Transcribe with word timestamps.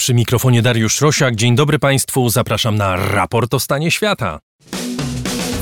Przy 0.00 0.14
mikrofonie 0.14 0.62
Dariusz 0.62 1.00
Rosiak. 1.00 1.36
Dzień 1.36 1.56
dobry 1.56 1.78
Państwu. 1.78 2.28
Zapraszam 2.28 2.76
na 2.76 2.96
raport 2.96 3.54
o 3.54 3.60
stanie 3.60 3.90
świata. 3.90 4.38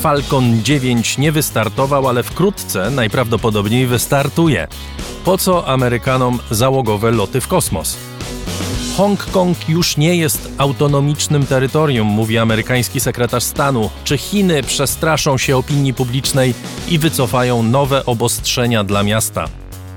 Falcon 0.00 0.62
9 0.62 1.18
nie 1.18 1.32
wystartował, 1.32 2.08
ale 2.08 2.22
wkrótce 2.22 2.90
najprawdopodobniej 2.90 3.86
wystartuje. 3.86 4.68
Po 5.24 5.38
co 5.38 5.68
Amerykanom 5.68 6.38
załogowe 6.50 7.10
loty 7.10 7.40
w 7.40 7.48
kosmos? 7.48 7.96
Hongkong 8.96 9.68
już 9.68 9.96
nie 9.96 10.16
jest 10.16 10.48
autonomicznym 10.58 11.46
terytorium, 11.46 12.06
mówi 12.06 12.38
amerykański 12.38 13.00
sekretarz 13.00 13.44
stanu. 13.44 13.90
Czy 14.04 14.18
Chiny 14.18 14.62
przestraszą 14.62 15.38
się 15.38 15.56
opinii 15.56 15.94
publicznej 15.94 16.54
i 16.88 16.98
wycofają 16.98 17.62
nowe 17.62 18.06
obostrzenia 18.06 18.84
dla 18.84 19.02
miasta? 19.02 19.48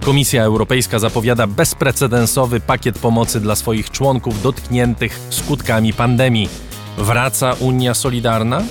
Komisja 0.02 0.44
Europejska 0.44 1.00
zapowiada 1.00 1.48
bezprecedensowy 1.48 2.60
pakiet 2.60 3.00
pomocy 3.00 3.40
dla 3.40 3.56
swoich 3.56 3.92
członków 3.92 4.42
dotkniętych 4.42 5.20
skutkami 5.30 5.94
pandemii. 5.94 6.50
Wraca 6.98 7.54
Unia 7.60 7.94
Solidarna? 7.94 8.64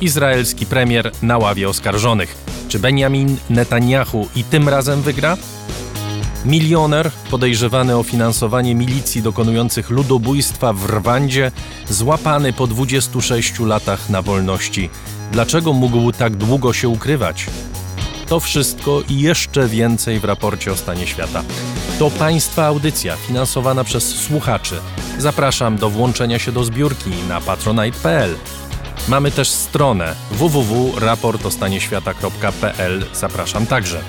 Izraelski 0.00 0.66
premier 0.66 1.12
na 1.22 1.38
ławie 1.38 1.68
oskarżonych. 1.68 2.36
Czy 2.68 2.78
Benjamin 2.78 3.36
Netanyahu 3.50 4.28
i 4.36 4.44
tym 4.44 4.68
razem 4.68 5.02
wygra? 5.02 5.36
Milioner 6.44 7.10
podejrzewany 7.30 7.96
o 7.96 8.02
finansowanie 8.02 8.74
milicji 8.74 9.22
dokonujących 9.22 9.90
ludobójstwa 9.90 10.72
w 10.72 10.90
Rwandzie, 10.90 11.52
złapany 11.90 12.52
po 12.52 12.66
26 12.66 13.60
latach 13.60 14.10
na 14.10 14.22
wolności. 14.22 14.90
Dlaczego 15.32 15.72
mógł 15.72 16.12
tak 16.12 16.36
długo 16.36 16.72
się 16.72 16.88
ukrywać? 16.88 17.46
To 18.28 18.40
wszystko 18.40 19.02
i 19.08 19.20
jeszcze 19.20 19.68
więcej 19.68 20.20
w 20.20 20.24
raporcie 20.24 20.72
o 20.72 20.76
stanie 20.76 21.06
świata. 21.06 21.42
To 21.98 22.10
Państwa 22.10 22.66
audycja 22.66 23.16
finansowana 23.16 23.84
przez 23.84 24.14
słuchaczy. 24.14 24.74
Zapraszam 25.18 25.76
do 25.76 25.90
włączenia 25.90 26.38
się 26.38 26.52
do 26.52 26.64
zbiórki 26.64 27.10
na 27.28 27.40
patronite.pl. 27.40 28.36
Mamy 29.08 29.30
też 29.30 29.50
stronę 29.50 30.14
www.raportostanieświata.pl. 30.30 33.04
Zapraszam 33.14 33.66
także. 33.66 34.00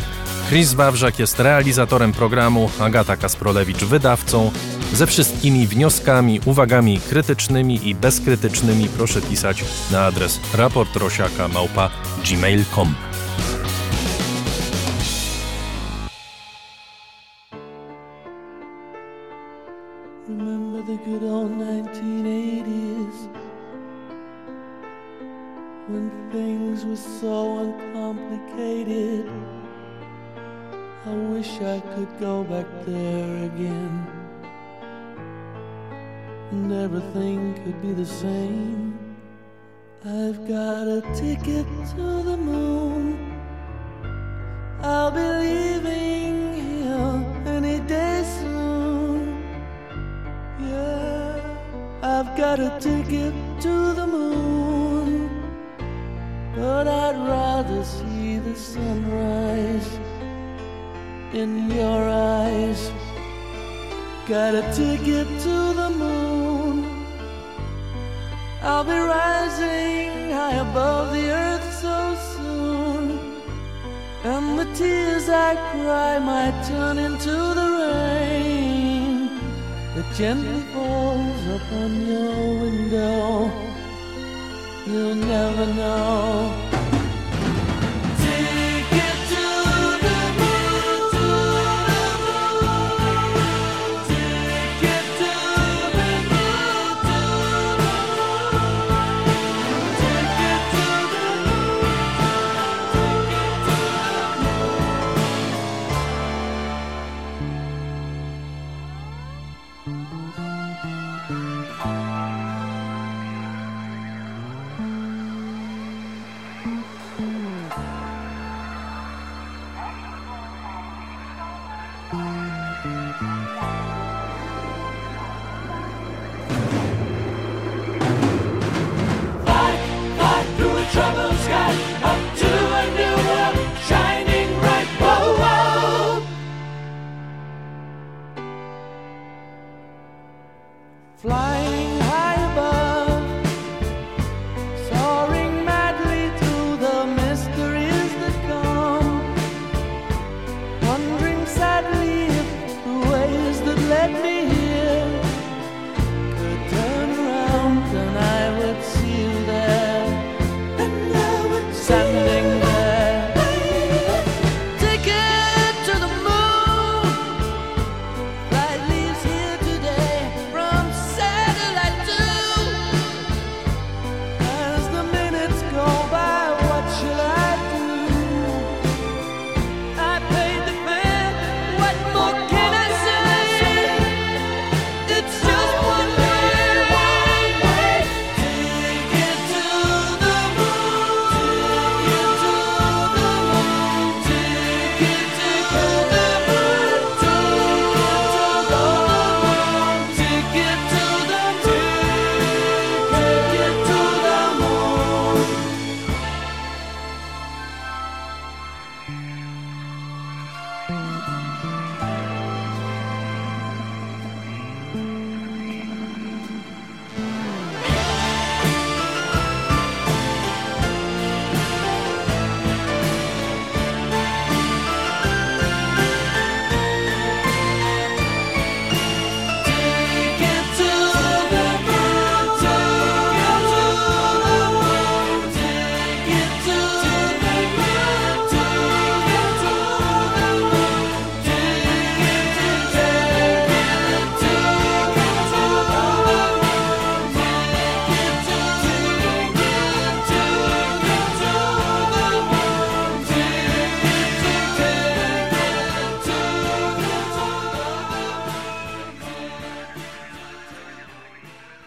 Chris 0.49 0.73
Wawrzak 0.73 1.19
jest 1.19 1.39
realizatorem 1.39 2.11
programu, 2.11 2.69
Agata 2.79 3.17
Kasprolewicz 3.17 3.83
wydawcą. 3.83 4.51
Ze 4.93 5.07
wszystkimi 5.07 5.67
wnioskami, 5.67 6.41
uwagami 6.45 6.99
krytycznymi 7.09 7.87
i 7.87 7.95
bezkrytycznymi 7.95 8.89
proszę 8.97 9.21
pisać 9.21 9.63
na 9.91 10.05
adres 10.05 10.39
raportrosiaka.gmail.com. 10.53 13.08
so 27.21 27.59
uncomplicated. 27.59 29.29
I 31.05 31.13
wish 31.33 31.51
I 31.59 31.81
could 31.93 32.19
go 32.19 32.43
back 32.43 32.65
there 32.85 33.45
again 33.49 34.07
and 36.51 36.71
everything 36.71 37.53
could 37.61 37.81
be 37.81 37.91
the 37.91 38.05
same. 38.05 38.97
I've 40.05 40.47
got 40.47 40.87
a 40.87 41.01
ticket 41.13 41.67
to 41.95 42.05
the 42.29 42.37
moon. 42.37 43.35
I'll 44.81 45.11
be 45.11 45.27
leaving 45.43 46.53
here 46.53 47.25
any 47.45 47.79
day 47.81 48.23
soon. 48.39 49.43
Yeah, 50.61 51.41
I've 52.01 52.31
got 52.37 52.59
a 52.59 52.71
ticket 52.79 53.33
to 53.65 53.93
the 53.93 54.07
moon, 54.07 54.78
but 56.59 56.87
I'd 56.87 57.15
rather 57.15 57.83
see 57.85 58.37
the 58.37 58.53
sunrise 58.53 59.89
in 61.31 61.71
your 61.71 62.01
eyes. 62.09 62.91
Got 64.27 64.55
a 64.55 64.63
ticket 64.73 65.27
to 65.45 65.57
the 65.81 65.89
moon. 65.89 67.05
I'll 68.61 68.83
be 68.83 68.99
rising 69.17 70.31
high 70.31 70.59
above 70.69 71.13
the 71.13 71.29
earth 71.31 71.67
so 71.85 71.97
soon. 72.35 73.05
And 74.25 74.59
the 74.59 74.67
tears 74.75 75.29
I 75.29 75.55
cry 75.71 76.19
might 76.19 76.57
turn 76.67 76.97
into 76.97 77.35
the 77.59 77.69
rain 77.85 79.29
that 79.95 80.07
gently 80.13 80.61
falls 80.73 81.41
upon 81.57 82.05
your 82.05 82.35
window. 82.63 83.78
You'll 84.91 85.13
never 85.13 85.67
know. 85.67 86.88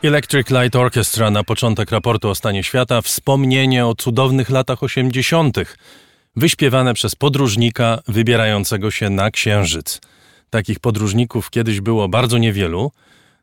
Electric 0.05 0.51
Light 0.51 0.77
Orchestra 0.77 1.31
na 1.31 1.45
początek 1.45 1.91
raportu 1.91 2.29
o 2.29 2.35
stanie 2.35 2.63
świata, 2.63 3.03
wspomnienie 3.03 3.87
o 3.87 3.95
cudownych 3.95 4.51
latach 4.51 4.83
80., 4.83 5.57
wyśpiewane 6.37 6.95
przez 6.95 7.15
podróżnika 7.15 7.99
wybierającego 8.09 8.91
się 8.91 9.11
na 9.11 9.31
Księżyc. 9.31 10.01
Takich 10.51 10.81
podróżników 10.81 11.51
kiedyś 11.51 11.81
było 11.81 12.09
bardzo 12.09 12.39
niewielu. 12.39 12.93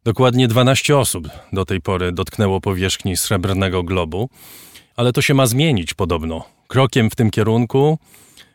Dokładnie 0.04 0.48
12 0.48 0.98
osób 0.98 1.28
do 1.54 1.66
tej 1.66 1.82
pory 1.82 2.12
dotknęło 2.12 2.62
powierzchni 2.62 3.18
srebrnego 3.18 3.84
globu, 3.84 4.30
ale 4.96 5.14
to 5.14 5.22
się 5.22 5.34
ma 5.34 5.46
zmienić 5.46 5.94
podobno. 5.94 6.46
Krokiem 6.68 7.10
w 7.10 7.16
tym 7.16 7.32
kierunku 7.32 8.00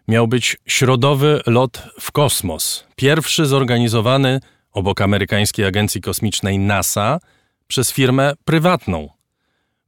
miał 0.08 0.28
być 0.28 0.56
środowy 0.66 1.40
lot 1.46 1.82
w 2.00 2.12
kosmos. 2.12 2.84
Pierwszy 2.96 3.46
zorganizowany 3.46 4.40
obok 4.72 5.00
amerykańskiej 5.00 5.66
agencji 5.66 6.00
kosmicznej 6.00 6.58
NASA 6.58 7.20
przez 7.66 7.92
firmę 7.92 8.32
prywatną. 8.44 9.08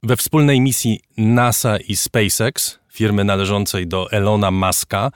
We 0.03 0.17
wspólnej 0.17 0.61
misji 0.61 0.99
NASA 1.17 1.77
i 1.77 1.95
SpaceX, 1.95 2.79
firmy 2.89 3.23
należącej 3.23 3.87
do 3.87 4.11
Elona 4.11 4.51
Muska, 4.51 5.11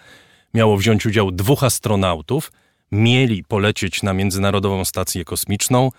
miało 0.54 0.78
wziąć 0.78 1.06
udział 1.06 1.32
dwóch 1.32 1.64
astronautów. 1.64 2.52
Mieli 2.92 3.44
polecieć 3.44 4.04
na 4.04 4.14
Międzynarodową 4.14 4.86
Stację 4.86 5.26
Kosmiczną. 5.26 5.92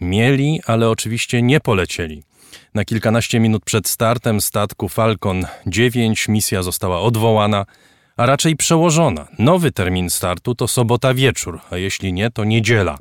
Mieli, 0.00 0.60
ale 0.66 0.90
oczywiście 0.90 1.42
nie 1.42 1.60
polecieli. 1.60 2.22
Na 2.74 2.84
kilkanaście 2.84 3.40
minut 3.40 3.64
przed 3.64 3.88
startem 3.88 4.40
statku 4.40 4.88
Falcon 4.88 5.46
9 5.66 6.28
misja 6.28 6.62
została 6.62 7.00
odwołana, 7.00 7.66
a 8.16 8.26
raczej 8.26 8.56
przełożona. 8.56 9.28
Nowy 9.38 9.72
termin 9.72 10.10
startu 10.10 10.54
to 10.54 10.68
sobota 10.68 11.14
wieczór, 11.14 11.60
a 11.70 11.76
jeśli 11.76 12.12
nie, 12.12 12.30
to 12.30 12.44
niedziela. 12.44 12.98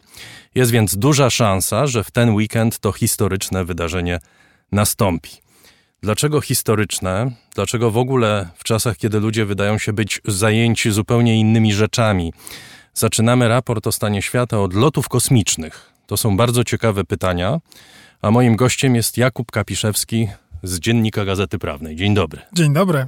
Jest 0.55 0.71
więc 0.71 0.97
duża 0.97 1.29
szansa, 1.29 1.87
że 1.87 2.03
w 2.03 2.11
ten 2.11 2.29
weekend 2.35 2.79
to 2.79 2.91
historyczne 2.91 3.65
wydarzenie 3.65 4.19
nastąpi. 4.71 5.31
Dlaczego 6.01 6.41
historyczne? 6.41 7.31
Dlaczego 7.55 7.91
w 7.91 7.97
ogóle 7.97 8.49
w 8.55 8.63
czasach, 8.63 8.97
kiedy 8.97 9.19
ludzie 9.19 9.45
wydają 9.45 9.77
się 9.77 9.93
być 9.93 10.21
zajęci 10.25 10.91
zupełnie 10.91 11.39
innymi 11.39 11.73
rzeczami? 11.73 12.33
Zaczynamy 12.93 13.47
raport 13.47 13.87
o 13.87 13.91
stanie 13.91 14.21
świata 14.21 14.59
od 14.59 14.73
lotów 14.73 15.09
kosmicznych. 15.09 15.91
To 16.07 16.17
są 16.17 16.37
bardzo 16.37 16.63
ciekawe 16.63 17.03
pytania, 17.03 17.59
a 18.21 18.31
moim 18.31 18.55
gościem 18.55 18.95
jest 18.95 19.17
Jakub 19.17 19.51
Kapiszewski 19.51 20.27
z 20.63 20.79
Dziennika 20.79 21.25
Gazety 21.25 21.59
Prawnej. 21.59 21.95
Dzień 21.95 22.13
dobry. 22.13 22.41
Dzień 22.53 22.73
dobry. 22.73 23.05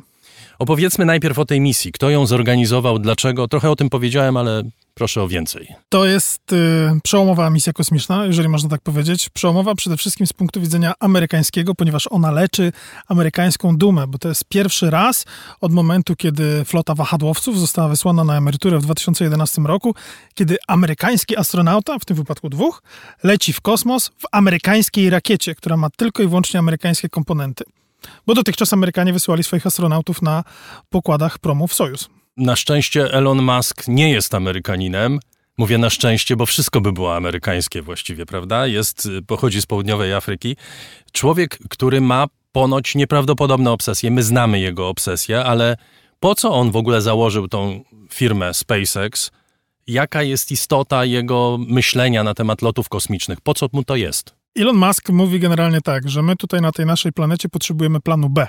Opowiedzmy 0.60 1.06
najpierw 1.06 1.40
o 1.40 1.46
tej 1.46 1.62
misji. 1.62 1.92
Kto 1.92 2.10
ją 2.10 2.26
zorganizował, 2.26 3.00
dlaczego? 3.00 3.48
Trochę 3.48 3.72
o 3.72 3.76
tym 3.76 3.90
powiedziałem, 3.90 4.38
ale 4.38 4.64
proszę 4.94 5.22
o 5.22 5.28
więcej. 5.28 5.76
To 5.90 6.06
jest 6.06 6.54
y, 6.54 7.00
przełomowa 7.04 7.50
misja 7.50 7.74
kosmiczna, 7.74 8.26
jeżeli 8.26 8.50
można 8.50 8.70
tak 8.70 8.82
powiedzieć. 8.82 9.30
Przełomowa 9.30 9.76
przede 9.76 9.98
wszystkim 9.98 10.28
z 10.28 10.34
punktu 10.34 10.62
widzenia 10.62 10.94
amerykańskiego, 11.00 11.76
ponieważ 11.76 12.08
ona 12.12 12.32
leczy 12.32 12.72
amerykańską 13.08 13.78
dumę, 13.78 14.08
bo 14.08 14.18
to 14.18 14.30
jest 14.30 14.46
pierwszy 14.46 14.90
raz 14.90 15.26
od 15.62 15.72
momentu, 15.72 16.16
kiedy 16.16 16.66
flota 16.66 16.96
wahadłowców 16.96 17.60
została 17.60 17.90
wysłana 17.90 18.24
na 18.24 18.38
emeryturę 18.38 18.80
w 18.80 18.84
2011 18.84 19.62
roku, 19.62 19.96
kiedy 20.34 20.58
amerykański 20.68 21.38
astronauta, 21.38 22.00
w 22.00 22.06
tym 22.06 22.18
wypadku 22.18 22.50
dwóch, 22.50 22.84
leci 23.24 23.54
w 23.54 23.62
kosmos 23.62 24.08
w 24.08 24.24
amerykańskiej 24.32 25.10
rakiecie, 25.10 25.56
która 25.56 25.78
ma 25.78 25.90
tylko 25.90 26.24
i 26.24 26.28
wyłącznie 26.28 26.60
amerykańskie 26.60 27.10
komponenty. 27.10 27.64
Bo 28.28 28.34
dotychczas 28.34 28.74
Amerykanie 28.74 29.14
wysyłali 29.14 29.44
swoich 29.44 29.68
astronautów 29.68 30.22
na 30.22 30.44
pokładach 30.90 31.40
promów 31.40 31.74
Sojus. 31.74 32.10
Na 32.38 32.56
szczęście 32.56 33.14
Elon 33.14 33.42
Musk 33.42 33.88
nie 33.88 34.12
jest 34.12 34.34
Amerykaninem. 34.34 35.20
Mówię 35.58 35.78
na 35.78 35.90
szczęście, 35.90 36.36
bo 36.36 36.46
wszystko 36.46 36.82
by 36.82 36.92
było 36.92 37.16
amerykańskie 37.16 37.82
właściwie, 37.82 38.26
prawda? 38.26 38.68
Jest, 38.68 39.10
pochodzi 39.28 39.62
z 39.62 39.66
południowej 39.66 40.14
Afryki. 40.14 40.56
Człowiek, 41.12 41.60
który 41.70 42.02
ma 42.02 42.28
ponoć 42.52 42.96
nieprawdopodobne 42.96 43.72
obsesje. 43.72 44.12
My 44.12 44.24
znamy 44.24 44.60
jego 44.60 44.90
obsesję, 44.90 45.44
ale 45.44 45.78
po 46.20 46.36
co 46.36 46.54
on 46.54 46.72
w 46.72 46.76
ogóle 46.76 47.02
założył 47.02 47.48
tą 47.48 47.84
firmę 48.12 48.54
SpaceX? 48.54 49.32
Jaka 49.88 50.24
jest 50.24 50.52
istota 50.52 51.06
jego 51.06 51.58
myślenia 51.68 52.24
na 52.24 52.34
temat 52.34 52.62
lotów 52.62 52.90
kosmicznych? 52.90 53.42
Po 53.42 53.54
co 53.54 53.68
mu 53.74 53.84
to 53.84 53.96
jest? 53.96 54.36
Elon 54.56 54.76
Musk 54.76 55.10
mówi 55.10 55.40
generalnie 55.40 55.82
tak, 55.82 56.10
że 56.10 56.22
my 56.22 56.36
tutaj 56.36 56.62
na 56.62 56.72
tej 56.72 56.86
naszej 56.86 57.12
planecie 57.12 57.50
potrzebujemy 57.50 58.00
planu 58.00 58.30
B. 58.30 58.48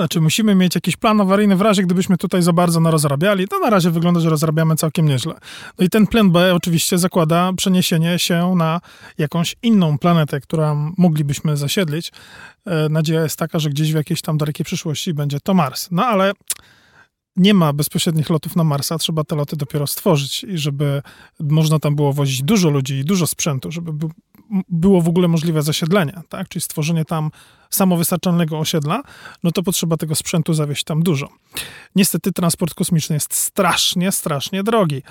Znaczy, 0.00 0.20
musimy 0.20 0.54
mieć 0.54 0.74
jakiś 0.74 0.96
plan 0.96 1.20
awaryjny 1.20 1.56
w 1.56 1.60
razie, 1.60 1.82
gdybyśmy 1.82 2.16
tutaj 2.16 2.42
za 2.42 2.52
bardzo 2.52 2.80
narozrabiali. 2.80 3.48
To 3.48 3.58
na 3.58 3.70
razie 3.70 3.90
wygląda, 3.90 4.20
że 4.20 4.30
rozrabiamy 4.30 4.76
całkiem 4.76 5.08
nieźle. 5.08 5.34
No 5.78 5.84
i 5.84 5.88
ten 5.88 6.06
plan 6.06 6.30
B 6.30 6.54
oczywiście 6.54 6.98
zakłada 6.98 7.52
przeniesienie 7.56 8.18
się 8.18 8.54
na 8.56 8.80
jakąś 9.18 9.56
inną 9.62 9.98
planetę, 9.98 10.40
którą 10.40 10.92
moglibyśmy 10.98 11.56
zasiedlić. 11.56 12.12
E, 12.66 12.88
nadzieja 12.88 13.22
jest 13.22 13.38
taka, 13.38 13.58
że 13.58 13.70
gdzieś 13.70 13.92
w 13.92 13.96
jakiejś 13.96 14.22
tam 14.22 14.38
dalekiej 14.38 14.64
przyszłości 14.64 15.14
będzie 15.14 15.40
to 15.40 15.54
Mars. 15.54 15.88
No 15.90 16.06
ale 16.06 16.32
nie 17.36 17.54
ma 17.54 17.72
bezpośrednich 17.72 18.30
lotów 18.30 18.56
na 18.56 18.64
Marsa, 18.64 18.98
trzeba 18.98 19.24
te 19.24 19.36
loty 19.36 19.56
dopiero 19.56 19.86
stworzyć 19.86 20.44
i 20.44 20.58
żeby 20.58 21.02
można 21.40 21.78
tam 21.78 21.96
było 21.96 22.12
wozić 22.12 22.42
dużo 22.42 22.70
ludzi 22.70 22.94
i 22.94 23.04
dużo 23.04 23.26
sprzętu, 23.26 23.72
żeby 23.72 24.08
było 24.68 25.00
w 25.00 25.08
ogóle 25.08 25.28
możliwe 25.28 25.62
zasiedlenie, 25.62 26.12
tak? 26.28 26.48
czyli 26.48 26.62
stworzenie 26.62 27.04
tam 27.04 27.30
samowystarczalnego 27.70 28.58
osiedla, 28.58 29.02
no 29.42 29.52
to 29.52 29.62
potrzeba 29.62 29.96
tego 29.96 30.14
sprzętu 30.14 30.54
zawieźć 30.54 30.84
tam 30.84 31.02
dużo. 31.02 31.28
Niestety 31.96 32.32
transport 32.32 32.74
kosmiczny 32.74 33.14
jest 33.14 33.34
strasznie, 33.34 34.12
strasznie 34.12 34.62
drogi. 34.62 35.02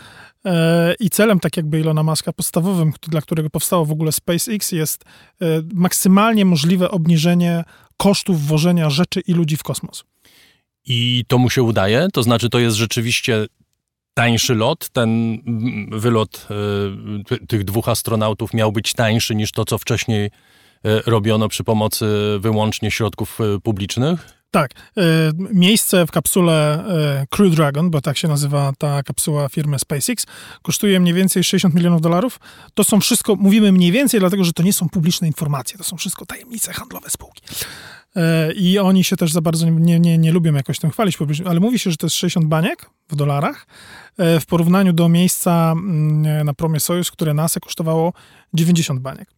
E, 0.46 0.94
I 1.00 1.10
celem, 1.10 1.40
tak 1.40 1.58
jakby 1.58 1.80
Ilona 1.80 2.04
Maska, 2.04 2.34
podstawowym, 2.34 2.94
dla 3.08 3.22
którego 3.22 3.50
powstało 3.50 3.86
w 3.86 3.92
ogóle 3.92 4.12
SpaceX, 4.12 4.72
jest 4.72 5.06
e, 5.42 5.46
maksymalnie 5.74 6.46
możliwe 6.46 6.92
obniżenie 6.92 7.64
kosztów 7.98 8.48
wożenia 8.48 8.90
rzeczy 8.90 9.20
i 9.20 9.34
ludzi 9.34 9.58
w 9.58 9.64
kosmos. 9.64 10.04
I 10.86 11.24
to 11.28 11.38
mu 11.38 11.50
się 11.50 11.64
udaje? 11.64 12.08
To 12.14 12.24
znaczy, 12.24 12.50
to 12.50 12.60
jest 12.60 12.78
rzeczywiście 12.78 13.46
tańszy 14.14 14.56
lot. 14.56 14.90
Ten 14.90 15.38
wylot 15.92 16.48
y, 17.32 17.48
tych 17.48 17.64
dwóch 17.64 17.90
astronautów 17.90 18.54
miał 18.54 18.72
być 18.72 18.94
tańszy 18.94 19.36
niż 19.36 19.52
to, 19.52 19.66
co 19.66 19.78
wcześniej 19.78 20.26
y, 20.26 20.32
robiono 21.06 21.50
przy 21.50 21.64
pomocy 21.64 22.06
wyłącznie 22.40 22.92
środków 22.92 23.40
y, 23.42 23.60
publicznych? 23.60 24.40
Tak. 24.52 24.72
Miejsce 25.54 26.06
w 26.06 26.12
kapsule 26.12 26.86
Crew 27.30 27.56
Dragon, 27.56 27.90
bo 27.90 28.02
tak 28.02 28.18
się 28.18 28.28
nazywa 28.28 28.72
ta 28.78 29.04
kapsuła 29.04 29.50
firmy 29.50 29.80
SpaceX, 29.80 30.26
kosztuje 30.62 31.00
mniej 31.00 31.14
więcej 31.14 31.44
60 31.44 31.76
milionów 31.76 32.02
dolarów. 32.02 32.40
To 32.74 32.84
są 32.84 33.00
wszystko, 33.00 33.36
mówimy 33.36 33.72
mniej 33.72 33.92
więcej, 33.92 34.20
dlatego 34.20 34.44
że 34.44 34.54
to 34.54 34.64
nie 34.64 34.74
są 34.74 34.90
publiczne 34.90 35.28
informacje, 35.28 35.78
to 35.78 35.84
są 35.84 35.98
wszystko 35.98 36.26
tajemnice 36.26 36.74
handlowe 36.74 37.10
spółki. 37.10 37.42
E, 38.16 38.54
I 38.54 38.80
oni 38.80 39.04
się 39.04 39.16
też 39.16 39.32
za 39.32 39.42
bardzo 39.42 39.70
nie, 39.70 40.00
nie, 40.00 40.18
nie 40.18 40.32
lubią 40.32 40.54
jakoś 40.54 40.80
tym 40.80 40.90
chwalić 40.90 41.18
ale 41.46 41.60
mówi 41.60 41.80
się, 41.80 41.92
że 41.92 41.98
to 41.98 42.06
jest 42.06 42.16
60 42.16 42.46
baniek 42.46 42.90
w 43.10 43.16
dolarach 43.16 43.68
e, 44.18 44.40
w 44.40 44.46
porównaniu 44.46 44.94
do 44.94 45.10
miejsca 45.10 45.72
mm, 45.72 46.46
na 46.46 46.54
promie 46.54 46.80
Sojus, 46.80 47.12
które 47.12 47.34
NASA 47.34 47.60
kosztowało 47.60 48.14
90 48.54 49.00
baniek. 49.00 49.30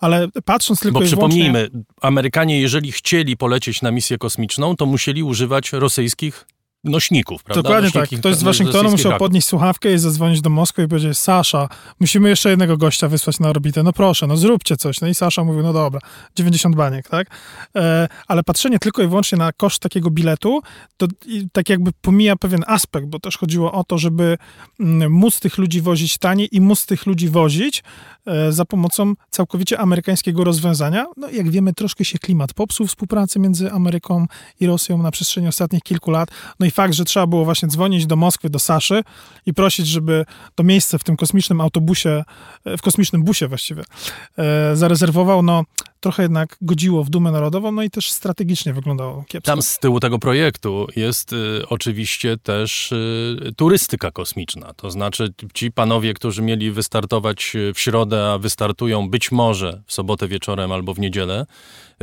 Ale 0.00 0.28
patrząc 0.44 0.80
tylko 0.80 0.98
Bo 0.98 1.06
przypomnijmy, 1.06 1.52
wyłącznie... 1.52 1.94
Amerykanie, 2.00 2.60
jeżeli 2.60 2.92
chcieli 2.92 3.36
polecieć 3.36 3.82
na 3.82 3.90
misję 3.90 4.18
kosmiczną, 4.18 4.76
to 4.76 4.86
musieli 4.86 5.22
używać 5.22 5.72
rosyjskich 5.72 6.46
nośników, 6.84 7.44
prawda? 7.44 7.62
Dokładnie 7.62 7.90
tak. 7.90 8.10
Ktoś 8.20 8.34
z 8.34 8.42
Waszyngtonu 8.42 8.90
musiał 8.90 9.18
podnieść 9.18 9.46
słuchawkę 9.46 9.92
i 9.92 9.98
zadzwonić 9.98 10.40
do 10.40 10.50
Moskwy 10.50 10.82
i 10.82 10.88
powiedzieć, 10.88 11.18
Sasza, 11.18 11.68
musimy 12.00 12.28
jeszcze 12.28 12.50
jednego 12.50 12.76
gościa 12.76 13.08
wysłać 13.08 13.40
na 13.40 13.48
orbitę. 13.48 13.82
No 13.82 13.92
proszę, 13.92 14.26
no 14.26 14.36
zróbcie 14.36 14.76
coś. 14.76 15.00
No 15.00 15.08
i 15.08 15.14
Sasza 15.14 15.44
mówił, 15.44 15.62
no 15.62 15.72
dobra, 15.72 16.00
90 16.36 16.76
baniek, 16.76 17.08
tak? 17.08 17.30
E, 17.76 18.08
ale 18.26 18.42
patrzenie 18.42 18.78
tylko 18.78 19.02
i 19.02 19.08
wyłącznie 19.08 19.38
na 19.38 19.52
koszt 19.52 19.82
takiego 19.82 20.10
biletu, 20.10 20.60
to 20.96 21.06
tak 21.52 21.68
jakby 21.68 21.90
pomija 22.00 22.36
pewien 22.36 22.64
aspekt, 22.66 23.06
bo 23.06 23.18
też 23.18 23.38
chodziło 23.38 23.72
o 23.72 23.84
to, 23.84 23.98
żeby 23.98 24.38
mm, 24.80 25.12
móc 25.12 25.40
tych 25.40 25.58
ludzi 25.58 25.80
wozić 25.80 26.18
taniej 26.18 26.56
i 26.56 26.60
móc 26.60 26.86
tych 26.86 27.06
ludzi 27.06 27.28
wozić 27.28 27.82
za 28.50 28.64
pomocą 28.64 29.14
całkowicie 29.30 29.78
amerykańskiego 29.78 30.44
rozwiązania. 30.44 31.06
No 31.16 31.30
jak 31.30 31.50
wiemy, 31.50 31.74
troszkę 31.74 32.04
się 32.04 32.18
klimat 32.18 32.54
popsuł 32.54 32.86
współpracy 32.86 33.38
między 33.38 33.72
Ameryką 33.72 34.26
i 34.60 34.66
Rosją 34.66 34.98
na 34.98 35.10
przestrzeni 35.10 35.48
ostatnich 35.48 35.82
kilku 35.82 36.10
lat. 36.10 36.28
No 36.60 36.66
i 36.66 36.70
fakt, 36.70 36.94
że 36.94 37.04
trzeba 37.04 37.26
było 37.26 37.44
właśnie 37.44 37.68
dzwonić 37.68 38.06
do 38.06 38.16
Moskwy, 38.16 38.50
do 38.50 38.58
Saszy 38.58 39.04
i 39.46 39.54
prosić, 39.54 39.86
żeby 39.86 40.24
to 40.54 40.62
miejsce 40.62 40.98
w 40.98 41.04
tym 41.04 41.16
kosmicznym 41.16 41.60
autobusie, 41.60 42.24
e, 42.64 42.76
w 42.76 42.82
kosmicznym 42.82 43.22
busie 43.22 43.48
właściwie, 43.48 43.82
e, 44.38 44.76
zarezerwował, 44.76 45.42
no 45.42 45.64
trochę 46.00 46.22
jednak 46.22 46.56
godziło 46.60 47.04
w 47.04 47.10
dumę 47.10 47.32
narodową, 47.32 47.72
no 47.72 47.82
i 47.82 47.90
też 47.90 48.10
strategicznie 48.10 48.72
wyglądało 48.72 49.24
kiepsko. 49.28 49.52
Tam 49.52 49.62
z 49.62 49.78
tyłu 49.78 50.00
tego 50.00 50.18
projektu 50.18 50.86
jest 50.96 51.32
y, 51.32 51.62
oczywiście 51.68 52.36
też 52.36 52.92
y, 52.92 53.52
turystyka 53.56 54.10
kosmiczna. 54.10 54.74
To 54.76 54.90
znaczy 54.90 55.32
ci 55.54 55.72
panowie, 55.72 56.14
którzy 56.14 56.42
mieli 56.42 56.70
wystartować 56.70 57.56
y, 57.56 57.74
w 57.74 57.80
środę, 57.80 58.32
a 58.32 58.38
wystartują 58.38 59.10
być 59.10 59.32
może 59.32 59.82
w 59.86 59.92
sobotę 59.92 60.28
wieczorem 60.28 60.72
albo 60.72 60.94
w 60.94 60.98
niedzielę 60.98 61.46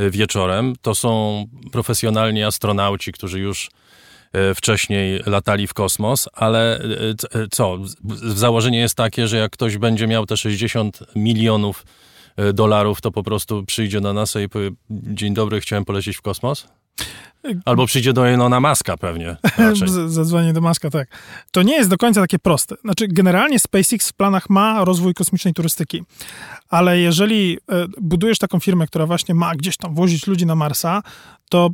y, 0.00 0.10
wieczorem, 0.10 0.74
to 0.82 0.94
są 0.94 1.44
profesjonalni 1.72 2.42
astronauci, 2.42 3.12
którzy 3.12 3.40
już 3.40 3.70
E, 4.36 4.54
wcześniej 4.54 5.20
latali 5.26 5.66
w 5.66 5.74
kosmos, 5.74 6.28
ale 6.32 6.78
e, 6.78 6.84
co? 7.50 7.78
Założenie 8.34 8.78
jest 8.78 8.94
takie, 8.94 9.28
że 9.28 9.36
jak 9.36 9.52
ktoś 9.52 9.78
będzie 9.78 10.06
miał 10.06 10.26
te 10.26 10.36
60 10.36 10.98
milionów 11.16 11.84
dolarów, 12.54 13.00
to 13.00 13.10
po 13.10 13.22
prostu 13.22 13.64
przyjdzie 13.64 14.00
do 14.00 14.12
NASA 14.12 14.40
i 14.40 14.48
powie, 14.48 14.70
dzień 14.90 15.34
dobry, 15.34 15.60
chciałem 15.60 15.84
polecieć 15.84 16.16
w 16.16 16.22
kosmos? 16.22 16.68
Albo 17.64 17.86
przyjdzie 17.86 18.12
do 18.12 18.28
Elona 18.28 18.60
Muska 18.60 18.96
pewnie 18.96 19.36
Zadzwonię 20.06 20.52
do 20.52 20.60
Maska, 20.60 20.90
tak. 20.90 21.08
To 21.50 21.62
nie 21.62 21.76
jest 21.76 21.90
do 21.90 21.96
końca 21.96 22.20
takie 22.20 22.38
proste. 22.38 22.76
Znaczy, 22.84 23.08
generalnie 23.08 23.58
SpaceX 23.58 24.10
w 24.10 24.14
planach 24.14 24.50
ma 24.50 24.84
rozwój 24.84 25.14
kosmicznej 25.14 25.54
turystyki, 25.54 26.02
ale 26.68 26.98
jeżeli 26.98 27.58
e, 27.70 27.86
budujesz 28.00 28.38
taką 28.38 28.60
firmę, 28.60 28.86
która 28.86 29.06
właśnie 29.06 29.34
ma 29.34 29.54
gdzieś 29.54 29.76
tam 29.76 29.94
wozić 29.94 30.26
ludzi 30.26 30.46
na 30.46 30.54
Marsa, 30.54 31.02
to 31.50 31.70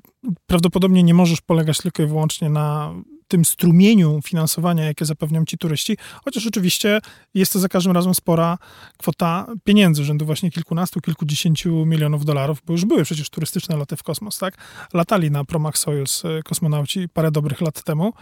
prawdopodobnie 0.47 1.03
nie 1.03 1.15
możesz 1.15 1.41
polegać 1.41 1.79
tylko 1.79 2.03
i 2.03 2.07
wyłącznie 2.07 2.51
na 2.51 2.95
tym 3.33 3.45
strumieniu 3.45 4.21
finansowania, 4.25 4.85
jakie 4.85 5.05
zapewnią 5.05 5.45
ci 5.45 5.59
turyści, 5.59 5.97
chociaż 6.25 6.47
oczywiście 6.47 7.01
jest 7.35 7.53
to 7.53 7.59
za 7.59 7.69
każdym 7.69 7.93
razem 7.93 8.15
spora 8.15 8.59
kwota 8.99 9.47
pieniędzy, 9.65 10.05
rzędu 10.05 10.27
właśnie 10.27 10.51
kilkunastu, 10.51 11.01
kilkudziesięciu 11.01 11.87
milionów 11.87 12.25
dolarów, 12.25 12.59
bo 12.67 12.73
już 12.73 12.85
były 12.85 13.05
przecież 13.05 13.31
turystyczne 13.31 13.77
loty 13.77 13.97
w 13.97 14.03
kosmos, 14.03 14.39
tak? 14.39 14.55
Latali 14.95 15.31
na 15.31 15.45
promach 15.45 15.79
Sojus 15.79 16.25
e, 16.25 16.43
kosmonauci 16.43 17.09
parę 17.09 17.31
dobrych 17.31 17.61
lat 17.61 17.83
temu. 17.83 18.13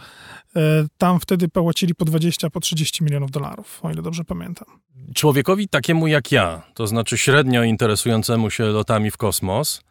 E, 0.55 0.61
Tam 0.97 1.19
wtedy 1.19 1.47
płacili 1.47 1.95
po 1.95 2.05
20, 2.05 2.49
po 2.49 2.59
30 2.59 3.03
milionów 3.03 3.31
dolarów, 3.31 3.79
o 3.83 3.91
ile 3.91 4.01
dobrze 4.01 4.23
pamiętam. 4.23 4.67
Człowiekowi 5.15 5.67
takiemu 5.67 6.07
jak 6.07 6.31
ja, 6.31 6.61
to 6.73 6.87
znaczy 6.87 7.17
średnio 7.17 7.63
interesującemu 7.63 8.49
się 8.49 8.63
lotami 8.63 9.11
w 9.11 9.17
kosmos, 9.17 9.81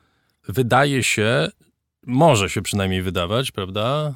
wydaje 0.49 1.03
się, 1.03 1.49
może 2.07 2.51
się 2.51 2.63
przynajmniej 2.63 3.03
wydawać, 3.03 3.51
prawda, 3.51 4.15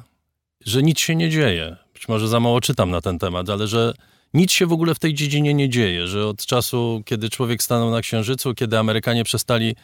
że 0.65 0.83
nic 0.83 0.99
się 0.99 1.15
nie 1.15 1.29
dzieje. 1.29 1.77
Być 1.93 2.07
może 2.07 2.27
za 2.27 2.39
mało 2.39 2.61
czytam 2.61 2.91
na 2.91 3.01
ten 3.01 3.19
temat, 3.19 3.49
ale 3.49 3.67
że 3.67 3.93
nic 4.33 4.51
się 4.51 4.65
w 4.65 4.73
ogóle 4.73 4.95
w 4.95 4.99
tej 4.99 5.13
dziedzinie 5.13 5.53
nie 5.53 5.69
dzieje, 5.69 6.07
że 6.07 6.27
od 6.27 6.45
czasu, 6.45 7.01
kiedy 7.05 7.29
człowiek 7.29 7.63
stanął 7.63 7.91
na 7.91 8.01
Księżycu, 8.01 8.53
kiedy 8.53 8.77
Amerykanie 8.77 9.23
przestali 9.23 9.75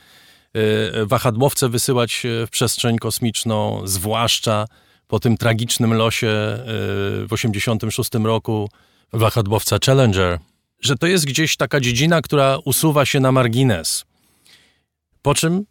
e, 0.53 1.05
wahadłowce 1.05 1.69
wysyłać 1.69 2.25
e, 2.25 2.47
w 2.47 2.49
przestrzeń 2.49 2.97
kosmiczną, 2.97 3.81
zwłaszcza 3.85 4.65
po 5.07 5.19
tym 5.19 5.37
tragicznym 5.37 5.93
losie 5.93 6.27
e, 6.27 6.63
w 7.27 7.29
86 7.31 8.09
roku 8.23 8.69
wahadłowca 9.13 9.77
Challenger, 9.85 10.39
że 10.81 10.95
to 10.95 11.07
jest 11.07 11.25
gdzieś 11.25 11.57
taka 11.57 11.79
dziedzina, 11.79 12.21
która 12.21 12.57
usuwa 12.65 13.05
się 13.05 13.19
na 13.19 13.31
margines. 13.31 14.05
Po 15.21 15.35
czym 15.35 15.65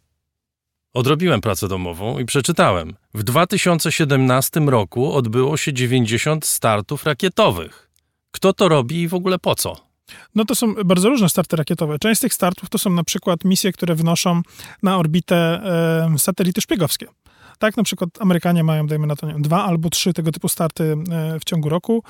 odrobiłem 0.93 1.41
pracę 1.41 1.67
domową 1.67 2.19
i 2.19 2.25
przeczytałem. 2.25 2.95
W 3.13 3.23
2017 3.23 4.59
roku 4.59 5.13
odbyło 5.13 5.57
się 5.57 5.73
90 5.73 6.45
startów 6.45 7.05
rakietowych. 7.05 7.89
Kto 8.31 8.53
to 8.53 8.69
robi 8.69 9.01
i 9.01 9.07
w 9.07 9.13
ogóle 9.13 9.39
po 9.39 9.55
co? 9.55 9.91
No 10.35 10.45
to 10.45 10.55
są 10.55 10.73
bardzo 10.85 11.09
różne 11.09 11.29
starty 11.29 11.55
rakietowe. 11.55 11.99
Część 11.99 12.17
z 12.17 12.21
tych 12.21 12.33
startów 12.33 12.69
to 12.69 12.77
są 12.77 12.89
na 12.89 13.03
przykład 13.03 13.45
misje, 13.45 13.71
które 13.71 13.95
wnoszą 13.95 14.41
na 14.83 14.97
orbitę 14.97 15.35
e, 16.13 16.19
satelity 16.19 16.61
szpiegowskie. 16.61 17.07
Tak, 17.61 17.77
na 17.77 17.83
przykład 17.83 18.09
Amerykanie 18.19 18.63
mają, 18.63 18.87
dajmy 18.87 19.07
na 19.07 19.15
to, 19.15 19.27
nie 19.27 19.41
dwa 19.41 19.63
albo 19.63 19.89
trzy 19.89 20.13
tego 20.13 20.31
typu 20.31 20.49
starty 20.49 20.83
e, 21.11 21.39
w 21.39 21.43
ciągu 21.43 21.69
roku. 21.69 22.03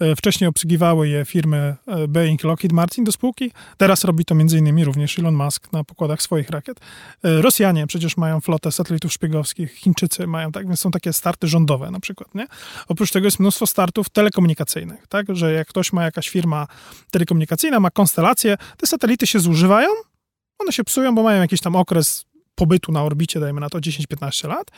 E, 0.00 0.16
Wcześniej 0.16 0.48
obsługiwały 0.48 1.08
je 1.08 1.24
firmy 1.24 1.76
e, 1.86 2.08
Boeing 2.08 2.44
Lockheed 2.44 2.72
Martin 2.72 3.04
do 3.04 3.12
spółki. 3.12 3.50
Teraz 3.76 4.04
robi 4.04 4.24
to 4.24 4.34
m.in. 4.34 4.84
również 4.84 5.18
Elon 5.18 5.34
Musk 5.34 5.72
na 5.72 5.84
pokładach 5.84 6.22
swoich 6.22 6.50
rakiet. 6.50 6.80
Rosjanie 7.22 7.86
przecież 7.86 8.16
mają 8.16 8.40
flotę 8.40 8.72
satelitów 8.72 9.12
szpiegowskich, 9.12 9.72
Chińczycy 9.72 10.26
mają, 10.26 10.52
tak, 10.52 10.66
więc 10.66 10.80
są 10.80 10.90
takie 10.90 11.12
starty 11.12 11.48
rządowe 11.48 11.90
na 11.90 12.00
przykład, 12.00 12.34
nie? 12.34 12.46
Oprócz 12.88 13.10
tego 13.10 13.26
jest 13.26 13.40
mnóstwo 13.40 13.66
startów 13.66 14.08
telekomunikacyjnych, 14.08 15.06
tak, 15.06 15.26
że 15.36 15.52
jak 15.52 15.68
ktoś 15.68 15.92
ma 15.92 16.04
jakaś 16.04 16.28
firma 16.28 16.66
telekomunikacyjna, 17.10 17.80
ma 17.80 17.90
konstelację, 17.90 18.56
te 18.76 18.86
satelity 18.86 19.26
się 19.26 19.40
zużywają, 19.40 19.88
one 20.58 20.72
się 20.72 20.84
psują, 20.84 21.14
bo 21.14 21.22
mają 21.22 21.40
jakiś 21.40 21.60
tam 21.60 21.76
okres 21.76 22.26
pobytu 22.56 22.92
na 22.92 23.02
orbicie, 23.02 23.40
dajmy 23.40 23.60
na 23.60 23.68
to 23.70 23.78
10-15 23.78 24.48
lat. 24.48 24.70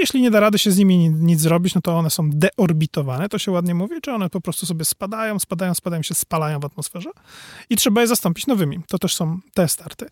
Jeśli 0.00 0.22
nie 0.22 0.30
da 0.30 0.40
rady 0.40 0.58
się 0.58 0.70
z 0.70 0.78
nimi 0.78 0.98
ni- 0.98 1.08
nic 1.10 1.40
zrobić, 1.40 1.74
no 1.74 1.80
to 1.80 1.98
one 1.98 2.10
są 2.10 2.30
deorbitowane, 2.30 3.28
to 3.28 3.38
się 3.38 3.50
ładnie 3.50 3.74
mówi, 3.74 4.00
czy 4.02 4.12
one 4.12 4.30
po 4.30 4.40
prostu 4.40 4.66
sobie 4.66 4.84
spadają, 4.84 5.38
spadają, 5.38 5.74
spadają, 5.74 6.02
się 6.02 6.14
spalają 6.14 6.60
w 6.60 6.64
atmosferze 6.64 7.10
i 7.70 7.76
trzeba 7.76 8.00
je 8.00 8.06
zastąpić 8.06 8.46
nowymi. 8.46 8.80
To 8.88 8.98
też 8.98 9.14
są 9.14 9.38
te 9.54 9.68
starty. 9.68 10.06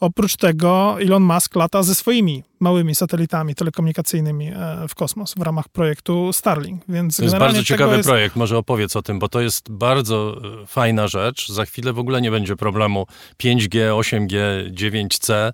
Oprócz 0.00 0.36
tego 0.36 0.96
Elon 1.00 1.22
Musk 1.22 1.56
lata 1.56 1.82
ze 1.82 1.94
swoimi 1.94 2.42
małymi 2.60 2.94
satelitami 2.94 3.54
telekomunikacyjnymi 3.54 4.48
e, 4.48 4.54
w 4.88 4.94
kosmos 4.94 5.34
w 5.34 5.42
ramach 5.42 5.68
projektu 5.68 6.32
Starlink, 6.32 6.82
więc 6.88 7.16
To 7.16 7.22
jest 7.22 7.36
bardzo 7.38 7.64
ciekawy 7.64 7.96
jest... 7.96 8.08
projekt, 8.08 8.36
może 8.36 8.58
opowiedz 8.58 8.96
o 8.96 9.02
tym, 9.02 9.18
bo 9.18 9.28
to 9.28 9.40
jest 9.40 9.70
bardzo 9.70 10.36
e, 10.62 10.66
fajna 10.66 11.08
rzecz. 11.08 11.48
Za 11.48 11.64
chwilę 11.64 11.92
w 11.92 11.98
ogóle 11.98 12.20
nie 12.20 12.30
będzie 12.30 12.56
problemu 12.56 13.06
5G, 13.42 14.00
8G, 14.00 14.36
9C, 14.72 15.52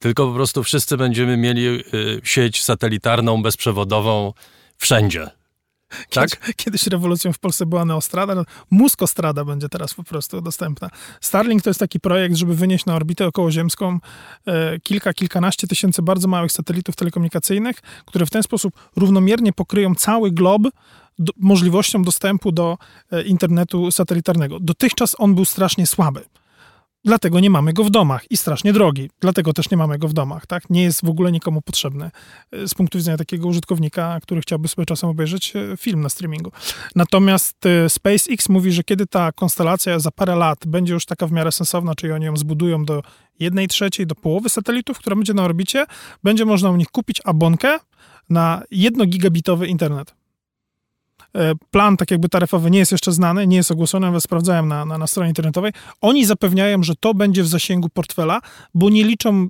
tylko 0.00 0.26
po 0.26 0.34
prostu 0.34 0.62
wszyscy 0.62 0.96
będziemy 0.96 1.36
mieli 1.36 1.66
e, 1.66 1.82
sieć 2.22 2.62
satelitarną, 2.64 3.42
bezprzewodową 3.42 4.32
wszędzie. 4.76 5.30
Tak? 6.10 6.30
Kiedyś, 6.30 6.56
kiedyś 6.56 6.86
rewolucją 6.86 7.32
w 7.32 7.38
Polsce 7.38 7.66
była 7.66 7.84
Neostrada, 7.84 8.34
no, 8.34 8.44
Muskostrada 8.70 9.44
będzie 9.44 9.68
teraz 9.68 9.94
po 9.94 10.04
prostu 10.04 10.40
dostępna. 10.40 10.90
Starlink 11.20 11.62
to 11.62 11.70
jest 11.70 11.80
taki 11.80 12.00
projekt, 12.00 12.36
żeby 12.36 12.54
wynieść 12.54 12.86
na 12.86 12.94
orbitę 12.94 13.26
okołoziemską 13.26 13.98
e, 14.46 14.80
kilka, 14.80 15.12
kilkanaście 15.12 15.66
tysięcy 15.66 16.02
bardzo 16.02 16.28
małych 16.28 16.52
satelitów 16.52 16.96
telekomunikacyjnych, 16.96 17.76
które 18.06 18.26
w 18.26 18.30
ten 18.30 18.42
sposób 18.42 18.74
równomiernie 18.96 19.52
pokryją 19.52 19.94
cały 19.94 20.30
glob 20.30 20.62
do, 21.18 21.32
możliwością 21.36 22.02
dostępu 22.02 22.52
do 22.52 22.78
e, 23.12 23.22
internetu 23.22 23.90
satelitarnego. 23.90 24.60
Dotychczas 24.60 25.16
on 25.18 25.34
był 25.34 25.44
strasznie 25.44 25.86
słaby. 25.86 26.24
Dlatego 27.04 27.40
nie 27.40 27.50
mamy 27.50 27.72
go 27.72 27.84
w 27.84 27.90
domach 27.90 28.30
i 28.30 28.36
strasznie 28.36 28.72
drogi. 28.72 29.10
Dlatego 29.20 29.52
też 29.52 29.70
nie 29.70 29.76
mamy 29.76 29.98
go 29.98 30.08
w 30.08 30.12
domach, 30.12 30.46
tak? 30.46 30.70
Nie 30.70 30.82
jest 30.82 31.04
w 31.04 31.08
ogóle 31.08 31.32
nikomu 31.32 31.62
potrzebny 31.62 32.10
e, 32.52 32.68
z 32.68 32.74
punktu 32.74 32.98
widzenia 32.98 33.16
takiego 33.16 33.48
użytkownika, 33.48 34.18
który 34.22 34.40
chciałby 34.40 34.68
sobie 34.68 34.86
czasem 34.86 35.10
obejrzeć 35.10 35.56
e, 35.56 35.76
film 35.76 36.00
na 36.00 36.08
streamingu. 36.08 36.52
Natomiast 36.96 37.66
e, 37.66 37.90
SpaceX 37.90 38.48
mówi, 38.48 38.72
że 38.72 38.82
kiedy 38.82 39.06
ta 39.06 39.32
konstelacja 39.32 39.98
za 39.98 40.10
parę 40.10 40.36
lat 40.36 40.66
będzie 40.66 40.94
już 40.94 41.06
taka 41.06 41.26
w 41.26 41.32
miarę 41.32 41.52
sensowna, 41.52 41.94
czyli 41.94 42.12
oni 42.12 42.24
ją 42.24 42.36
zbudują 42.36 42.84
do 42.84 43.02
jednej 43.38 43.68
trzeciej, 43.68 44.06
do 44.06 44.14
połowy 44.14 44.48
satelitów, 44.48 44.98
która 44.98 45.16
będzie 45.16 45.34
na 45.34 45.42
orbicie, 45.42 45.86
będzie 46.22 46.44
można 46.44 46.70
u 46.70 46.76
nich 46.76 46.88
kupić 46.88 47.20
abonkę 47.24 47.78
na 48.30 48.62
jednogigabitowy 48.70 49.66
internet. 49.66 50.19
E, 51.36 51.52
Plan 51.70 51.96
tak 51.96 52.10
jakby 52.10 52.28
taryfowy 52.28 52.70
nie 52.70 52.78
jest 52.78 52.92
jeszcze 52.92 53.12
znany, 53.12 53.46
nie 53.46 53.56
jest 53.56 53.70
ogłoszony, 53.70 54.06
nawet 54.06 54.22
sprawdzałem 54.22 54.68
na, 54.68 54.84
na, 54.84 54.98
na 54.98 55.06
stronie 55.06 55.28
internetowej. 55.28 55.72
Oni 56.00 56.26
zapewniają, 56.26 56.82
że 56.82 56.94
to 57.00 57.14
będzie 57.14 57.42
w 57.42 57.48
zasięgu 57.48 57.88
portfela, 57.88 58.40
bo 58.74 58.90
nie 58.90 59.04
liczą, 59.04 59.48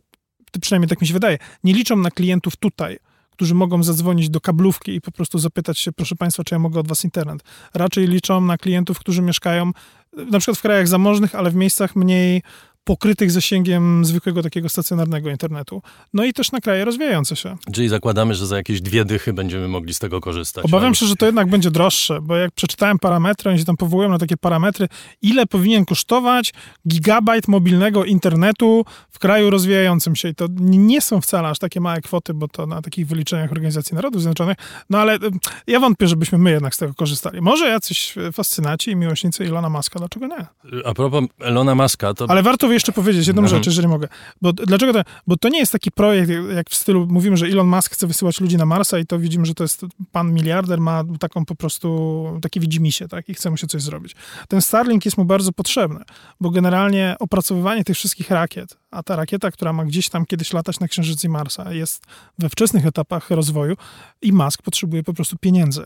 przynajmniej 0.60 0.88
tak 0.88 1.00
mi 1.00 1.06
się 1.06 1.14
wydaje, 1.14 1.38
nie 1.64 1.72
liczą 1.72 1.96
na 1.96 2.10
klientów 2.10 2.56
tutaj, 2.56 2.98
którzy 3.30 3.54
mogą 3.54 3.82
zadzwonić 3.82 4.30
do 4.30 4.40
kablówki 4.40 4.94
i 4.94 5.00
po 5.00 5.12
prostu 5.12 5.38
zapytać 5.38 5.78
się, 5.78 5.92
proszę 5.92 6.16
Państwa, 6.16 6.44
czy 6.44 6.54
ja 6.54 6.58
mogę 6.58 6.80
od 6.80 6.88
Was 6.88 7.04
internet. 7.04 7.42
Raczej 7.74 8.06
liczą 8.06 8.40
na 8.40 8.58
klientów, 8.58 8.98
którzy 8.98 9.22
mieszkają 9.22 9.70
e, 10.18 10.24
na 10.24 10.38
przykład 10.38 10.58
w 10.58 10.62
krajach 10.62 10.88
zamożnych, 10.88 11.34
ale 11.34 11.50
w 11.50 11.54
miejscach 11.54 11.96
mniej 11.96 12.42
pokrytych 12.90 13.30
zasięgiem 13.30 14.04
zwykłego 14.04 14.42
takiego 14.42 14.68
stacjonarnego 14.68 15.30
internetu. 15.30 15.82
No 16.12 16.24
i 16.24 16.32
też 16.32 16.52
na 16.52 16.60
kraje 16.60 16.84
rozwijające 16.84 17.36
się. 17.36 17.56
Czyli 17.72 17.88
zakładamy, 17.88 18.34
że 18.34 18.46
za 18.46 18.56
jakieś 18.56 18.80
dwie 18.80 19.04
dychy 19.04 19.32
będziemy 19.32 19.68
mogli 19.68 19.94
z 19.94 19.98
tego 19.98 20.20
korzystać. 20.20 20.64
Obawiam 20.64 20.94
się, 20.94 21.06
że 21.06 21.16
to 21.16 21.26
jednak 21.26 21.48
będzie 21.50 21.70
droższe, 21.70 22.20
bo 22.22 22.36
jak 22.36 22.52
przeczytałem 22.52 22.98
parametry, 22.98 23.50
oni 23.50 23.58
się 23.58 23.64
tam 23.64 23.76
powołują 23.76 24.08
na 24.08 24.18
takie 24.18 24.36
parametry, 24.36 24.88
ile 25.22 25.46
powinien 25.46 25.84
kosztować 25.84 26.52
gigabajt 26.88 27.48
mobilnego 27.48 28.04
internetu 28.04 28.84
w 29.10 29.18
kraju 29.18 29.50
rozwijającym 29.50 30.16
się. 30.16 30.28
I 30.28 30.34
to 30.34 30.46
nie 30.60 31.00
są 31.00 31.20
wcale 31.20 31.48
aż 31.48 31.58
takie 31.58 31.80
małe 31.80 32.00
kwoty, 32.00 32.34
bo 32.34 32.48
to 32.48 32.66
na 32.66 32.82
takich 32.82 33.06
wyliczeniach 33.06 33.52
Organizacji 33.52 33.94
Narodów 33.94 34.22
Zjednoczonych. 34.22 34.56
No 34.90 34.98
ale 34.98 35.18
ja 35.66 35.80
wątpię, 35.80 36.08
żebyśmy 36.08 36.38
my 36.38 36.50
jednak 36.50 36.74
z 36.74 36.78
tego 36.78 36.94
korzystali. 36.94 37.40
Może 37.40 37.68
jacyś 37.68 38.16
y, 38.16 38.32
fascynaci 38.32 38.90
i 38.90 38.96
miłośnicy 38.96 39.44
Ilona 39.44 39.68
Maska, 39.68 39.98
dlaczego 39.98 40.26
nie? 40.26 40.46
A 40.84 40.94
propos 40.94 41.24
Elona 41.40 41.74
Muska, 41.74 42.14
to 42.14 42.26
Ale 42.28 42.42
warto 42.42 42.68
jeszcze 42.80 42.92
powiedzieć 42.92 43.26
jedną 43.26 43.42
Mhm. 43.42 43.58
rzecz, 43.58 43.66
jeżeli 43.66 43.88
mogę. 43.88 44.08
Bo 44.42 44.52
dlaczego 44.52 44.92
to? 44.92 45.02
Bo 45.26 45.36
to 45.36 45.48
nie 45.48 45.58
jest 45.58 45.72
taki 45.72 45.90
projekt, 45.90 46.30
jak- 46.54 46.70
w 46.70 46.74
stylu 46.74 47.06
mówimy, 47.10 47.36
że 47.36 47.46
Elon 47.46 47.66
Musk 47.68 47.92
chce 47.94 48.06
wysyłać 48.06 48.40
ludzi 48.40 48.56
na 48.56 48.66
Marsa 48.66 48.98
i 48.98 49.06
to 49.06 49.18
widzimy, 49.18 49.46
że 49.46 49.54
to 49.54 49.64
jest 49.64 49.86
pan 50.12 50.32
miliarder, 50.32 50.80
ma 50.80 51.04
taką 51.20 51.44
po 51.44 51.54
prostu, 51.54 52.38
takie 52.42 52.60
widzimisię, 52.60 53.08
tak? 53.08 53.28
I 53.28 53.34
chce 53.34 53.50
mu 53.50 53.56
się 53.56 53.66
coś 53.66 53.82
zrobić. 53.82 54.16
Ten 54.48 54.60
Starlink 54.62 55.04
jest 55.04 55.18
mu 55.18 55.24
bardzo 55.24 55.52
potrzebny, 55.52 56.00
bo 56.40 56.50
generalnie 56.50 57.16
opracowywanie 57.20 57.84
tych 57.84 57.96
wszystkich 57.96 58.30
rakiet, 58.30 58.76
a 58.90 59.02
ta 59.02 59.16
rakieta, 59.16 59.50
która 59.50 59.72
ma 59.72 59.84
gdzieś 59.84 60.08
tam 60.08 60.26
kiedyś 60.26 60.52
latać 60.52 60.80
na 60.80 60.88
Księżycu 60.88 61.26
i 61.26 61.30
Marsa, 61.30 61.72
jest 61.72 62.04
we 62.38 62.48
wczesnych 62.48 62.86
etapach 62.86 63.30
rozwoju 63.30 63.74
i 64.22 64.32
Musk 64.32 64.62
potrzebuje 64.62 65.02
po 65.02 65.14
prostu 65.14 65.36
pieniędzy. 65.40 65.84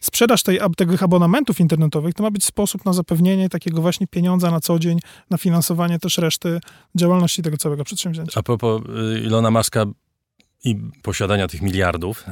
Sprzedaż 0.00 0.42
tej, 0.42 0.58
tych 0.76 1.02
abonamentów 1.02 1.60
internetowych 1.60 2.14
to 2.14 2.22
ma 2.22 2.30
być 2.30 2.44
sposób 2.44 2.84
na 2.84 2.92
zapewnienie 2.92 3.48
takiego 3.48 3.82
właśnie 3.82 4.06
pieniądza 4.06 4.50
na 4.50 4.60
co 4.60 4.78
dzień, 4.78 4.98
na 5.30 5.38
finansowanie 5.38 5.98
też 5.98 6.18
reszty 6.18 6.60
działalności 6.94 7.42
tego 7.42 7.56
całego 7.56 7.84
przedsięwzięcia. 7.84 8.40
a 8.40 8.42
propos 8.42 8.82
y, 9.16 9.20
Ilona 9.20 9.50
Muska, 9.50 9.86
i 10.64 10.76
posiadania 11.02 11.48
tych 11.48 11.62
miliardów, 11.62 12.24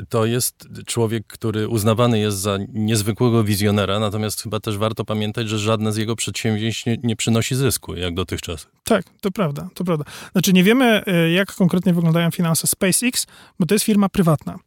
y, 0.00 0.06
to 0.08 0.26
jest 0.26 0.68
człowiek, 0.86 1.26
który 1.26 1.68
uznawany 1.68 2.18
jest 2.18 2.38
za 2.38 2.58
niezwykłego 2.68 3.44
wizjonera, 3.44 4.00
natomiast 4.00 4.42
chyba 4.42 4.60
też 4.60 4.78
warto 4.78 5.04
pamiętać, 5.04 5.48
że 5.48 5.58
żadne 5.58 5.92
z 5.92 5.96
jego 5.96 6.16
przedsięwzięć 6.16 6.86
nie, 6.86 6.96
nie 7.02 7.16
przynosi 7.16 7.54
zysku, 7.54 7.94
jak 7.94 8.14
dotychczas. 8.14 8.66
Tak, 8.84 9.04
to 9.20 9.30
prawda, 9.30 9.68
to 9.74 9.84
prawda. 9.84 10.04
Znaczy 10.32 10.52
nie 10.52 10.64
wiemy, 10.64 11.02
y, 11.26 11.30
jak 11.30 11.54
konkretnie 11.54 11.94
wyglądają 11.94 12.30
finanse 12.30 12.66
SpaceX, 12.66 13.26
bo 13.60 13.66
to 13.66 13.74
jest 13.74 13.84
firma 13.84 14.08
prywatna. 14.08 14.58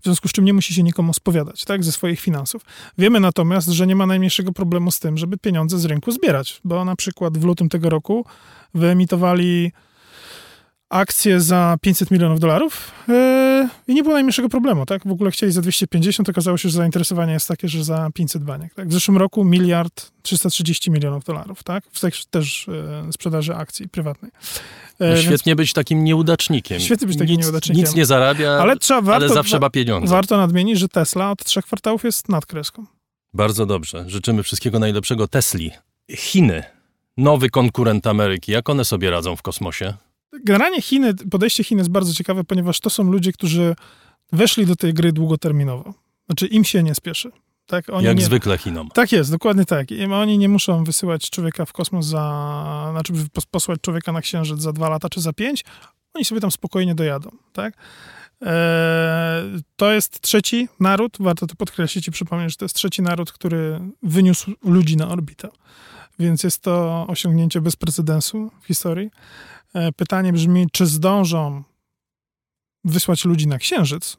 W 0.00 0.04
związku 0.04 0.28
z 0.28 0.32
czym 0.32 0.44
nie 0.44 0.52
musi 0.52 0.74
się 0.74 0.82
nikomu 0.82 1.14
spowiadać, 1.14 1.64
tak, 1.64 1.84
ze 1.84 1.92
swoich 1.92 2.20
finansów. 2.20 2.62
Wiemy 2.98 3.20
natomiast, 3.20 3.68
że 3.68 3.86
nie 3.86 3.96
ma 3.96 4.06
najmniejszego 4.06 4.52
problemu 4.52 4.90
z 4.90 5.00
tym, 5.00 5.18
żeby 5.18 5.38
pieniądze 5.38 5.78
z 5.78 5.84
rynku 5.84 6.12
zbierać, 6.12 6.60
bo 6.64 6.84
na 6.84 6.96
przykład 6.96 7.38
w 7.38 7.44
lutym 7.44 7.68
tego 7.68 7.90
roku 7.90 8.24
wyemitowali 8.74 9.72
akcje 10.90 11.40
za 11.40 11.76
500 11.80 12.10
milionów 12.10 12.40
dolarów 12.40 12.92
yy, 13.08 13.68
i 13.88 13.94
nie 13.94 14.02
było 14.02 14.14
najmniejszego 14.14 14.48
problemu, 14.48 14.86
tak? 14.86 15.02
W 15.06 15.12
ogóle 15.12 15.30
chcieli 15.30 15.52
za 15.52 15.60
250, 15.60 16.28
okazało 16.28 16.58
się, 16.58 16.68
że 16.68 16.78
zainteresowanie 16.78 17.32
jest 17.32 17.48
takie, 17.48 17.68
że 17.68 17.84
za 17.84 18.08
500 18.14 18.44
baniek, 18.44 18.74
tak? 18.74 18.88
W 18.88 18.92
zeszłym 18.92 19.16
roku 19.16 19.44
miliard 19.44 20.10
330 20.22 20.90
milionów 20.90 21.24
dolarów, 21.24 21.62
tak? 21.62 21.84
W 21.92 22.00
też, 22.00 22.26
też 22.26 22.66
yy, 23.06 23.12
sprzedaży 23.12 23.54
akcji 23.54 23.88
prywatnej. 23.88 24.30
Yy, 25.00 25.22
świetnie 25.22 25.56
być 25.56 25.72
takim 25.72 26.04
nieudacznikiem. 26.04 26.80
Świetnie 26.80 27.06
być 27.06 27.18
takim 27.18 27.36
nic, 27.36 27.44
nieudacznikiem. 27.44 27.84
Nic 27.84 27.94
nie 27.94 28.06
zarabia, 28.06 28.50
ale, 28.50 28.76
trzeba, 28.76 29.00
warto, 29.00 29.26
ale 29.26 29.34
zawsze 29.34 29.58
ma 29.58 29.70
pieniądze. 29.70 30.10
Warto 30.10 30.36
nadmienić, 30.36 30.78
że 30.78 30.88
Tesla 30.88 31.30
od 31.30 31.44
trzech 31.44 31.64
kwartałów 31.64 32.04
jest 32.04 32.28
nad 32.28 32.46
kreską. 32.46 32.86
Bardzo 33.34 33.66
dobrze. 33.66 34.04
Życzymy 34.06 34.42
wszystkiego 34.42 34.78
najlepszego 34.78 35.28
Tesli. 35.28 35.70
Chiny, 36.10 36.62
nowy 37.16 37.50
konkurent 37.50 38.06
Ameryki. 38.06 38.52
Jak 38.52 38.68
one 38.68 38.84
sobie 38.84 39.10
radzą 39.10 39.36
w 39.36 39.42
kosmosie? 39.42 39.94
Generalnie 40.32 40.82
Chiny, 40.82 41.14
podejście 41.14 41.64
Chin 41.64 41.78
jest 41.78 41.90
bardzo 41.90 42.14
ciekawe, 42.14 42.44
ponieważ 42.44 42.80
to 42.80 42.90
są 42.90 43.02
ludzie, 43.02 43.32
którzy 43.32 43.74
weszli 44.32 44.66
do 44.66 44.76
tej 44.76 44.94
gry 44.94 45.12
długoterminowo. 45.12 45.94
Znaczy 46.26 46.46
im 46.46 46.64
się 46.64 46.82
nie 46.82 46.94
spieszy. 46.94 47.30
Tak? 47.66 47.90
Oni 47.90 48.04
Jak 48.06 48.16
nie, 48.16 48.24
zwykle 48.24 48.58
Chinom. 48.58 48.88
Tak 48.94 49.12
jest, 49.12 49.30
dokładnie 49.30 49.64
tak. 49.64 49.90
I 49.90 50.04
oni 50.04 50.38
nie 50.38 50.48
muszą 50.48 50.84
wysyłać 50.84 51.30
człowieka 51.30 51.64
w 51.64 51.72
kosmos 51.72 52.06
za, 52.06 52.88
znaczy 52.90 53.12
posłać 53.50 53.80
człowieka 53.80 54.12
na 54.12 54.20
Księżyc 54.20 54.60
za 54.60 54.72
dwa 54.72 54.88
lata 54.88 55.08
czy 55.08 55.20
za 55.20 55.32
pięć. 55.32 55.64
Oni 56.14 56.24
sobie 56.24 56.40
tam 56.40 56.50
spokojnie 56.50 56.94
dojadą, 56.94 57.30
tak? 57.52 57.74
Eee, 58.40 58.50
to 59.76 59.92
jest 59.92 60.20
trzeci 60.20 60.68
naród, 60.80 61.16
warto 61.20 61.46
to 61.46 61.54
podkreślić 61.54 62.08
i 62.08 62.10
przypomnieć, 62.10 62.50
że 62.50 62.56
to 62.56 62.64
jest 62.64 62.74
trzeci 62.74 63.02
naród, 63.02 63.32
który 63.32 63.80
wyniósł 64.02 64.52
ludzi 64.64 64.96
na 64.96 65.08
orbitę. 65.08 65.48
Więc 66.18 66.42
jest 66.42 66.62
to 66.62 67.06
osiągnięcie 67.08 67.60
bez 67.60 67.76
precedensu 67.76 68.50
w 68.60 68.66
historii. 68.66 69.10
E, 69.74 69.92
pytanie 69.92 70.32
brzmi, 70.32 70.66
czy 70.72 70.86
zdążą 70.86 71.62
wysłać 72.84 73.24
ludzi 73.24 73.46
na 73.46 73.58
Księżyc, 73.58 74.16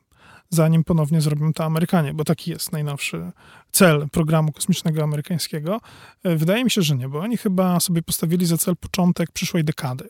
zanim 0.50 0.84
ponownie 0.84 1.22
zrobią 1.22 1.54
to 1.54 1.64
Amerykanie, 1.64 2.14
bo 2.14 2.24
taki 2.24 2.52
jest 2.52 2.72
najnowszy 2.72 3.32
cel 3.72 4.10
programu 4.10 4.52
kosmicznego 4.52 5.04
amerykańskiego. 5.04 5.82
E, 6.24 6.36
wydaje 6.36 6.64
mi 6.64 6.72
się, 6.72 6.82
że 6.82 6.96
nie, 6.96 7.10
bo 7.10 7.20
oni 7.20 7.38
chyba 7.38 7.80
sobie 7.80 8.02
postawili 8.02 8.46
za 8.46 8.58
cel 8.58 8.76
początek 8.76 9.32
przyszłej 9.32 9.64
dekady, 9.64 10.10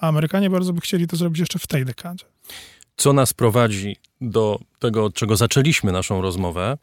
a 0.00 0.08
Amerykanie 0.08 0.50
bardzo 0.50 0.72
by 0.72 0.80
chcieli 0.80 1.06
to 1.06 1.16
zrobić 1.16 1.40
jeszcze 1.40 1.58
w 1.58 1.66
tej 1.66 1.84
dekadzie. 1.84 2.24
Co 2.96 3.12
nas 3.12 3.32
prowadzi 3.32 3.96
do 4.20 4.58
tego, 4.78 5.04
od 5.04 5.14
czego 5.14 5.36
zaczęliśmy 5.36 5.92
naszą 5.92 6.22
rozmowę, 6.22 6.78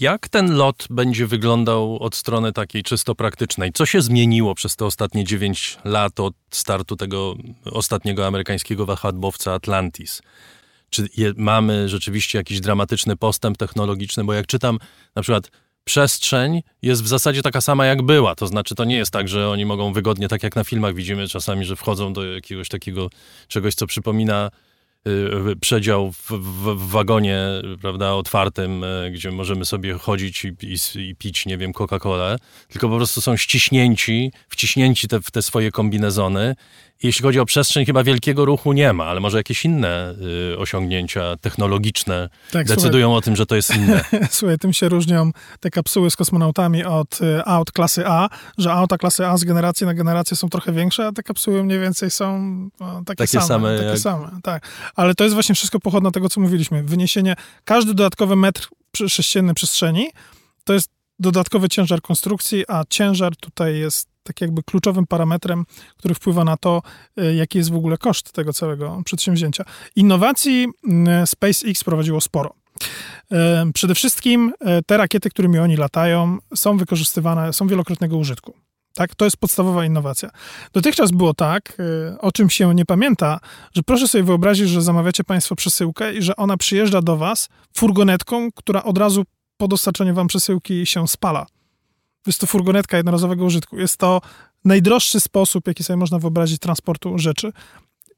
jak 0.00 0.28
ten 0.28 0.54
lot 0.54 0.86
będzie 0.90 1.26
wyglądał 1.26 1.98
od 1.98 2.14
strony 2.16 2.52
takiej 2.52 2.82
czysto 2.82 3.14
praktycznej? 3.14 3.72
Co 3.72 3.86
się 3.86 4.02
zmieniło 4.02 4.54
przez 4.54 4.76
te 4.76 4.84
ostatnie 4.84 5.24
9 5.24 5.78
lat 5.84 6.20
od 6.20 6.34
startu 6.50 6.96
tego 6.96 7.34
ostatniego 7.64 8.26
amerykańskiego 8.26 8.86
wahadłowca 8.86 9.52
Atlantis? 9.52 10.22
Czy 10.90 11.08
je, 11.16 11.32
mamy 11.36 11.88
rzeczywiście 11.88 12.38
jakiś 12.38 12.60
dramatyczny 12.60 13.16
postęp 13.16 13.56
technologiczny? 13.56 14.24
Bo 14.24 14.32
jak 14.32 14.46
czytam 14.46 14.78
na 15.14 15.22
przykład 15.22 15.50
przestrzeń 15.84 16.62
jest 16.82 17.02
w 17.02 17.08
zasadzie 17.08 17.42
taka 17.42 17.60
sama 17.60 17.86
jak 17.86 18.02
była. 18.02 18.34
To 18.34 18.46
znaczy, 18.46 18.74
to 18.74 18.84
nie 18.84 18.96
jest 18.96 19.10
tak, 19.10 19.28
że 19.28 19.48
oni 19.48 19.66
mogą 19.66 19.92
wygodnie, 19.92 20.28
tak 20.28 20.42
jak 20.42 20.56
na 20.56 20.64
filmach 20.64 20.94
widzimy 20.94 21.28
czasami, 21.28 21.64
że 21.64 21.76
wchodzą 21.76 22.12
do 22.12 22.24
jakiegoś 22.24 22.68
takiego 22.68 23.10
czegoś, 23.48 23.74
co 23.74 23.86
przypomina 23.86 24.50
przedział 25.60 26.12
w, 26.12 26.30
w, 26.30 26.76
w, 26.76 26.90
wagonie, 26.90 27.44
prawda, 27.82 28.12
otwartym, 28.12 28.84
e, 28.84 29.10
gdzie 29.10 29.30
możemy 29.30 29.64
sobie 29.64 29.94
chodzić 29.94 30.44
i, 30.44 30.48
i, 30.62 30.76
i 31.08 31.16
pić, 31.16 31.46
nie 31.46 31.58
wiem, 31.58 31.72
Coca-Colę, 31.72 32.36
tylko 32.68 32.88
po 32.88 32.96
prostu 32.96 33.20
są 33.20 33.36
ściśnięci, 33.36 34.32
wciśnięci 34.48 35.08
te, 35.08 35.20
w 35.20 35.30
te 35.30 35.42
swoje 35.42 35.70
kombinezony 35.70 36.54
jeśli 37.02 37.22
chodzi 37.22 37.40
o 37.40 37.44
przestrzeń, 37.44 37.86
chyba 37.86 38.04
wielkiego 38.04 38.44
ruchu 38.44 38.72
nie 38.72 38.92
ma, 38.92 39.04
ale 39.04 39.20
może 39.20 39.38
jakieś 39.38 39.64
inne 39.64 40.14
y, 40.52 40.58
osiągnięcia 40.58 41.36
technologiczne 41.36 42.28
tak, 42.52 42.66
decydują 42.66 43.06
słuchaj, 43.06 43.18
o 43.18 43.22
tym, 43.22 43.36
że 43.36 43.46
to 43.46 43.56
jest 43.56 43.76
inne. 43.76 44.04
Słuchaj, 44.30 44.58
tym 44.58 44.72
się 44.72 44.88
różnią 44.88 45.30
te 45.60 45.70
kapsuły 45.70 46.10
z 46.10 46.16
kosmonautami 46.16 46.84
od 46.84 47.22
y, 47.22 47.44
aut 47.44 47.72
klasy 47.72 48.06
A, 48.06 48.28
że 48.58 48.72
auta 48.72 48.98
klasy 48.98 49.26
A 49.26 49.36
z 49.36 49.44
generacji 49.44 49.86
na 49.86 49.94
generację 49.94 50.36
są 50.36 50.48
trochę 50.48 50.72
większe, 50.72 51.06
a 51.06 51.12
te 51.12 51.22
kapsuły 51.22 51.64
mniej 51.64 51.80
więcej 51.80 52.10
są 52.10 52.40
no, 52.80 53.02
takie, 53.06 53.16
takie, 53.16 53.28
same. 53.28 53.46
same 53.46 53.76
takie 53.76 53.88
jak... 53.88 53.98
same, 53.98 54.30
tak. 54.42 54.68
Ale 54.96 55.14
to 55.14 55.24
jest 55.24 55.34
właśnie 55.34 55.54
wszystko 55.54 55.80
pochodne 55.80 56.10
tego, 56.10 56.28
co 56.28 56.40
mówiliśmy. 56.40 56.82
Wyniesienie, 56.82 57.36
każdy 57.64 57.94
dodatkowy 57.94 58.36
metr 58.36 58.68
sześcienny 59.06 59.54
przestrzeni 59.54 60.10
to 60.64 60.72
jest 60.72 60.90
dodatkowy 61.18 61.68
ciężar 61.68 62.02
konstrukcji, 62.02 62.64
a 62.68 62.84
ciężar 62.90 63.36
tutaj 63.36 63.78
jest 63.78 64.08
tak 64.28 64.40
jakby 64.40 64.62
kluczowym 64.62 65.06
parametrem, 65.06 65.64
który 65.96 66.14
wpływa 66.14 66.44
na 66.44 66.56
to, 66.56 66.82
e, 67.16 67.34
jaki 67.34 67.58
jest 67.58 67.70
w 67.70 67.76
ogóle 67.76 67.98
koszt 67.98 68.32
tego 68.32 68.52
całego 68.52 69.02
przedsięwzięcia. 69.04 69.64
Innowacji 69.96 70.66
SpaceX 71.26 71.84
prowadziło 71.84 72.20
sporo. 72.20 72.54
E, 73.32 73.70
przede 73.74 73.94
wszystkim 73.94 74.52
te 74.86 74.96
rakiety, 74.96 75.30
którymi 75.30 75.58
oni 75.58 75.76
latają, 75.76 76.38
są 76.54 76.76
wykorzystywane, 76.76 77.52
są 77.52 77.66
wielokrotnego 77.66 78.16
użytku. 78.16 78.54
Tak? 78.94 79.14
To 79.14 79.24
jest 79.24 79.36
podstawowa 79.36 79.84
innowacja. 79.84 80.30
Dotychczas 80.72 81.10
było 81.10 81.34
tak, 81.34 81.76
o 82.18 82.32
czym 82.32 82.50
się 82.50 82.74
nie 82.74 82.84
pamięta, 82.84 83.40
że 83.74 83.82
proszę 83.82 84.08
sobie 84.08 84.24
wyobrazić, 84.24 84.68
że 84.68 84.82
zamawiacie 84.82 85.24
Państwo 85.24 85.56
przesyłkę 85.56 86.14
i 86.14 86.22
że 86.22 86.36
ona 86.36 86.56
przyjeżdża 86.56 87.02
do 87.02 87.16
Was 87.16 87.48
furgonetką, 87.76 88.52
która 88.52 88.82
od 88.82 88.98
razu 88.98 89.24
po 89.56 89.68
dostarczeniu 89.68 90.14
Wam 90.14 90.26
przesyłki 90.26 90.86
się 90.86 91.08
spala. 91.08 91.46
Jest 92.28 92.40
to 92.40 92.46
furgonetka 92.46 92.96
jednorazowego 92.96 93.44
użytku. 93.44 93.78
Jest 93.78 93.96
to 93.96 94.20
najdroższy 94.64 95.20
sposób, 95.20 95.66
jaki 95.66 95.84
sobie 95.84 95.96
można 95.96 96.18
wyobrazić 96.18 96.58
transportu 96.58 97.18
rzeczy. 97.18 97.52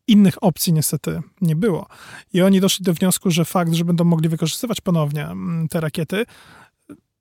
Innych 0.07 0.43
opcji 0.45 0.73
niestety 0.73 1.21
nie 1.41 1.57
było. 1.57 1.87
I 2.33 2.43
oni 2.43 2.61
doszli 2.61 2.85
do 2.85 2.95
wniosku, 2.95 3.31
że 3.31 3.45
fakt, 3.45 3.73
że 3.73 3.85
będą 3.85 4.05
mogli 4.05 4.29
wykorzystywać 4.29 4.81
ponownie 4.81 5.27
mm, 5.27 5.69
te 5.69 5.81
rakiety, 5.81 6.25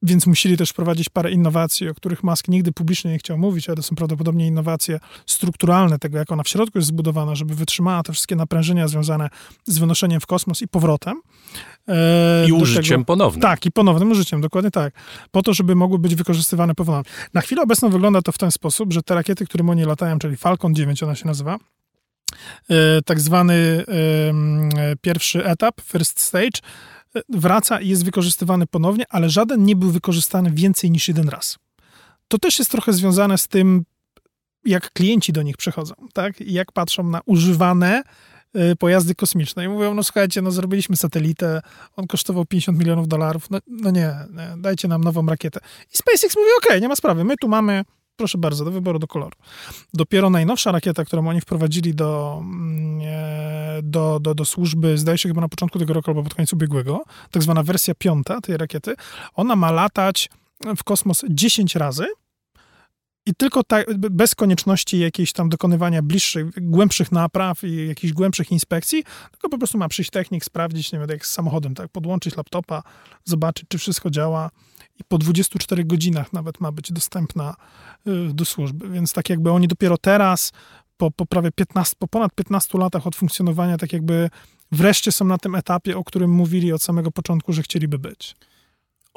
więc 0.02 0.28
musieli 0.28 0.58
też 0.58 0.70
wprowadzić 0.70 1.10
parę 1.10 1.32
innowacji, 1.32 1.90
o 1.90 1.94
których 1.94 2.24
Musk 2.24 2.48
nigdy 2.48 2.72
publicznie 2.72 3.12
nie 3.12 3.18
chciał 3.18 3.38
mówić, 3.38 3.70
ale 3.70 3.76
to 3.76 3.84
są 3.84 3.96
prawdopodobnie 3.96 4.48
innowacje 4.48 5.00
strukturalne 5.26 6.00
tego, 6.00 6.18
jak 6.18 6.32
ona 6.32 6.44
w 6.44 6.48
środku 6.48 6.78
jest 6.78 6.88
zbudowana, 6.88 7.36
żeby 7.36 7.56
wytrzymała 7.56 8.04
te 8.04 8.14
wszystkie 8.14 8.36
naprężenia 8.36 8.88
związane 8.88 9.30
z 9.66 9.80
wynoszeniem 9.80 10.20
w 10.20 10.26
kosmos 10.26 10.62
i 10.62 10.68
powrotem. 10.68 11.22
E, 11.88 12.48
I 12.48 12.52
użyciem 12.52 12.84
tego, 12.84 13.06
ponownym. 13.06 13.42
Tak, 13.42 13.66
i 13.66 13.72
ponownym 13.72 14.12
użyciem, 14.12 14.42
dokładnie 14.42 14.72
tak. 14.72 14.94
Po 15.32 15.42
to, 15.42 15.54
żeby 15.54 15.76
mogły 15.76 16.00
być 16.00 16.16
wykorzystywane 16.16 16.76
ponownie. 16.76 17.12
Na 17.34 17.42
chwilę 17.42 17.62
obecną 17.62 17.90
wygląda 17.90 18.22
to 18.22 18.32
w 18.32 18.38
ten 18.38 18.52
sposób, 18.52 18.94
że 18.94 19.02
te 19.02 19.16
rakiety, 19.16 19.46
którym 19.46 19.70
oni 19.70 19.84
latają, 19.86 20.20
czyli 20.20 20.38
Falcon 20.38 20.76
9 20.76 21.04
ona 21.04 21.16
się 21.16 21.28
nazywa, 21.28 21.58
e, 22.70 23.02
tak 23.06 23.20
zwany 23.20 23.86
pierwszy 25.02 25.46
etap, 25.46 25.82
first 25.82 26.20
stage, 26.20 26.60
wraca 27.30 27.82
i 27.82 27.88
jest 27.88 28.06
wykorzystywany 28.06 28.68
ponownie, 28.68 29.04
ale 29.10 29.30
żaden 29.30 29.64
nie 29.64 29.76
był 29.76 29.92
wykorzystany 29.92 30.52
więcej 30.52 30.92
niż 30.92 31.08
jeden 31.08 31.30
raz. 31.30 31.58
To 32.28 32.38
też 32.38 32.60
jest 32.60 32.72
trochę 32.72 32.94
związane 32.94 33.38
z 33.38 33.48
tym, 33.48 33.86
jak 34.66 34.94
klienci 34.94 35.34
do 35.34 35.42
nich 35.42 35.58
przychodzą, 35.58 35.94
tak? 36.14 36.42
I 36.42 36.54
jak 36.54 36.72
patrzą 36.72 37.04
na 37.04 37.22
używane 37.26 38.04
y, 38.56 38.76
pojazdy 38.76 39.16
kosmiczne 39.16 39.66
i 39.66 39.68
mówią, 39.68 39.94
no 39.94 40.04
słuchajcie, 40.04 40.42
no 40.42 40.52
zrobiliśmy 40.52 40.96
satelitę, 40.96 41.62
on 41.96 42.08
kosztował 42.08 42.46
50 42.46 42.80
milionów 42.80 43.08
dolarów, 43.08 43.50
no, 43.50 43.60
no 43.68 43.92
nie, 43.92 44.16
nie, 44.30 44.54
dajcie 44.58 44.88
nam 44.88 45.04
nową 45.04 45.26
rakietę. 45.26 45.60
I 45.94 45.98
SpaceX 45.98 46.36
mówi, 46.36 46.50
okej, 46.58 46.70
okay, 46.70 46.82
nie 46.82 46.88
ma 46.88 46.96
sprawy, 46.96 47.24
my 47.24 47.36
tu 47.38 47.48
mamy 47.48 47.84
proszę 48.20 48.38
bardzo, 48.38 48.66
do 48.66 48.72
wyboru, 48.72 49.00
do 49.00 49.08
koloru. 49.08 49.38
Dopiero 49.94 50.30
najnowsza 50.30 50.72
rakieta, 50.72 51.06
którą 51.06 51.28
oni 51.28 51.42
wprowadzili 51.42 51.96
do, 51.96 52.40
mm, 52.42 53.00
e, 53.04 53.80
do, 53.84 54.20
do, 54.20 54.36
do 54.36 54.46
służby, 54.46 54.98
zdaje 54.98 55.18
się 55.18 55.30
chyba 55.30 55.42
na 55.42 55.50
początku 55.50 55.80
tego 55.80 55.94
roku 55.94 56.12
albo 56.12 56.24
pod 56.24 56.34
koniec 56.34 56.54
ubiegłego, 56.54 57.04
tak 57.32 57.44
zwana 57.44 57.64
wersja 57.64 57.94
piąta 57.96 58.42
tej 58.42 58.58
rakiety, 58.58 58.96
ona 59.34 59.56
ma 59.56 59.72
latać 59.72 60.30
w 60.78 60.84
kosmos 60.84 61.26
10 61.30 61.76
razy, 61.76 62.06
i 63.26 63.36
tylko 63.36 63.64
tak, 63.64 63.98
bez 63.98 64.36
konieczności 64.36 65.00
jakiejś 65.00 65.34
tam 65.34 65.50
dokonywania 65.50 66.02
bliższych, 66.02 66.46
głębszych 66.58 67.12
napraw 67.12 67.64
i 67.64 67.88
jakichś 67.88 68.14
głębszych 68.14 68.52
inspekcji, 68.52 69.04
tylko 69.32 69.50
po 69.50 69.58
prostu 69.58 69.78
ma 69.78 69.88
przyjść 69.88 70.12
technik, 70.12 70.46
sprawdzić, 70.46 70.92
nie 70.92 71.00
wiem, 71.00 71.10
jak 71.10 71.26
z 71.26 71.32
samochodem, 71.32 71.76
tak, 71.76 71.90
podłączyć 71.90 72.38
laptopa, 72.38 72.84
zobaczyć, 73.26 73.66
czy 73.70 73.78
wszystko 73.78 74.10
działa, 74.10 74.50
i 75.00 75.04
po 75.08 75.18
24 75.18 75.86
godzinach 75.86 76.34
nawet 76.34 76.60
ma 76.60 76.72
być 76.72 76.92
dostępna 76.92 77.56
y, 78.08 78.34
do 78.34 78.46
służby. 78.46 78.90
Więc 78.90 79.14
tak 79.14 79.30
jakby 79.30 79.52
oni 79.52 79.68
dopiero 79.68 79.98
teraz 79.98 80.52
po, 80.98 81.12
po 81.12 81.26
prawie 81.26 81.52
15, 81.52 81.96
po 82.00 82.08
ponad 82.08 82.36
15 82.36 82.78
latach 82.78 83.08
od 83.08 83.16
funkcjonowania, 83.16 83.78
tak 83.78 83.94
jakby 83.94 84.30
wreszcie 84.72 85.12
są 85.12 85.26
na 85.26 85.38
tym 85.38 85.56
etapie, 85.56 85.98
o 85.98 86.04
którym 86.04 86.32
mówili 86.32 86.74
od 86.74 86.84
samego 86.84 87.12
początku, 87.12 87.54
że 87.54 87.62
chcieliby 87.62 88.00
być. 88.00 88.36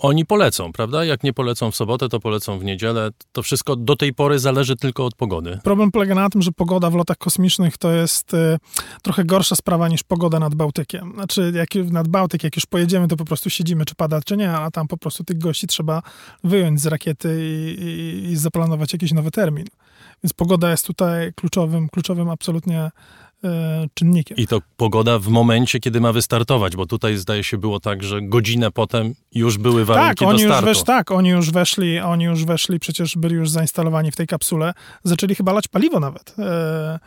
Oni 0.03 0.27
polecą, 0.27 0.73
prawda? 0.73 1.05
Jak 1.05 1.23
nie 1.23 1.33
polecą 1.33 1.71
w 1.71 1.77
sobotę, 1.77 2.09
to 2.09 2.21
polecą 2.21 2.59
w 2.59 2.65
niedzielę. 2.65 3.11
To 3.33 3.43
wszystko 3.43 3.77
do 3.77 3.97
tej 3.97 4.15
pory 4.15 4.39
zależy 4.39 4.77
tylko 4.77 5.07
od 5.07 5.15
pogody. 5.15 5.59
Problem 5.65 5.91
polega 5.91 6.15
na 6.15 6.29
tym, 6.29 6.43
że 6.43 6.53
pogoda 6.53 6.91
w 6.91 6.95
lotach 6.95 7.17
kosmicznych 7.17 7.79
to 7.79 7.93
jest 7.93 8.35
e, 8.35 8.59
trochę 9.03 9.25
gorsza 9.25 9.57
sprawa 9.57 9.89
niż 9.89 10.03
pogoda 10.03 10.39
nad 10.39 10.55
Bałtykiem. 10.55 11.13
Znaczy, 11.15 11.53
jak 11.55 11.75
nad 11.75 12.09
Bałtyk, 12.09 12.45
jak 12.45 12.57
już 12.57 12.67
pojedziemy, 12.67 13.09
to 13.09 13.17
po 13.17 13.25
prostu 13.25 13.51
siedzimy, 13.51 13.85
czy 13.85 13.95
pada, 13.95 14.21
czy 14.21 14.37
nie, 14.37 14.51
a 14.51 14.71
tam 14.71 14.89
po 14.89 14.97
prostu 14.97 15.25
tych 15.25 15.39
gości 15.39 15.67
trzeba 15.67 16.03
wyjąć 16.45 16.81
z 16.81 16.87
rakiety 16.87 17.39
i, 17.41 17.83
i, 17.83 18.33
i 18.33 18.37
zaplanować 18.37 18.93
jakiś 18.93 19.13
nowy 19.13 19.31
termin. 19.31 19.67
Więc 20.25 20.33
pogoda 20.33 20.71
jest 20.71 20.87
tutaj 20.87 21.33
kluczowym, 21.33 21.89
kluczowym 21.89 22.31
absolutnie 22.31 22.91
czynnikiem. 23.95 24.37
I 24.37 24.47
to 24.47 24.61
pogoda 24.77 25.19
w 25.19 25.29
momencie, 25.29 25.81
kiedy 25.81 26.01
ma 26.01 26.13
wystartować, 26.13 26.77
bo 26.77 26.87
tutaj 26.87 27.17
zdaje 27.17 27.45
się 27.45 27.59
było 27.59 27.81
tak, 27.81 28.03
że 28.03 28.23
godzinę 28.23 28.71
potem 28.71 29.15
już 29.35 29.59
były 29.59 29.85
warunki 29.85 30.19
tak, 30.19 30.29
oni 30.29 30.39
do 30.39 30.45
już 30.45 30.53
startu. 30.53 30.67
wesz, 30.67 30.83
tak, 30.83 31.11
oni 31.11 31.29
już 31.29 31.51
weszli, 31.51 32.01
oni 32.01 32.25
już 32.25 32.45
weszli, 32.45 32.79
przecież 32.79 33.17
byli 33.17 33.35
już 33.35 33.51
zainstalowani 33.51 34.11
w 34.11 34.17
tej 34.17 34.27
kapsule, 34.27 34.75
zaczęli 35.05 35.35
chyba 35.35 35.53
lać 35.53 35.69
paliwo 35.69 36.01
nawet. 36.01 36.35
E, 36.39 36.99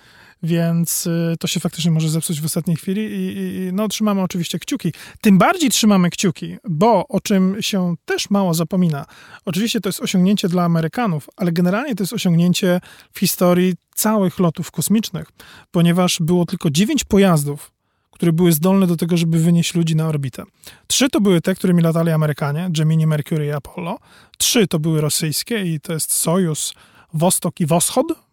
więc 0.46 1.08
y, 1.08 1.36
to 1.40 1.48
się 1.48 1.60
faktycznie 1.60 1.92
może 1.92 2.10
zepsuć 2.10 2.42
w 2.42 2.46
ostatniej 2.46 2.78
chwili 2.78 3.02
i, 3.02 3.38
i 3.38 3.74
no, 3.74 3.88
trzymamy 3.88 4.22
oczywiście 4.22 4.60
kciuki. 4.60 4.94
Tym 5.22 5.38
bardziej 5.38 5.70
trzymamy 5.70 6.10
kciuki, 6.10 6.58
bo 6.70 7.08
o 7.08 7.20
czym 7.20 7.58
się 7.62 7.96
też 8.06 8.30
mało 8.30 8.54
zapomina, 8.54 9.06
oczywiście 9.46 9.82
to 9.82 9.90
jest 9.90 10.02
osiągnięcie 10.02 10.50
dla 10.50 10.64
Amerykanów, 10.64 11.30
ale 11.36 11.52
generalnie 11.52 11.96
to 11.96 12.04
jest 12.04 12.14
osiągnięcie 12.14 12.82
w 13.14 13.20
historii 13.20 13.74
całych 13.96 14.40
lotów 14.40 14.72
kosmicznych, 14.72 15.28
ponieważ 15.72 16.18
było 16.20 16.46
tylko 16.46 16.70
dziewięć 16.70 17.04
pojazdów, 17.04 17.72
które 18.12 18.34
były 18.34 18.52
zdolne 18.52 18.88
do 18.88 18.96
tego, 18.96 19.18
żeby 19.18 19.40
wynieść 19.40 19.76
ludzi 19.76 19.96
na 19.96 20.08
orbitę. 20.08 20.44
Trzy 20.88 21.10
to 21.10 21.22
były 21.22 21.42
te, 21.42 21.56
którymi 21.56 21.82
latali 21.82 22.12
Amerykanie, 22.12 22.68
Gemini, 22.70 23.08
Mercury 23.08 23.46
i 23.46 23.52
Apollo. 23.52 23.98
Trzy 24.38 24.68
to 24.68 24.80
były 24.80 25.02
rosyjskie 25.02 25.66
i 25.74 25.80
to 25.80 25.94
jest 25.94 26.12
Sojus, 26.12 26.74
Wostok 27.14 27.60
i 27.60 27.66
Woschod. 27.66 28.25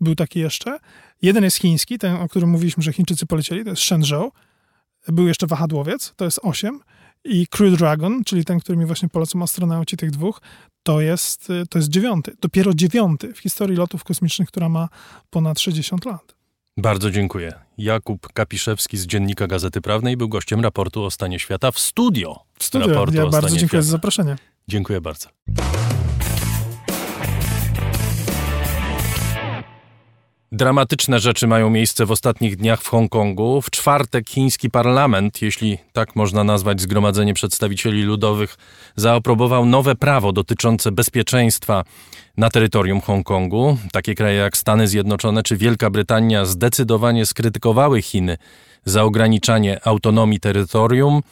Był 0.00 0.14
taki 0.14 0.40
jeszcze. 0.40 0.78
Jeden 1.22 1.44
jest 1.44 1.56
chiński, 1.56 1.98
ten, 1.98 2.14
o 2.16 2.28
którym 2.28 2.50
mówiliśmy, 2.50 2.82
że 2.82 2.92
Chińczycy 2.92 3.26
polecieli, 3.26 3.64
to 3.64 3.70
jest 3.70 3.82
Shenzhou. 3.82 4.32
Był 5.08 5.28
jeszcze 5.28 5.46
wahadłowiec, 5.46 6.12
to 6.16 6.24
jest 6.24 6.40
osiem. 6.42 6.80
I 7.24 7.46
Crew 7.46 7.78
Dragon, 7.78 8.24
czyli 8.24 8.44
ten, 8.44 8.60
którymi 8.60 8.86
właśnie 8.86 9.08
polecą 9.08 9.42
astronauci 9.42 9.96
tych 9.96 10.10
dwóch, 10.10 10.40
to 10.82 11.00
jest, 11.00 11.48
to 11.70 11.78
jest 11.78 11.88
dziewiąty. 11.88 12.36
Dopiero 12.40 12.74
dziewiąty 12.74 13.34
w 13.34 13.38
historii 13.38 13.76
lotów 13.76 14.04
kosmicznych, 14.04 14.48
która 14.48 14.68
ma 14.68 14.88
ponad 15.30 15.60
60 15.60 16.04
lat. 16.04 16.34
Bardzo 16.76 17.10
dziękuję. 17.10 17.52
Jakub 17.78 18.32
Kapiszewski 18.32 18.96
z 18.96 19.06
Dziennika 19.06 19.46
Gazety 19.46 19.80
Prawnej 19.80 20.16
był 20.16 20.28
gościem 20.28 20.60
raportu 20.60 21.04
o 21.04 21.10
stanie 21.10 21.38
świata 21.38 21.70
w 21.70 21.78
studio. 21.78 22.40
W 22.60 22.74
raportu 22.74 23.16
Ja 23.16 23.26
bardzo 23.26 23.56
dziękuję 23.56 23.58
za 23.58 23.66
świata. 23.66 23.82
zaproszenie. 23.82 24.36
Dziękuję 24.68 25.00
bardzo. 25.00 25.28
Dramatyczne 30.52 31.20
rzeczy 31.20 31.46
mają 31.46 31.70
miejsce 31.70 32.06
w 32.06 32.10
ostatnich 32.10 32.56
dniach 32.56 32.82
w 32.82 32.88
Hongkongu. 32.88 33.62
W 33.62 33.70
czwartek 33.70 34.28
chiński 34.28 34.70
parlament, 34.70 35.42
jeśli 35.42 35.78
tak 35.92 36.16
można 36.16 36.44
nazwać 36.44 36.80
zgromadzenie 36.80 37.34
przedstawicieli 37.34 38.02
ludowych, 38.02 38.56
zaaprobował 38.96 39.66
nowe 39.66 39.94
prawo 39.94 40.32
dotyczące 40.32 40.92
bezpieczeństwa 40.92 41.84
na 42.36 42.50
terytorium 42.50 43.00
Hongkongu. 43.00 43.78
Takie 43.92 44.14
kraje 44.14 44.36
jak 44.36 44.56
Stany 44.56 44.88
Zjednoczone 44.88 45.42
czy 45.42 45.56
Wielka 45.56 45.90
Brytania 45.90 46.44
zdecydowanie 46.44 47.26
skrytykowały 47.26 48.02
Chiny 48.02 48.36
za 48.84 49.02
ograniczanie 49.02 49.86
autonomii 49.86 50.40
terytorium. 50.40 51.22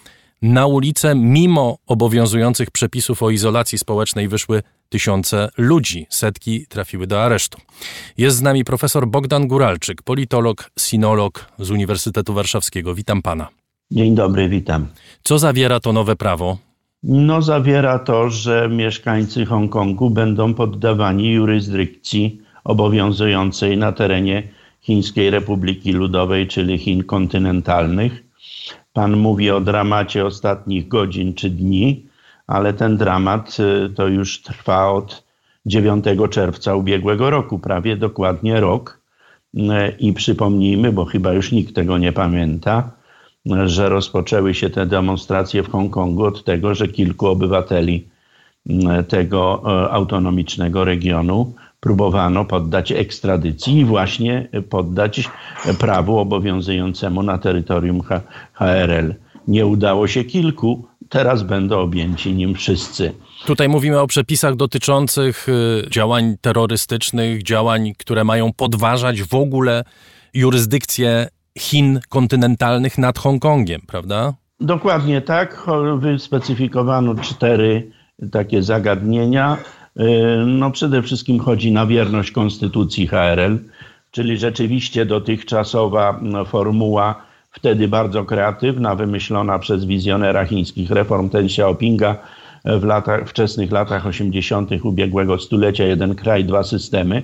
Na 0.43 0.67
ulicę, 0.67 1.15
mimo 1.15 1.79
obowiązujących 1.87 2.71
przepisów 2.71 3.23
o 3.23 3.31
izolacji 3.31 3.79
społecznej, 3.79 4.29
wyszły 4.29 4.63
tysiące 4.89 5.49
ludzi. 5.59 6.07
Setki 6.11 6.67
trafiły 6.67 7.07
do 7.07 7.23
aresztu. 7.23 7.59
Jest 8.19 8.37
z 8.37 8.43
nami 8.43 8.65
profesor 8.65 9.09
Bogdan 9.09 9.49
Guralczyk, 9.49 10.03
politolog, 10.03 10.71
sinolog 10.79 11.47
z 11.59 11.71
Uniwersytetu 11.71 12.35
Warszawskiego. 12.35 12.95
Witam 12.95 13.23
pana. 13.23 13.49
Dzień 13.91 14.15
dobry, 14.15 14.49
witam. 14.49 14.87
Co 15.23 15.39
zawiera 15.39 15.81
to 15.81 15.93
nowe 15.93 16.17
prawo? 16.17 16.59
No, 17.03 17.43
zawiera 17.43 17.99
to, 17.99 18.31
że 18.31 18.69
mieszkańcy 18.69 19.47
Hongkongu 19.47 20.11
będą 20.11 20.55
poddawani 20.55 21.33
jurysdykcji 21.33 22.41
obowiązującej 22.65 23.77
na 23.77 23.93
terenie 23.93 24.43
Chińskiej 24.81 25.31
Republiki 25.31 25.93
Ludowej, 25.93 26.47
czyli 26.47 26.79
Chin 26.79 27.05
kontynentalnych. 27.05 28.26
Pan 28.93 29.17
mówi 29.17 29.51
o 29.51 29.61
dramacie 29.61 30.27
ostatnich 30.27 30.89
godzin 30.89 31.35
czy 31.35 31.51
dni, 31.51 32.07
ale 32.47 32.73
ten 32.73 32.97
dramat 32.97 33.57
y, 33.61 33.91
to 33.91 34.09
już 34.09 34.43
trwa 34.43 34.91
od 34.91 35.25
9 35.67 36.05
czerwca 36.31 36.75
ubiegłego 36.75 37.31
roku, 37.31 37.59
prawie 37.59 37.97
dokładnie 37.97 38.61
rok. 38.61 39.01
Y, 39.55 39.61
I 39.99 40.13
przypomnijmy, 40.13 40.93
bo 40.93 41.05
chyba 41.05 41.33
już 41.33 41.53
nikt 41.53 41.75
tego 41.75 41.99
nie 41.99 42.13
pamięta, 42.13 42.91
że 43.67 43.89
rozpoczęły 43.89 44.55
się 44.55 44.71
te 44.71 44.87
demonstracje 44.87 45.63
w 45.63 45.71
Hongkongu 45.71 46.25
od 46.25 46.45
tego, 46.45 46.75
że 46.75 46.89
kilku 46.89 47.27
obywateli 47.27 48.09
y, 48.71 49.05
tego 49.05 49.63
autonomicznego 49.93 50.85
regionu 50.85 51.55
próbowano 51.81 52.45
poddać 52.45 52.93
ekstradycji 52.93 53.79
i 53.79 53.85
właśnie 53.85 54.49
poddać 54.71 55.31
prawu 55.79 56.19
obowiązującemu 56.19 57.23
na 57.23 57.39
terytorium 57.39 58.01
HRL. 58.53 59.15
Nie 59.49 59.67
udało 59.67 60.09
się 60.09 60.25
kilku, 60.25 60.89
teraz 61.09 61.43
będą 61.43 61.79
objęci 61.79 62.35
nim 62.35 62.55
wszyscy. 62.55 63.13
Tutaj 63.47 63.69
mówimy 63.69 64.01
o 64.01 64.07
przepisach 64.07 64.57
dotyczących 64.57 65.49
y, 65.49 65.91
działań 65.91 66.37
terrorystycznych, 66.41 67.43
działań, 67.43 67.93
które 67.99 68.25
mają 68.25 68.53
podważać 68.53 69.23
w 69.23 69.35
ogóle 69.35 69.85
jurysdykcję 70.35 71.29
Chin 71.59 72.01
kontynentalnych 72.09 72.99
nad 72.99 73.19
Hongkongiem, 73.19 73.81
prawda? 73.87 74.35
Dokładnie 74.61 75.21
tak. 75.21 75.67
Wyspecyfikowano 75.99 77.15
cztery 77.15 77.91
takie 78.33 78.63
zagadnienia. 78.63 79.57
Y, 80.01 80.47
No 80.47 80.71
przede 80.71 81.03
wszystkim 81.03 81.41
chodzi 81.41 81.73
na 81.73 81.87
wierność 81.87 82.31
konstytucji 82.31 83.07
HRL, 83.07 83.59
czyli 84.11 84.39
rzeczywiście 84.39 85.07
dotychczasowa 85.07 86.19
no, 86.23 86.45
formuła, 86.45 87.15
wtedy 87.51 87.89
bardzo 87.89 88.25
kreatywna, 88.25 88.95
wymyślona 88.95 89.59
przez 89.59 89.85
wizjonera 89.85 90.45
chińskich 90.45 90.91
reform 90.91 91.29
Ten 91.29 91.45
Xiaopinga 91.45 92.17
w 92.65 92.85
latach, 92.85 93.29
wczesnych 93.29 93.73
latach 93.73 94.07
80. 94.07 94.71
ubiegłego 94.83 95.39
stulecia, 95.39 95.85
jeden 95.85 96.15
kraj, 96.15 96.45
dwa 96.45 96.63
systemy. 96.63 97.23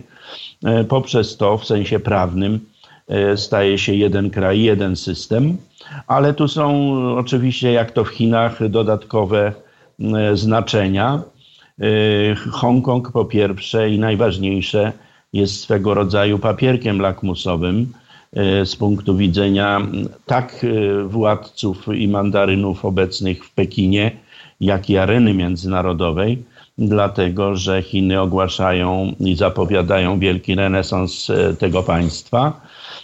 Y, 0.80 0.84
Poprzez 0.84 1.36
to 1.36 1.58
w 1.58 1.66
sensie 1.66 2.00
prawnym 2.00 2.60
e, 3.08 3.36
staje 3.36 3.78
się 3.78 3.94
jeden 3.94 4.30
kraj, 4.30 4.62
jeden 4.62 4.96
system, 4.96 5.56
ale 6.06 6.34
tu 6.34 6.48
są 6.48 6.92
oczywiście, 7.16 7.72
jak 7.72 7.90
to 7.90 8.04
w 8.04 8.08
Chinach, 8.08 8.68
dodatkowe 8.68 9.52
znaczenia. 10.34 11.22
E, 11.80 12.34
Hongkong 12.34 13.12
po 13.12 13.24
pierwsze 13.24 13.90
i 13.90 13.98
najważniejsze 13.98 14.92
jest 15.32 15.60
swego 15.60 15.94
rodzaju 15.94 16.38
papierkiem 16.38 17.00
lakmusowym 17.00 17.92
e, 18.32 18.66
z 18.66 18.76
punktu 18.76 19.16
widzenia 19.16 19.80
tak 20.26 20.64
e, 20.64 21.02
władców 21.04 21.88
i 21.94 22.08
mandarynów 22.08 22.84
obecnych 22.84 23.44
w 23.44 23.54
Pekinie, 23.54 24.10
jak 24.60 24.90
i 24.90 24.98
areny 24.98 25.34
międzynarodowej, 25.34 26.42
dlatego 26.78 27.56
że 27.56 27.82
Chiny 27.82 28.20
ogłaszają 28.20 29.14
i 29.20 29.36
zapowiadają 29.36 30.18
wielki 30.18 30.54
renesans 30.54 31.28
tego 31.58 31.82
państwa, 31.82 32.60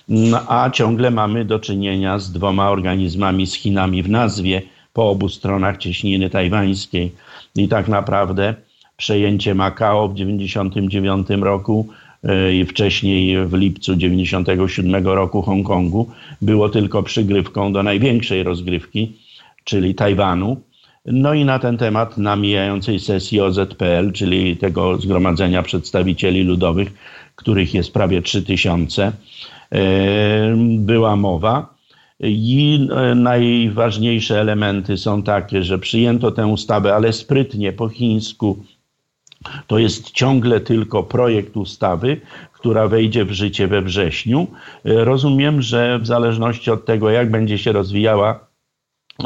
No, 0.08 0.40
a 0.48 0.70
ciągle 0.70 1.10
mamy 1.10 1.44
do 1.44 1.58
czynienia 1.58 2.18
z 2.18 2.32
dwoma 2.32 2.70
organizmami 2.70 3.46
z 3.46 3.54
Chinami 3.54 4.02
w 4.02 4.08
nazwie 4.10 4.62
po 4.92 5.10
obu 5.10 5.28
stronach 5.28 5.76
cieśniny 5.76 6.30
tajwańskiej. 6.30 7.12
I 7.58 7.68
tak 7.68 7.88
naprawdę 7.88 8.54
przejęcie 8.96 9.54
Makao 9.54 10.08
w 10.08 10.12
1999 10.12 11.42
roku 11.44 11.88
e, 12.24 12.54
i 12.54 12.64
wcześniej 12.64 13.46
w 13.46 13.54
lipcu 13.54 13.94
1997 13.94 15.06
roku 15.06 15.42
Hongkongu 15.42 16.10
było 16.42 16.68
tylko 16.68 17.02
przygrywką 17.02 17.72
do 17.72 17.82
największej 17.82 18.42
rozgrywki, 18.42 19.12
czyli 19.64 19.94
Tajwanu. 19.94 20.56
No 21.06 21.34
i 21.34 21.44
na 21.44 21.58
ten 21.58 21.78
temat 21.78 22.18
na 22.18 22.36
mijającej 22.36 23.00
sesji 23.00 23.40
OZPL, 23.40 24.12
czyli 24.12 24.56
tego 24.56 24.96
Zgromadzenia 24.96 25.62
Przedstawicieli 25.62 26.42
Ludowych, 26.42 26.92
których 27.36 27.74
jest 27.74 27.92
prawie 27.92 28.22
3000, 28.22 29.12
e, 29.72 30.56
była 30.78 31.16
mowa. 31.16 31.77
I 32.20 32.88
e, 32.90 33.14
najważniejsze 33.14 34.40
elementy 34.40 34.96
są 34.96 35.22
takie, 35.22 35.62
że 35.62 35.78
przyjęto 35.78 36.30
tę 36.30 36.46
ustawę, 36.46 36.94
ale 36.94 37.12
sprytnie 37.12 37.72
po 37.72 37.88
chińsku, 37.88 38.64
To 39.66 39.78
jest 39.78 40.10
ciągle 40.10 40.60
tylko 40.60 41.02
projekt 41.02 41.56
ustawy, 41.56 42.20
która 42.52 42.88
wejdzie 42.88 43.24
w 43.24 43.32
życie 43.32 43.68
we 43.68 43.82
wrześniu. 43.82 44.46
Rozumiem, 44.84 45.62
że 45.62 45.98
w 45.98 46.06
zależności 46.06 46.70
od 46.70 46.84
tego, 46.84 47.10
jak 47.10 47.30
będzie 47.30 47.58
się 47.58 47.72
rozwijała 47.72 48.48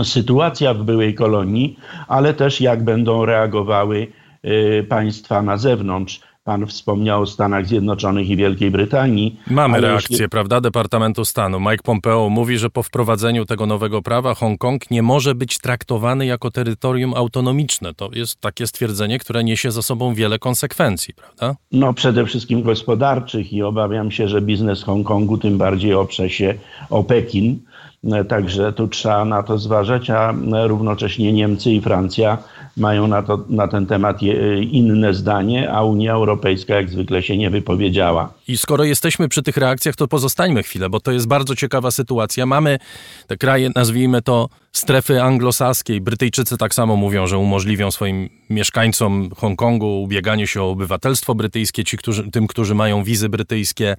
sytuacja 0.05 0.75
w 0.75 0.85
byłej 0.85 1.15
kolonii, 1.15 1.77
ale 2.09 2.35
też 2.35 2.61
jak 2.61 2.85
będą 2.85 3.25
reagowały 3.25 4.07
y, 4.45 4.87
państwa 4.89 5.43
na 5.43 5.57
zewnątrz. 5.57 6.21
Pan 6.45 6.67
wspomniał 6.67 7.23
o 7.23 7.27
Stanach 7.27 7.67
Zjednoczonych 7.67 8.29
i 8.29 8.37
Wielkiej 8.37 8.71
Brytanii. 8.71 9.37
Mamy 9.51 9.81
reakcję, 9.81 10.15
jeśli- 10.15 10.29
prawda, 10.29 10.61
Departamentu 10.61 11.25
Stanu. 11.25 11.61
Mike 11.61 11.83
Pompeo 11.85 12.29
mówi, 12.29 12.59
że 12.59 12.71
po 12.71 12.83
wprowadzeniu 12.83 13.45
tego 13.45 13.67
nowego 13.67 14.03
prawa 14.03 14.35
Hongkong 14.35 14.91
nie 14.91 15.03
może 15.03 15.35
być 15.35 15.59
traktowany 15.59 16.27
jako 16.27 16.51
terytorium 16.51 17.15
autonomiczne. 17.15 17.95
To 17.95 18.11
jest 18.13 18.41
takie 18.41 18.67
stwierdzenie, 18.67 19.19
które 19.19 19.45
niesie 19.45 19.71
za 19.71 19.83
sobą 19.83 20.15
wiele 20.15 20.39
konsekwencji, 20.39 21.15
prawda? 21.15 21.57
No 21.73 21.95
przede 21.95 22.27
wszystkim 22.27 22.63
gospodarczych 22.63 23.53
i 23.53 23.63
obawiam 23.63 24.11
się, 24.11 24.29
że 24.29 24.41
biznes 24.41 24.83
Hongkongu 24.83 25.39
tym 25.39 25.59
bardziej 25.59 25.95
oprze 25.95 26.31
się 26.31 26.55
o 26.91 27.05
Pekin. 27.05 27.59
E, 28.05 28.25
Także 28.25 28.73
tu 28.73 28.89
trzeba 28.89 29.25
na 29.25 29.43
to 29.43 29.59
zważać, 29.59 30.11
a 30.11 30.33
e, 30.33 30.69
równocześnie 30.69 31.33
Niemcy 31.33 31.71
i 31.71 31.81
Francja 31.81 32.39
mają 32.77 33.07
na, 33.07 33.23
to, 33.23 33.45
na 33.49 33.69
ten 33.69 33.87
temat 33.87 34.23
e, 34.23 34.63
inne 34.63 35.15
zdanie, 35.15 35.73
a 35.73 35.83
Unia 35.83 36.13
Europejska 36.13 36.75
jak 36.75 36.91
zwykle 36.91 37.23
się 37.23 37.37
nie 37.37 37.51
wypowiedziała. 37.51 38.33
I 38.49 38.59
skoro 38.59 38.85
jesteśmy 38.85 39.29
przy 39.29 39.43
tych 39.43 39.57
reakcjach, 39.57 39.97
to 39.97 40.09
pozostańmy 40.09 40.63
chwilę, 40.63 40.91
bo 40.91 41.01
to 41.01 41.13
jest 41.13 41.29
bardzo 41.29 41.57
ciekawa 41.57 41.91
sytuacja. 41.91 42.47
Mamy 42.47 42.79
te 43.27 43.37
kraje, 43.37 43.71
nazwijmy 43.75 44.23
to 44.23 44.49
strefy 44.73 45.23
anglosaskiej. 45.23 46.01
Brytyjczycy 46.01 46.59
tak 46.59 46.75
samo 46.75 46.97
mówią, 46.97 47.27
że 47.27 47.39
umożliwią 47.39 47.91
swoim 47.91 48.29
mieszkańcom 48.51 49.31
Hongkongu 49.37 50.03
ubieganie 50.03 50.47
się 50.47 50.63
o 50.63 50.71
obywatelstwo 50.71 51.35
brytyjskie, 51.35 51.85
ci, 51.85 51.97
którzy, 51.97 52.31
tym, 52.31 52.47
którzy 52.47 52.75
mają 52.75 53.05
wizy 53.05 53.29
brytyjskie. 53.29 53.97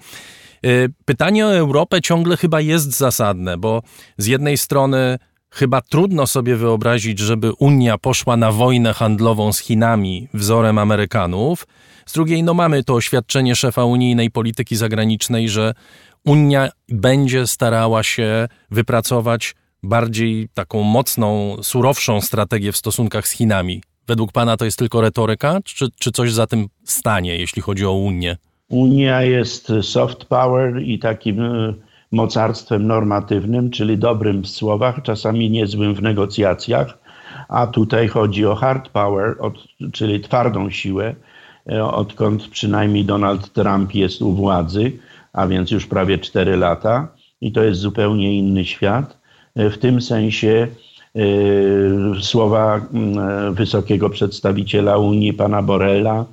Y, 0.65 0.89
Pytanie 1.05 1.45
o 1.45 1.55
Europę 1.55 2.01
ciągle 2.01 2.37
chyba 2.37 2.61
jest 2.61 2.97
zasadne, 2.97 3.57
bo 3.57 3.81
z 4.17 4.25
jednej 4.25 4.57
strony 4.57 5.19
chyba 5.49 5.81
trudno 5.81 6.27
sobie 6.27 6.55
wyobrazić, 6.55 7.19
żeby 7.19 7.53
Unia 7.53 7.97
poszła 7.97 8.37
na 8.37 8.51
wojnę 8.51 8.93
handlową 8.93 9.53
z 9.53 9.59
Chinami 9.59 10.27
wzorem 10.33 10.77
Amerykanów. 10.77 11.67
Z 12.05 12.13
drugiej, 12.13 12.43
no 12.43 12.53
mamy 12.53 12.83
to 12.83 12.93
oświadczenie 12.93 13.55
szefa 13.55 13.85
unijnej 13.85 14.31
polityki 14.31 14.75
zagranicznej, 14.75 15.49
że 15.49 15.73
Unia 16.25 16.69
będzie 16.89 17.47
starała 17.47 18.03
się 18.03 18.47
wypracować 18.71 19.55
bardziej 19.83 20.49
taką 20.53 20.83
mocną, 20.83 21.57
surowszą 21.61 22.21
strategię 22.21 22.71
w 22.71 22.77
stosunkach 22.77 23.27
z 23.27 23.31
Chinami. 23.31 23.83
Według 24.07 24.31
pana 24.31 24.57
to 24.57 24.65
jest 24.65 24.77
tylko 24.77 25.01
retoryka, 25.01 25.59
czy, 25.63 25.87
czy 25.99 26.11
coś 26.11 26.33
za 26.33 26.47
tym 26.47 26.67
stanie, 26.83 27.37
jeśli 27.37 27.61
chodzi 27.61 27.85
o 27.85 27.91
Unię? 27.91 28.37
Unia 28.69 29.21
jest 29.21 29.71
soft 29.81 30.25
power 30.25 30.81
i 30.81 30.99
takim 30.99 31.41
e, 31.41 31.73
mocarstwem 32.11 32.87
normatywnym, 32.87 33.69
czyli 33.69 33.97
dobrym 33.97 34.41
w 34.41 34.47
słowach, 34.47 35.01
czasami 35.03 35.51
niezłym 35.51 35.95
w 35.95 36.01
negocjacjach, 36.01 36.97
a 37.49 37.67
tutaj 37.67 38.07
chodzi 38.07 38.45
o 38.45 38.55
hard 38.55 38.89
power, 38.89 39.35
czyli 39.93 40.19
twardą 40.19 40.69
siłę, 40.69 41.15
e, 41.71 41.85
odkąd 41.85 42.47
przynajmniej 42.47 43.05
Donald 43.05 43.53
Trump 43.53 43.95
jest 43.95 44.21
u 44.21 44.33
władzy, 44.33 44.91
a 45.33 45.47
więc 45.47 45.71
już 45.71 45.85
prawie 45.87 46.17
4 46.17 46.57
lata. 46.57 47.07
I 47.41 47.51
to 47.51 47.63
jest 47.63 47.79
zupełnie 47.79 48.37
inny 48.37 48.65
świat. 48.65 49.17
E, 49.55 49.69
W 49.69 49.77
tym 49.77 50.01
sensie 50.01 50.67
słowa 52.21 52.81
mm, 52.93 53.53
wysokiego 53.53 54.09
przedstawiciela 54.09 54.97
Unii, 54.97 55.33
pana 55.33 55.61
Borrella, 55.61 56.19
e, 56.21 56.25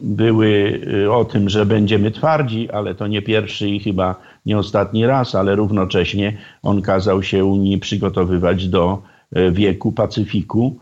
były 0.00 0.80
e, 1.04 1.12
o 1.12 1.24
tym, 1.24 1.48
że 1.48 1.66
będziemy 1.66 2.10
twardzi, 2.10 2.70
ale 2.70 2.94
to 2.94 3.06
nie 3.06 3.22
pierwszy 3.22 3.68
i 3.68 3.80
chyba 3.80 4.16
nie 4.46 4.58
ostatni 4.58 5.06
raz, 5.06 5.34
ale 5.34 5.56
równocześnie 5.56 6.36
on 6.62 6.82
kazał 6.82 7.22
się 7.22 7.44
Unii 7.44 7.78
przygotowywać 7.78 8.68
do 8.68 9.02
e, 9.32 9.50
wieku 9.50 9.92
Pacyfiku 9.92 10.76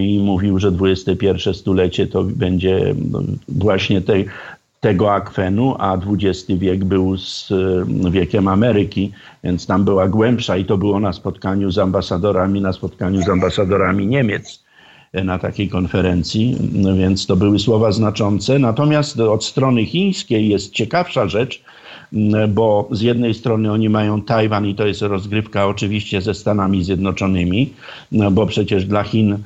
i 0.00 0.20
mówił, 0.24 0.58
że 0.58 0.72
XXI 0.80 1.54
stulecie 1.54 2.06
to 2.06 2.22
będzie 2.22 2.94
no, 3.10 3.22
właśnie 3.48 4.00
tej, 4.00 4.26
tego 4.80 5.14
akwenu, 5.14 5.74
a 5.78 5.98
XX 5.98 6.46
wiek 6.58 6.84
był 6.84 7.18
z 7.18 7.52
wiekiem 8.10 8.48
Ameryki, 8.48 9.12
więc 9.44 9.66
tam 9.66 9.84
była 9.84 10.08
głębsza 10.08 10.56
i 10.56 10.64
to 10.64 10.78
było 10.78 11.00
na 11.00 11.12
spotkaniu 11.12 11.70
z 11.70 11.78
ambasadorami, 11.78 12.60
na 12.60 12.72
spotkaniu 12.72 13.22
z 13.22 13.28
ambasadorami 13.28 14.06
Niemiec 14.06 14.65
na 15.14 15.38
takiej 15.38 15.68
konferencji, 15.68 16.56
no 16.72 16.96
więc 16.96 17.26
to 17.26 17.36
były 17.36 17.58
słowa 17.58 17.92
znaczące. 17.92 18.58
Natomiast 18.58 19.20
od 19.20 19.44
strony 19.44 19.84
chińskiej 19.84 20.48
jest 20.48 20.72
ciekawsza 20.72 21.28
rzecz, 21.28 21.62
bo 22.48 22.88
z 22.90 23.00
jednej 23.00 23.34
strony 23.34 23.72
oni 23.72 23.88
mają 23.88 24.22
Tajwan 24.22 24.66
i 24.66 24.74
to 24.74 24.86
jest 24.86 25.02
rozgrywka 25.02 25.66
oczywiście 25.66 26.22
ze 26.22 26.34
Stanami 26.34 26.84
Zjednoczonymi, 26.84 27.70
no 28.12 28.30
bo 28.30 28.46
przecież 28.46 28.84
dla 28.84 29.02
Chin 29.02 29.38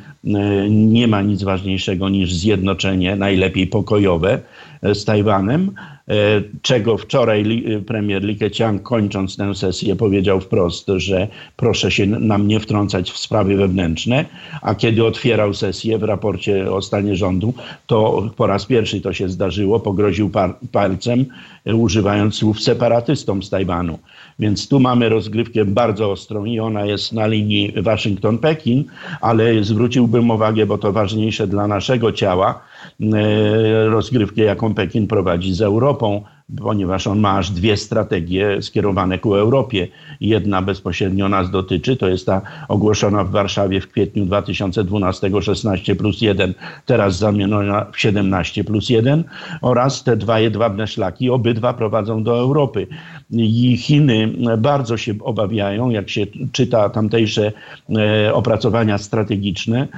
nie 0.71 1.09
ma 1.09 1.23
nic 1.23 1.43
ważniejszego 1.43 2.09
niż 2.09 2.35
zjednoczenie, 2.35 3.17
najlepiej 3.17 3.67
pokojowe 3.67 4.41
e, 4.83 4.95
z 4.95 5.05
Tajwanem, 5.05 5.73
e, 6.09 6.15
czego 6.63 6.97
wczoraj 6.99 7.65
premier 7.87 8.23
Li 8.23 8.37
Keqiang 8.37 8.83
kończąc 8.83 9.37
tę 9.37 9.55
sesję 9.55 9.97
powiedział 9.97 10.41
wprost, 10.41 10.87
że 10.97 11.29
proszę 11.57 11.91
się 11.91 12.07
nam 12.07 12.49
nie 12.49 12.61
wtrącać 12.61 13.11
w 13.11 13.19
sprawy 13.19 13.57
wewnętrzne, 13.57 14.25
a 14.63 14.75
kiedy 14.75 15.05
otwierał 15.05 15.55
sesję 15.55 15.99
w 15.99 16.03
raporcie 16.03 16.73
o 16.73 16.83
stanie 16.83 17.17
rządu, 17.17 17.55
to 17.87 18.31
po 18.37 18.47
raz 18.47 18.67
pierwszy 18.67 19.01
to 19.01 19.13
się 19.13 19.29
zdarzyło, 19.29 19.81
pogroził 19.81 20.31
palcem, 20.73 21.27
e, 21.65 21.75
używając 21.75 22.35
słów 22.35 22.61
separatystom 22.61 23.43
z 23.43 23.51
Tajwanu. 23.51 23.99
Więc 24.41 24.69
tu 24.69 24.81
mamy 24.81 25.09
rozgrywkę 25.09 25.65
bardzo 25.65 26.11
ostrą 26.11 26.45
i 26.45 26.61
ona 26.61 26.85
jest 26.87 27.13
na 27.13 27.27
linii 27.27 27.73
Waszyngton-Pekin, 27.77 28.85
ale 29.21 29.65
zwróciłbym 29.65 30.31
uwagę, 30.31 30.67
bo 30.67 30.79
to 30.79 30.93
ważniejsze 30.93 31.47
dla 31.47 31.67
naszego 31.67 32.13
ciała, 32.13 32.61
e, 33.01 33.89
rozgrywkę, 33.89 34.43
jaką 34.43 34.75
Pekin 34.75 35.07
prowadzi 35.07 35.55
z 35.55 35.61
Europą, 35.63 36.25
ponieważ 36.59 37.07
on 37.07 37.21
ma 37.21 37.39
aż 37.39 37.51
dwie 37.51 37.77
strategie 37.77 38.63
skierowane 38.63 39.19
ku 39.19 39.35
Europie. 39.35 39.89
Jedna 40.21 40.63
bezpośrednio 40.63 41.29
nas 41.29 41.51
dotyczy, 41.51 41.97
to 41.97 42.09
jest 42.09 42.27
ta 42.27 42.43
ogłoszona 42.69 43.25
w 43.25 43.31
Warszawie 43.31 43.81
w 43.81 43.89
kwietniu 43.89 44.27
2012 44.27 45.31
16 45.41 45.97
plus 45.97 46.21
1, 46.21 46.55
teraz 46.87 47.19
zamieniona 47.19 47.87
w 47.93 48.01
17 48.01 48.65
plus 48.65 48.89
1 48.89 49.25
oraz 49.63 50.05
te 50.05 50.17
dwa 50.17 50.41
jedwabne 50.41 50.87
szlaki, 50.87 51.31
obydwa 51.31 51.75
prowadzą 51.75 52.23
do 52.23 52.39
Europy. 52.39 52.87
I 53.31 53.77
Chiny 53.77 54.33
bardzo 54.59 54.97
się 54.97 55.15
obawiają, 55.21 55.91
jak 55.91 56.11
się 56.11 56.27
czyta 56.53 56.89
tamtejsze 56.89 57.53
e, 57.97 58.35
opracowania 58.35 58.99
strategiczne, 58.99 59.89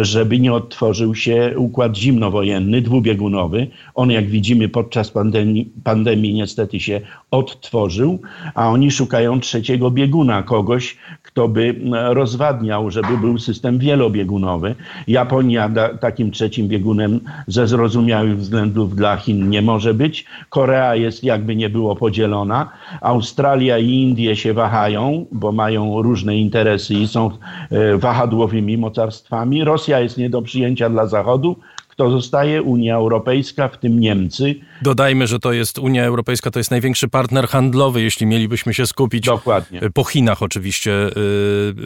żeby 0.00 0.40
nie 0.40 0.52
odtworzył 0.52 1.14
się 1.14 1.54
układ 1.56 1.96
zimnowojenny, 1.96 2.82
dwubiegunowy. 2.82 3.66
On, 3.94 4.10
jak 4.10 4.26
widzimy, 4.26 4.68
podczas 4.68 5.10
pandemii, 5.10 5.72
pandemii 5.84 5.99
niestety 6.32 6.80
się 6.80 7.00
odtworzył, 7.30 8.18
a 8.54 8.68
oni 8.68 8.90
szukają 8.90 9.40
trzeciego 9.40 9.90
bieguna, 9.90 10.42
kogoś, 10.42 10.96
kto 11.22 11.48
by 11.48 11.74
rozwadniał, 12.08 12.90
żeby 12.90 13.18
był 13.18 13.38
system 13.38 13.78
wielobiegunowy. 13.78 14.74
Japonia 15.08 15.68
da, 15.68 15.88
takim 15.88 16.30
trzecim 16.30 16.68
biegunem 16.68 17.20
ze 17.46 17.66
zrozumiałych 17.66 18.38
względów 18.38 18.96
dla 18.96 19.16
Chin 19.16 19.50
nie 19.50 19.62
może 19.62 19.94
być. 19.94 20.24
Korea 20.48 20.94
jest 20.94 21.24
jakby 21.24 21.56
nie 21.56 21.70
było 21.70 21.96
podzielona. 21.96 22.70
Australia 23.00 23.78
i 23.78 23.88
Indie 23.88 24.36
się 24.36 24.54
wahają, 24.54 25.26
bo 25.32 25.52
mają 25.52 26.02
różne 26.02 26.36
interesy 26.36 26.94
i 26.94 27.08
są 27.08 27.30
e, 27.70 27.96
wahadłowymi 27.96 28.78
mocarstwami. 28.78 29.64
Rosja 29.64 30.00
jest 30.00 30.18
nie 30.18 30.30
do 30.30 30.42
przyjęcia 30.42 30.90
dla 30.90 31.06
Zachodu. 31.06 31.56
Kto 32.00 32.10
zostaje? 32.10 32.62
Unia 32.62 32.94
Europejska, 32.94 33.68
w 33.68 33.78
tym 33.78 34.00
Niemcy. 34.00 34.54
Dodajmy, 34.82 35.26
że 35.26 35.38
to 35.38 35.52
jest 35.52 35.78
Unia 35.78 36.04
Europejska, 36.04 36.50
to 36.50 36.58
jest 36.60 36.70
największy 36.70 37.08
partner 37.08 37.48
handlowy, 37.48 38.02
jeśli 38.02 38.26
mielibyśmy 38.26 38.74
się 38.74 38.86
skupić 38.86 39.26
Dokładnie. 39.26 39.80
po 39.94 40.04
Chinach 40.04 40.42
oczywiście, 40.42 40.90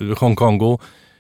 yy, 0.09 0.14
Hongkongu. 0.14 0.79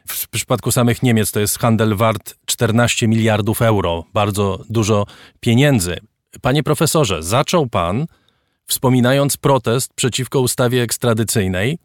W 0.08 0.28
przypadku 0.28 0.72
samych 0.72 1.02
Niemiec 1.02 1.32
to 1.32 1.40
jest 1.40 1.58
handel 1.58 1.94
wart 1.94 2.34
14 2.46 3.08
miliardów 3.08 3.62
euro, 3.62 4.04
bardzo 4.12 4.64
dużo 4.70 5.06
pieniędzy. 5.40 5.96
Panie 6.42 6.62
profesorze, 6.62 7.22
zaczął 7.22 7.66
pan 7.66 8.06
wspominając 8.66 9.36
protest 9.36 9.94
przeciwko 9.94 10.40
ustawie 10.40 10.82
ekstradycyjnej, 10.82 11.78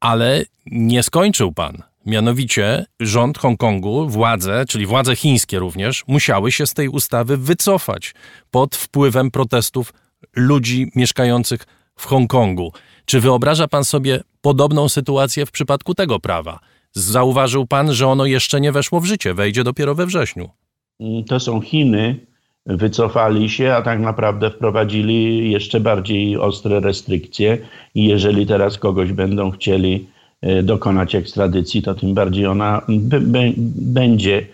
ale 0.00 0.44
nie 0.66 1.02
skończył 1.02 1.52
pan. 1.52 1.82
Mianowicie 2.06 2.86
rząd 3.00 3.38
Hongkongu, 3.38 4.08
władze, 4.08 4.64
czyli 4.68 4.86
władze 4.86 5.16
chińskie 5.16 5.58
również, 5.58 6.04
musiały 6.08 6.52
się 6.52 6.66
z 6.66 6.74
tej 6.74 6.88
ustawy 6.88 7.36
wycofać 7.36 8.14
pod 8.50 8.76
wpływem 8.76 9.30
protestów 9.30 9.92
ludzi 10.36 10.90
mieszkających 10.96 11.66
w 11.96 12.06
Hongkongu. 12.06 12.72
Czy 13.04 13.20
wyobraża 13.20 13.68
pan 13.68 13.84
sobie 13.84 14.20
podobną 14.40 14.88
sytuację 14.88 15.46
w 15.46 15.50
przypadku 15.50 15.94
tego 15.94 16.20
prawa? 16.20 16.58
Zauważył 16.92 17.66
pan, 17.66 17.92
że 17.92 18.06
ono 18.06 18.26
jeszcze 18.26 18.60
nie 18.60 18.72
weszło 18.72 19.00
w 19.00 19.04
życie, 19.04 19.34
wejdzie 19.34 19.64
dopiero 19.64 19.94
we 19.94 20.06
wrześniu. 20.06 20.50
to 21.28 21.40
są 21.40 21.60
Chiny, 21.60 22.26
wycofali 22.66 23.50
się, 23.50 23.72
a 23.72 23.82
tak 23.82 24.00
naprawdę 24.00 24.50
wprowadzili 24.50 25.50
jeszcze 25.50 25.80
bardziej 25.80 26.36
ostre 26.36 26.80
restrykcje. 26.80 27.58
I 27.94 28.04
jeżeli 28.04 28.46
teraz 28.46 28.78
kogoś 28.78 29.12
będą 29.12 29.50
chcieli 29.50 30.06
dokonać 30.62 31.14
ekstradycji, 31.14 31.82
to 31.82 31.94
tym 31.94 32.14
bardziej 32.14 32.46
ona 32.46 32.82
będzie. 33.76 34.46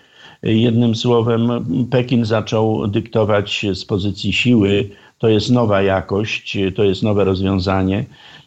Jednym 0.42 0.94
słowem, 0.94 1.48
Pekin 1.90 2.24
zaczął 2.24 2.88
dyktować 2.88 3.66
z 3.74 3.84
pozycji 3.84 4.32
siły. 4.32 4.88
To 5.18 5.28
jest 5.28 5.50
nowa 5.50 5.82
jakość, 5.82 6.58
to 6.74 6.84
jest 6.84 7.02
nowe 7.02 7.24
rozwiązanie, 7.24 8.04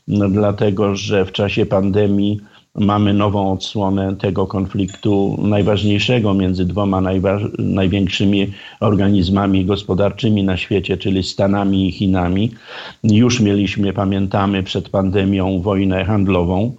no, 0.08 0.30
dlatego 0.30 0.96
że 0.96 1.26
w 1.26 1.32
czasie 1.32 1.66
pandemii 1.66 2.40
mamy 2.76 3.14
nową 3.14 3.52
odsłonę 3.52 4.16
tego 4.16 4.48
konfliktu 4.48 5.38
najważniejszego 5.42 6.34
między 6.34 6.66
dwoma 6.66 7.02
największymi 7.60 8.52
organizmami 8.80 9.66
gospodarczymi 9.66 10.44
na 10.44 10.58
świecie, 10.58 10.98
czyli 10.98 11.24
Stanami 11.24 11.88
i 11.88 11.92
Chinami. 11.92 12.52
Już 13.04 13.40
mieliśmy, 13.40 13.94
pamiętamy, 13.94 14.64
przed 14.64 14.90
pandemią 14.90 15.62
wojnę 15.62 16.06
handlową 16.06 16.76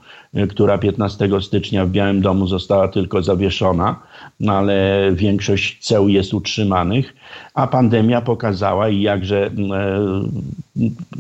która 0.51 0.79
15 0.79 1.29
stycznia 1.41 1.87
w 1.87 1.91
Białym 1.91 2.21
Domu 2.21 2.47
została 2.47 2.89
tylko 2.89 3.23
zawieszona, 3.23 4.03
no 4.41 4.53
ale 4.53 5.09
większość 5.13 5.85
ceł 5.85 6.09
jest 6.09 6.35
utrzymanych, 6.35 7.15
a 7.55 7.67
pandemia 7.67 8.21
pokazała 8.21 8.89
i 8.89 9.01
jakże 9.01 9.47
e, 9.47 9.51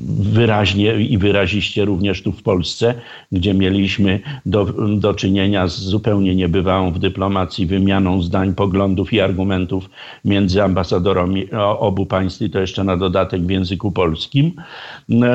wyraźnie 0.08 0.94
i 0.94 1.18
wyraziście 1.18 1.84
również 1.84 2.22
tu 2.22 2.32
w 2.32 2.42
Polsce, 2.42 2.94
gdzie 3.32 3.54
mieliśmy 3.54 4.20
do, 4.46 4.64
do 4.98 5.14
czynienia 5.14 5.68
z 5.68 5.78
zupełnie 5.78 6.34
niebywałą 6.34 6.90
w 6.90 6.98
dyplomacji 6.98 7.66
wymianą 7.66 8.22
zdań, 8.22 8.54
poglądów 8.54 9.12
i 9.12 9.20
argumentów 9.20 9.90
między 10.24 10.62
ambasadorami 10.62 11.50
obu 11.78 12.06
państw 12.06 12.42
i 12.42 12.50
to 12.50 12.60
jeszcze 12.60 12.84
na 12.84 12.96
dodatek 12.96 13.42
w 13.42 13.50
języku 13.50 13.92
polskim, 13.92 14.52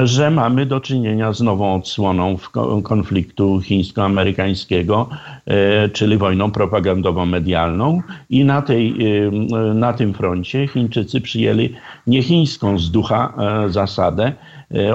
że 0.04 0.32
mamy 0.32 0.65
do 0.65 0.80
czynienia 0.80 1.34
z 1.34 1.41
nową 1.41 1.76
odsłoną 1.76 2.38
konfliktu 2.84 3.62
chińsko-amerykańskiego, 3.62 5.10
e, 5.45 5.89
czyli 5.89 6.17
wojną 6.17 6.52
propagandową 6.52 7.26
medialną 7.26 7.50
i 8.29 8.45
na, 8.45 8.61
tej, 8.61 8.95
e, 9.27 9.31
na 9.73 9.93
tym 9.93 10.13
froncie 10.13 10.67
Chińczycy 10.67 11.21
przyjęli 11.21 11.75
nie 12.07 12.23
chińską 12.23 12.79
z 12.79 12.91
ducha 12.91 13.33
e, 13.37 13.69
zasadę, 13.69 14.33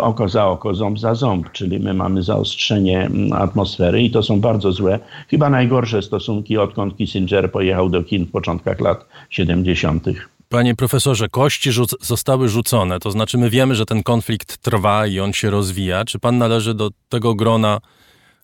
oko 0.01 0.29
za 0.29 0.47
oko, 0.47 0.75
ząb 0.75 0.99
za 0.99 1.15
ząb, 1.15 1.53
czyli 1.53 1.81
my 1.81 1.95
mamy 1.95 2.23
zaostrzenie 2.23 3.11
atmosfery 3.33 4.03
i 4.03 4.11
to 4.11 4.23
są 4.23 4.41
bardzo 4.41 4.73
złe, 4.73 4.99
chyba 5.29 5.51
najgorsze 5.51 6.03
stosunki, 6.03 6.59
odkąd 6.59 6.97
Kissinger 6.97 7.53
pojechał 7.53 7.89
do 7.89 8.03
Chin 8.03 8.27
w 8.27 8.31
początkach 8.31 8.81
lat 8.81 9.07
70. 9.31 10.05
Panie 10.49 10.75
profesorze, 10.75 11.29
kości 11.29 11.73
rzuc 11.73 11.95
zostały 12.01 12.49
rzucone, 12.49 13.01
to 13.01 13.11
znaczy 13.11 13.39
my 13.39 13.51
wiemy, 13.51 13.75
że 13.75 13.87
ten 13.87 14.03
konflikt 14.03 14.59
trwa 14.59 15.07
i 15.07 15.21
on 15.21 15.33
się 15.33 15.51
rozwija. 15.51 16.05
Czy 16.05 16.19
pan 16.19 16.39
należy 16.39 16.75
do 16.75 16.91
tego 17.09 17.35
grona 17.35 17.81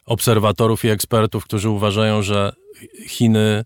obserwatorów 0.07 0.85
i 0.85 0.89
ekspertów, 0.89 1.45
którzy 1.45 1.71
uważają, 1.71 2.23
że 2.23 2.53
Chiny 3.09 3.65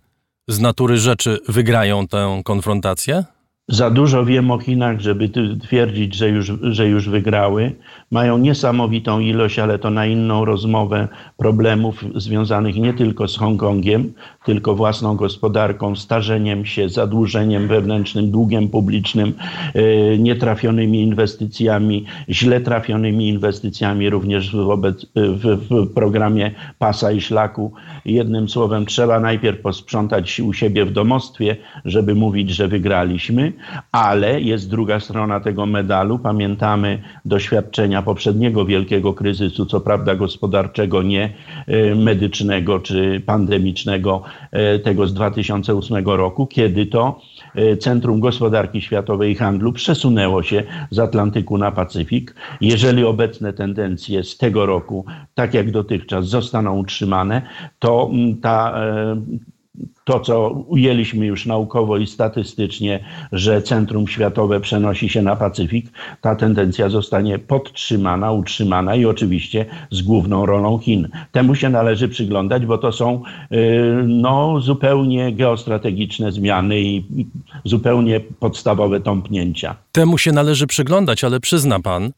z 0.49 0.61
natury 0.61 0.99
rzeczy 0.99 1.39
wygrają 1.49 2.09
tę 2.09 2.43
konfrontację? 2.45 3.25
Za 3.69 3.91
dużo 3.91 4.25
wiem 4.25 4.51
o 4.51 4.59
Chinach, 4.59 5.01
żeby 5.01 5.31
twierdzić, 5.63 6.15
że 6.15 6.29
już, 6.29 6.53
że 6.63 6.89
już 6.89 7.09
wygrały. 7.09 7.73
Mają 8.11 8.39
niesamowitą 8.39 9.21
ilość, 9.21 9.59
ale 9.59 9.79
to 9.79 9.91
na 9.91 10.07
inną 10.07 10.45
rozmowę, 10.45 11.09
problemów 11.37 12.05
związanych 12.15 12.77
nie 12.77 12.95
tylko 12.95 13.29
z 13.29 13.37
Hongkongiem, 13.37 14.13
tylko 14.45 14.75
własną 14.75 15.17
gospodarką, 15.17 15.97
starzeniem 15.97 16.65
się, 16.65 16.89
zadłużeniem 16.89 17.69
wewnętrznym, 17.69 18.31
długiem 18.31 18.69
publicznym, 18.69 19.33
e, 19.75 20.19
nietrafionymi 20.19 21.03
inwestycjami, 21.03 22.05
źle 22.29 22.61
trafionymi 22.61 23.29
inwestycjami 23.29 24.11
również 24.11 24.57
wobec, 24.57 25.07
w, 25.17 25.59
w 25.71 25.95
programie 25.95 26.51
pasa 26.79 27.13
i 27.13 27.21
szlaku. 27.21 27.73
Jednym 28.05 28.49
słowem, 28.49 28.87
trzeba 28.87 29.21
najpierw 29.21 29.61
posprzątać 29.61 30.41
u 30.41 30.53
siebie 30.53 30.85
w 30.85 30.93
domostwie, 30.93 31.57
żeby 31.85 32.15
mówić, 32.15 32.51
że 32.51 32.69
wygraliśmy 32.69 33.56
ale 33.93 34.41
jest 34.41 34.71
druga 34.71 35.01
strona 35.01 35.41
tego 35.41 35.67
medalu. 35.67 36.19
Pamiętamy 36.19 37.03
doświadczenia 37.25 38.03
poprzedniego 38.03 38.65
wielkiego 38.65 39.15
kryzysu, 39.15 39.67
co 39.67 39.81
prawda 39.81 40.15
gospodarczego, 40.15 41.03
nie 41.03 41.35
e, 41.67 41.95
medycznego 41.95 42.79
czy 42.79 43.23
pandemicznego, 43.27 44.23
e, 44.53 44.79
tego 44.79 45.07
z 45.07 45.15
2008 45.15 46.07
roku, 46.07 46.47
kiedy 46.47 46.87
to 46.87 47.21
e, 47.55 47.77
Centrum 47.77 48.21
Gospodarki 48.21 48.81
Światowej 48.81 49.33
i 49.33 49.35
Handlu 49.35 49.73
przesunęło 49.73 50.43
się 50.43 50.63
z 50.91 50.99
Atlantyku 50.99 51.59
na 51.59 51.73
Pacyfik. 51.73 52.35
Jeżeli 52.61 53.05
obecne 53.05 53.53
tendencje 53.53 54.25
z 54.25 54.37
tego 54.37 54.67
roku, 54.67 55.05
tak 55.35 55.55
jak 55.55 55.71
dotychczas, 55.71 56.29
zostaną 56.29 56.79
utrzymane, 56.79 57.43
to 57.79 58.11
mm, 58.13 58.41
ta 58.41 58.75
to, 60.07 60.21
co 60.21 60.49
ujęliśmy 60.49 61.27
już 61.27 61.47
naukowo 61.47 61.97
i 61.97 62.07
statystycznie, 62.07 63.05
że 63.33 63.63
centrum 63.63 64.09
światowe 64.09 64.61
przenosi 64.61 65.09
się 65.09 65.23
na 65.23 65.37
Pacyfik, 65.37 65.87
ta 66.21 66.37
tendencja 66.37 66.89
zostanie 66.89 67.39
podtrzymana, 67.39 68.33
utrzymana 68.33 68.95
i 68.95 69.07
oczywiście 69.07 69.67
z 69.91 70.03
główną 70.03 70.47
rolą 70.47 70.79
Chin. 70.79 71.09
Temu 71.33 71.55
się 71.55 71.69
należy 71.69 72.09
przyglądać, 72.09 72.67
bo 72.67 72.79
to 72.79 72.93
są 72.93 73.23
y, 73.53 73.57
no, 74.07 74.61
zupełnie 74.61 75.33
geostrategiczne 75.33 76.33
zmiany 76.33 76.81
i 76.81 77.05
zupełnie 77.65 78.21
podstawowe 78.21 79.01
tąpnięcia. 79.01 79.77
Temu 79.93 80.19
się 80.19 80.33
należy 80.33 80.67
przyglądać, 80.67 81.25
ale 81.25 81.41
przyzna 81.41 81.81
pan, 81.81 82.13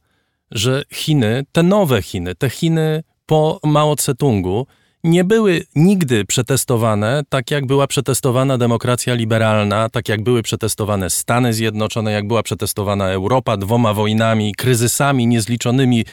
że 0.51 0.83
Chiny, 0.93 1.45
te 1.53 1.63
nowe 1.63 2.03
Chiny, 2.03 2.35
te 2.35 2.51
Chiny 2.51 3.03
po 3.27 3.61
Mao 3.65 3.95
Tse-tungu, 3.95 4.65
nie 5.05 5.25
były 5.25 5.65
nigdy 5.75 6.25
przetestowane 6.25 7.23
tak, 7.29 7.51
jak 7.51 7.67
była 7.67 7.87
przetestowana 7.87 8.59
demokracja 8.59 9.15
liberalna, 9.15 9.89
tak 9.89 10.09
jak 10.09 10.23
były 10.23 10.43
przetestowane 10.43 11.11
Stany 11.11 11.53
Zjednoczone, 11.53 12.13
jak 12.13 12.27
była 12.27 12.43
przetestowana 12.43 13.09
Europa 13.09 13.57
dwoma 13.57 13.95
wojnami, 13.95 14.55
kryzysami 14.55 15.27
niezliczonymi 15.27 16.05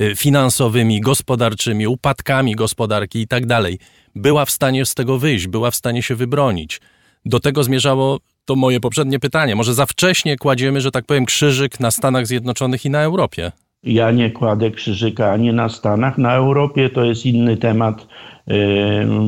y, 0.00 0.16
finansowymi, 0.16 1.00
gospodarczymi, 1.00 1.86
upadkami 1.86 2.54
gospodarki 2.54 3.20
i 3.20 3.28
tak 3.28 3.46
dalej. 3.46 3.78
Była 4.14 4.44
w 4.44 4.50
stanie 4.50 4.86
z 4.86 4.94
tego 4.94 5.18
wyjść, 5.18 5.46
była 5.46 5.70
w 5.70 5.76
stanie 5.76 6.02
się 6.02 6.14
wybronić. 6.14 6.80
Do 7.24 7.40
tego 7.40 7.64
zmierzało 7.64 8.20
to 8.44 8.56
moje 8.56 8.80
poprzednie 8.80 9.20
pytanie. 9.20 9.56
Może 9.56 9.74
za 9.74 9.86
wcześnie 9.86 10.36
kładziemy, 10.36 10.80
że 10.80 10.90
tak 10.90 11.04
powiem, 11.04 11.24
krzyżyk 11.24 11.80
na 11.80 11.90
Stanach 11.90 12.26
Zjednoczonych 12.26 12.84
i 12.84 12.90
na 12.90 13.02
Europie? 13.02 13.52
Ja 13.86 14.10
nie 14.10 14.30
kładę 14.30 14.70
krzyżyka 14.70 15.32
ani 15.32 15.52
na 15.52 15.68
Stanach. 15.68 16.18
Na 16.18 16.34
Europie 16.34 16.90
to 16.90 17.04
jest 17.04 17.26
inny 17.26 17.56
temat 17.56 18.06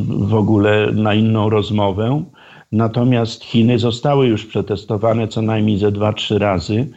w 0.09 0.35
ogóle 0.35 0.92
na 0.92 1.14
inną 1.14 1.51
rozmowę. 1.51 2.25
Natomiast 2.73 3.45
Chiny 3.45 3.79
zostały 3.79 4.27
już 4.27 4.47
przetestowane 4.47 5.29
co 5.29 5.42
najmniej 5.42 5.79
ze 5.79 5.92
dwa, 5.92 6.12
trzy 6.12 6.38
razy. 6.38 6.88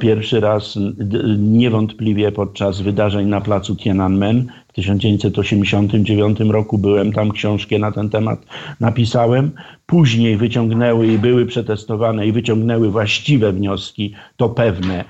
Pierwszy 0.00 0.40
raz 0.40 0.78
niewątpliwie 1.38 2.32
podczas 2.32 2.80
wydarzeń 2.80 3.28
na 3.28 3.40
placu 3.40 3.76
Tiananmen 3.76 4.46
w 4.68 4.72
1989 4.72 6.40
roku 6.40 6.78
byłem 6.78 7.12
tam, 7.12 7.32
książkę 7.32 7.78
na 7.78 7.92
ten 7.92 8.10
temat 8.10 8.46
napisałem. 8.80 9.50
Później 9.86 10.36
wyciągnęły 10.36 11.06
i 11.06 11.18
były 11.18 11.46
przetestowane 11.46 12.26
i 12.26 12.32
wyciągnęły 12.32 12.90
właściwe 12.90 13.52
wnioski, 13.52 14.14
to 14.36 14.48
pewne, 14.48 15.04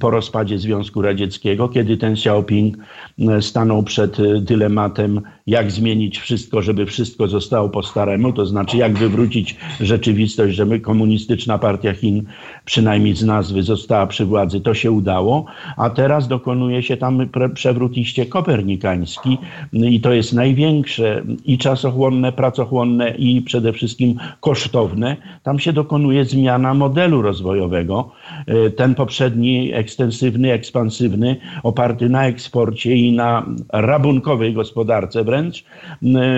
po 0.00 0.10
rozpadzie 0.10 0.58
Związku 0.58 1.02
Radzieckiego, 1.02 1.68
kiedy 1.68 1.96
ten 1.96 2.12
Xiaoping 2.12 2.76
e, 3.18 3.42
stanął 3.42 3.82
przed 3.82 4.20
e, 4.20 4.40
dylematem, 4.40 5.20
jak 5.46 5.70
zmienić 5.70 6.18
wszystko, 6.18 6.62
żeby 6.62 6.86
wszystko 6.86 7.28
zostało 7.28 7.68
po 7.68 7.82
staremu, 7.82 8.32
to 8.32 8.46
znaczy 8.46 8.76
jak 8.76 8.98
wywrócić 8.98 9.56
rzeczywistość, 9.80 10.56
żeby 10.56 10.80
komunistyczna 10.80 11.58
partia 11.58 11.92
Chin, 11.92 12.24
przynajmniej 12.64 13.16
z 13.16 13.24
nazwy, 13.24 13.62
została 13.62 14.06
przy 14.06 14.24
władzy. 14.24 14.60
To 14.60 14.74
się 14.74 14.90
udało, 14.90 15.44
a 15.76 15.90
teraz 15.90 16.28
dokonuje 16.28 16.82
się 16.82 16.96
tam 16.96 17.28
przewrót 17.54 17.96
iście 17.96 18.26
kopernikański 18.26 19.38
i 19.72 20.00
to 20.00 20.12
jest 20.12 20.32
największe 20.32 21.22
i 21.44 21.58
czasochłonne, 21.58 22.32
pracochłonne 22.32 23.10
i 23.10 23.42
przede 23.42 23.72
wszystkim 23.72 24.17
kosztowne. 24.40 25.16
Tam 25.42 25.58
się 25.58 25.72
dokonuje 25.72 26.24
zmiana 26.24 26.74
modelu 26.74 27.22
rozwojowego. 27.22 28.10
E, 28.46 28.70
ten 28.70 28.94
poprzedni 28.94 29.72
ekstensywny, 29.74 30.52
ekspansywny, 30.52 31.36
oparty 31.62 32.08
na 32.08 32.26
eksporcie 32.26 32.96
i 32.96 33.12
na 33.12 33.46
rabunkowej 33.72 34.54
gospodarce 34.54 35.24
wręcz, 35.24 35.64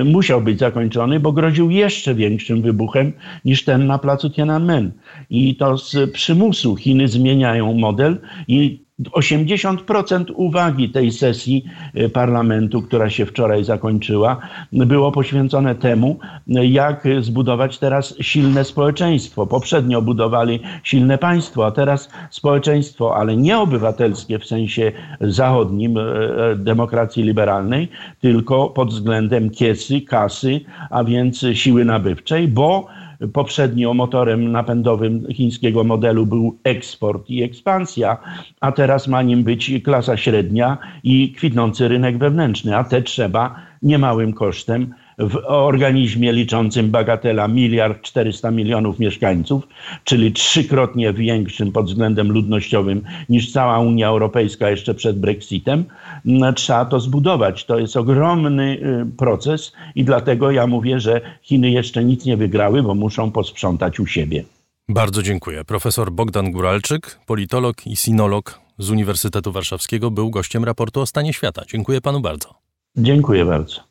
musiał 0.05 0.41
być 0.41 0.59
zakończony, 0.59 1.21
bo 1.21 1.33
groził 1.33 1.71
jeszcze 1.71 2.15
większym 2.15 2.63
wybuchem 2.63 3.13
niż 3.45 3.65
ten 3.65 3.87
na 3.87 3.99
placu 3.99 4.31
Tiananmen. 4.31 4.93
I 5.31 5.57
to 5.57 5.79
z 5.79 6.11
przymusu 6.13 6.77
Chiny 6.77 7.09
zmieniają 7.09 7.75
model 7.75 8.21
i 8.49 8.85
80% 9.09 10.25
uwagi 10.35 10.89
tej 10.89 11.13
sesji 11.13 11.65
y, 11.97 12.09
parlamentu, 12.09 12.83
która 12.83 13.11
się 13.11 13.27
wczoraj 13.27 13.65
zakończyła, 13.65 14.37
było 14.73 15.13
poświęcone 15.13 15.75
temu, 15.75 16.19
jak 16.47 17.05
zbudować 17.21 17.79
teraz 17.79 18.15
silne 18.21 18.65
społeczeństwo. 18.65 19.47
Poprzednio 19.47 20.03
budowali 20.03 20.61
silne 20.83 21.19
państwo, 21.19 21.67
a 21.67 21.71
teraz 21.71 22.11
społeczeństwo, 22.31 23.17
ale 23.17 23.37
nie 23.37 23.59
obywatelskie 23.59 24.39
w 24.39 24.47
sensie 24.47 24.93
zachodnim 25.21 25.99
e, 25.99 26.01
e, 26.03 26.57
demokracji 26.57 27.23
liberalnej, 27.23 27.89
tylko 28.21 28.69
pod 28.71 28.91
względem 28.91 29.51
kiesy, 29.51 30.01
kasy, 30.01 30.61
a 30.91 31.05
więc 31.05 31.45
siły 31.53 31.85
nabywczej, 31.85 32.49
bo 32.49 32.87
Poprzednio 33.33 33.95
motorem 33.95 34.53
napędowym 34.53 35.27
chińskiego 35.33 35.85
modelu 35.85 36.27
był 36.27 36.59
eksport 36.65 37.31
i 37.31 37.43
ekspansja, 37.43 38.17
a 38.61 38.73
teraz 38.73 39.09
ma 39.09 39.23
nim 39.23 39.45
być 39.45 39.73
klasa 39.85 40.17
średnia 40.17 40.79
i 41.05 41.33
kwitnący 41.33 41.89
rynek 41.89 42.19
wewnętrzny, 42.19 42.77
a 42.77 42.85
te 42.85 43.03
trzeba 43.03 43.55
niemałym 43.83 44.33
kosztem 44.33 44.95
w 45.21 45.37
organizmie 45.47 46.33
liczącym 46.33 46.91
bagatela 46.91 47.49
miliard 47.49 48.03
400 48.03 48.51
milionów 48.51 48.99
mieszkańców, 48.99 49.69
czyli 50.05 50.33
trzykrotnie 50.33 51.13
większym 51.13 51.73
pod 51.73 51.87
względem 51.87 52.33
ludnościowym 52.33 53.03
niż 53.29 53.53
cała 53.53 53.79
Unia 53.79 54.09
Europejska 54.09 54.71
jeszcze 54.71 54.95
przed 54.95 55.21
Brexitem, 55.21 55.85
trzeba 56.57 56.85
to 56.85 57.01
zbudować. 57.01 57.65
To 57.65 57.79
jest 57.79 57.97
ogromny 57.97 58.79
y, 59.13 59.17
proces 59.17 59.73
i 59.95 60.05
dlatego 60.05 60.51
ja 60.51 60.67
mówię, 60.67 61.01
że 61.01 61.21
Chiny 61.43 61.71
jeszcze 61.71 62.05
nic 62.05 62.25
nie 62.25 62.37
wygrały, 62.37 62.83
bo 62.83 62.95
muszą 62.95 63.31
posprzątać 63.31 64.01
u 64.01 64.07
siebie. 64.07 64.45
Bardzo 64.89 65.23
dziękuję. 65.23 65.65
Profesor 65.65 66.13
Bogdan 66.13 66.53
Guralczyk, 66.53 67.19
politolog 67.27 67.87
i 67.87 67.97
sinolog 67.97 68.61
z 68.79 68.91
Uniwersytetu 68.91 69.53
Warszawskiego, 69.53 70.11
był 70.11 70.31
gościem 70.31 70.65
raportu 70.65 71.01
o 71.01 71.07
stanie 71.07 71.33
świata. 71.33 71.63
Dziękuję 71.69 72.01
panu 72.01 72.21
bardzo. 72.21 72.55
Dziękuję 72.97 73.45
bardzo. 73.45 73.90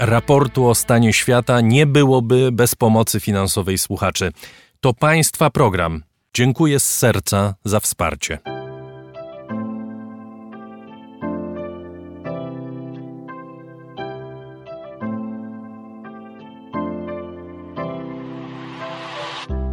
Raportu 0.00 0.68
o 0.68 0.74
stanie 0.74 1.12
świata 1.12 1.60
nie 1.60 1.86
byłoby 1.86 2.52
bez 2.52 2.74
pomocy 2.74 3.20
finansowej 3.20 3.78
słuchaczy. 3.78 4.32
To 4.80 4.94
Państwa 4.94 5.50
program. 5.50 6.02
Dziękuję 6.34 6.80
z 6.80 6.84
serca 6.84 7.54
za 7.64 7.80
wsparcie. 7.80 8.38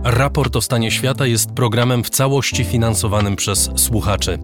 Raport 0.03 0.55
o 0.55 0.61
stanie 0.61 0.91
świata 0.91 1.25
jest 1.25 1.51
programem 1.51 2.03
w 2.03 2.09
całości 2.09 2.63
finansowanym 2.63 3.35
przez 3.35 3.69
słuchaczy. 3.75 4.39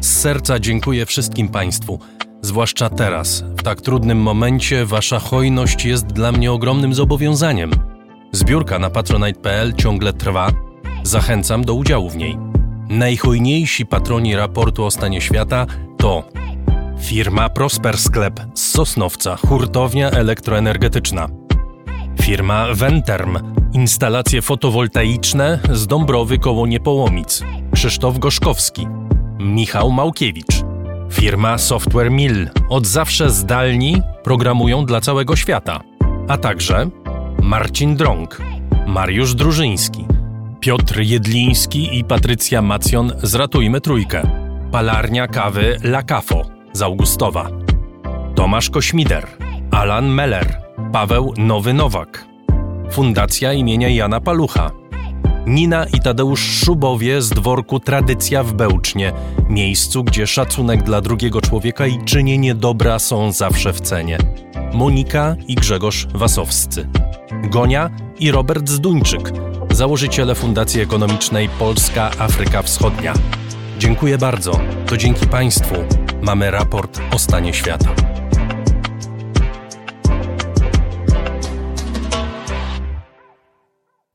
Z 0.00 0.20
serca 0.20 0.58
dziękuję 0.58 1.06
wszystkim 1.06 1.48
Państwu. 1.48 1.98
Zwłaszcza 2.44 2.90
teraz, 2.90 3.44
w 3.56 3.62
tak 3.62 3.80
trudnym 3.80 4.18
momencie, 4.18 4.86
Wasza 4.86 5.18
hojność 5.18 5.84
jest 5.84 6.06
dla 6.06 6.32
mnie 6.32 6.52
ogromnym 6.52 6.94
zobowiązaniem. 6.94 7.70
Zbiórka 8.32 8.78
na 8.78 8.90
patronite.pl 8.90 9.74
ciągle 9.74 10.12
trwa. 10.12 10.50
Zachęcam 11.02 11.64
do 11.64 11.74
udziału 11.74 12.10
w 12.10 12.16
niej. 12.16 12.38
Najhojniejsi 12.88 13.86
patroni 13.86 14.36
raportu 14.36 14.84
o 14.84 14.90
stanie 14.90 15.20
świata 15.20 15.66
to 15.98 16.24
firma 17.00 17.48
Prosper 17.48 17.98
Sklep 17.98 18.40
z 18.54 18.70
Sosnowca, 18.70 19.36
hurtownia 19.36 20.10
elektroenergetyczna. 20.10 21.28
Firma 22.22 22.66
Venterm, 22.74 23.38
instalacje 23.72 24.42
fotowoltaiczne 24.42 25.58
z 25.72 25.86
Dąbrowy 25.86 26.38
koło 26.38 26.66
Niepołomic. 26.66 27.42
Krzysztof 27.74 28.18
Goszkowski, 28.18 28.86
Michał 29.38 29.90
Małkiewicz. 29.90 30.63
Firma 31.14 31.58
Software 31.58 32.10
Mill 32.10 32.48
od 32.68 32.86
zawsze 32.86 33.30
zdalni 33.30 34.02
programują 34.22 34.86
dla 34.86 35.00
całego 35.00 35.36
świata, 35.36 35.80
a 36.28 36.38
także 36.38 36.90
Marcin 37.42 37.96
Drąg, 37.96 38.42
Mariusz 38.86 39.34
Drużyński, 39.34 40.04
Piotr 40.60 41.00
Jedliński 41.00 41.98
i 41.98 42.04
Patrycja 42.04 42.62
Macjon 42.62 43.12
z 43.22 43.34
Ratujmy 43.34 43.80
Trójkę, 43.80 44.22
Palarnia 44.72 45.28
Kawy 45.28 45.78
La 45.82 46.02
Cafo 46.02 46.42
z 46.72 46.82
Augustowa, 46.82 47.48
Tomasz 48.34 48.70
Kośmider, 48.70 49.26
Alan 49.70 50.08
Meller, 50.08 50.62
Paweł 50.92 51.34
Nowy 51.36 51.74
Nowak, 51.74 52.24
Fundacja 52.90 53.52
imienia 53.52 53.88
Jana 53.88 54.20
Palucha, 54.20 54.70
Nina 55.46 55.84
i 55.84 56.00
Tadeusz 56.00 56.40
Szubowie 56.40 57.22
z 57.22 57.30
dworku 57.30 57.80
Tradycja 57.80 58.42
w 58.42 58.52
Bełcznie, 58.52 59.12
miejscu, 59.48 60.04
gdzie 60.04 60.26
szacunek 60.26 60.82
dla 60.82 61.00
drugiego 61.00 61.40
człowieka 61.40 61.86
i 61.86 62.04
czynienie 62.04 62.54
dobra 62.54 62.98
są 62.98 63.32
zawsze 63.32 63.72
w 63.72 63.80
cenie. 63.80 64.18
Monika 64.72 65.36
i 65.48 65.54
Grzegorz 65.54 66.06
Wasowscy. 66.14 66.88
Gonia 67.50 67.90
i 68.18 68.30
Robert 68.30 68.68
Zduńczyk, 68.68 69.32
założyciele 69.70 70.34
Fundacji 70.34 70.80
Ekonomicznej 70.80 71.48
Polska 71.48 72.10
Afryka 72.18 72.62
Wschodnia. 72.62 73.14
Dziękuję 73.78 74.18
bardzo. 74.18 74.60
To 74.86 74.96
dzięki 74.96 75.26
Państwu 75.26 75.74
mamy 76.22 76.50
raport 76.50 77.00
o 77.12 77.18
stanie 77.18 77.54
świata. 77.54 78.13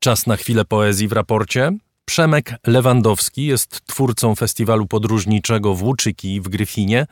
Czas 0.02 0.26
na 0.26 0.36
chwilę 0.36 0.64
poezji 0.64 1.08
w 1.08 1.12
raporcie. 1.12 1.72
Przemek 2.04 2.54
Lewandowski 2.66 3.46
jest 3.46 3.86
twórcą 3.86 4.34
festiwalu 4.34 4.86
podróżniczego 4.86 5.74
w 5.74 5.82
Łuczyki 5.82 6.40
w 6.40 6.48
Gryfinie, 6.48 7.06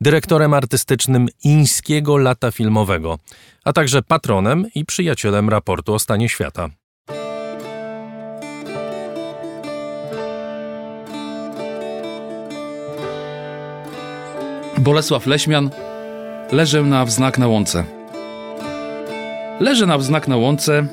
dyrektorem 0.00 0.54
artystycznym 0.54 1.28
Ińskiego 1.44 2.16
Lata 2.16 2.50
Filmowego, 2.50 3.18
a 3.64 3.72
także 3.72 4.02
patronem 4.02 4.66
i 4.74 4.84
przyjacielem 4.84 5.48
raportu 5.48 5.94
o 5.94 5.98
stanie 5.98 6.28
świata. 6.28 6.68
Bolesław 14.78 15.26
Leśmian 15.26 15.70
Leżę 16.52 16.82
na 16.82 17.04
wznak 17.04 17.38
na 17.38 17.48
łące. 17.48 17.84
Leżę 19.60 19.86
na 19.86 19.98
wznak 19.98 20.28
na 20.28 20.36
łące, 20.36 20.86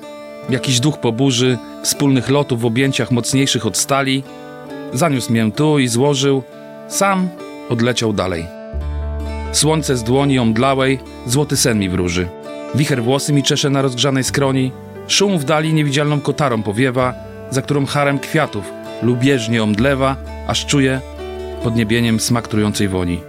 jakiś 0.49 0.79
duch 0.79 0.97
po 0.97 1.11
burzy, 1.11 1.57
wspólnych 1.83 2.29
lotów 2.29 2.61
w 2.61 2.65
objęciach 2.65 3.11
mocniejszych 3.11 3.65
od 3.65 3.77
stali, 3.77 4.23
zaniósł 4.93 5.33
mię 5.33 5.51
tu 5.51 5.79
i 5.79 5.87
złożył, 5.87 6.43
sam 6.87 7.29
odleciał 7.69 8.13
dalej. 8.13 8.45
Słońce 9.51 9.97
z 9.97 10.03
dłoni 10.03 10.39
omdlałej, 10.39 10.99
złoty 11.25 11.57
sen 11.57 11.79
mi 11.79 11.89
wróży. 11.89 12.27
Wicher 12.75 13.03
włosy 13.03 13.33
mi 13.33 13.43
czesze 13.43 13.69
na 13.69 13.81
rozgrzanej 13.81 14.23
skroni, 14.23 14.71
szum 15.07 15.37
w 15.37 15.43
dali 15.43 15.73
niewidzialną 15.73 16.21
kotarą 16.21 16.63
powiewa, 16.63 17.13
za 17.49 17.61
którą 17.61 17.85
harem 17.85 18.19
kwiatów 18.19 18.63
lubieżnie 19.01 19.63
omdlewa, 19.63 20.15
aż 20.47 20.65
czuję 20.65 21.01
pod 21.63 21.75
niebieniem 21.75 22.19
smak 22.19 22.47
trującej 22.47 22.87
woni. 22.87 23.19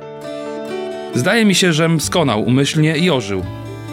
Zdaje 1.14 1.44
mi 1.44 1.54
się, 1.54 1.72
żem 1.72 2.00
skonał 2.00 2.42
umyślnie 2.42 2.96
i 2.96 3.10
ożył, 3.10 3.42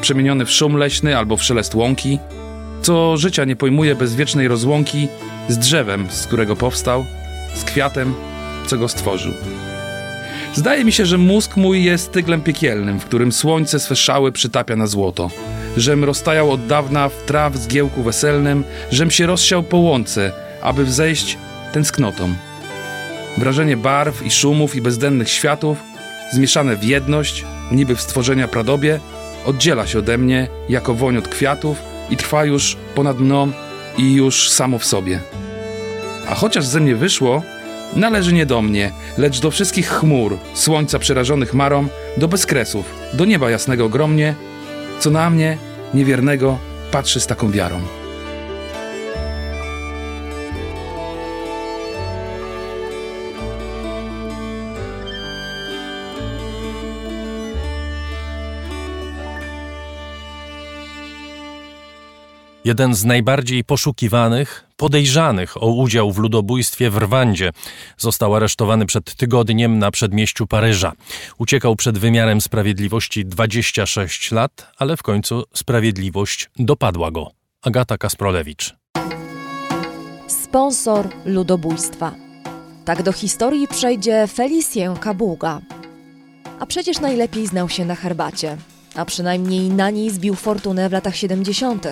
przemieniony 0.02 0.46
w 0.46 0.52
szum 0.52 0.78
leśny 0.78 1.18
albo 1.18 1.38
w 1.38 1.44
szelest 1.44 1.76
łąki, 1.76 2.20
co 2.88 3.18
życia 3.18 3.46
nie 3.46 3.56
pojmuje 3.56 3.96
bez 3.96 4.16
wiecznej 4.16 4.48
rozłąki 4.48 5.08
z 5.50 5.58
drzewem, 5.58 6.08
z 6.10 6.28
którego 6.28 6.56
powstał, 6.56 7.06
z 7.56 7.64
kwiatem, 7.64 8.14
co 8.68 8.78
go 8.78 8.88
stworzył. 8.88 9.34
Zdaje 10.54 10.86
mi 10.86 10.92
się, 10.92 11.06
że 11.06 11.18
mózg 11.18 11.58
mój 11.58 11.84
jest 11.84 12.12
tyglem 12.12 12.42
piekielnym, 12.42 13.00
w 13.00 13.06
którym 13.06 13.32
słońce 13.32 13.80
swe 13.80 13.96
szały 13.96 14.32
przytapia 14.32 14.76
na 14.76 14.88
złoto. 14.88 15.30
Żem 15.78 16.04
roztajał 16.04 16.52
od 16.52 16.68
dawna 16.68 17.10
w 17.10 17.24
traw 17.26 17.56
zgiełku 17.56 18.04
weselnym, 18.04 18.64
żem 18.92 19.12
się 19.12 19.26
rozsiał 19.26 19.64
po 19.64 19.78
łące, 19.78 20.32
aby 20.62 20.86
wzejść 20.86 21.38
tęsknotą. 21.74 22.34
Wrażenie 23.38 23.78
barw 23.78 24.26
i 24.26 24.32
szumów 24.32 24.76
i 24.76 24.82
bezdennych 24.82 25.30
światów, 25.30 25.78
zmieszane 26.34 26.76
w 26.76 26.84
jedność, 26.84 27.46
niby 27.72 27.96
w 27.96 28.02
stworzenia 28.02 28.48
pradobie, 28.48 29.00
oddziela 29.46 29.88
się 29.88 30.00
ode 30.00 30.18
mnie 30.18 30.48
jako 30.70 30.94
woń 30.94 31.18
od 31.18 31.28
kwiatów 31.28 31.97
i 32.10 32.18
trwa 32.18 32.46
już 32.46 32.78
ponad 32.96 33.20
mną 33.20 33.52
i 33.98 34.14
już 34.14 34.50
samo 34.50 34.80
w 34.80 34.86
sobie. 34.86 35.20
A 36.30 36.36
chociaż 36.36 36.66
ze 36.66 36.80
mnie 36.80 36.96
wyszło, 36.96 37.44
należy 37.96 38.34
nie 38.34 38.46
do 38.46 38.62
mnie, 38.62 38.92
lecz 39.18 39.40
do 39.40 39.52
wszystkich 39.52 39.90
chmur, 39.90 40.38
słońca 40.54 41.00
przerażonych 41.00 41.54
marą, 41.54 41.88
do 42.18 42.28
bezkresów, 42.28 42.86
do 43.14 43.26
nieba 43.26 43.50
jasnego 43.50 43.86
ogromnie, 43.86 44.36
co 45.00 45.10
na 45.10 45.30
mnie, 45.30 45.58
niewiernego, 45.94 46.58
patrzy 46.92 47.20
z 47.20 47.28
taką 47.28 47.52
wiarą. 47.52 47.97
Jeden 62.68 62.96
z 62.96 63.06
najbardziej 63.06 63.64
poszukiwanych, 63.64 64.64
podejrzanych 64.78 65.64
o 65.64 65.68
udział 65.68 66.12
w 66.12 66.18
ludobójstwie 66.18 66.90
w 66.90 66.98
Rwandzie. 66.98 67.52
Został 67.98 68.36
aresztowany 68.36 68.86
przed 68.86 69.16
tygodniem 69.16 69.80
na 69.80 69.92
przedmieściu 69.92 70.48
Paryża. 70.48 70.94
Uciekał 71.38 71.76
przed 71.76 71.98
wymiarem 71.98 72.42
sprawiedliwości 72.42 73.26
26 73.26 74.32
lat, 74.32 74.72
ale 74.78 74.98
w 74.98 75.04
końcu 75.04 75.44
sprawiedliwość 75.54 76.50
dopadła 76.60 77.12
go. 77.12 77.32
Agata 77.62 77.98
Kasprolewicz. 77.98 78.76
Sponsor 80.28 81.10
ludobójstwa. 81.26 82.16
Tak 82.86 83.04
do 83.04 83.14
historii 83.14 83.68
przejdzie 83.68 84.28
Felicien 84.28 84.98
Kabuga. 84.98 85.62
A 86.60 86.66
przecież 86.66 87.00
najlepiej 87.00 87.48
znał 87.48 87.70
się 87.70 87.86
na 87.86 87.96
herbacie, 87.96 88.58
a 88.96 89.06
przynajmniej 89.06 89.70
na 89.70 89.90
niej 89.90 90.10
zbił 90.10 90.36
fortunę 90.36 90.90
w 90.90 90.92
latach 90.92 91.16
70. 91.16 91.88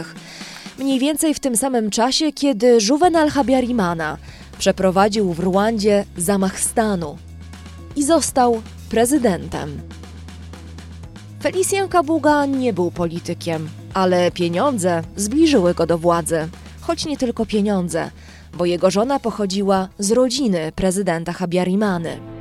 Mniej 0.79 0.99
więcej 0.99 1.33
w 1.33 1.39
tym 1.39 1.57
samym 1.57 1.89
czasie, 1.89 2.31
kiedy 2.31 2.77
Juvenal 2.89 3.29
Habyarimana 3.29 4.17
przeprowadził 4.57 5.33
w 5.33 5.39
Rwandzie 5.39 6.05
zamach 6.17 6.59
stanu 6.59 7.17
i 7.95 8.03
został 8.03 8.61
prezydentem. 8.89 9.81
Felicien 11.43 11.87
Kabuga 11.87 12.45
nie 12.45 12.73
był 12.73 12.91
politykiem, 12.91 13.69
ale 13.93 14.31
pieniądze 14.31 15.01
zbliżyły 15.15 15.73
go 15.73 15.85
do 15.85 15.97
władzy. 15.97 16.47
Choć 16.81 17.05
nie 17.05 17.17
tylko 17.17 17.45
pieniądze, 17.45 18.11
bo 18.57 18.65
jego 18.65 18.91
żona 18.91 19.19
pochodziła 19.19 19.89
z 19.99 20.11
rodziny 20.11 20.71
prezydenta 20.75 21.33
Habyarimany. 21.33 22.34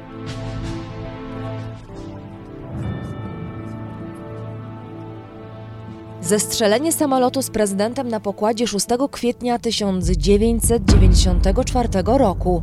Zestrzelenie 6.25 6.93
samolotu 6.93 7.43
z 7.43 7.51
prezydentem 7.51 8.09
na 8.09 8.21
pokładzie 8.21 8.67
6 8.67 8.87
kwietnia 9.11 9.59
1994 9.59 11.89
roku 12.05 12.63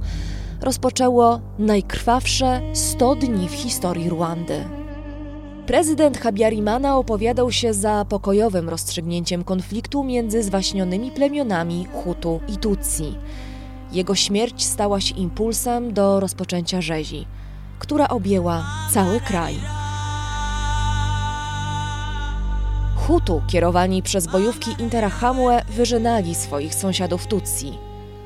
rozpoczęło 0.62 1.40
najkrwawsze 1.60 2.62
100 2.74 3.16
dni 3.16 3.50
w 3.50 3.52
historii 3.52 4.10
Rwandy. 4.10 4.64
Prezydent 5.66 6.18
Habyarimana 6.18 6.98
opowiadał 6.98 7.52
się 7.52 7.74
za 7.74 8.06
pokojowym 8.10 8.70
rozstrzygnięciem 8.70 9.44
konfliktu 9.44 10.04
między 10.04 10.44
zwaśnionymi 10.44 11.12
plemionami 11.12 11.88
Hutu 11.94 12.40
i 12.48 12.58
Tutsi. 12.58 13.16
Jego 13.92 14.16
śmierć 14.16 14.66
stała 14.66 15.02
się 15.02 15.16
impulsem 15.16 15.94
do 15.94 16.20
rozpoczęcia 16.20 16.82
rzezi, 16.82 17.28
która 17.80 18.08
objęła 18.08 18.64
cały 18.94 19.20
kraj. 19.20 19.81
Hutu, 23.12 23.42
kierowani 23.48 24.04
przez 24.04 24.28
bojówki 24.28 24.76
Interahamwe, 24.80 25.62
wyżynali 25.70 26.36
swoich 26.36 26.76
sąsiadów 26.76 27.28
Tutsi. 27.28 27.74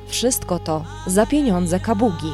Wszystko 0.08 0.58
to 0.58 0.84
za 1.06 1.26
pieniądze 1.26 1.80
Kabugi. 1.80 2.32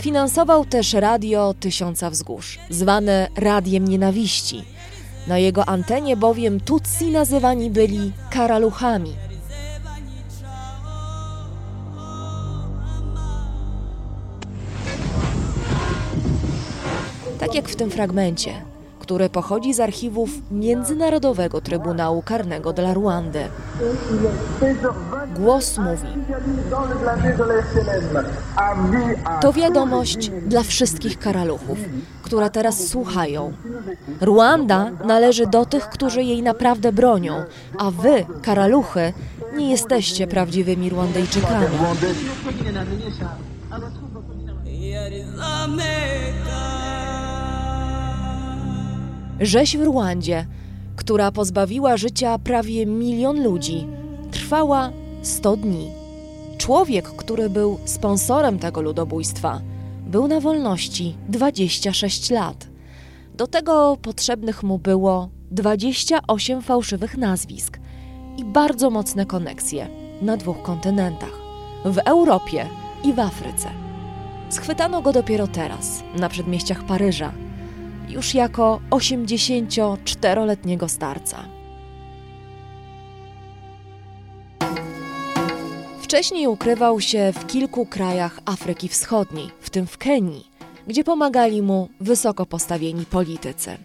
Finansował 0.00 0.64
też 0.64 0.92
radio 0.92 1.54
Tysiąca 1.60 2.10
Wzgórz, 2.10 2.58
zwane 2.70 3.28
Radiem 3.36 3.88
Nienawiści. 3.88 4.64
Na 5.26 5.38
jego 5.38 5.68
antenie 5.68 6.16
bowiem 6.16 6.60
Tutsi 6.60 7.10
nazywani 7.10 7.70
byli 7.70 8.12
karaluchami. 8.30 9.25
Tak 17.38 17.54
jak 17.54 17.68
w 17.68 17.76
tym 17.76 17.90
fragmencie, 17.90 18.62
który 19.00 19.28
pochodzi 19.28 19.74
z 19.74 19.80
archiwów 19.80 20.30
Międzynarodowego 20.50 21.60
Trybunału 21.60 22.22
Karnego 22.22 22.72
dla 22.72 22.94
Rwandy. 22.94 23.40
Głos 25.36 25.78
mówi: 25.78 26.08
To 29.40 29.52
wiadomość 29.52 30.30
dla 30.46 30.62
wszystkich 30.62 31.18
karaluchów, 31.18 31.78
które 32.22 32.50
teraz 32.50 32.88
słuchają. 32.88 33.52
Rwanda 34.22 34.90
należy 35.04 35.46
do 35.46 35.66
tych, 35.66 35.88
którzy 35.88 36.22
jej 36.22 36.42
naprawdę 36.42 36.92
bronią, 36.92 37.44
a 37.78 37.90
wy, 37.90 38.26
karaluchy, 38.42 39.12
nie 39.56 39.70
jesteście 39.70 40.26
prawdziwymi 40.26 40.90
Rwandyjczykami. 40.90 41.66
Rzeź 49.40 49.76
w 49.76 49.82
Rwandzie, 49.82 50.46
która 50.96 51.32
pozbawiła 51.32 51.96
życia 51.96 52.38
prawie 52.38 52.86
milion 52.86 53.44
ludzi, 53.44 53.86
trwała 54.30 54.92
100 55.22 55.56
dni. 55.56 55.90
Człowiek, 56.58 57.04
który 57.04 57.50
był 57.50 57.78
sponsorem 57.84 58.58
tego 58.58 58.82
ludobójstwa, 58.82 59.60
był 60.06 60.28
na 60.28 60.40
wolności 60.40 61.14
26 61.28 62.30
lat. 62.30 62.68
Do 63.34 63.46
tego 63.46 63.96
potrzebnych 64.02 64.62
mu 64.62 64.78
było 64.78 65.28
28 65.50 66.62
fałszywych 66.62 67.16
nazwisk 67.16 67.78
i 68.36 68.44
bardzo 68.44 68.90
mocne 68.90 69.26
koneksje 69.26 69.88
na 70.22 70.36
dwóch 70.36 70.62
kontynentach 70.62 71.32
w 71.84 71.98
Europie 71.98 72.66
i 73.04 73.12
w 73.12 73.20
Afryce. 73.20 73.68
Schwytano 74.48 75.02
go 75.02 75.12
dopiero 75.12 75.46
teraz, 75.46 76.02
na 76.18 76.28
przedmieściach 76.28 76.84
Paryża, 76.84 77.32
już 78.08 78.34
jako 78.34 78.80
84-letniego 78.90 80.88
starca. 80.88 81.44
Wcześniej 86.02 86.46
ukrywał 86.46 87.00
się 87.00 87.32
w 87.32 87.46
kilku 87.46 87.86
krajach 87.86 88.40
Afryki 88.44 88.88
Wschodniej, 88.88 89.48
w 89.60 89.70
tym 89.70 89.86
w 89.86 89.98
Kenii, 89.98 90.46
gdzie 90.86 91.04
pomagali 91.04 91.62
mu 91.62 91.88
wysoko 92.00 92.46
postawieni 92.46 93.06
politycy. 93.06 93.76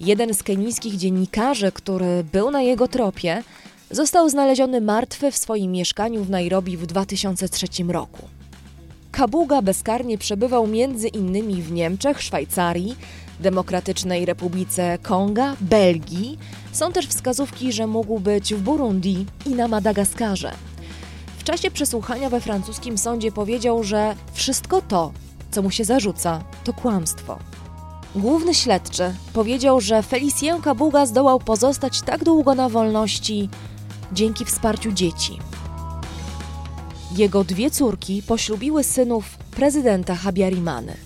Jeden 0.00 0.34
z 0.34 0.42
kenijskich 0.42 0.96
dziennikarzy, 0.96 1.72
który 1.72 2.24
był 2.32 2.50
na 2.50 2.62
jego 2.62 2.88
tropie, 2.88 3.42
został 3.90 4.28
znaleziony 4.28 4.80
martwy 4.80 5.30
w 5.30 5.36
swoim 5.36 5.72
mieszkaniu 5.72 6.24
w 6.24 6.30
Nairobi 6.30 6.76
w 6.76 6.86
2003 6.86 7.66
roku. 7.88 8.28
Kabuga 9.12 9.62
bezkarnie 9.62 10.18
przebywał 10.18 10.66
między 10.66 11.08
innymi 11.08 11.62
w 11.62 11.72
Niemczech, 11.72 12.22
Szwajcarii, 12.22 12.96
Demokratycznej 13.40 14.24
Republice 14.24 14.98
Konga, 15.02 15.56
Belgii. 15.60 16.38
Są 16.72 16.92
też 16.92 17.06
wskazówki, 17.06 17.72
że 17.72 17.86
mógł 17.86 18.20
być 18.20 18.54
w 18.54 18.60
Burundi 18.60 19.26
i 19.46 19.50
na 19.50 19.68
Madagaskarze. 19.68 20.52
W 21.38 21.44
czasie 21.44 21.70
przesłuchania 21.70 22.30
we 22.30 22.40
francuskim 22.40 22.98
sądzie 22.98 23.32
powiedział, 23.32 23.84
że 23.84 24.14
wszystko 24.32 24.82
to, 24.82 25.12
co 25.50 25.62
mu 25.62 25.70
się 25.70 25.84
zarzuca, 25.84 26.44
to 26.64 26.72
kłamstwo. 26.72 27.38
Główny 28.16 28.54
śledczy 28.54 29.14
powiedział, 29.32 29.80
że 29.80 30.02
Felicien 30.02 30.60
Kabuga 30.60 31.06
zdołał 31.06 31.38
pozostać 31.38 32.02
tak 32.02 32.24
długo 32.24 32.54
na 32.54 32.68
wolności 32.68 33.48
dzięki 34.12 34.44
wsparciu 34.44 34.92
dzieci. 34.92 35.38
Jego 37.16 37.44
dwie 37.44 37.70
córki 37.70 38.22
poślubiły 38.22 38.84
synów 38.84 39.36
prezydenta 39.50 40.14
Habyarimany. 40.14 40.96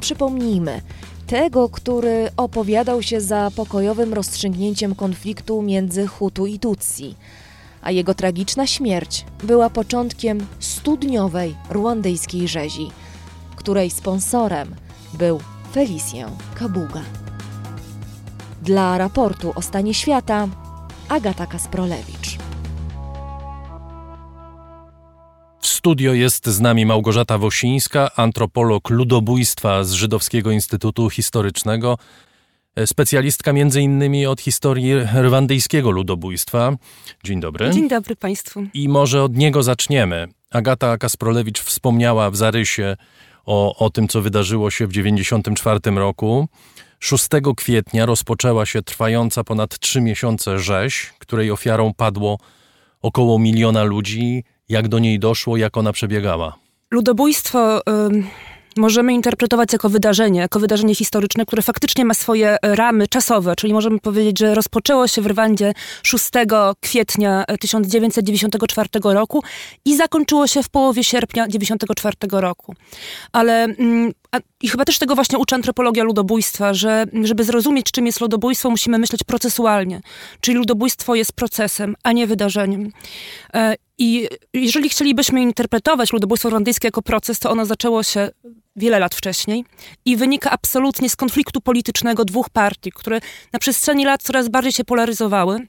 Przypomnijmy, 0.00 0.80
tego, 1.28 1.68
który 1.68 2.28
opowiadał 2.36 3.02
się 3.02 3.20
za 3.20 3.50
pokojowym 3.56 4.14
rozstrzygnięciem 4.14 4.94
konfliktu 4.94 5.62
między 5.62 6.06
Hutu 6.06 6.46
i 6.46 6.58
Tutsi, 6.58 7.14
a 7.82 7.90
jego 7.90 8.14
tragiczna 8.14 8.66
śmierć 8.66 9.24
była 9.42 9.70
początkiem 9.70 10.46
studniowej 10.60 11.54
ruandyjskiej 11.70 12.48
rzezi, 12.48 12.90
której 13.56 13.90
sponsorem 13.90 14.74
był 15.14 15.40
Felicien 15.72 16.30
Kabuga. 16.54 17.02
Dla 18.62 18.98
raportu 18.98 19.52
o 19.54 19.62
stanie 19.62 19.94
świata 19.94 20.48
Agata 21.08 21.46
Kasprolewicz. 21.46 22.37
W 25.68 25.70
studio 25.70 26.14
jest 26.14 26.46
z 26.46 26.60
nami 26.60 26.86
Małgorzata 26.86 27.38
Wosińska, 27.38 28.10
antropolog 28.16 28.90
ludobójstwa 28.90 29.84
z 29.84 29.92
Żydowskiego 29.92 30.50
Instytutu 30.50 31.10
Historycznego, 31.10 31.98
e, 32.76 32.86
specjalistka 32.86 33.52
między 33.52 33.82
innymi 33.82 34.26
od 34.26 34.40
historii 34.40 34.94
rwandyjskiego 35.22 35.90
ludobójstwa. 35.90 36.72
Dzień 37.24 37.40
dobry. 37.40 37.70
Dzień 37.70 37.88
dobry 37.88 38.16
Państwu. 38.16 38.66
I 38.74 38.88
może 38.88 39.22
od 39.22 39.36
niego 39.36 39.62
zaczniemy. 39.62 40.28
Agata 40.50 40.98
Kasprolewicz 40.98 41.60
wspomniała 41.60 42.30
w 42.30 42.36
zarysie 42.36 42.96
o, 43.46 43.76
o 43.76 43.90
tym, 43.90 44.08
co 44.08 44.22
wydarzyło 44.22 44.70
się 44.70 44.86
w 44.86 44.90
1994 44.90 45.96
roku. 45.96 46.48
6 47.00 47.28
kwietnia 47.56 48.06
rozpoczęła 48.06 48.66
się 48.66 48.82
trwająca 48.82 49.44
ponad 49.44 49.78
trzy 49.78 50.00
miesiące 50.00 50.58
rzeź, 50.58 51.12
której 51.18 51.50
ofiarą 51.50 51.94
padło 51.94 52.38
około 53.02 53.38
miliona 53.38 53.82
ludzi. 53.82 54.44
Jak 54.68 54.88
do 54.88 54.98
niej 54.98 55.18
doszło, 55.18 55.56
jak 55.56 55.76
ona 55.76 55.92
przebiegała? 55.92 56.58
Ludobójstwo 56.90 57.80
możemy 58.76 59.12
interpretować 59.12 59.72
jako 59.72 59.88
wydarzenie, 59.88 60.40
jako 60.40 60.60
wydarzenie 60.60 60.94
historyczne, 60.94 61.46
które 61.46 61.62
faktycznie 61.62 62.04
ma 62.04 62.14
swoje 62.14 62.56
ramy 62.62 63.08
czasowe, 63.08 63.56
czyli 63.56 63.72
możemy 63.72 63.98
powiedzieć, 63.98 64.38
że 64.38 64.54
rozpoczęło 64.54 65.08
się 65.08 65.22
w 65.22 65.26
Rwandzie 65.26 65.72
6 66.02 66.30
kwietnia 66.80 67.44
1994 67.60 68.88
roku 69.02 69.42
i 69.84 69.96
zakończyło 69.96 70.46
się 70.46 70.62
w 70.62 70.68
połowie 70.68 71.04
sierpnia 71.04 71.46
1994 71.46 72.16
roku. 72.40 72.74
Ale 73.32 73.64
mm, 73.64 74.12
a, 74.32 74.38
i 74.62 74.68
chyba 74.68 74.84
też 74.84 74.98
tego 74.98 75.14
właśnie 75.14 75.38
uczy 75.38 75.54
antropologia 75.54 76.04
ludobójstwa, 76.04 76.74
że 76.74 77.06
żeby 77.22 77.44
zrozumieć, 77.44 77.90
czym 77.90 78.06
jest 78.06 78.20
ludobójstwo, 78.20 78.70
musimy 78.70 78.98
myśleć 78.98 79.24
procesualnie. 79.24 80.00
Czyli 80.40 80.58
ludobójstwo 80.58 81.14
jest 81.14 81.32
procesem, 81.32 81.94
a 82.02 82.12
nie 82.12 82.26
wydarzeniem. 82.26 82.92
E, 83.54 83.74
I 83.98 84.28
jeżeli 84.52 84.88
chcielibyśmy 84.88 85.42
interpretować 85.42 86.12
ludobójstwo 86.12 86.48
rwandyjskie 86.48 86.88
jako 86.88 87.02
proces, 87.02 87.38
to 87.38 87.50
ono 87.50 87.66
zaczęło 87.66 88.02
się 88.02 88.30
wiele 88.76 88.98
lat 88.98 89.14
wcześniej 89.14 89.64
i 90.04 90.16
wynika 90.16 90.50
absolutnie 90.50 91.10
z 91.10 91.16
konfliktu 91.16 91.60
politycznego 91.60 92.24
dwóch 92.24 92.50
partii, 92.50 92.92
które 92.92 93.20
na 93.52 93.58
przestrzeni 93.58 94.04
lat 94.04 94.22
coraz 94.22 94.48
bardziej 94.48 94.72
się 94.72 94.84
polaryzowały. 94.84 95.66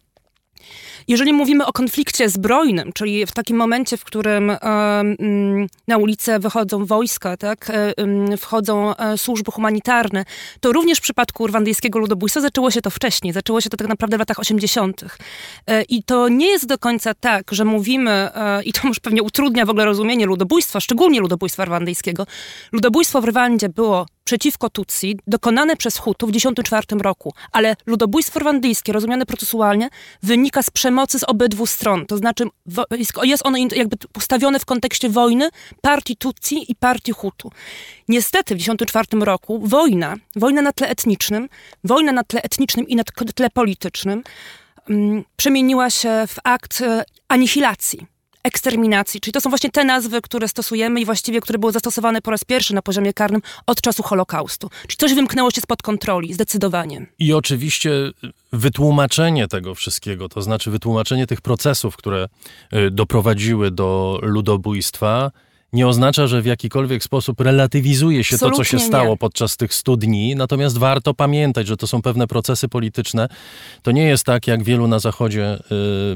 Jeżeli 1.07 1.33
mówimy 1.33 1.65
o 1.65 1.73
konflikcie 1.73 2.29
zbrojnym, 2.29 2.93
czyli 2.93 3.25
w 3.25 3.31
takim 3.31 3.57
momencie, 3.57 3.97
w 3.97 4.03
którym 4.03 4.49
e, 4.49 4.57
mm, 4.59 5.67
na 5.87 5.97
ulicę 5.97 6.39
wychodzą 6.39 6.85
wojska, 6.85 7.37
tak, 7.37 7.69
e, 7.69 7.97
mm, 7.97 8.37
wchodzą 8.37 8.95
e, 8.95 9.17
służby 9.17 9.51
humanitarne, 9.51 10.25
to 10.59 10.71
również 10.71 10.97
w 10.97 11.01
przypadku 11.01 11.47
rwandyjskiego 11.47 11.99
ludobójstwa 11.99 12.41
zaczęło 12.41 12.71
się 12.71 12.81
to 12.81 12.89
wcześniej. 12.89 13.33
Zaczęło 13.33 13.61
się 13.61 13.69
to 13.69 13.77
tak 13.77 13.87
naprawdę 13.87 14.17
w 14.17 14.19
latach 14.19 14.39
80. 14.39 15.01
I 15.89 16.03
to 16.03 16.29
nie 16.29 16.47
jest 16.47 16.65
do 16.65 16.77
końca 16.77 17.13
tak, 17.13 17.51
że 17.51 17.65
mówimy, 17.65 18.29
i 18.65 18.73
to 18.73 18.87
już 18.87 18.99
pewnie 18.99 19.23
utrudnia 19.23 19.65
w 19.65 19.69
ogóle 19.69 19.85
rozumienie 19.85 20.25
ludobójstwa, 20.25 20.79
szczególnie 20.79 21.19
ludobójstwa 21.19 21.65
rwandyjskiego. 21.65 22.25
Ludobójstwo 22.71 23.21
w 23.21 23.25
Rwandzie 23.25 23.69
było 23.69 24.05
przeciwko 24.29 24.69
Tutsi, 24.69 25.19
dokonane 25.27 25.75
przez 25.75 25.97
Hutu 25.97 26.27
w 26.27 26.31
1994 26.31 27.03
roku, 27.03 27.33
ale 27.51 27.75
ludobójstwo 27.85 28.39
rwandyjskie, 28.39 28.93
rozumiane 28.93 29.25
procesualnie, 29.25 29.89
wynika 30.23 30.63
z 30.63 30.69
przemocy 30.69 31.19
z 31.19 31.23
obydwu 31.23 31.65
stron. 31.65 32.05
To 32.05 32.17
znaczy 32.17 32.43
jest 33.23 33.45
ono 33.45 33.57
jakby 33.57 33.97
postawione 33.97 34.59
w 34.59 34.65
kontekście 34.65 35.09
wojny 35.09 35.49
partii 35.81 36.15
Tutsi 36.15 36.71
i 36.71 36.75
partii 36.75 37.11
Hutu. 37.11 37.51
Niestety 38.07 38.55
w 38.55 38.57
1994 38.57 39.25
roku 39.25 39.59
wojna, 39.63 40.15
wojna 40.35 40.61
na 40.61 40.71
tle 40.71 40.89
etnicznym, 40.89 41.49
wojna 41.83 42.11
na 42.11 42.23
tle 42.23 42.41
etnicznym 42.41 42.87
i 42.87 42.95
na 42.95 43.03
tle 43.35 43.49
politycznym, 43.49 44.23
um, 44.89 45.23
przemieniła 45.35 45.89
się 45.89 46.09
w 46.27 46.35
akt 46.43 46.81
e, 46.81 47.03
anihilacji 47.27 48.18
eksterminacji. 48.49 49.21
Czyli 49.21 49.33
to 49.33 49.41
są 49.41 49.49
właśnie 49.49 49.69
te 49.69 49.83
nazwy, 49.83 50.21
które 50.21 50.47
stosujemy 50.47 51.01
i 51.01 51.05
właściwie, 51.05 51.41
które 51.41 51.59
były 51.59 51.71
zastosowane 51.71 52.21
po 52.21 52.31
raz 52.31 52.43
pierwszy 52.43 52.73
na 52.75 52.81
poziomie 52.81 53.13
karnym 53.13 53.41
od 53.65 53.81
czasu 53.81 54.03
Holokaustu. 54.03 54.69
Czyli 54.87 54.97
coś 54.97 55.13
wymknęło 55.13 55.51
się 55.51 55.61
spod 55.61 55.81
kontroli, 55.81 56.33
zdecydowanie. 56.33 57.05
I 57.19 57.33
oczywiście 57.33 57.91
wytłumaczenie 58.53 59.47
tego 59.47 59.75
wszystkiego, 59.75 60.29
to 60.29 60.41
znaczy 60.41 60.71
wytłumaczenie 60.71 61.27
tych 61.27 61.41
procesów, 61.41 61.97
które 61.97 62.27
y, 62.73 62.91
doprowadziły 62.91 63.71
do 63.71 64.19
ludobójstwa, 64.21 65.31
nie 65.73 65.87
oznacza, 65.87 66.27
że 66.27 66.41
w 66.41 66.45
jakikolwiek 66.45 67.03
sposób 67.03 67.41
relatywizuje 67.41 68.23
się 68.23 68.35
Absolutnie 68.35 68.57
to, 68.57 68.63
co 68.63 68.69
się 68.69 68.79
stało 68.79 69.09
nie. 69.09 69.17
podczas 69.17 69.57
tych 69.57 69.73
stu 69.73 69.97
dni. 69.97 70.35
Natomiast 70.35 70.77
warto 70.77 71.13
pamiętać, 71.13 71.67
że 71.67 71.77
to 71.77 71.87
są 71.87 72.01
pewne 72.01 72.27
procesy 72.27 72.67
polityczne. 72.67 73.27
To 73.83 73.91
nie 73.91 74.03
jest 74.03 74.23
tak, 74.23 74.47
jak 74.47 74.63
wielu 74.63 74.87
na 74.87 74.99
Zachodzie 74.99 75.59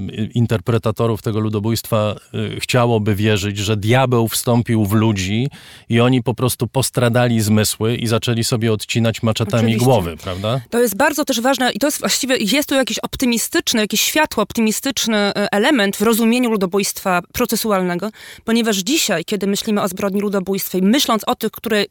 y, 0.09 0.29
interpretatorów 0.33 1.21
tego 1.21 1.39
ludobójstwa 1.39 2.15
y, 2.55 2.59
chciałoby 2.59 3.15
wierzyć, 3.15 3.57
że 3.57 3.77
diabeł 3.77 4.27
wstąpił 4.27 4.85
w 4.85 4.93
ludzi 4.93 5.47
i 5.89 5.99
oni 5.99 6.23
po 6.23 6.33
prostu 6.33 6.67
postradali 6.67 7.41
zmysły 7.41 7.95
i 7.95 8.07
zaczęli 8.07 8.43
sobie 8.43 8.73
odcinać 8.73 9.23
maczetami 9.23 9.63
Oczywiście. 9.63 9.85
głowy, 9.85 10.17
prawda? 10.17 10.61
To 10.69 10.79
jest 10.79 10.97
bardzo 10.97 11.25
też 11.25 11.41
ważne 11.41 11.71
i 11.71 11.79
to 11.79 11.87
jest 11.87 11.99
właściwie, 11.99 12.37
jest 12.37 12.69
tu 12.69 12.75
jakiś 12.75 12.99
optymistyczny, 12.99 13.81
jakiś 13.81 14.01
światło 14.01 14.43
optymistyczny 14.43 15.17
y, 15.29 15.33
element 15.51 15.97
w 15.97 16.01
rozumieniu 16.01 16.49
ludobójstwa 16.51 17.21
procesualnego, 17.33 18.09
ponieważ 18.43 18.77
dzisiaj, 18.77 19.25
kiedy 19.25 19.42
kiedy 19.43 19.51
myślimy 19.51 19.81
o 19.81 19.87
zbrodni 19.87 20.21
ludobójstwa 20.21 20.77
i 20.77 20.81
myśląc 20.81 21.23
o 21.27 21.35
tych, 21.35 21.51
które 21.51 21.85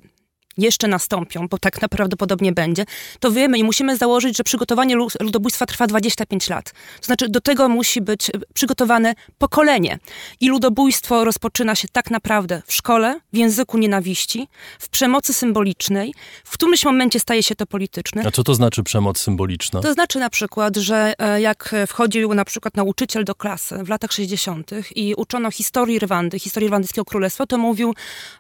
jeszcze 0.58 0.88
nastąpią, 0.88 1.48
bo 1.48 1.58
tak 1.58 1.78
prawdopodobnie 1.90 2.52
będzie, 2.52 2.84
to 3.20 3.32
wiemy 3.32 3.58
i 3.58 3.64
musimy 3.64 3.96
założyć, 3.96 4.36
że 4.36 4.44
przygotowanie 4.44 4.96
ludobójstwa 5.20 5.66
trwa 5.66 5.86
25 5.86 6.48
lat. 6.48 6.72
To 7.00 7.06
znaczy, 7.06 7.28
do 7.28 7.40
tego 7.40 7.68
musi 7.68 8.00
być 8.00 8.30
przygotowane 8.54 9.14
pokolenie. 9.38 9.98
I 10.40 10.48
ludobójstwo 10.48 11.24
rozpoczyna 11.24 11.74
się 11.74 11.88
tak 11.92 12.10
naprawdę 12.10 12.62
w 12.66 12.72
szkole, 12.74 13.20
w 13.32 13.36
języku 13.36 13.78
nienawiści, 13.78 14.48
w 14.78 14.88
przemocy 14.88 15.32
symbolicznej. 15.32 16.14
W 16.44 16.52
którymś 16.52 16.84
momencie 16.84 17.20
staje 17.20 17.42
się 17.42 17.54
to 17.54 17.66
polityczne. 17.66 18.22
A 18.26 18.30
co 18.30 18.44
to 18.44 18.54
znaczy 18.54 18.82
przemoc 18.82 19.18
symboliczna? 19.18 19.80
To 19.80 19.92
znaczy 19.92 20.18
na 20.18 20.30
przykład, 20.30 20.76
że 20.76 21.14
e, 21.18 21.40
jak 21.40 21.74
wchodził 21.86 22.34
na 22.34 22.44
przykład 22.44 22.76
nauczyciel 22.76 23.24
do 23.24 23.34
klasy 23.34 23.78
w 23.84 23.88
latach 23.88 24.12
60. 24.12 24.70
i 24.94 25.14
uczono 25.14 25.50
historii 25.50 25.98
Rwandy, 25.98 26.38
historii 26.38 26.68
Rwandyjskiego 26.68 27.04
Królestwa, 27.04 27.46
to 27.46 27.58
mówił 27.58 27.94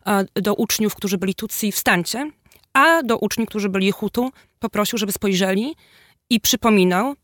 e, 0.06 0.24
do 0.34 0.54
uczniów, 0.54 0.94
którzy 0.94 1.18
byli 1.18 1.34
Tutsi, 1.34 1.72
a 2.72 3.02
do 3.02 3.18
uczniów, 3.18 3.48
którzy 3.48 3.68
byli 3.68 3.92
Hutu, 3.92 4.30
poprosił, 4.58 4.98
żeby 4.98 5.12
spojrzeli 5.12 5.76
i 6.30 6.40
przypominał, 6.40 7.14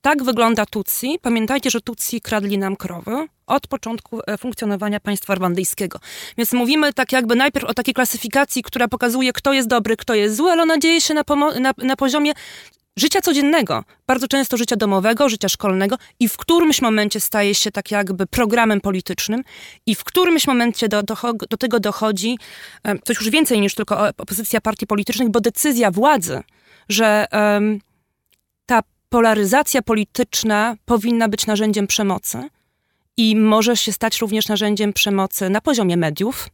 tak 0.00 0.22
wygląda 0.22 0.66
Tutsi. 0.66 1.18
Pamiętajcie, 1.22 1.70
że 1.70 1.80
Tutsi 1.80 2.20
kradli 2.20 2.58
nam 2.58 2.76
krowy 2.76 3.26
od 3.46 3.66
początku 3.66 4.20
e, 4.26 4.38
funkcjonowania 4.38 5.00
państwa 5.00 5.34
rwandyjskiego. 5.34 5.98
Więc 6.38 6.52
mówimy 6.52 6.92
tak 6.92 7.12
jakby 7.12 7.36
najpierw 7.36 7.64
o 7.64 7.74
takiej 7.74 7.94
klasyfikacji, 7.94 8.62
która 8.62 8.88
pokazuje, 8.88 9.32
kto 9.32 9.52
jest 9.52 9.68
dobry, 9.68 9.96
kto 9.96 10.14
jest 10.14 10.36
zły, 10.36 10.50
ale 10.52 10.62
ona 10.62 10.78
dzieje 10.78 11.00
się 11.00 11.14
na, 11.14 11.22
na, 11.60 11.72
na 11.78 11.96
poziomie 11.96 12.32
życia 12.96 13.20
codziennego, 13.20 13.84
bardzo 14.06 14.28
często 14.28 14.56
życia 14.56 14.76
domowego, 14.76 15.28
życia 15.28 15.48
szkolnego 15.48 15.96
i 16.20 16.28
w 16.28 16.36
którymś 16.36 16.82
momencie 16.82 17.20
staje 17.20 17.54
się 17.54 17.70
tak 17.70 17.90
jakby 17.90 18.26
programem 18.26 18.80
politycznym 18.80 19.42
i 19.86 19.94
w 19.94 20.04
którymś 20.04 20.46
momencie 20.46 20.88
do, 20.88 21.02
do, 21.02 21.16
do 21.50 21.56
tego 21.56 21.80
dochodzi 21.80 22.38
coś 23.04 23.16
już 23.16 23.30
więcej 23.30 23.60
niż 23.60 23.74
tylko 23.74 24.08
opozycja 24.08 24.60
partii 24.60 24.86
politycznych, 24.86 25.28
bo 25.28 25.40
decyzja 25.40 25.90
władzy, 25.90 26.42
że 26.88 27.26
um, 27.32 27.80
ta 28.66 28.80
polaryzacja 29.08 29.82
polityczna 29.82 30.76
powinna 30.84 31.28
być 31.28 31.46
narzędziem 31.46 31.86
przemocy 31.86 32.48
i 33.16 33.36
może 33.36 33.76
się 33.76 33.92
stać 33.92 34.18
również 34.18 34.48
narzędziem 34.48 34.92
przemocy 34.92 35.50
na 35.50 35.60
poziomie 35.60 35.96
mediów 35.96 36.48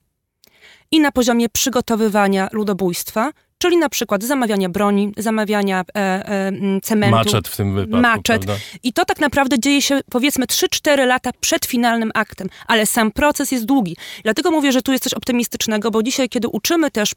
i 0.91 1.01
na 1.01 1.13
poziomie 1.13 1.49
przygotowywania 1.49 2.49
ludobójstwa, 2.53 3.33
czyli 3.59 3.77
na 3.77 3.89
przykład 3.89 4.25
zamawiania 4.25 4.69
broni, 4.69 5.13
zamawiania 5.17 5.81
e, 5.81 5.99
e, 5.99 6.53
cementu. 6.83 7.17
Maczet 7.17 7.49
w 7.49 7.57
tym 7.57 7.75
wypadku, 7.75 7.97
Maczet. 7.97 8.45
Prawda? 8.45 8.65
I 8.83 8.93
to 8.93 9.05
tak 9.05 9.21
naprawdę 9.21 9.59
dzieje 9.59 9.83
się 9.83 10.01
powiedzmy 10.11 10.47
3-4 10.47 11.07
lata 11.07 11.31
przed 11.41 11.67
finalnym 11.67 12.11
aktem, 12.15 12.49
ale 12.67 12.87
sam 12.87 13.11
proces 13.11 13.53
jest 13.53 13.65
długi. 13.65 13.97
Dlatego 14.23 14.51
mówię, 14.51 14.73
że 14.73 14.83
tu 14.83 14.93
jest 14.93 15.05
coś 15.05 15.15
optymistycznego, 15.15 15.91
bo 15.91 16.03
dzisiaj, 16.03 16.29
kiedy 16.29 16.49
uczymy 16.49 16.91
też 16.91 17.13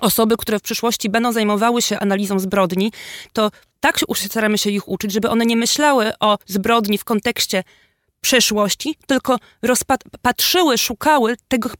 osoby, 0.00 0.36
które 0.36 0.58
w 0.58 0.62
przyszłości 0.62 1.08
będą 1.08 1.32
zajmowały 1.32 1.82
się 1.82 1.98
analizą 1.98 2.38
zbrodni, 2.38 2.92
to 3.32 3.50
tak 3.80 3.98
staramy 4.14 4.58
się 4.58 4.70
ich 4.70 4.88
uczyć, 4.88 5.12
żeby 5.12 5.30
one 5.30 5.46
nie 5.46 5.56
myślały 5.56 6.12
o 6.20 6.38
zbrodni 6.46 6.98
w 6.98 7.04
kontekście 7.04 7.64
przeszłości, 8.20 8.96
tylko 9.06 9.36
patrzyły, 10.22 10.78
szukały 10.78 11.36
tego, 11.48 11.70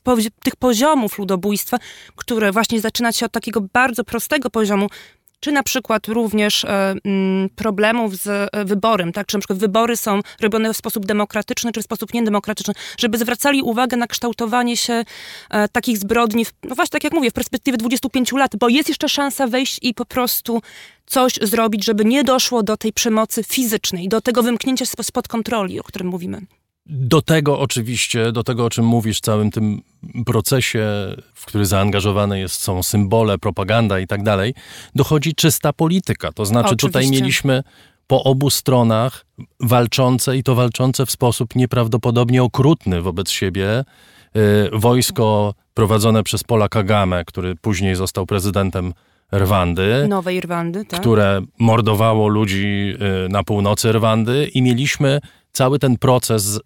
tych 0.43 0.57
poziomów 0.57 1.19
ludobójstwa, 1.19 1.79
które 2.17 2.53
właśnie 2.53 2.81
zaczyna 2.81 3.13
się 3.13 3.27
od 3.27 3.33
takiego 3.33 3.61
bardzo 3.61 4.05
prostego 4.05 4.51
poziomu 4.51 4.89
czy 5.41 5.53
na 5.53 5.63
przykład 5.63 6.09
również 6.09 6.65
e, 6.65 6.95
mm, 7.05 7.49
problemów 7.57 8.17
z 8.17 8.49
e, 8.53 8.65
wyborem, 8.65 9.13
tak? 9.13 9.27
Czy 9.27 9.37
na 9.37 9.41
przykład 9.41 9.59
wybory 9.59 9.97
są 9.97 10.21
robione 10.41 10.75
w 10.75 10.77
sposób 10.77 11.07
demokratyczny, 11.07 11.73
czy 11.73 11.81
w 11.81 11.85
sposób 11.85 12.15
niedemokratyczny, 12.15 12.75
żeby 12.99 13.19
zwracali 13.19 13.63
uwagę 13.63 13.97
na 13.97 14.07
kształtowanie 14.07 14.77
się 14.77 15.05
e, 15.51 15.69
takich 15.69 15.99
zbrodni, 15.99 16.47
no 16.65 16.75
właśnie 16.75 16.93
tak 16.93 17.05
jak 17.05 17.13
mówię, 17.13 17.31
w 17.31 17.35
perspektywie 17.35 17.79
25 17.79 18.33
lat, 18.33 18.57
bo 18.57 18.69
jest 18.69 18.89
jeszcze 18.89 19.09
szansa 19.09 19.47
wejść 19.47 19.79
i 19.83 19.95
po 19.95 20.05
prostu 20.05 20.63
coś 21.07 21.33
zrobić, 21.43 21.85
żeby 21.85 22.05
nie 22.05 22.25
doszło 22.25 22.63
do 22.63 22.77
tej 22.77 22.93
przemocy 22.93 23.45
fizycznej, 23.45 24.09
do 24.09 24.21
tego 24.21 24.43
wymknięcia 24.43 24.85
spod 24.87 25.29
kontroli, 25.29 25.81
o 25.81 25.83
którym 25.83 26.09
mówimy. 26.09 26.41
Do 26.87 27.23
tego 27.23 27.59
oczywiście, 27.59 28.33
do 28.33 28.45
tego 28.45 28.65
o 28.65 28.71
czym 28.71 28.85
mówisz, 28.85 29.21
całym 29.21 29.51
tym 29.51 29.83
procesie, 30.27 30.87
w 31.35 31.47
który 31.47 31.67
zaangażowane 31.67 32.39
jest, 32.39 32.63
są 32.63 32.83
symbole, 32.83 33.39
propaganda 33.39 34.01
i 34.01 34.07
tak 34.07 34.23
dalej, 34.23 34.55
dochodzi 34.95 35.35
czysta 35.35 35.73
polityka. 35.73 36.33
To 36.33 36.47
znaczy 36.47 36.75
oczywiście. 36.75 36.89
tutaj 36.89 37.11
mieliśmy 37.11 37.63
po 38.07 38.25
obu 38.25 38.51
stronach 38.51 39.27
walczące 39.61 40.37
i 40.37 40.43
to 40.43 40.55
walczące 40.55 41.07
w 41.07 41.11
sposób 41.11 41.55
nieprawdopodobnie 41.55 42.43
okrutny 42.43 43.03
wobec 43.03 43.31
siebie. 43.31 43.85
Y, 44.37 44.71
wojsko 44.73 45.55
prowadzone 45.75 46.23
przez 46.23 46.45
Pola 46.45 46.69
Kagame, 46.69 47.25
który 47.25 47.57
później 47.57 47.95
został 47.95 48.27
prezydentem 48.27 48.93
Rwandy. 49.33 50.07
Nowej 50.09 50.41
Rwandy, 50.41 50.85
tak. 50.85 51.01
Które 51.01 51.41
mordowało 51.59 52.29
ludzi 52.29 52.95
y, 53.27 53.29
na 53.29 53.45
północy 53.45 53.93
Rwandy 53.93 54.51
i 54.55 54.63
mieliśmy 54.63 55.21
cały 55.53 55.79
ten 55.79 55.99
proces 55.99 56.61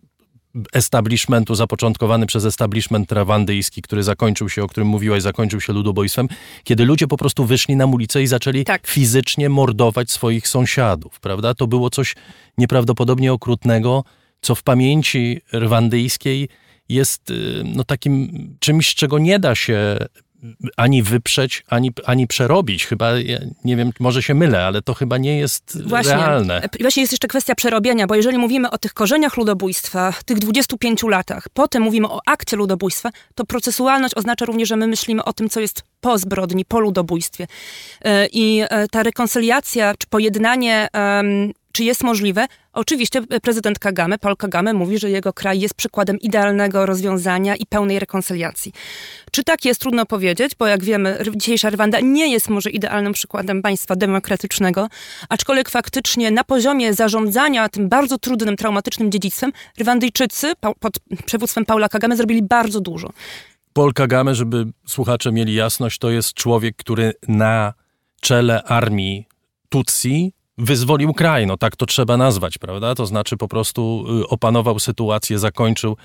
establishmentu, 0.73 1.55
zapoczątkowany 1.55 2.27
przez 2.27 2.45
establishment 2.45 3.13
rwandyjski, 3.13 3.83
który 3.83 4.03
zakończył 4.03 4.49
się, 4.49 4.63
o 4.63 4.69
którym 4.69 4.89
mówiłaś, 4.89 5.23
zakończył 5.23 5.61
się 5.61 5.73
ludobójstwem, 5.73 6.29
kiedy 6.65 6.85
ludzie 6.85 7.07
po 7.07 7.17
prostu 7.17 7.45
wyszli 7.45 7.77
na 7.77 7.87
ulicę 7.87 8.23
i 8.23 8.27
zaczęli 8.27 8.65
Tak. 8.65 8.87
fizycznie 8.87 9.49
mordować 9.49 10.11
swoich 10.11 10.49
sąsiadów, 10.49 11.21
prawda? 11.21 11.55
To 11.55 11.67
było 11.67 11.91
coś 11.91 12.15
nieprawdopodobnie 12.59 13.33
okrutnego, 13.33 14.05
co 14.41 14.55
w 14.55 14.63
pamięci 14.63 15.41
rwandyjskiej 15.53 16.49
jest 16.89 17.31
y, 17.31 17.63
no, 17.65 17.85
takim 17.85 18.31
czymś, 18.61 18.95
czego 18.95 19.19
nie 19.19 19.39
da 19.39 19.55
się 19.55 19.97
ani 20.77 21.03
wyprzeć, 21.03 21.65
ani, 21.69 21.91
ani 22.05 22.27
przerobić. 22.27 22.87
Chyba, 22.87 23.11
ja 23.11 23.39
nie 23.65 23.77
wiem, 23.77 23.91
może 24.01 24.23
się 24.23 24.35
mylę, 24.35 24.67
ale 24.67 24.83
to 24.83 24.95
chyba 24.95 25.19
nie 25.19 25.39
jest 25.39 25.79
realne. 26.05 26.63
E, 26.63 26.69
Właśnie 26.81 27.03
jest 27.03 27.13
jeszcze 27.13 27.29
kwestia 27.29 27.55
przerobienia, 27.55 28.07
bo 28.07 28.15
jeżeli 28.15 28.39
mówimy 28.39 28.71
o 28.71 28.79
tych 28.79 28.95
korzeniach 28.95 29.37
ludobójstwa, 29.37 30.13
tych 30.25 30.39
25 30.39 31.03
latach, 31.03 31.49
potem 31.55 31.83
mówimy 31.83 32.09
o 32.09 32.21
akcie 32.27 32.57
ludobójstwa, 32.57 33.11
to 33.35 33.45
procesualność 33.45 34.15
oznacza 34.15 34.45
również, 34.45 34.69
że 34.69 34.77
my 34.77 34.87
myślimy 34.87 35.25
o 35.25 35.33
tym, 35.33 35.49
co 35.49 35.61
jest 35.61 35.83
po 36.01 36.19
zbrodni, 36.19 36.65
po 36.65 36.81
ludobójstwie. 36.81 37.47
E, 38.05 38.27
I 38.27 38.61
e, 38.71 38.89
ta 38.89 39.03
rekonsyliacja, 39.03 39.95
czy 39.99 40.07
pojednanie, 40.07 40.89
czy 41.75 41.85
jest 41.85 42.05
możliwe? 42.05 42.47
Oczywiście 42.73 43.23
prezydent 43.23 43.79
Kagame, 43.79 44.19
Paul 44.19 44.37
Kagame 44.37 44.73
mówi, 44.73 44.99
że 44.99 45.11
jego 45.11 45.33
kraj 45.33 45.61
jest 45.61 45.75
przykładem 45.75 46.19
idealnego 46.21 46.87
rozwiązania 46.87 47.57
i 47.57 47.67
pełnej 47.67 47.99
rekonsyliacji. 47.99 48.73
Czy 49.31 49.45
tak 49.45 49.65
jest, 49.65 49.81
trudno 49.81 50.07
powiedzieć, 50.07 50.53
bo 50.59 50.67
jak 50.67 50.85
wiemy, 50.85 51.19
dzisiejsza 51.37 51.71
Rwanda 51.71 52.01
nie 52.01 52.33
jest 52.33 52.49
może 52.49 52.71
idealnym 52.71 53.13
przykładem 53.13 53.63
państwa 53.63 53.97
demokratycznego, 53.97 54.89
aczkolwiek 55.29 55.71
faktycznie 55.71 56.31
na 56.31 56.45
poziomie 56.45 56.95
zarządzania 56.95 57.69
tym 57.69 57.89
bardzo 57.89 58.19
trudnym, 58.19 58.57
traumatycznym 58.57 59.11
dziedzictwem, 59.11 59.53
Rwandyjczycy 59.79 60.53
pod 60.81 60.99
przewództwem 61.27 61.65
Paula 61.65 61.89
Kagame 61.89 62.17
zrobili 62.17 62.43
bardzo 62.43 62.81
dużo. 62.81 63.11
Paul 63.73 63.93
Kagame, 63.93 64.35
żeby 64.35 64.67
słuchacze 64.87 65.33
mieli 65.33 65.55
jasność, 65.55 65.99
to 65.99 66.11
jest 66.11 66.35
człowiek, 66.35 66.77
który 66.77 67.13
na 67.29 67.75
czele 68.21 68.63
armii 68.63 69.27
Tutsi 69.69 70.33
wyzwolił 70.59 71.15
kraj, 71.15 71.47
no 71.47 71.57
tak 71.57 71.77
to 71.77 71.87
trzeba 71.87 72.17
nazwać, 72.17 72.59
prawda? 72.59 72.95
To 72.95 73.07
znaczy 73.07 73.37
po 73.37 73.49
prostu 73.49 74.05
y, 74.23 74.29
opanował 74.29 74.79
sytuację, 74.79 75.39
zakończył 75.39 75.97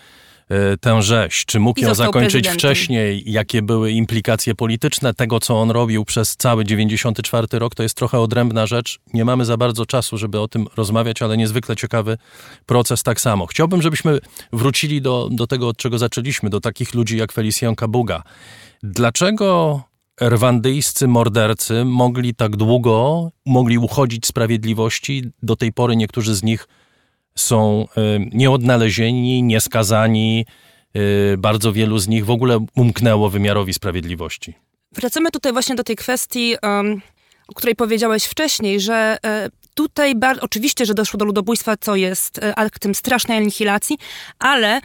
y, 0.52 0.78
tę 0.78 1.02
rzeź. 1.02 1.46
Czy 1.46 1.60
mógł 1.60 1.82
ją 1.82 1.96
zakończyć 1.96 2.32
prezydentem. 2.32 2.60
wcześniej? 2.60 3.24
Jakie 3.26 3.62
były 3.62 3.92
implikacje 3.92 4.56
polityczne 4.56 5.14
tego, 5.14 5.40
co 5.40 5.62
on 5.62 5.72
robił 5.72 6.06
przez 6.06 6.36
cały 6.36 6.66
94 6.66 7.48
rok? 7.52 7.76
To 7.76 7.84
jest 7.84 7.96
trochę 7.96 8.20
odrębna 8.20 8.68
rzecz. 8.68 9.00
Nie 9.14 9.26
mamy 9.26 9.46
za 9.46 9.58
bardzo 9.58 9.86
czasu, 9.86 10.18
żeby 10.18 10.40
o 10.40 10.48
tym 10.48 10.68
rozmawiać, 10.78 11.22
ale 11.22 11.38
niezwykle 11.38 11.76
ciekawy 11.76 12.18
proces 12.66 13.04
tak 13.04 13.22
samo. 13.22 13.46
Chciałbym, 13.46 13.82
żebyśmy 13.82 14.20
wrócili 14.54 15.02
do, 15.02 15.30
do 15.32 15.48
tego, 15.48 15.68
od 15.68 15.78
czego 15.78 15.98
zaczęliśmy, 15.98 16.50
do 16.50 16.60
takich 16.60 16.94
ludzi 16.94 17.18
jak 17.18 17.32
Felicjan 17.32 17.76
Kabuga. 17.76 18.24
Dlaczego 18.84 19.82
rwandyjscy 20.22 21.08
mordercy 21.08 21.86
mogli 21.86 22.36
tak 22.36 22.56
długo, 22.56 23.32
mogli 23.46 23.78
uchodzić 23.78 24.28
sprawiedliwości? 24.28 25.24
Do 25.44 25.56
tej 25.56 25.74
pory 25.74 25.96
niektórzy 25.96 26.36
z 26.36 26.44
nich 26.44 26.68
są 27.36 27.88
y, 27.98 28.30
nieodnalezieni, 28.34 29.44
nieskazani. 29.44 30.46
Y, 30.96 31.38
bardzo 31.38 31.74
wielu 31.74 32.00
z 32.00 32.08
nich 32.08 32.26
w 32.26 32.30
ogóle 32.30 32.66
umknęło 32.76 33.30
wymiarowi 33.30 33.74
sprawiedliwości. 33.74 34.54
Wracamy 34.92 35.32
tutaj 35.32 35.54
właśnie 35.54 35.76
do 35.76 35.84
tej 35.84 35.96
kwestii, 35.96 36.56
o 37.48 37.54
której 37.56 37.76
powiedziałeś 37.76 38.24
wcześniej, 38.26 38.80
że 38.80 39.18
e, 39.26 39.50
tutaj 39.74 40.14
oczywiście, 40.42 40.86
że 40.86 40.94
doszło 40.94 41.18
do 41.18 41.26
ludobójstwa, 41.26 41.78
co 41.78 41.96
jest 41.96 42.38
e, 42.38 42.56
aktem 42.56 42.96
strasznej 42.96 43.38
anihilacji, 43.38 43.98
ale 44.40 44.82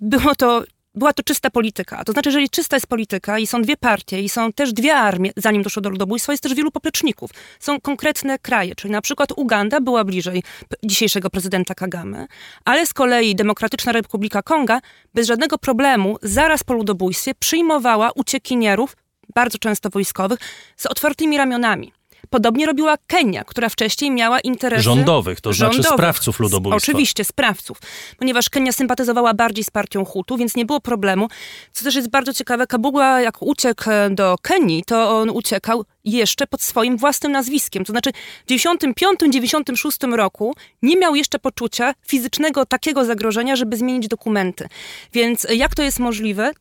było 0.00 0.34
to 0.34 0.64
była 0.96 1.12
to 1.12 1.22
czysta 1.22 1.50
polityka. 1.50 2.04
To 2.04 2.12
znaczy, 2.12 2.28
jeżeli 2.28 2.50
czysta 2.50 2.76
jest 2.76 2.86
polityka 2.86 3.38
i 3.38 3.46
są 3.46 3.62
dwie 3.62 3.76
partie 3.76 4.22
i 4.22 4.28
są 4.28 4.52
też 4.52 4.72
dwie 4.72 4.94
armie, 4.94 5.30
zanim 5.36 5.62
doszło 5.62 5.82
do 5.82 5.90
ludobójstwa, 5.90 6.32
jest 6.32 6.42
też 6.42 6.54
wielu 6.54 6.70
popleczników. 6.70 7.30
Są 7.60 7.80
konkretne 7.80 8.38
kraje, 8.38 8.74
czyli 8.74 8.92
na 8.92 9.00
przykład 9.00 9.32
Uganda 9.36 9.80
była 9.80 10.04
bliżej 10.04 10.42
dzisiejszego 10.84 11.30
prezydenta 11.30 11.74
Kagame, 11.74 12.26
ale 12.64 12.86
z 12.86 12.92
kolei 12.92 13.34
Demokratyczna 13.34 13.92
Republika 13.92 14.42
Konga 14.42 14.80
bez 15.14 15.26
żadnego 15.26 15.58
problemu 15.58 16.16
zaraz 16.22 16.64
po 16.64 16.74
ludobójstwie 16.74 17.34
przyjmowała 17.34 18.10
uciekinierów, 18.14 18.96
bardzo 19.34 19.58
często 19.58 19.90
wojskowych, 19.90 20.38
z 20.76 20.86
otwartymi 20.86 21.36
ramionami. 21.36 21.95
Podobnie 22.30 22.66
robiła 22.66 22.96
Kenia, 23.06 23.44
która 23.44 23.68
wcześniej 23.68 24.10
miała 24.10 24.40
interesy 24.40 24.82
Rządowych, 24.82 25.40
to 25.40 25.52
znaczy 25.52 25.72
rządowych. 25.74 25.98
sprawców 25.98 26.40
ludobójstwa. 26.40 26.76
Oczywiście, 26.76 27.24
sprawców. 27.24 27.78
Ponieważ 28.18 28.48
Kenia 28.50 28.72
sympatyzowała 28.72 29.34
bardziej 29.34 29.64
z 29.64 29.70
partią 29.70 30.04
Hutu, 30.04 30.36
więc 30.36 30.56
nie 30.56 30.64
było 30.66 30.80
problemu. 30.80 31.28
Co 31.72 31.84
też 31.84 31.94
jest 31.94 32.10
bardzo 32.10 32.34
ciekawe, 32.34 32.66
Kabuga 32.66 33.20
jak 33.20 33.42
uciekł 33.42 33.90
e, 33.90 34.10
do 34.10 34.36
Kenii, 34.42 34.82
to 34.86 35.18
on 35.20 35.30
uciekał 35.30 35.84
jeszcze 36.04 36.46
pod 36.46 36.62
swoim 36.62 36.96
własnym 36.96 37.32
nazwiskiem. 37.32 37.84
To 37.84 37.92
znaczy 37.92 38.10
w 38.46 38.50
95-96 38.50 40.14
roku 40.14 40.54
nie 40.82 40.96
miał 40.96 41.14
jeszcze 41.14 41.38
poczucia 41.38 41.94
fizycznego 42.06 42.66
takiego 42.66 43.04
zagrożenia, 43.04 43.56
żeby 43.56 43.76
zmienić 43.76 44.08
dokumenty. 44.08 44.68
Więc 45.12 45.44
e, 45.44 45.54
jak 45.54 45.74
to 45.74 45.82
jest 45.82 45.98
możliwe? 45.98 46.52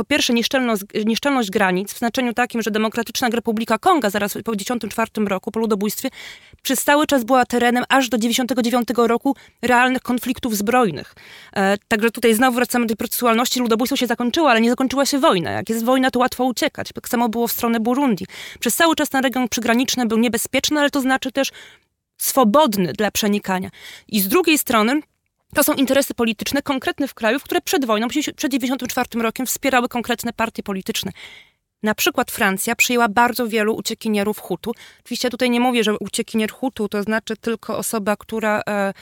Po 0.00 0.04
pierwsze 0.04 0.32
nieszczelność, 0.32 0.82
nieszczelność 1.06 1.50
granic, 1.50 1.92
w 1.92 1.98
znaczeniu 1.98 2.34
takim, 2.34 2.62
że 2.62 2.70
Demokratyczna 2.70 3.28
Republika 3.28 3.78
Konga 3.78 4.10
zaraz 4.10 4.32
po 4.32 4.38
1994 4.38 5.28
roku, 5.28 5.50
po 5.50 5.60
ludobójstwie, 5.60 6.08
przez 6.62 6.84
cały 6.84 7.06
czas 7.06 7.24
była 7.24 7.46
terenem 7.46 7.84
aż 7.88 8.08
do 8.08 8.18
1999 8.18 9.08
roku 9.08 9.36
realnych 9.62 10.02
konfliktów 10.02 10.56
zbrojnych. 10.56 11.14
E, 11.56 11.78
także 11.88 12.10
tutaj 12.10 12.34
znowu 12.34 12.56
wracamy 12.56 12.84
do 12.84 12.88
tej 12.88 12.96
procesualności. 12.96 13.60
Ludobójstwo 13.60 13.96
się 13.96 14.06
zakończyło, 14.06 14.50
ale 14.50 14.60
nie 14.60 14.70
zakończyła 14.70 15.06
się 15.06 15.18
wojna. 15.18 15.50
Jak 15.50 15.68
jest 15.68 15.84
wojna, 15.84 16.10
to 16.10 16.18
łatwo 16.18 16.44
uciekać. 16.44 16.92
Tak 16.94 17.08
samo 17.08 17.28
było 17.28 17.48
w 17.48 17.52
stronę 17.52 17.80
Burundi. 17.80 18.26
Przez 18.60 18.76
cały 18.76 18.94
czas 18.94 19.08
ten 19.08 19.22
region 19.22 19.48
przygraniczny 19.48 20.06
był 20.06 20.18
niebezpieczny, 20.18 20.80
ale 20.80 20.90
to 20.90 21.00
znaczy 21.00 21.32
też 21.32 21.50
swobodny 22.18 22.92
dla 22.92 23.10
przenikania. 23.10 23.70
I 24.08 24.20
z 24.20 24.28
drugiej 24.28 24.58
strony 24.58 25.00
to 25.54 25.64
są 25.64 25.72
interesy 25.72 26.14
polityczne 26.14 26.62
konkretnych 26.62 27.14
krajów, 27.14 27.42
które 27.42 27.60
przed 27.60 27.84
wojną, 27.84 28.08
przed 28.08 28.36
1994 28.36 29.22
rokiem 29.22 29.46
wspierały 29.46 29.88
konkretne 29.88 30.32
partie 30.32 30.62
polityczne. 30.62 31.12
Na 31.82 31.94
przykład 31.94 32.30
Francja 32.30 32.76
przyjęła 32.76 33.08
bardzo 33.08 33.48
wielu 33.48 33.74
uciekinierów 33.76 34.38
Hutu. 34.38 34.72
Oczywiście 35.04 35.30
tutaj 35.30 35.50
nie 35.50 35.60
mówię, 35.60 35.84
że 35.84 35.98
uciekinier 35.98 36.52
Hutu 36.52 36.88
to 36.88 37.02
znaczy 37.02 37.36
tylko 37.36 37.78
osoba, 37.78 38.16
która 38.16 38.62
e, 38.68 38.92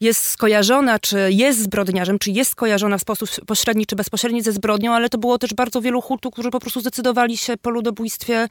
jest 0.00 0.24
skojarzona, 0.24 0.98
czy 0.98 1.28
jest 1.32 1.62
zbrodniarzem, 1.62 2.18
czy 2.18 2.30
jest 2.30 2.50
skojarzona 2.50 2.98
w 2.98 3.00
sposób 3.00 3.28
pośredni 3.46 3.86
czy 3.86 3.96
bezpośredni 3.96 4.42
ze 4.42 4.52
zbrodnią, 4.52 4.94
ale 4.94 5.08
to 5.08 5.18
było 5.18 5.38
też 5.38 5.54
bardzo 5.54 5.80
wielu 5.80 6.00
Hutu, 6.00 6.30
którzy 6.30 6.50
po 6.50 6.60
prostu 6.60 6.80
zdecydowali 6.80 7.36
się 7.36 7.56
po 7.56 7.70
ludobójstwie 7.70 8.48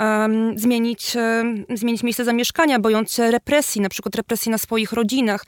um, 0.00 0.58
zmienić, 0.58 1.16
um, 1.16 1.64
zmienić 1.74 2.02
miejsce 2.02 2.24
zamieszkania, 2.24 2.78
bojąc 2.78 3.12
się 3.12 3.30
represji, 3.30 3.80
na 3.80 3.88
przykład 3.88 4.14
represji 4.14 4.50
na 4.50 4.58
swoich 4.58 4.92
rodzinach, 4.92 5.44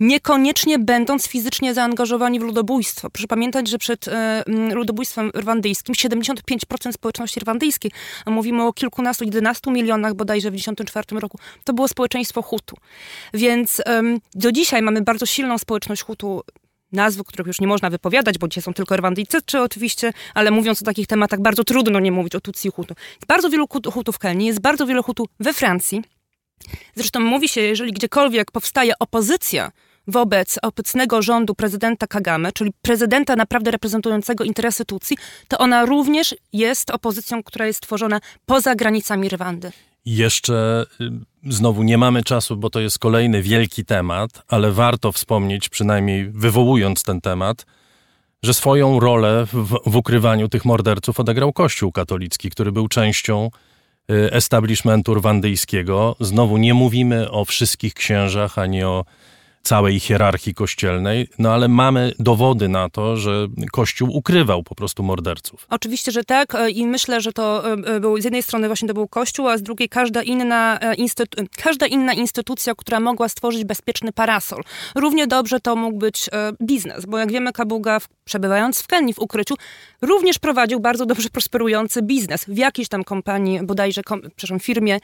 niekoniecznie 0.00 0.78
będąc 0.78 1.28
fizycznie 1.28 1.74
zaangażowani 1.74 2.40
w 2.40 2.42
ludobójstwo. 2.42 3.10
Proszę 3.10 3.26
pamiętać, 3.28 3.68
że 3.68 3.78
przed 3.78 4.08
um, 4.08 4.74
ludobójstwem 4.74 5.30
rwandyjskim 5.34 5.94
75% 5.94 6.92
społeczności 6.92 7.40
rwandyjskiej, 7.40 7.90
a 8.24 8.30
mówimy 8.30 8.62
o 8.62 8.72
kilkunastu, 8.72 9.24
11 9.24 9.70
milionach 9.70 10.14
bodajże 10.14 10.50
w 10.50 10.54
1994 10.54 11.20
roku, 11.20 11.38
to 11.64 11.72
było 11.72 11.88
społeczeństwo 11.88 12.42
Hutu. 12.42 12.76
Więc 13.34 13.82
do 14.34 14.52
dzisiaj 14.52 14.82
mamy 14.82 14.95
bardzo 15.02 15.26
silną 15.26 15.58
społeczność 15.58 16.02
Hutu, 16.02 16.42
nazw, 16.92 17.24
których 17.24 17.46
już 17.46 17.60
nie 17.60 17.66
można 17.66 17.90
wypowiadać, 17.90 18.38
bo 18.38 18.48
dzisiaj 18.48 18.62
są 18.62 18.74
tylko 18.74 18.96
Rwandyjczycy 18.96 19.60
oczywiście, 19.60 20.12
ale 20.34 20.50
mówiąc 20.50 20.82
o 20.82 20.84
takich 20.84 21.06
tematach, 21.06 21.40
bardzo 21.40 21.64
trudno 21.64 22.00
nie 22.00 22.12
mówić 22.12 22.34
o 22.34 22.40
Tutsi 22.40 22.68
Hutu. 22.70 22.94
Jest 23.14 23.26
bardzo 23.26 23.50
wielu 23.50 23.66
Hutu- 23.66 24.12
w 24.12 24.18
Kenii, 24.18 24.46
jest 24.46 24.60
bardzo 24.60 24.86
wielu 24.86 25.02
Hutu 25.02 25.28
we 25.40 25.52
Francji. 25.52 26.02
Zresztą 26.94 27.20
mówi 27.20 27.48
się, 27.48 27.60
jeżeli 27.60 27.92
gdziekolwiek 27.92 28.50
powstaje 28.50 28.92
opozycja 28.98 29.72
wobec 30.08 30.58
obecnego 30.62 31.22
rządu 31.22 31.54
prezydenta 31.54 32.06
Kagame, 32.06 32.52
czyli 32.52 32.72
prezydenta 32.82 33.36
naprawdę 33.36 33.70
reprezentującego 33.70 34.44
interesy 34.44 34.84
Tutsi, 34.84 35.16
to 35.48 35.58
ona 35.58 35.84
również 35.84 36.34
jest 36.52 36.90
opozycją, 36.90 37.42
która 37.42 37.66
jest 37.66 37.80
tworzona 37.80 38.20
poza 38.46 38.74
granicami 38.74 39.28
Rwandy. 39.28 39.72
Jeszcze 40.04 40.86
y, 41.00 41.10
znowu 41.48 41.82
nie 41.82 41.98
mamy 41.98 42.22
czasu, 42.22 42.56
bo 42.56 42.70
to 42.70 42.80
jest 42.80 42.98
kolejny 42.98 43.42
wielki 43.42 43.84
temat, 43.84 44.42
ale 44.48 44.72
warto 44.72 45.12
wspomnieć, 45.12 45.68
przynajmniej 45.68 46.30
wywołując 46.30 47.02
ten 47.02 47.20
temat, 47.20 47.66
że 48.42 48.54
swoją 48.54 49.00
rolę 49.00 49.46
w, 49.52 49.78
w 49.86 49.96
ukrywaniu 49.96 50.48
tych 50.48 50.64
morderców 50.64 51.20
odegrał 51.20 51.52
Kościół 51.52 51.92
katolicki, 51.92 52.50
który 52.50 52.72
był 52.72 52.88
częścią 52.88 53.50
y, 54.10 54.32
establishmentu 54.32 55.14
rwandyjskiego. 55.14 56.16
Znowu 56.20 56.56
nie 56.56 56.74
mówimy 56.74 57.30
o 57.30 57.44
wszystkich 57.44 57.94
księżach 57.94 58.58
ani 58.58 58.84
o 58.84 59.04
całej 59.66 60.00
hierarchii 60.00 60.54
kościelnej, 60.54 61.28
no 61.38 61.52
ale 61.52 61.68
mamy 61.68 62.12
dowody 62.18 62.68
na 62.68 62.88
to, 62.88 63.16
że 63.16 63.46
Kościół 63.72 64.16
ukrywał 64.16 64.62
po 64.62 64.74
prostu 64.74 65.02
morderców. 65.02 65.66
Oczywiście, 65.70 66.12
że 66.12 66.24
tak 66.24 66.54
e, 66.54 66.70
i 66.70 66.86
myślę, 66.86 67.20
że 67.20 67.32
to 67.32 67.70
e, 67.70 67.72
e, 67.72 68.00
był 68.00 68.20
z 68.20 68.24
jednej 68.24 68.42
strony 68.42 68.66
właśnie 68.66 68.88
to 68.88 68.94
był 68.94 69.08
Kościół, 69.08 69.48
a 69.48 69.58
z 69.58 69.62
drugiej 69.62 69.88
każda 69.88 70.22
inna, 70.22 70.78
instytu- 70.98 71.46
każda 71.56 71.86
inna 71.86 72.12
instytucja, 72.12 72.74
która 72.74 73.00
mogła 73.00 73.28
stworzyć 73.28 73.64
bezpieczny 73.64 74.12
parasol. 74.12 74.62
Równie 74.94 75.26
dobrze 75.26 75.60
to 75.60 75.76
mógł 75.76 75.98
być 75.98 76.30
biznes, 76.62 77.06
bo 77.06 77.18
jak 77.18 77.32
wiemy 77.32 77.52
Kabuga 77.52 77.98
przebywając 78.26 78.82
w 78.82 78.86
Kenii 78.86 79.14
w 79.14 79.18
ukryciu 79.18 79.54
również 80.02 80.38
prowadził 80.38 80.80
bardzo 80.80 81.06
dobrze 81.06 81.28
prosperujący 81.28 82.02
biznes 82.02 82.44
w 82.44 82.56
jakiejś 82.56 82.88
tam 82.88 83.04
kompanii, 83.04 83.60
bodajże 83.62 84.02
kom, 84.02 84.20
przepraszam, 84.20 84.60
firmie 84.60 84.98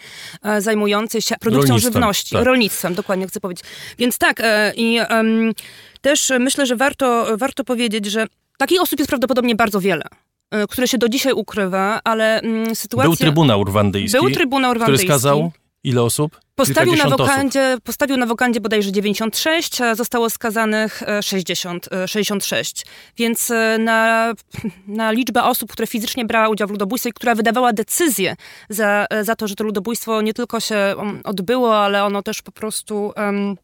zajmującej 0.58 1.22
się 1.22 1.34
produkcją 1.40 1.68
rolnictwem, 1.68 1.92
żywności, 1.92 2.34
tak. 2.34 2.44
rolnictwem, 2.44 2.94
dokładnie 2.94 3.26
chcę 3.26 3.40
powiedzieć. 3.40 3.64
Więc 3.98 4.18
tak 4.18 4.42
i 4.76 5.00
um, 5.10 5.52
też 6.00 6.32
myślę, 6.38 6.66
że 6.66 6.76
warto, 6.76 7.26
warto 7.36 7.64
powiedzieć, 7.64 8.06
że 8.06 8.26
Takich 8.62 8.80
osób 8.82 8.98
jest 8.98 9.08
prawdopodobnie 9.08 9.54
bardzo 9.54 9.80
wiele, 9.80 10.04
e, 10.50 10.66
które 10.66 10.88
się 10.88 10.98
do 10.98 11.08
dzisiaj 11.08 11.32
ukrywa, 11.32 12.00
ale 12.04 12.40
mm, 12.40 12.76
sytuacja... 12.76 13.08
Był 13.08 13.16
Trybunał 13.16 13.64
Rwandyjski, 13.64 14.18
Był 14.18 14.30
Trybunał 14.30 14.74
Rwandyjski. 14.74 15.06
który 15.06 15.18
skazał 15.18 15.52
ile 15.84 16.02
osób? 16.02 16.40
Postawił 16.54 16.96
na, 16.96 17.08
wokandzie, 17.08 17.76
postawił 17.84 18.16
na 18.16 18.26
wokandzie 18.26 18.60
bodajże 18.60 18.92
96, 18.92 19.80
a 19.80 19.94
zostało 19.94 20.30
skazanych 20.30 21.02
e, 21.02 21.22
60, 21.22 21.88
e, 21.92 22.08
66. 22.08 22.86
Więc 23.16 23.50
e, 23.50 23.78
na, 23.78 24.32
na 24.86 25.12
liczbę 25.12 25.44
osób, 25.44 25.72
które 25.72 25.86
fizycznie 25.86 26.24
brała 26.24 26.48
udział 26.48 26.68
w 26.68 26.70
ludobójstwie 26.70 27.10
i 27.10 27.12
która 27.12 27.34
wydawała 27.34 27.72
decyzję 27.72 28.36
za, 28.68 29.06
e, 29.10 29.24
za 29.24 29.36
to, 29.36 29.48
że 29.48 29.54
to 29.54 29.64
ludobójstwo 29.64 30.22
nie 30.22 30.34
tylko 30.34 30.60
się 30.60 30.94
um, 30.96 31.20
odbyło, 31.24 31.78
ale 31.78 32.04
ono 32.04 32.22
też 32.22 32.42
po 32.42 32.52
prostu... 32.52 33.12
Um, 33.16 33.56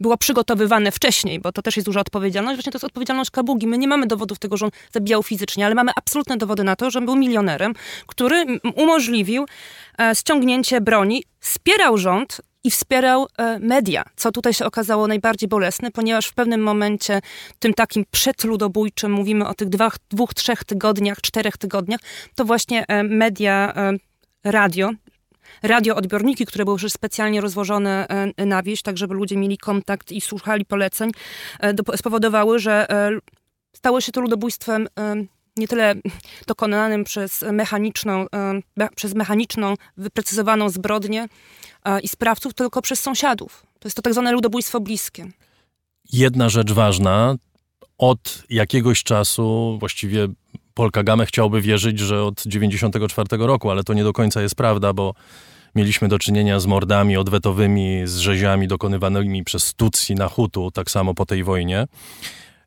było 0.00 0.16
przygotowywane 0.16 0.92
wcześniej, 0.92 1.40
bo 1.40 1.52
to 1.52 1.62
też 1.62 1.76
jest 1.76 1.86
duża 1.86 2.00
odpowiedzialność. 2.00 2.56
Właśnie 2.56 2.72
to 2.72 2.76
jest 2.76 2.84
odpowiedzialność 2.84 3.30
Kabugi. 3.30 3.66
My 3.66 3.78
nie 3.78 3.88
mamy 3.88 4.06
dowodów 4.06 4.38
tego, 4.38 4.56
że 4.56 4.64
on 4.64 4.70
zabijał 4.92 5.22
fizycznie, 5.22 5.66
ale 5.66 5.74
mamy 5.74 5.92
absolutne 5.96 6.36
dowody 6.36 6.64
na 6.64 6.76
to, 6.76 6.90
że 6.90 7.00
był 7.00 7.16
milionerem, 7.16 7.74
który 8.06 8.44
umożliwił 8.74 9.46
e, 9.98 10.14
ściągnięcie 10.14 10.80
broni, 10.80 11.24
wspierał 11.40 11.98
rząd 11.98 12.40
i 12.64 12.70
wspierał 12.70 13.26
e, 13.38 13.58
media, 13.58 14.04
co 14.16 14.32
tutaj 14.32 14.54
się 14.54 14.64
okazało 14.64 15.06
najbardziej 15.06 15.48
bolesne, 15.48 15.90
ponieważ 15.90 16.26
w 16.26 16.34
pewnym 16.34 16.62
momencie, 16.62 17.20
tym 17.58 17.74
takim 17.74 18.04
przedludobójczym, 18.10 19.12
mówimy 19.12 19.48
o 19.48 19.54
tych 19.54 19.68
dwóch, 19.68 19.96
dwóch 20.10 20.34
trzech 20.34 20.64
tygodniach, 20.64 21.20
czterech 21.20 21.56
tygodniach, 21.56 22.00
to 22.34 22.44
właśnie 22.44 22.84
e, 22.88 23.02
media, 23.02 23.74
radio, 24.44 24.90
radioodbiorniki, 25.62 26.46
które 26.46 26.64
były 26.64 26.78
już 26.82 26.92
specjalnie 26.92 27.40
rozłożone 27.40 28.06
e, 28.36 28.46
na 28.46 28.62
wieś, 28.62 28.82
tak 28.82 28.98
żeby 28.98 29.14
ludzie 29.14 29.36
mieli 29.36 29.58
kontakt 29.58 30.12
i 30.12 30.20
słuchali 30.20 30.64
poleceń, 30.64 31.10
e, 31.60 31.96
spowodowały, 31.96 32.58
że 32.58 32.90
e, 32.90 33.10
stało 33.72 34.00
się 34.00 34.12
to 34.12 34.20
ludobójstwem 34.20 34.88
nie 35.56 35.68
tyle 35.68 35.94
dokonanym 36.46 37.04
przez 37.04 37.44
mechaniczną, 37.52 38.26
przez 38.96 39.14
mechaniczną, 39.14 39.74
wyprecyzowaną 39.96 40.68
zbrodnię 40.68 41.26
i 42.02 42.08
sprawców, 42.08 42.54
tylko 42.54 42.82
przez 42.82 43.00
sąsiadów. 43.00 43.66
To 43.78 43.88
jest 43.88 43.96
to 43.96 44.02
tak 44.02 44.12
zwane 44.12 44.32
ludobójstwo 44.32 44.80
bliskie. 44.80 45.26
Jedna 46.12 46.48
rzecz 46.48 46.72
ważna. 46.72 47.36
Od 47.98 48.42
jakiegoś 48.50 49.02
czasu, 49.02 49.76
właściwie 49.80 50.28
Paul 50.78 50.90
Kagame 50.90 51.26
chciałby 51.26 51.60
wierzyć, 51.60 51.98
że 51.98 52.24
od 52.24 52.42
94 52.46 53.28
roku, 53.46 53.70
ale 53.70 53.84
to 53.84 53.94
nie 53.94 54.04
do 54.04 54.12
końca 54.12 54.42
jest 54.42 54.54
prawda, 54.54 54.92
bo 54.92 55.14
mieliśmy 55.74 56.08
do 56.08 56.18
czynienia 56.18 56.60
z 56.60 56.66
mordami 56.66 57.16
odwetowymi, 57.16 58.02
z 58.04 58.16
rzeziami 58.16 58.68
dokonywanymi 58.68 59.44
przez 59.44 59.74
Tutsi 59.74 60.14
na 60.14 60.28
Hutu, 60.28 60.70
tak 60.70 60.90
samo 60.90 61.14
po 61.14 61.26
tej 61.26 61.44
wojnie. 61.44 61.86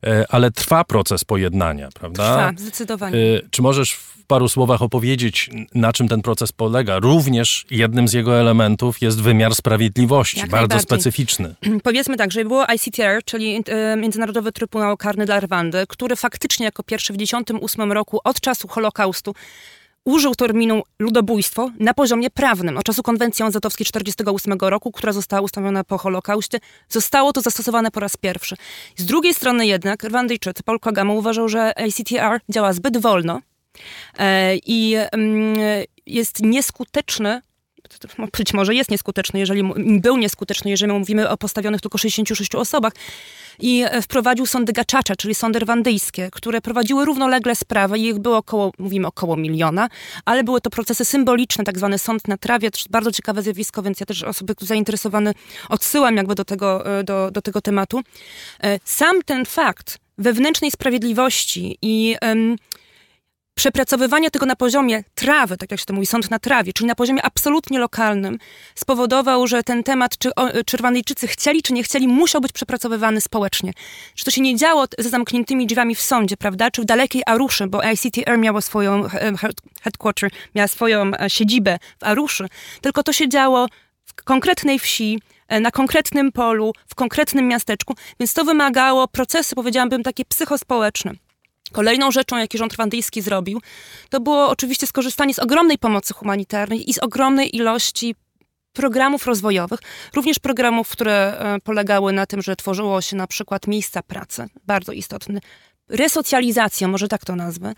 E, 0.05 0.25
ale 0.29 0.51
trwa 0.51 0.83
proces 0.83 1.23
pojednania, 1.25 1.89
prawda? 1.93 2.23
Trwa, 2.23 2.61
zdecydowanie. 2.61 3.17
E, 3.17 3.41
czy 3.51 3.61
możesz 3.61 3.99
paru 4.31 4.49
słowach 4.49 4.81
opowiedzieć, 4.81 5.49
na 5.75 5.93
czym 5.93 6.07
ten 6.07 6.21
proces 6.21 6.51
polega? 6.51 6.99
Również 6.99 7.65
jednym 7.71 8.07
z 8.07 8.13
jego 8.13 8.39
elementów 8.39 9.01
jest 9.01 9.21
wymiar 9.21 9.55
sprawiedliwości, 9.55 10.39
Jak 10.39 10.49
bardzo 10.49 10.79
specyficzny. 10.79 11.55
Powiedzmy 11.83 12.17
tak, 12.17 12.31
że 12.31 12.45
było 12.45 12.65
ICTR, 12.75 13.23
czyli 13.25 13.63
e, 13.67 13.97
Międzynarodowy 13.97 14.51
Trybunał 14.51 14.97
Karny 14.97 15.25
dla 15.25 15.39
Rwandy, 15.39 15.85
który 15.87 16.15
faktycznie 16.15 16.65
jako 16.65 16.83
pierwszy 16.83 17.13
w 17.13 17.17
1998 17.17 17.91
roku 17.91 18.19
od 18.23 18.39
czasu 18.39 18.67
Holokaustu 18.67 19.35
użył 20.05 20.35
terminu 20.35 20.83
ludobójstwo 20.99 21.71
na 21.79 21.93
poziomie 21.93 22.29
prawnym. 22.29 22.77
Od 22.77 22.83
czasu 22.83 23.03
konwencji 23.03 23.45
ONZ-owskiej 23.45 23.85
1948 23.85 24.69
roku, 24.69 24.91
która 24.91 25.13
została 25.13 25.41
ustanowiona 25.41 25.83
po 25.83 25.97
Holokauście, 25.97 26.59
zostało 26.89 27.33
to 27.33 27.41
zastosowane 27.41 27.91
po 27.91 27.99
raz 27.99 28.17
pierwszy. 28.17 28.55
Z 28.95 29.05
drugiej 29.05 29.33
strony 29.33 29.67
jednak 29.67 30.03
Rwandyjczycy, 30.03 30.63
Paul 30.63 30.79
Kagame 30.79 31.13
uważał, 31.13 31.49
że 31.49 31.73
ICTR 31.87 32.39
działa 32.49 32.73
zbyt 32.73 32.97
wolno 32.97 33.41
i 34.65 34.95
mm, 35.11 35.55
jest 36.05 36.41
nieskuteczny 36.41 37.41
być 38.37 38.53
może 38.53 38.75
jest 38.75 38.91
nieskuteczny, 38.91 39.39
jeżeli 39.39 39.63
był 39.99 40.17
nieskuteczny, 40.17 40.71
jeżeli 40.71 40.93
mówimy 40.93 41.29
o 41.29 41.37
postawionych 41.37 41.81
tylko 41.81 41.97
66 41.97 42.55
osobach. 42.55 42.93
I 43.59 43.83
e, 43.83 44.01
wprowadził 44.01 44.45
sądy 44.45 44.73
gaczacza, 44.73 45.15
czyli 45.15 45.35
sądy 45.35 45.59
rwandyjskie, 45.59 46.29
które 46.31 46.61
prowadziły 46.61 47.05
równolegle 47.05 47.55
sprawy 47.55 47.99
i 47.99 48.05
ich 48.05 48.19
było 48.19 48.37
około, 48.37 48.71
mówimy 48.77 49.07
około 49.07 49.37
miliona, 49.37 49.89
ale 50.25 50.43
były 50.43 50.61
to 50.61 50.69
procesy 50.69 51.05
symboliczne, 51.05 51.63
tak 51.63 51.77
zwany 51.77 51.97
sąd 51.97 52.27
na 52.27 52.37
trawie, 52.37 52.69
bardzo 52.89 53.11
ciekawe 53.11 53.41
zjawisko, 53.41 53.83
więc 53.83 53.99
ja 53.99 54.05
też 54.05 54.23
osoby 54.23 54.53
zainteresowane 54.59 55.33
odsyłam 55.69 56.17
jakby 56.17 56.35
do 56.35 56.45
tego, 56.45 56.99
e, 56.99 57.03
do, 57.03 57.31
do 57.31 57.41
tego 57.41 57.61
tematu. 57.61 58.01
E, 58.63 58.79
sam 58.85 59.21
ten 59.21 59.45
fakt 59.45 59.97
wewnętrznej 60.17 60.71
sprawiedliwości 60.71 61.77
i 61.81 62.15
um, 62.21 62.55
przepracowywania 63.61 64.29
tego 64.29 64.45
na 64.45 64.55
poziomie 64.55 65.03
trawy, 65.15 65.57
tak 65.57 65.71
jak 65.71 65.79
się 65.79 65.85
to 65.85 65.93
mówi, 65.93 66.05
sąd 66.05 66.31
na 66.31 66.39
trawie, 66.39 66.73
czyli 66.73 66.87
na 66.87 66.95
poziomie 66.95 67.25
absolutnie 67.25 67.79
lokalnym, 67.79 68.37
spowodował, 68.75 69.47
że 69.47 69.63
ten 69.63 69.83
temat, 69.83 70.17
czy 70.17 70.31
Czerwonejczycy 70.65 71.27
chcieli, 71.27 71.61
czy 71.61 71.73
nie 71.73 71.83
chcieli, 71.83 72.07
musiał 72.07 72.41
być 72.41 72.51
przepracowywany 72.51 73.21
społecznie. 73.21 73.73
Że 74.15 74.25
to 74.25 74.31
się 74.31 74.41
nie 74.41 74.55
działo 74.55 74.85
ze 74.99 75.09
zamkniętymi 75.09 75.67
drzwiami 75.67 75.95
w 75.95 76.01
sądzie, 76.01 76.37
prawda, 76.37 76.71
czy 76.71 76.81
w 76.81 76.85
dalekiej 76.85 77.23
Aruszy, 77.25 77.67
bo 77.67 77.81
ICTR 77.83 78.37
miało 78.37 78.61
swoją 78.61 79.03
headquarter, 79.81 80.31
miała 80.55 80.67
swoją 80.67 81.11
e, 81.19 81.29
siedzibę 81.29 81.79
w 81.99 82.03
Aruszy, 82.03 82.47
tylko 82.81 83.03
to 83.03 83.13
się 83.13 83.29
działo 83.29 83.67
w 84.05 84.23
konkretnej 84.23 84.79
wsi, 84.79 85.19
e, 85.47 85.59
na 85.59 85.71
konkretnym 85.71 86.31
polu, 86.31 86.73
w 86.87 86.95
konkretnym 86.95 87.47
miasteczku, 87.47 87.95
więc 88.19 88.33
to 88.33 88.45
wymagało 88.45 89.07
procesy, 89.07 89.55
powiedziałabym, 89.55 90.03
takie 90.03 90.25
psychospołeczne. 90.25 91.13
Kolejną 91.71 92.11
rzeczą, 92.11 92.37
jaką 92.37 92.57
rząd 92.57 92.73
rwandyjski 92.73 93.21
zrobił, 93.21 93.61
to 94.09 94.19
było 94.19 94.49
oczywiście 94.49 94.87
skorzystanie 94.87 95.33
z 95.33 95.39
ogromnej 95.39 95.77
pomocy 95.77 96.13
humanitarnej 96.13 96.89
i 96.89 96.93
z 96.93 96.97
ogromnej 96.97 97.55
ilości 97.55 98.15
programów 98.73 99.27
rozwojowych, 99.27 99.79
również 100.15 100.39
programów, 100.39 100.89
które 100.89 101.37
e, 101.39 101.59
polegały 101.59 102.13
na 102.13 102.25
tym, 102.25 102.41
że 102.41 102.55
tworzyło 102.55 103.01
się 103.01 103.15
na 103.15 103.27
przykład 103.27 103.67
miejsca 103.67 104.03
pracy, 104.03 104.45
bardzo 104.65 104.91
istotny, 104.91 105.39
resocjalizacja, 105.91 106.87
może 106.87 107.07
tak 107.07 107.25
to 107.25 107.35
nazwę, 107.35 107.73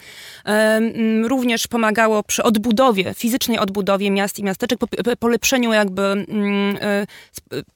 również 1.24 1.68
pomagało 1.68 2.24
przy 2.24 2.44
odbudowie, 2.44 3.14
fizycznej 3.14 3.60
odbudowie 3.60 4.12
miast 4.12 4.40
i 4.40 4.44
miasteczek, 4.44 4.80
polepszeniu 5.20 5.74
jakby, 5.74 6.02
mm, 6.02 6.78
e, 6.82 7.06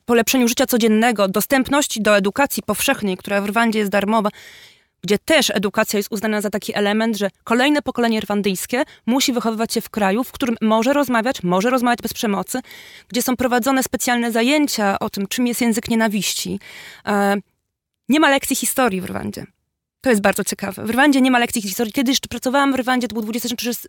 polepszeniu 0.06 0.48
życia 0.48 0.66
codziennego, 0.66 1.28
dostępności 1.28 2.02
do 2.02 2.18
edukacji 2.18 2.64
powszechnej, 2.64 3.18
która 3.18 3.42
w 3.42 3.46
Rwandzie 3.46 3.80
jest 3.80 3.92
darmowa 3.92 4.30
gdzie 5.08 5.20
też 5.20 5.50
edukacja 5.50 5.98
jest 5.98 6.12
uznana 6.12 6.42
za 6.42 6.50
taki 6.50 6.78
element, 6.78 7.18
że 7.18 7.30
kolejne 7.44 7.82
pokolenie 7.82 8.22
rwandyjskie 8.22 8.84
musi 9.06 9.34
wychowywać 9.34 9.74
się 9.74 9.82
w 9.82 9.90
kraju, 9.90 10.24
w 10.24 10.32
którym 10.32 10.56
może 10.62 10.94
rozmawiać, 10.94 11.44
może 11.44 11.70
rozmawiać 11.70 12.00
bez 12.02 12.14
przemocy, 12.14 12.60
gdzie 13.08 13.22
są 13.22 13.36
prowadzone 13.36 13.84
specjalne 13.84 14.32
zajęcia 14.32 15.00
o 15.00 15.10
tym, 15.10 15.28
czym 15.28 15.48
jest 15.48 15.62
język 15.62 15.90
nienawiści. 15.90 16.60
E, 17.06 17.36
nie 18.10 18.20
ma 18.20 18.30
lekcji 18.30 18.56
historii 18.56 19.02
w 19.02 19.06
Rwandzie. 19.06 19.46
To 20.02 20.10
jest 20.10 20.22
bardzo 20.22 20.44
ciekawe. 20.44 20.86
W 20.86 20.90
Rwandzie 20.90 21.22
nie 21.22 21.32
ma 21.32 21.40
lekcji 21.40 21.62
historii. 21.62 21.94
Kiedy 21.94 22.12
jeszcze 22.12 22.28
pracowałam 22.28 22.72
w 22.74 22.76
Rwandzie, 22.76 23.08
to 23.08 23.14
był 23.14 23.24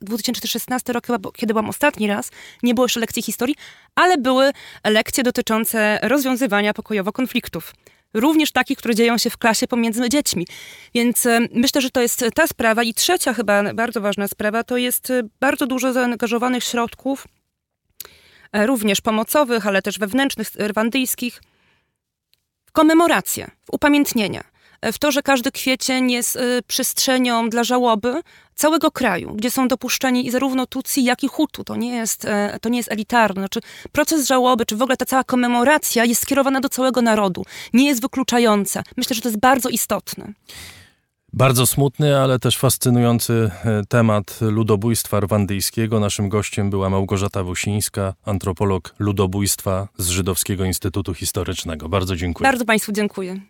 2016 0.01 0.93
rok, 0.93 1.07
kiedy 1.37 1.55
byłam 1.55 1.69
ostatni 1.69 2.07
raz, 2.07 2.31
nie 2.63 2.75
było 2.75 2.85
jeszcze 2.85 3.01
lekcji 3.01 3.23
historii, 3.23 3.55
ale 3.95 4.19
były 4.19 4.53
lekcje 4.85 5.25
dotyczące 5.25 5.99
rozwiązywania 6.03 6.75
pokojowo 6.75 7.13
konfliktów 7.13 7.75
również 8.15 8.53
takich, 8.53 8.79
które 8.79 8.95
dzieją 8.95 9.19
się 9.19 9.31
w 9.31 9.39
klasie 9.39 9.67
pomiędzy 9.67 10.09
dziećmi. 10.09 10.47
Więc 10.95 11.27
e, 11.27 11.41
myślę, 11.53 11.81
że 11.81 11.91
to 11.91 12.01
jest 12.01 12.25
ta 12.35 12.47
sprawa. 12.47 12.83
I 12.83 12.95
trzecia 12.95 13.35
chyba 13.35 13.75
bardzo 13.75 14.01
ważna 14.01 14.29
sprawa 14.29 14.65
to 14.65 14.77
jest 14.77 15.11
e, 15.11 15.23
bardzo 15.41 15.67
dużo 15.67 15.93
zaangażowanych 15.93 16.65
środków, 16.65 17.27
e, 18.53 18.67
również 18.67 19.01
pomocowych, 19.01 19.67
ale 19.67 19.83
też 19.83 19.99
wewnętrznych, 19.99 20.51
rwandyjskich, 20.55 21.43
w 22.67 22.73
komemoracje, 22.73 23.51
w 23.65 23.75
upamiętnienia 23.75 24.45
w 24.83 24.99
to, 24.99 25.13
że 25.13 25.23
każdy 25.23 25.53
kwiecień 25.53 26.11
jest 26.11 26.37
y, 26.37 26.63
przestrzenią 26.67 27.51
dla 27.51 27.65
żałoby 27.65 28.23
całego 28.55 28.91
kraju, 28.91 29.35
gdzie 29.35 29.51
są 29.51 29.69
dopuszczeni 29.69 30.27
i 30.27 30.31
zarówno 30.31 30.67
Tutsi, 30.67 31.05
jak 31.05 31.25
i 31.25 31.29
Hutu. 31.29 31.65
To 31.65 31.77
nie 31.77 31.97
jest, 31.97 32.25
e, 32.25 32.59
to 32.61 32.69
nie 32.69 32.79
jest 32.79 32.93
elitarne. 32.93 33.41
Znaczy, 33.41 33.61
proces 33.93 34.27
żałoby, 34.27 34.67
czy 34.67 34.77
w 34.77 34.83
ogóle 34.83 34.97
ta 34.97 35.05
cała 35.05 35.25
komemoracja 35.25 36.05
jest 36.05 36.23
skierowana 36.23 36.61
do 36.61 36.69
całego 36.69 37.03
narodu. 37.03 37.45
Nie 37.73 37.87
jest 37.87 38.03
wykluczająca. 38.03 38.83
Myślę, 38.97 39.17
że 39.17 39.23
to 39.23 39.29
jest 39.29 39.41
bardzo 39.41 39.69
istotne. 39.69 40.33
Bardzo 41.33 41.67
smutny, 41.67 42.19
ale 42.19 42.39
też 42.39 42.59
fascynujący 42.59 43.51
e, 43.65 43.83
temat 43.89 44.39
ludobójstwa 44.41 45.21
rwandyjskiego. 45.21 46.01
Naszym 46.01 46.29
gościem 46.29 46.71
była 46.71 46.91
Małgorzata 46.91 47.43
Wosińska, 47.43 48.15
antropolog 48.25 48.95
ludobójstwa 48.99 49.89
z 49.99 50.09
Żydowskiego 50.09 50.65
Instytutu 50.65 51.15
Historycznego. 51.15 51.89
Bardzo 51.89 52.17
dziękuję. 52.17 52.49
Bardzo 52.49 52.65
Państwu 52.65 52.93
dziękuję. 52.93 53.41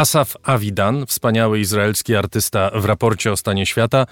Asaf 0.00 0.36
Avidan, 0.42 1.06
wspaniały 1.06 1.60
izraelski 1.60 2.16
artysta 2.16 2.70
w 2.74 2.84
raporcie 2.84 3.32
o 3.32 3.36
stanie 3.36 3.66
świata, 3.66 4.06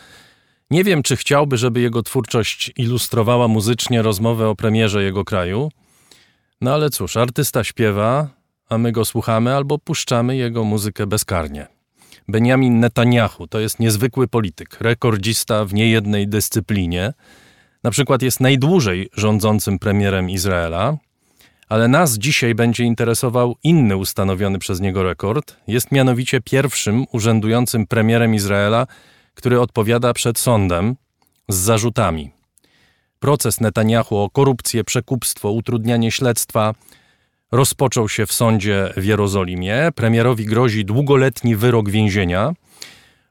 nie 0.70 0.84
wiem, 0.84 1.02
czy 1.02 1.16
chciałby, 1.16 1.56
żeby 1.56 1.80
jego 1.80 2.02
twórczość 2.02 2.72
ilustrowała 2.76 3.48
muzycznie 3.48 4.02
rozmowę 4.02 4.48
o 4.48 4.56
premierze 4.56 5.02
jego 5.02 5.24
kraju. 5.24 5.70
No 6.60 6.74
ale 6.74 6.90
cóż, 6.90 7.16
artysta 7.16 7.64
śpiewa, 7.64 8.28
a 8.68 8.78
my 8.78 8.92
go 8.92 9.04
słuchamy 9.04 9.54
albo 9.56 9.78
puszczamy 9.78 10.36
jego 10.36 10.64
muzykę 10.64 11.06
bezkarnie. 11.06 11.66
Benjamin 12.28 12.80
Netanyahu 12.80 13.46
to 13.46 13.60
jest 13.60 13.80
niezwykły 13.80 14.28
polityk, 14.28 14.76
rekordzista 14.80 15.64
w 15.64 15.74
niejednej 15.74 16.28
dyscyplinie. 16.28 17.12
Na 17.84 17.90
przykład 17.90 18.22
jest 18.22 18.40
najdłużej 18.40 19.08
rządzącym 19.12 19.78
premierem 19.78 20.30
Izraela 20.30 20.96
ale 21.68 21.88
nas 21.88 22.18
dzisiaj 22.18 22.54
będzie 22.54 22.84
interesował 22.84 23.56
inny 23.62 23.96
ustanowiony 23.96 24.58
przez 24.58 24.80
niego 24.80 25.02
rekord. 25.02 25.56
Jest 25.66 25.92
mianowicie 25.92 26.40
pierwszym 26.40 27.04
urzędującym 27.12 27.86
premierem 27.86 28.34
Izraela, 28.34 28.86
który 29.34 29.60
odpowiada 29.60 30.12
przed 30.12 30.38
sądem 30.38 30.96
z 31.48 31.56
zarzutami. 31.56 32.30
Proces 33.18 33.60
Netanyahu 33.60 34.16
o 34.16 34.30
korupcję, 34.30 34.84
przekupstwo, 34.84 35.50
utrudnianie 35.50 36.10
śledztwa 36.10 36.74
rozpoczął 37.52 38.08
się 38.08 38.26
w 38.26 38.32
sądzie 38.32 38.92
w 38.96 39.04
Jerozolimie. 39.04 39.88
Premierowi 39.94 40.44
grozi 40.44 40.84
długoletni 40.84 41.56
wyrok 41.56 41.90
więzienia. 41.90 42.52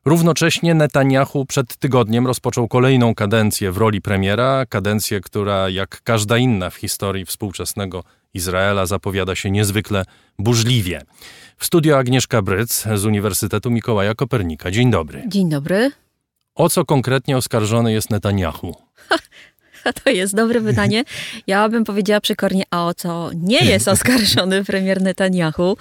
Równocześnie 0.05 0.73
Netanyahu 0.73 1.45
przed 1.45 1.77
tygodniem 1.77 2.27
rozpoczął 2.27 2.67
kolejną 2.67 3.15
kadencję 3.15 3.71
w 3.71 3.77
roli 3.77 4.01
premiera, 4.01 4.65
kadencję, 4.69 5.21
która 5.21 5.69
jak 5.69 6.01
każda 6.03 6.37
inna 6.37 6.69
w 6.69 6.75
historii 6.75 7.25
współczesnego 7.25 8.03
Izraela 8.37 8.85
zapowiada 8.85 9.35
się 9.35 9.51
niezwykle 9.51 10.05
burzliwie. 10.39 11.01
W 11.57 11.65
studio 11.65 11.97
Agnieszka 11.97 12.41
Bryc 12.41 12.83
z 12.95 13.05
Uniwersytetu 13.05 13.71
Mikołaja 13.71 14.15
Kopernika. 14.15 14.71
Dzień 14.71 14.91
dobry. 14.91 15.23
Dzień 15.27 15.49
dobry. 15.49 15.91
O 16.55 16.69
co 16.69 16.85
konkretnie 16.85 17.37
oskarżony 17.37 17.93
jest 17.93 18.09
Netanyahu? 18.09 18.75
To 20.03 20.09
jest 20.09 20.35
dobre 20.35 20.61
pytanie. 20.61 21.03
Ja 21.47 21.69
bym 21.69 21.83
powiedziała 21.83 22.21
przekornie, 22.21 22.63
a 22.71 22.87
o 22.87 22.93
co 22.93 23.29
nie 23.33 23.65
jest 23.65 23.87
oskarżony 23.97 24.63
premier 24.63 25.01
Netanyahu. 25.01 25.77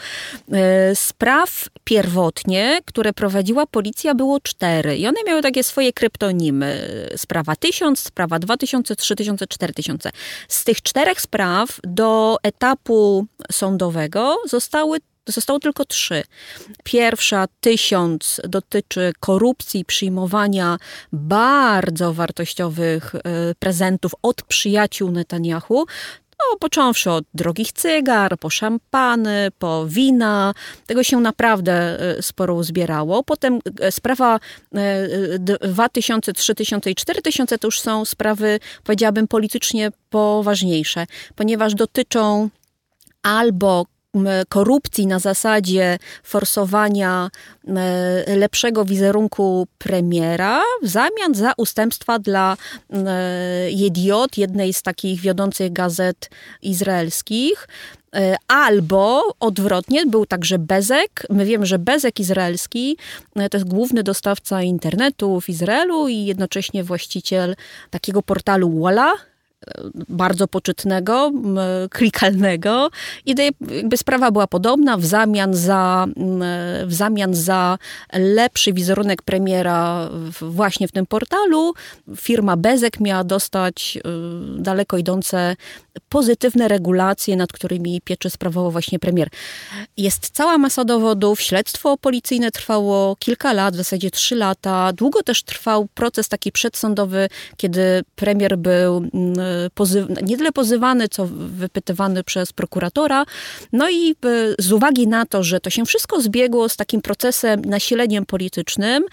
E, 0.52 0.96
Spraw 0.96 1.68
pierwotnie, 1.84 2.80
które 2.84 3.12
prowadziła 3.12 3.66
policja, 3.66 4.14
było 4.14 4.40
cztery 4.40 4.96
i 4.96 5.06
one 5.06 5.16
miały 5.26 5.42
takie 5.42 5.62
swoje 5.62 5.92
kryptonimy. 5.92 6.88
Sprawa 7.16 7.56
1000, 7.56 8.00
sprawa 8.00 8.38
2000, 8.38 8.96
3000, 8.96 9.46
4000. 9.46 10.10
Z 10.48 10.64
tych 10.64 10.82
czterech 10.82 11.20
spraw 11.20 11.80
do 11.82 12.36
etapu 12.42 13.26
sądowego 13.52 14.36
zostały 14.48 14.98
Zostało 15.26 15.58
tylko 15.58 15.84
trzy. 15.84 16.22
Pierwsza, 16.84 17.46
tysiąc, 17.60 18.40
dotyczy 18.48 19.12
korupcji, 19.20 19.84
przyjmowania 19.84 20.78
bardzo 21.12 22.14
wartościowych 22.14 23.14
e, 23.14 23.20
prezentów 23.58 24.12
od 24.22 24.42
przyjaciół 24.42 25.10
Netanyahu. 25.10 25.86
No, 26.38 26.58
począwszy 26.58 27.10
od 27.10 27.24
drogich 27.34 27.72
cygar, 27.72 28.38
po 28.38 28.50
szampany, 28.50 29.48
po 29.58 29.86
wina. 29.86 30.54
Tego 30.86 31.02
się 31.02 31.20
naprawdę 31.20 32.00
e, 32.00 32.22
sporo 32.22 32.54
uzbierało. 32.54 33.22
Potem 33.22 33.58
e, 33.80 33.92
sprawa 33.92 34.40
2000, 35.60 36.32
3000 36.32 36.90
i 36.90 36.94
4000 36.94 37.58
to 37.58 37.66
już 37.66 37.80
są 37.80 38.04
sprawy, 38.04 38.60
powiedziałabym, 38.84 39.28
politycznie 39.28 39.90
poważniejsze, 40.10 41.06
ponieważ 41.34 41.74
dotyczą 41.74 42.50
albo 43.22 43.86
korupcji 44.48 45.06
na 45.06 45.18
zasadzie 45.18 45.98
forsowania 46.22 47.30
lepszego 48.36 48.84
wizerunku 48.84 49.66
premiera 49.78 50.62
w 50.82 50.88
zamian 50.88 51.34
za 51.34 51.52
ustępstwa 51.56 52.18
dla 52.18 52.56
Jediot, 53.68 54.38
jednej 54.38 54.72
z 54.72 54.82
takich 54.82 55.20
wiodących 55.20 55.72
gazet 55.72 56.30
izraelskich. 56.62 57.68
E, 58.16 58.36
albo 58.48 59.34
odwrotnie, 59.40 60.06
był 60.06 60.26
także 60.26 60.58
Bezek. 60.58 61.26
My 61.30 61.44
wiemy, 61.44 61.66
że 61.66 61.78
Bezek 61.78 62.20
izraelski 62.20 62.96
e, 63.36 63.48
to 63.48 63.56
jest 63.56 63.68
główny 63.68 64.02
dostawca 64.02 64.62
internetu 64.62 65.40
w 65.40 65.48
Izraelu 65.48 66.08
i 66.08 66.24
jednocześnie 66.24 66.84
właściciel 66.84 67.56
takiego 67.90 68.22
portalu 68.22 68.80
Walla, 68.80 69.12
bardzo 70.08 70.48
poczytnego, 70.48 71.32
klikalnego 71.90 72.90
i 73.26 73.34
jakby 73.70 73.96
sprawa 73.96 74.30
była 74.30 74.46
podobna 74.46 74.96
w 74.96 75.04
zamian 75.04 75.54
za, 75.54 76.06
w 76.86 76.94
zamian 76.94 77.34
za 77.34 77.78
lepszy 78.12 78.72
wizerunek 78.72 79.22
premiera 79.22 80.08
właśnie 80.40 80.88
w 80.88 80.92
tym 80.92 81.06
portalu 81.06 81.74
firma 82.16 82.56
Bezek 82.56 83.00
miała 83.00 83.24
dostać 83.24 83.98
y, 84.58 84.62
daleko 84.62 84.98
idące 84.98 85.56
pozytywne 86.08 86.68
regulacje, 86.68 87.36
nad 87.36 87.52
którymi 87.52 88.00
pieczy 88.00 88.30
sprawował 88.30 88.70
właśnie 88.70 88.98
premier. 88.98 89.28
Jest 89.96 90.30
cała 90.30 90.58
masa 90.58 90.84
dowodów, 90.84 91.40
śledztwo 91.40 91.96
policyjne 91.96 92.50
trwało 92.50 93.16
kilka 93.16 93.52
lat, 93.52 93.74
w 93.74 93.76
zasadzie 93.76 94.10
trzy 94.10 94.36
lata. 94.36 94.92
Długo 94.92 95.22
też 95.22 95.42
trwał 95.42 95.86
proces 95.94 96.28
taki 96.28 96.52
przedsądowy, 96.52 97.28
kiedy 97.56 98.04
premier 98.14 98.58
był 98.58 99.02
nie 100.22 100.36
tyle 100.36 100.52
pozywany, 100.52 101.08
co 101.08 101.26
wypytywany 101.30 102.24
przez 102.24 102.52
prokuratora. 102.52 103.24
No 103.72 103.90
i 103.90 104.10
e, 104.10 104.14
z 104.58 104.72
uwagi 104.72 105.08
na 105.08 105.26
to, 105.26 105.42
że 105.42 105.60
to 105.60 105.70
się 105.70 105.84
wszystko 105.84 106.20
zbiegło 106.20 106.68
z 106.68 106.76
takim 106.76 107.02
procesem, 107.02 107.64
nasileniem 107.64 108.26
politycznym 108.26 109.04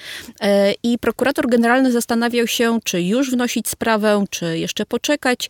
e, 0.42 0.74
i 0.84 0.98
prokurator 0.98 1.50
generalny 1.50 1.92
zastanawiał 1.92 2.48
się, 2.48 2.80
czy 2.84 3.02
już 3.02 3.32
wnosić 3.32 3.70
sprawę, 3.70 4.26
czy 4.30 4.60
jeszcze 4.60 4.86
poczekać 4.86 5.50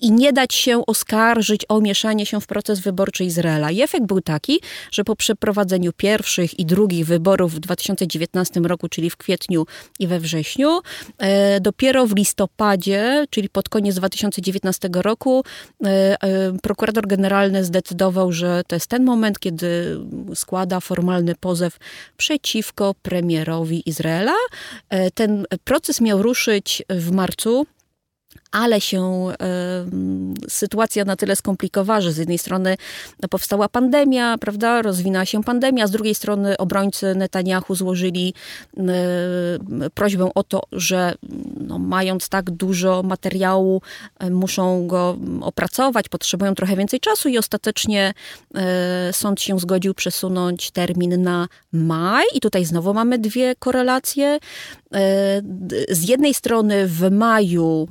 i 0.00 0.12
nie 0.12 0.32
dać 0.32 0.54
się 0.54 0.86
oskarżyć 0.86 1.64
o 1.68 1.80
mieszanie 1.80 2.26
się 2.26 2.40
w 2.40 2.46
proces 2.46 2.80
wyborczy 2.80 3.24
Izraela. 3.24 3.70
I 3.70 3.82
efekt 3.82 4.06
był 4.06 4.20
taki, 4.20 4.60
że 4.90 5.04
po 5.04 5.16
przeprowadzeniu 5.16 5.92
pierwszych 5.92 6.58
i 6.58 6.66
drugich 6.66 7.06
wyborów 7.06 7.54
w 7.54 7.58
2019 7.60 8.60
roku, 8.60 8.88
czyli 8.88 9.10
w 9.10 9.16
kwietniu 9.16 9.66
i 9.98 10.06
we 10.06 10.20
wrześniu, 10.20 10.80
e, 11.18 11.60
dopiero 11.60 12.06
w 12.06 12.16
listopadzie, 12.16 13.24
czyli 13.30 13.48
pod 13.48 13.68
koniec 13.68 13.94
2019 13.94 14.29
roku, 14.94 15.44
e, 15.84 15.88
e, 15.88 16.52
prokurator 16.62 17.06
generalny 17.06 17.64
zdecydował, 17.64 18.32
że 18.32 18.62
to 18.66 18.76
jest 18.76 18.86
ten 18.86 19.04
moment, 19.04 19.38
kiedy 19.38 19.96
składa 20.34 20.80
formalny 20.80 21.34
pozew 21.34 21.78
przeciwko 22.16 22.94
premierowi 23.02 23.88
Izraela. 23.88 24.34
Ten 25.14 25.46
proces 25.64 26.00
miał 26.00 26.22
ruszyć 26.22 26.82
w 26.88 27.10
marcu 27.10 27.66
ale 28.50 28.80
się 28.80 29.28
y, 30.46 30.50
sytuacja 30.50 31.04
na 31.04 31.16
tyle 31.16 31.36
skomplikowała, 31.36 32.00
że 32.00 32.12
z 32.12 32.16
jednej 32.16 32.38
strony 32.38 32.76
powstała 33.30 33.68
pandemia, 33.68 34.38
prawda, 34.38 34.82
rozwinęła 34.82 35.24
się 35.24 35.44
pandemia, 35.44 35.86
z 35.86 35.90
drugiej 35.90 36.14
strony 36.14 36.56
obrońcy 36.56 37.14
Netanyahu 37.14 37.74
złożyli 37.74 38.34
y, 38.78 39.90
prośbę 39.94 40.30
o 40.34 40.42
to, 40.42 40.62
że 40.72 41.14
no, 41.70 41.78
mając 41.78 42.28
tak 42.28 42.50
dużo 42.50 43.02
materiału, 43.02 43.82
y, 44.24 44.30
muszą 44.30 44.86
go 44.86 45.16
opracować, 45.40 46.08
potrzebują 46.08 46.54
trochę 46.54 46.76
więcej 46.76 47.00
czasu 47.00 47.28
i 47.28 47.38
ostatecznie 47.38 48.14
sąd 49.12 49.40
się 49.40 49.58
zgodził 49.58 49.94
przesunąć 49.94 50.70
termin 50.70 51.22
na 51.22 51.48
maj 51.72 52.24
i 52.34 52.40
tutaj 52.40 52.64
znowu 52.64 52.94
mamy 52.94 53.18
dwie 53.18 53.54
korelacje. 53.58 54.38
Z 55.88 56.08
jednej 56.08 56.34
strony 56.34 56.86
w 56.86 57.10
maju 57.10 57.88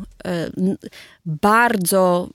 bardzo 1.25 2.29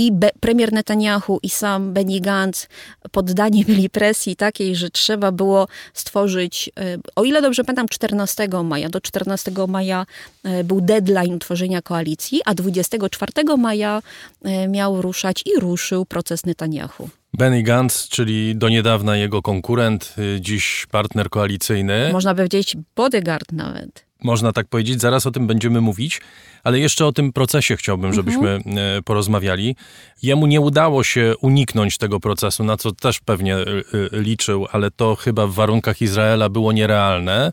i 0.00 0.12
Be 0.12 0.30
premier 0.40 0.72
Netanyahu 0.72 1.38
i 1.42 1.48
sam 1.48 1.92
Benny 1.92 2.20
Gantz 2.20 2.68
poddani 3.10 3.64
byli 3.64 3.90
presji 3.90 4.36
takiej, 4.36 4.76
że 4.76 4.90
trzeba 4.90 5.32
było 5.32 5.68
stworzyć, 5.94 6.70
e, 6.80 6.98
o 7.16 7.24
ile 7.24 7.42
dobrze 7.42 7.64
pamiętam, 7.64 7.88
14 7.88 8.48
maja. 8.64 8.88
Do 8.88 9.00
14 9.00 9.52
maja 9.68 10.06
e, 10.44 10.64
był 10.64 10.80
deadline 10.80 11.38
tworzenia 11.38 11.82
koalicji, 11.82 12.40
a 12.44 12.54
24 12.54 13.32
maja 13.58 14.02
e, 14.42 14.68
miał 14.68 15.02
ruszać 15.02 15.42
i 15.46 15.60
ruszył 15.60 16.06
proces 16.06 16.46
Netanyahu. 16.46 17.08
Benny 17.34 17.62
Gantz, 17.62 18.08
czyli 18.08 18.56
do 18.56 18.68
niedawna 18.68 19.16
jego 19.16 19.42
konkurent, 19.42 20.14
dziś 20.40 20.86
partner 20.90 21.30
koalicyjny. 21.30 22.10
Można 22.12 22.34
by 22.34 22.36
powiedzieć 22.36 22.76
bodyguard 22.96 23.52
nawet 23.52 24.09
można 24.22 24.52
tak 24.52 24.68
powiedzieć. 24.68 25.00
Zaraz 25.00 25.26
o 25.26 25.30
tym 25.30 25.46
będziemy 25.46 25.80
mówić, 25.80 26.20
ale 26.64 26.78
jeszcze 26.78 27.06
o 27.06 27.12
tym 27.12 27.32
procesie 27.32 27.76
chciałbym, 27.76 28.12
żebyśmy 28.12 28.50
mhm. 28.50 28.78
E, 28.78 29.02
porozmawiali. 29.02 29.76
Jemu 30.22 30.46
nie 30.46 30.60
udało 30.60 31.04
się 31.04 31.34
uniknąć 31.40 31.98
tego 31.98 32.20
procesu, 32.20 32.64
na 32.64 32.76
co 32.76 32.92
też 32.92 33.20
pewnie 33.20 33.56
e, 33.56 33.60
e, 33.62 33.64
liczył, 34.12 34.66
ale 34.72 34.90
to 34.90 35.14
chyba 35.14 35.46
w 35.46 35.52
warunkach 35.52 36.02
Izraela 36.02 36.48
było 36.48 36.72
nierealne. 36.72 37.52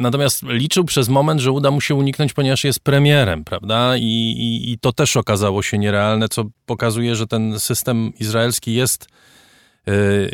Natomiast 0.00 0.42
liczył 0.42 0.84
przez 0.84 1.08
moment, 1.08 1.40
że 1.40 1.52
uda 1.52 1.70
mu 1.70 1.80
się 1.80 1.94
uniknąć, 1.94 2.32
ponieważ 2.32 2.64
jest 2.64 2.80
premierem, 2.80 3.44
prawda? 3.44 3.96
I, 3.96 4.02
i, 4.02 4.72
i 4.72 4.78
to 4.78 4.92
też 4.92 5.16
okazało 5.16 5.62
się 5.62 5.78
nierealne, 5.78 6.28
co 6.28 6.44
pokazuje, 6.66 7.16
że 7.16 7.26
ten 7.26 7.60
system 7.60 8.12
izraelski 8.20 8.74
jest 8.74 9.06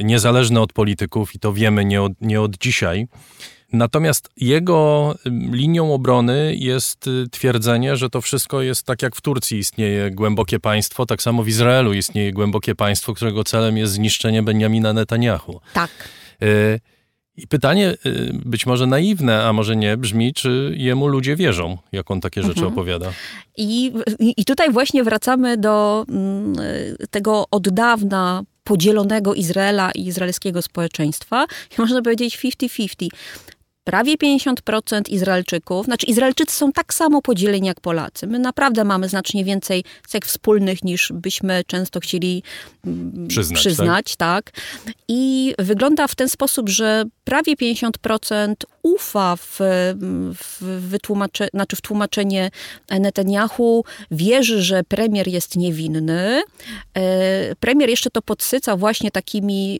niezależny 0.04 0.60
od 0.60 0.72
polityków 0.72 1.34
i 1.34 1.38
to 1.38 1.52
wiemy 1.52 1.84
nie 1.84 2.02
od, 2.02 2.12
nie 2.20 2.40
od 2.40 2.58
dzisiaj. 2.58 3.08
Natomiast 3.72 4.28
jego 4.36 5.14
linią 5.52 5.94
obrony 5.94 6.54
jest 6.58 7.06
y, 7.06 7.28
twierdzenie, 7.30 7.96
że 7.96 8.10
to 8.10 8.20
wszystko 8.20 8.62
jest 8.62 8.86
tak 8.86 9.02
jak 9.02 9.16
w 9.16 9.20
Turcji 9.20 9.58
istnieje 9.58 10.10
głębokie 10.10 10.60
państwo, 10.60 11.06
tak 11.06 11.22
samo 11.22 11.42
w 11.42 11.48
Izraelu 11.48 11.92
istnieje 11.92 12.32
głębokie 12.32 12.74
państwo, 12.74 13.14
którego 13.14 13.44
celem 13.44 13.76
jest 13.76 13.92
zniszczenie 13.92 14.42
Benjamina 14.42 14.92
Netanyahu. 14.92 15.60
Tak. 15.74 15.90
Y, 16.42 16.80
I 17.36 17.46
pytanie, 17.46 17.94
y, 18.06 18.32
być 18.44 18.66
może 18.66 18.86
naiwne, 18.86 19.44
a 19.44 19.52
może 19.52 19.76
nie, 19.76 19.96
brzmi, 19.96 20.34
czy 20.34 20.74
jemu 20.76 21.08
ludzie 21.08 21.36
wierzą, 21.36 21.78
jak 21.92 22.10
on 22.10 22.20
takie 22.20 22.42
rzeczy 22.42 22.66
opowiada. 22.66 23.12
I, 23.56 23.92
I 24.18 24.44
tutaj 24.44 24.72
właśnie 24.72 25.04
wracamy 25.04 25.56
do 25.56 26.04
mm, 26.08 26.54
tego 27.10 27.44
od 27.50 27.68
dawna 27.68 28.42
podzielonego 28.64 29.34
Izraela 29.34 29.90
i 29.94 30.06
izraelskiego 30.06 30.62
społeczeństwa. 30.62 31.46
I 31.78 31.80
można 31.80 32.02
powiedzieć 32.02 32.38
50-50. 32.38 33.08
Prawie 33.88 34.16
50% 34.16 35.02
Izraelczyków, 35.08 35.86
znaczy 35.86 36.06
Izraelczycy 36.06 36.56
są 36.56 36.72
tak 36.72 36.94
samo 36.94 37.22
podzieleni 37.22 37.66
jak 37.66 37.80
Polacy. 37.80 38.26
My 38.26 38.38
naprawdę 38.38 38.84
mamy 38.84 39.08
znacznie 39.08 39.44
więcej 39.44 39.84
cech 40.08 40.24
wspólnych 40.24 40.84
niż 40.84 41.12
byśmy 41.14 41.62
często 41.66 42.00
chcieli 42.00 42.42
mm, 42.86 43.28
Przyznać, 43.28 43.60
przyznać 43.60 44.16
tak? 44.16 44.50
I 45.08 45.54
wygląda 45.58 46.06
w 46.06 46.14
ten 46.14 46.28
sposób, 46.28 46.68
że 46.68 47.04
prawie 47.28 47.56
50% 47.56 48.54
ufa 48.82 49.36
w, 49.36 49.58
w, 50.34 50.62
wytłumacze, 50.88 51.48
znaczy 51.54 51.76
w 51.76 51.80
tłumaczenie 51.80 52.50
Netanyahu, 53.00 53.84
wierzy, 54.10 54.62
że 54.62 54.84
premier 54.84 55.28
jest 55.28 55.56
niewinny. 55.56 56.42
E, 56.94 57.56
Premier 57.60 57.88
jeszcze 57.90 58.10
to 58.10 58.22
podsyca 58.22 58.76
właśnie 58.76 59.10
takimi 59.10 59.78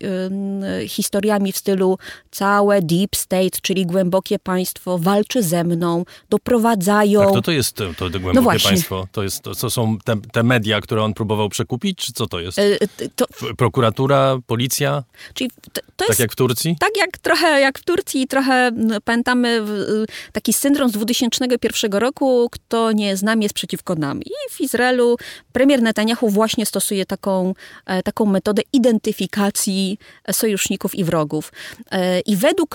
historiami 0.86 1.52
w 1.52 1.56
stylu 1.56 1.98
całe 2.30 2.82
deep 2.82 3.16
state, 3.16 3.58
czyli 3.62 3.86
głębokie 3.86 4.38
państwo 4.38 4.98
walczy 4.98 5.42
ze 5.42 5.64
mną, 5.64 6.04
doprowadzają... 6.30 7.24
Tak, 7.24 7.32
to 7.32 7.42
to 7.42 7.52
jest 7.52 7.76
to, 7.76 7.94
to 7.94 8.10
głębokie 8.10 8.34
No 8.34 8.42
właśnie. 8.42 8.70
państwo? 8.70 9.06
To, 9.12 9.22
jest, 9.22 9.42
to, 9.42 9.54
to 9.54 9.70
są 9.70 9.98
te, 10.04 10.16
te 10.32 10.42
media, 10.42 10.80
które 10.80 11.02
on 11.04 11.14
próbował 11.14 11.48
przekupić, 11.48 11.98
czy 11.98 12.12
co 12.12 12.26
to 12.26 12.40
jest? 12.40 12.58
E, 12.58 12.78
To, 13.16 13.26
Prokuratura, 13.56 14.38
policja, 14.46 15.04
czyli 15.34 15.50
to, 15.50 15.80
to 15.80 15.80
tak 15.96 16.08
jest 16.08 16.20
jak 16.20 16.32
w 16.32 16.36
Turcji? 16.36 16.76
Tak 16.80 16.96
jak 16.96 17.18
trochę 17.39 17.60
jak 17.60 17.78
w 17.78 17.85
Turcji, 17.85 18.27
trochę 18.27 18.55
mm, 18.55 19.01
pamiętamy 19.05 19.48
y, 19.48 20.32
taki 20.32 20.52
syndrom 20.52 20.89
z 20.89 20.93
2001 20.93 21.93
roku, 21.93 22.48
kto 22.52 22.93
nie 22.93 23.16
z 23.16 23.23
nami 23.23 23.43
jest 23.43 23.55
przeciwko 23.55 23.94
nam. 23.94 24.23
I 24.23 24.31
w 24.51 24.60
Izraelu 24.60 25.16
premier 25.52 25.82
Netanyahu 25.82 26.28
właśnie 26.28 26.66
stosuje 26.66 27.06
taką, 27.06 27.55
e, 27.86 28.02
taką 28.02 28.24
metodę 28.24 28.62
identyfikacji 28.73 29.98
sojuszników 30.32 30.94
i 30.94 31.05
wrogów. 31.05 31.52
E, 31.90 32.20
I 32.20 32.36
według 32.36 32.74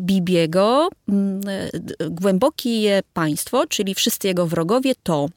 Bibiego 0.00 0.88
e, 0.88 2.10
głębokie 2.10 3.02
państwo, 3.14 3.66
czyli 3.66 3.94
wszyscy 3.94 4.28
jego 4.28 4.46
wrogowie 4.46 4.94
to 5.02 5.28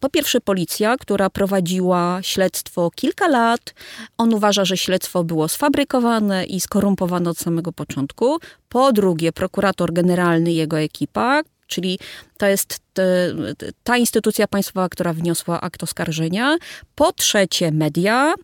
po 0.00 0.08
pierwsze 0.08 0.40
policja, 0.40 0.96
która 0.96 1.30
prowadziła 1.30 2.18
śledztwo 2.22 2.90
kilka 2.94 3.28
lat. 3.28 3.74
On 4.18 4.34
uważa, 4.34 4.64
że 4.64 4.76
śledztwo 4.76 5.24
było 5.24 5.48
sfabrykowane 5.48 6.44
i 6.44 6.60
skorumpowane 6.60 7.30
od 7.30 7.38
samego 7.38 7.72
początku. 7.72 8.38
Po 8.68 8.92
drugie, 8.92 9.32
prokurator 9.32 9.92
generalny 9.92 10.52
i 10.52 10.56
jego 10.56 10.80
ekipa, 10.80 11.42
czyli 11.66 11.98
to 12.38 12.46
jest 12.46 12.80
ta 13.84 13.96
instytucja 13.96 14.48
państwowa, 14.48 14.88
która 14.88 15.12
wniosła 15.12 15.60
akt 15.60 15.82
oskarżenia. 15.82 16.56
Po 16.94 17.12
trzecie, 17.12 17.72
media, 17.72 18.34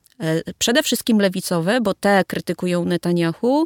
przede 0.59 0.83
wszystkim 0.83 1.19
lewicowe, 1.21 1.81
bo 1.81 1.95
te 1.95 2.25
krytykują 2.27 2.85
Netanyahu. 2.85 3.65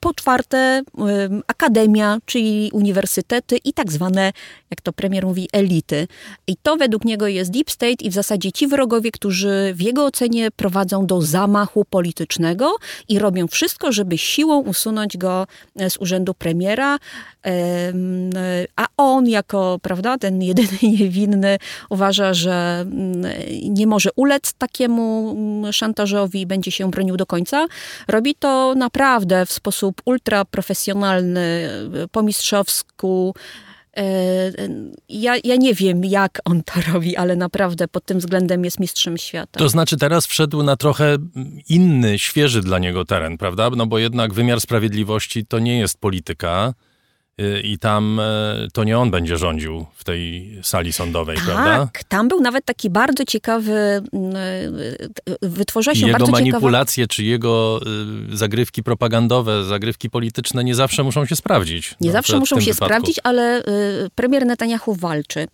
Po 0.00 0.14
czwarte, 0.14 0.82
em, 0.98 1.42
akademia, 1.46 2.18
czyli 2.24 2.70
uniwersytety 2.72 3.56
i 3.64 3.72
tak 3.72 3.92
zwane, 3.92 4.32
jak 4.70 4.80
to 4.80 4.92
premier 4.92 5.26
mówi, 5.26 5.48
elity. 5.52 6.08
I 6.46 6.56
to 6.62 6.76
według 6.76 7.04
niego 7.04 7.26
jest 7.26 7.50
deep 7.50 7.70
state 7.70 8.04
i 8.04 8.10
w 8.10 8.14
zasadzie 8.14 8.52
ci 8.52 8.66
wrogowie, 8.66 9.10
którzy 9.10 9.72
w 9.74 9.80
jego 9.80 10.04
ocenie 10.04 10.50
prowadzą 10.50 11.06
do 11.06 11.22
zamachu 11.22 11.84
politycznego 11.84 12.76
i 13.08 13.18
robią 13.18 13.46
wszystko, 13.46 13.92
żeby 13.92 14.18
siłą 14.18 14.60
usunąć 14.60 15.16
go 15.16 15.46
e, 15.76 15.90
z 15.90 15.96
urzędu 15.96 16.34
premiera. 16.34 16.98
Em, 17.42 18.30
e, 18.36 18.66
A 18.76 18.86
on, 18.96 19.28
jako 19.28 19.78
prawda, 19.82 20.18
ten 20.18 20.42
jedyny 20.42 20.78
niewinny, 20.98 21.58
uważa, 21.90 22.34
że 22.34 22.80
mm, 22.80 23.32
nie 23.62 23.86
może 23.86 24.10
ulec 24.16 24.52
takiemu 24.52 24.87
mm, 24.88 25.72
szantażowi 25.72 26.46
będzie 26.46 26.70
się 26.70 26.90
bronił 26.90 27.16
do 27.16 27.26
końca. 27.26 27.66
Robi 28.08 28.34
to 28.34 28.74
naprawdę 28.76 29.46
w 29.46 29.52
sposób 29.52 30.02
ultraprofesjonalny, 30.04 31.70
e, 32.04 32.08
po 32.08 32.22
mistrzowsku. 32.22 33.34
E, 33.96 34.52
Ja, 35.08 35.34
ja 35.44 35.56
nie 35.56 35.74
wiem, 35.74 36.04
jak 36.04 36.40
on 36.44 36.62
to 36.62 36.72
robi, 36.92 37.16
ale 37.16 37.36
naprawdę 37.36 37.88
pod 37.88 38.04
tym 38.04 38.18
względem 38.18 38.64
jest 38.64 38.80
mistrzem 38.80 39.18
świata. 39.18 39.58
To 39.58 39.68
znaczy 39.68 39.96
teraz 39.96 40.26
wszedł 40.26 40.62
na 40.62 40.76
trochę 40.76 41.16
inny, 41.68 42.18
świeży 42.18 42.60
dla 42.60 42.78
niego 42.78 43.04
teren, 43.04 43.38
prawda? 43.38 43.70
No 43.76 43.86
bo 43.86 43.98
jednak 43.98 44.34
wymiar 44.34 44.60
sprawiedliwości 44.60 45.46
to 45.46 45.58
nie 45.58 45.78
jest 45.78 45.98
polityka 46.00 46.74
i 47.62 47.78
tam 47.78 48.20
e, 48.20 48.68
to 48.72 48.84
nie 48.84 48.98
on 48.98 49.10
będzie 49.10 49.36
rządził 49.36 49.86
w 49.94 50.04
tej 50.04 50.52
sali 50.62 50.92
sądowej, 50.92 51.36
prawda? 51.46 51.78
Tak, 51.78 52.04
tam 52.04 52.28
był 52.28 52.40
nawet 52.40 52.64
taki 52.64 52.90
bardzo 52.90 53.24
ciekawy, 53.24 53.72
mm, 53.72 54.36
e, 55.42 55.48
wytworzyła 55.48 55.94
I 55.94 55.96
się 55.96 56.06
jego 56.06 56.18
bardzo 56.18 56.32
ciekawa... 56.32 56.50
manipulacje, 56.50 57.06
czy 57.06 57.24
jego 57.24 57.80
y, 58.32 58.36
zagrywki 58.36 58.82
propagandowe, 58.82 59.64
zagrywki 59.64 60.10
polityczne 60.10 60.64
nie 60.64 60.74
zawsze 60.74 61.02
muszą 61.02 61.26
się 61.26 61.36
sprawdzić. 61.36 61.94
Nie 62.00 62.06
No, 62.08 62.12
zawsze 62.12 62.38
muszą 62.38 62.60
się 62.60 62.72
wypadku. 62.72 62.84
sprawdzić, 62.84 63.20
ale 63.24 63.60
y, 63.60 63.64
premier 64.14 64.46
Netanyahu 64.46 64.94
walczy. 64.94 65.46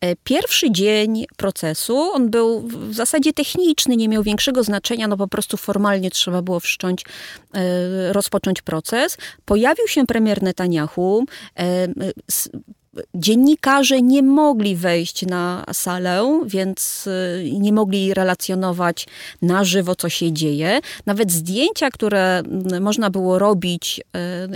E, 0.00 0.16
Pierwszy 0.24 0.70
dzień 0.70 1.24
procesu, 1.36 1.98
on 2.12 2.30
był 2.30 2.68
w 2.68 2.94
zasadzie 2.94 3.32
techniczny, 3.32 3.96
nie 3.96 4.08
miał 4.08 4.22
większego 4.22 4.64
znaczenia, 4.64 5.08
no 5.08 5.16
po 5.16 5.28
prostu 5.28 5.56
formalnie 5.56 6.10
trzeba 6.10 6.42
było 6.42 6.60
wszcząć, 6.60 7.04
e, 7.54 8.12
rozpocząć 8.12 8.62
proces. 8.62 9.18
Pojawił 9.44 9.88
się 9.88 10.06
premier 10.06 10.42
Netanyahu. 10.42 11.24
Dziennikarze 13.14 14.02
nie 14.02 14.22
mogli 14.22 14.76
wejść 14.76 15.26
na 15.26 15.64
salę, 15.72 16.40
więc 16.46 17.06
y, 17.06 17.50
nie 17.52 17.72
mogli 17.72 18.14
relacjonować 18.14 19.06
na 19.42 19.64
żywo, 19.64 19.94
co 19.94 20.08
się 20.08 20.32
dzieje. 20.32 20.80
Nawet 21.06 21.32
zdjęcia, 21.32 21.90
które 21.90 22.38
mm, 22.38 22.82
można 22.82 23.10
było 23.10 23.38
robić, 23.38 24.00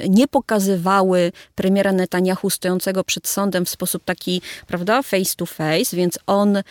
y, 0.05 0.09
nie 0.09 0.29
pokazywały 0.29 1.33
premiera 1.55 1.93
Netanyahu 1.93 2.51
stojącego 2.51 3.05
przed 3.05 3.29
sądem 3.29 3.65
w 3.65 3.69
sposób 3.69 4.05
taki, 4.05 4.43
prawda, 4.67 5.03
face 5.03 5.35
to 5.37 5.47
face, 5.47 5.97
więc 5.97 6.19
on 6.27 6.57
y, 6.57 6.63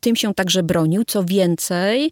tym 0.00 0.16
się 0.16 0.34
także 0.34 0.62
bronił. 0.62 1.04
Co 1.04 1.24
więcej, 1.24 2.10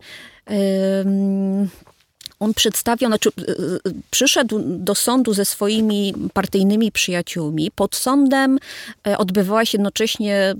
on 2.40 2.54
przedstawiał, 2.54 3.10
znaczy 3.10 3.30
y, 3.38 3.52
y, 3.52 3.78
przyszedł 4.10 4.60
do 4.64 4.94
sądu 4.94 5.34
ze 5.34 5.44
swoimi 5.44 6.14
partyjnymi 6.32 6.92
przyjaciółmi. 6.92 7.70
Pod 7.70 7.96
sądem 7.96 8.58
e, 9.06 9.18
odbywała 9.18 9.64
się 9.64 9.78
jednocześnie 9.78 10.54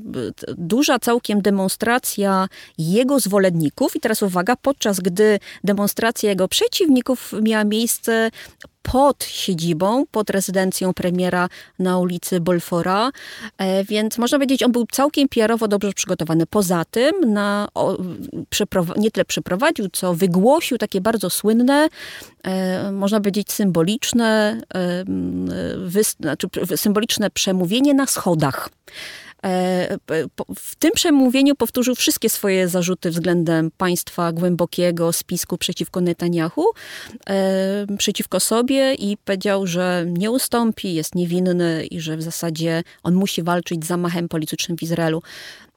duża 0.59 0.99
całkiem 0.99 1.43
demonstracja 1.43 2.49
jego 2.79 3.21
zwolenników. 3.21 3.97
I 3.97 4.01
teraz 4.01 4.23
uwaga, 4.23 4.57
podczas 4.57 5.01
gdy 5.01 5.39
demonstracja 5.65 6.31
jego 6.31 6.49
przeciwników 6.49 7.33
miała 7.43 7.65
miejsce 7.65 8.31
pod 8.93 9.25
siedzibą, 9.25 10.05
pod 10.11 10.31
rezydencją 10.31 10.95
premiera 10.95 11.49
na 11.79 11.99
ulicy 11.99 12.41
Bolfora, 12.41 13.11
e, 13.59 13.85
więc 13.85 14.19
można 14.19 14.39
powiedzieć, 14.39 14.63
on 14.63 14.73
był 14.73 14.87
całkiem 14.93 15.29
PR-owo 15.29 15.69
dobrze 15.69 15.93
przygotowany. 15.93 16.47
Poza 16.47 16.85
tym 16.85 17.13
na, 17.27 17.69
o, 17.75 17.97
nie 18.97 19.11
tyle 19.11 19.25
przeprowadził, 19.25 19.89
co 19.93 20.15
wygłosił 20.15 20.79
takie 20.79 21.01
bardzo 21.01 21.31
słynne, 21.31 21.89
e, 22.45 22.93
można 22.93 23.21
powiedzieć 23.21 23.53
symboliczne, 23.53 24.61
e, 24.75 24.79
m, 25.01 25.49
wys- 25.89 26.17
znaczy, 26.21 26.49
symboliczne 26.77 27.31
przemówienie 27.31 27.95
na 27.95 28.07
schodach. 28.07 28.69
E, 29.45 29.97
po- 30.37 30.45
W 30.55 30.77
tym 30.77 30.91
przemówieniu 30.95 31.55
powtórzył 31.55 31.95
wszystkie 31.95 32.29
swoje 32.29 32.69
zarzuty 32.69 33.11
względem 33.11 33.71
państwa 33.77 34.33
głębokiego, 34.33 35.13
spisku 35.13 35.59
przeciwko 35.59 36.01
Netanyahu, 36.01 36.65
e, 37.31 37.87
przeciwko 37.99 38.41
sobie 38.41 38.95
i 38.95 39.17
powiedział, 39.17 39.67
że 39.67 40.05
nie 40.09 40.31
ustąpi, 40.31 40.95
jest 40.95 41.15
niewinny 41.15 41.87
i 41.87 42.01
że 42.01 42.17
w 42.17 42.23
zasadzie 42.23 42.83
on 43.03 43.15
musi 43.15 43.43
walczyć 43.43 43.85
z 43.85 43.89
zamachem 43.89 44.29
politycznym 44.29 44.79
w 44.79 44.83
Izraelu. 44.83 45.23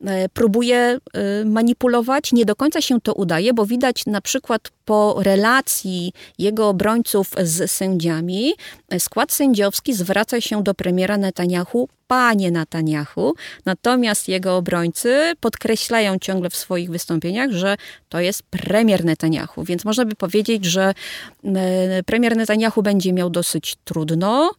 E, 0.06 0.30
Próbuje 0.30 0.78
e, 0.78 1.00
manipulować, 1.46 2.32
nie 2.32 2.46
do 2.46 2.56
końca 2.56 2.82
się 2.82 3.02
to 3.02 3.14
udaje, 3.14 3.54
bo 3.54 3.66
widać 3.66 4.06
na 4.06 4.22
przykład 4.22 4.72
po 4.86 5.16
relacji 5.24 6.14
jego 6.38 6.70
obrońców 6.70 7.30
z 7.44 7.72
sędziami, 7.72 8.54
e, 8.90 9.00
skład 9.00 9.32
sędziowski 9.32 9.94
zwraca 9.94 10.42
się 10.42 10.64
do 10.64 10.74
premiera 10.74 11.18
Netanyahu 11.18 11.90
panie 12.08 12.52
Netanyahu, 12.52 13.34
natomiast 13.66 14.28
jego 14.28 14.58
obrońcy 14.58 15.34
podkreślają 15.40 16.20
ciągle 16.20 16.50
w 16.50 16.56
swoich 16.56 16.92
wystąpieniach, 16.92 17.52
że 17.52 17.78
to 18.10 18.20
jest 18.20 18.44
premier 18.44 19.06
Netanyahu, 19.06 19.64
więc 19.64 19.86
można 19.86 20.06
by 20.06 20.16
powiedzieć, 20.16 20.66
że 20.66 20.94
premier 22.06 22.38
Netanyahu 22.38 22.84
będzie 22.84 23.14
miał 23.14 23.30
dosyć 23.30 23.76
trudno. 23.84 24.52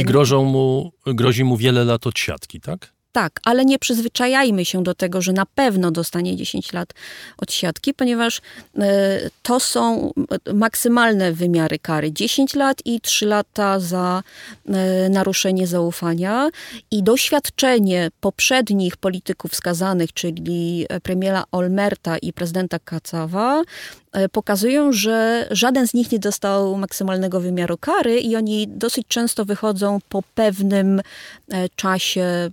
I 0.00 0.04
grożą 0.04 0.44
mu, 0.44 0.92
grozi 1.06 1.44
mu 1.44 1.56
wiele 1.56 1.84
lat 1.84 2.06
od 2.06 2.18
siatki, 2.18 2.60
tak? 2.60 2.95
Tak, 3.16 3.40
ale 3.44 3.64
nie 3.64 3.78
przyzwyczajajmy 3.78 4.64
się 4.64 4.82
do 4.82 4.94
tego, 4.94 5.22
że 5.22 5.32
na 5.32 5.46
pewno 5.46 5.90
dostanie 5.90 6.36
10 6.36 6.72
lat 6.72 6.94
od 7.38 7.52
siatki, 7.52 7.94
ponieważ 7.94 8.40
e, 8.78 9.30
to 9.42 9.60
są 9.60 10.12
maksymalne 10.54 11.32
wymiary 11.32 11.78
kary. 11.78 12.12
10 12.12 12.54
lat 12.54 12.78
i 12.84 13.00
3 13.00 13.26
lata 13.26 13.80
za 13.80 14.22
e, 14.68 15.08
naruszenie 15.08 15.66
zaufania. 15.66 16.50
I 16.90 17.02
doświadczenie 17.02 18.10
poprzednich 18.20 18.96
polityków 18.96 19.54
skazanych, 19.54 20.12
czyli 20.12 20.86
premiera 21.02 21.44
Olmerta 21.52 22.18
i 22.18 22.32
prezydenta 22.32 22.78
Kacawa, 22.78 23.62
e, 24.12 24.28
pokazują, 24.28 24.92
że 24.92 25.48
żaden 25.50 25.88
z 25.88 25.94
nich 25.94 26.12
nie 26.12 26.18
dostał 26.18 26.76
maksymalnego 26.76 27.40
wymiaru 27.40 27.78
kary 27.78 28.20
i 28.20 28.36
oni 28.36 28.68
dosyć 28.68 29.06
często 29.08 29.44
wychodzą 29.44 29.98
po 30.08 30.22
pewnym 30.34 31.00
czasie, 31.76 32.50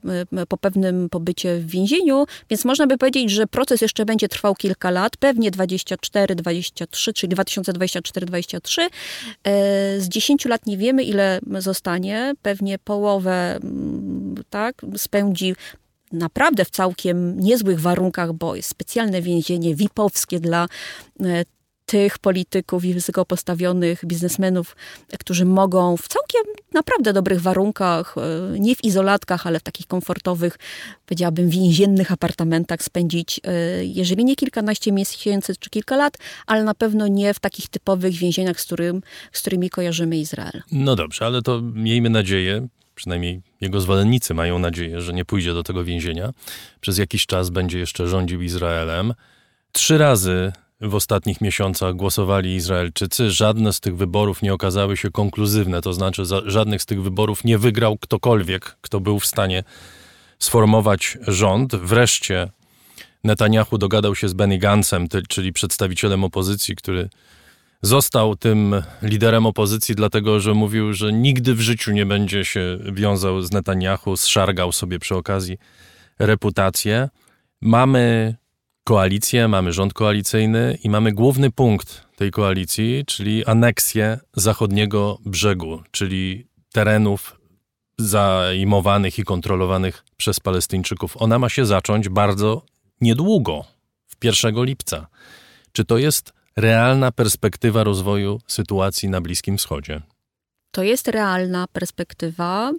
po 0.53 0.57
pewnym 0.57 1.09
pobycie 1.09 1.59
w 1.59 1.67
więzieniu, 1.67 2.25
więc 2.49 2.65
można 2.65 2.87
by 2.87 2.97
powiedzieć, 2.97 3.31
że 3.31 3.47
proces 3.47 3.81
jeszcze 3.81 4.05
będzie 4.05 4.27
trwał 4.27 4.55
kilka 4.55 4.91
lat, 4.91 5.17
pewnie 5.17 5.51
24, 5.51 6.35
23, 6.35 7.13
czyli 7.13 7.35
2024-2023. 7.35 8.81
E, 8.81 8.89
z 9.99 10.09
10 10.09 10.45
lat 10.45 10.65
nie 10.65 10.77
wiemy, 10.77 11.03
ile 11.03 11.39
zostanie, 11.59 12.33
pewnie 12.41 12.79
połowę 12.79 13.55
mm, 13.55 14.35
tak, 14.49 14.81
spędzi 14.97 15.55
naprawdę 16.11 16.65
w 16.65 16.69
całkiem 16.69 17.39
niezłych 17.39 17.79
warunkach, 17.79 18.33
bo 18.33 18.55
jest 18.55 18.69
specjalne 18.69 19.21
więzienie 19.21 19.75
VIP-owskie 19.75 20.39
dla 20.39 20.67
e, 21.19 21.43
tych 21.93 22.19
polityków 22.19 22.85
i 22.85 22.93
wysoko 22.93 23.25
postawionych 23.25 24.05
biznesmenów, 24.05 24.75
którzy 25.19 25.45
mogą 25.45 25.97
w 25.97 26.07
całkiem 26.07 26.41
naprawdę 26.73 27.13
dobrych 27.13 27.41
warunkach, 27.41 28.15
e, 28.17 28.59
nie 28.59 28.75
w 28.75 28.83
izolatkach, 28.83 29.47
ale 29.47 29.59
w 29.59 29.63
takich 29.63 29.87
komfortowych, 29.87 30.57
powiedziałabym, 31.05 31.49
więziennych 31.49 32.11
apartamentach 32.11 32.83
spędzić, 32.83 33.39
e, 33.43 33.85
jeżeli 33.85 34.25
nie 34.25 34.35
kilkanaście 34.35 34.91
miesięcy 34.91 35.55
czy 35.59 35.69
kilka 35.69 35.95
lat, 35.95 36.17
ale 36.47 36.63
na 36.63 36.73
pewno 36.73 37.07
nie 37.07 37.33
w 37.33 37.39
takich 37.39 37.67
typowych 37.67 38.13
więzieniach, 38.13 38.61
z, 38.61 38.65
którym, 38.65 39.01
z 39.31 39.41
którymi 39.41 39.69
kojarzymy 39.69 40.17
Izrael. 40.17 40.61
No 40.71 40.95
dobrze, 40.95 41.25
ale 41.25 41.41
to 41.41 41.61
miejmy 41.61 42.09
nadzieję, 42.09 42.67
przynajmniej 42.95 43.41
jego 43.61 43.81
zwolennicy 43.81 44.33
mają 44.33 44.59
nadzieję, 44.59 45.01
że 45.01 45.13
nie 45.13 45.25
pójdzie 45.25 45.53
do 45.53 45.63
tego 45.63 45.83
więzienia. 45.83 46.33
Przez 46.81 46.97
jakiś 46.97 47.25
czas 47.25 47.49
będzie 47.49 47.79
jeszcze 47.79 48.07
rządził 48.07 48.41
Izraelem. 48.41 49.13
Trzy 49.71 49.97
razy 49.97 50.51
w 50.81 50.95
ostatnich 50.95 51.41
miesiącach 51.41 51.95
głosowali 51.95 52.55
Izraelczycy. 52.55 53.31
Żadne 53.31 53.73
z 53.73 53.79
tych 53.79 53.97
wyborów 53.97 54.41
nie 54.41 54.53
okazały 54.53 54.97
się 54.97 55.11
konkluzywne, 55.11 55.81
to 55.81 55.93
znaczy 55.93 56.23
żadnych 56.45 56.81
z 56.81 56.85
tych 56.85 57.01
wyborów 57.01 57.43
nie 57.43 57.57
wygrał 57.57 57.97
ktokolwiek, 57.97 58.77
kto 58.81 58.99
był 58.99 59.19
w 59.19 59.25
stanie 59.25 59.63
sformować 60.39 61.17
rząd. 61.27 61.75
Wreszcie 61.75 62.49
Netanyahu 63.23 63.77
dogadał 63.77 64.15
się 64.15 64.29
z 64.29 64.33
Benny 64.33 64.57
Gantzem, 64.57 65.07
czyli 65.29 65.53
przedstawicielem 65.53 66.23
opozycji, 66.23 66.75
który 66.75 67.09
został 67.81 68.35
tym 68.35 68.75
liderem 69.01 69.45
opozycji, 69.45 69.95
dlatego 69.95 70.39
że 70.39 70.53
mówił, 70.53 70.93
że 70.93 71.13
nigdy 71.13 71.55
w 71.55 71.61
życiu 71.61 71.91
nie 71.91 72.05
będzie 72.05 72.45
się 72.45 72.79
wiązał 72.93 73.41
z 73.41 73.51
Netanyahu, 73.51 74.17
zszargał 74.17 74.71
sobie 74.71 74.99
przy 74.99 75.15
okazji 75.15 75.57
reputację. 76.19 77.09
Mamy 77.61 78.35
koalicję, 78.83 79.47
mamy 79.47 79.73
rząd 79.73 79.93
koalicyjny 79.93 80.77
i 80.83 80.89
mamy 80.89 81.11
główny 81.11 81.51
punkt 81.51 82.07
tej 82.15 82.31
koalicji, 82.31 83.03
czyli 83.07 83.45
aneksję 83.45 84.19
zachodniego 84.33 85.17
brzegu, 85.25 85.81
czyli 85.91 86.47
terenów 86.71 87.39
zajmowanych 87.97 89.19
i 89.19 89.23
kontrolowanych 89.23 90.03
przez 90.17 90.39
Palestyńczyków. 90.39 91.21
Ona 91.21 91.39
ma 91.39 91.49
się 91.49 91.65
zacząć 91.65 92.09
bardzo 92.09 92.61
niedługo, 93.01 93.65
w 94.07 94.25
1 94.25 94.63
lipca. 94.63 95.07
Czy 95.71 95.85
to 95.85 95.97
jest 95.97 96.33
realna 96.55 97.11
perspektywa 97.11 97.83
rozwoju 97.83 98.39
sytuacji 98.47 99.09
na 99.09 99.21
Bliskim 99.21 99.57
Wschodzie? 99.57 100.01
To 100.71 100.83
jest 100.83 101.07
realna 101.07 101.67
perspektywa. 101.73 102.71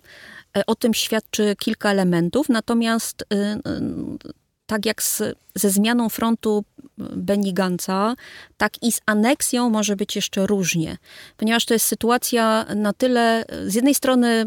E, 0.56 0.66
o 0.66 0.74
tym 0.74 0.94
świadczy 0.94 1.56
kilka 1.58 1.90
elementów, 1.90 2.48
natomiast 2.48 3.22
y, 3.22 3.36
y, 3.36 4.43
tak 4.66 4.86
jak 4.86 5.02
z, 5.02 5.22
ze 5.54 5.70
zmianą 5.70 6.08
frontu 6.08 6.64
Benny 6.98 7.52
Gantza, 7.52 8.14
tak 8.56 8.82
i 8.82 8.92
z 8.92 9.00
aneksją 9.06 9.70
może 9.70 9.96
być 9.96 10.16
jeszcze 10.16 10.46
różnie, 10.46 10.96
ponieważ 11.36 11.64
to 11.64 11.74
jest 11.74 11.86
sytuacja 11.86 12.66
na 12.74 12.92
tyle 12.92 13.44
z 13.66 13.74
jednej 13.74 13.94
strony 13.94 14.46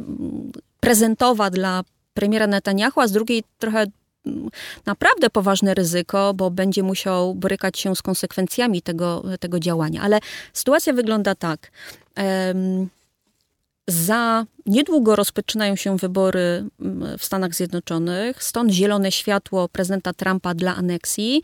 prezentowa 0.79 1.49
dla 1.49 1.83
premiera 2.13 2.47
Netanyahu, 2.47 3.01
a 3.01 3.07
z 3.07 3.11
drugiej 3.11 3.43
trochę 3.59 3.85
naprawdę 4.85 5.29
poważne 5.29 5.73
ryzyko, 5.73 6.33
bo 6.33 6.51
będzie 6.51 6.83
musiał 6.83 7.35
borykać 7.35 7.79
się 7.79 7.95
z 7.95 8.01
konsekwencjami 8.01 8.81
tego, 8.81 9.23
tego 9.39 9.59
działania. 9.59 10.01
Ale 10.01 10.19
sytuacja 10.53 10.93
wygląda 10.93 11.35
tak. 11.35 11.71
Um, 12.17 12.89
za 13.87 14.45
niedługo 14.65 15.15
rozpoczynają 15.15 15.75
się 15.75 15.97
wybory 15.97 16.65
mm, 16.81 17.17
w 17.17 17.25
Stanach 17.25 17.55
Zjednoczonych, 17.55 18.43
stąd 18.43 18.71
zielone 18.71 19.11
światło 19.11 19.69
prezydenta 19.69 20.13
Trumpa 20.13 20.53
dla 20.53 20.75
aneksji, 20.75 21.41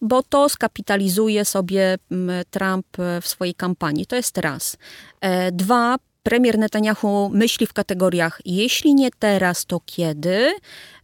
bo 0.00 0.22
to 0.22 0.48
skapitalizuje 0.48 1.44
sobie 1.44 1.98
mm, 2.10 2.44
Trump 2.50 2.86
w 3.22 3.28
swojej 3.28 3.54
kampanii. 3.54 4.06
To 4.06 4.16
jest 4.16 4.38
raz. 4.38 4.76
E, 5.20 5.52
dwa, 5.52 5.96
premier 6.24 6.58
Netanyahu 6.58 7.30
myśli 7.32 7.66
w 7.66 7.72
kategoriach 7.72 8.40
jeśli 8.44 8.94
nie 8.94 9.10
teraz, 9.18 9.66
to 9.66 9.80
kiedy? 9.86 10.54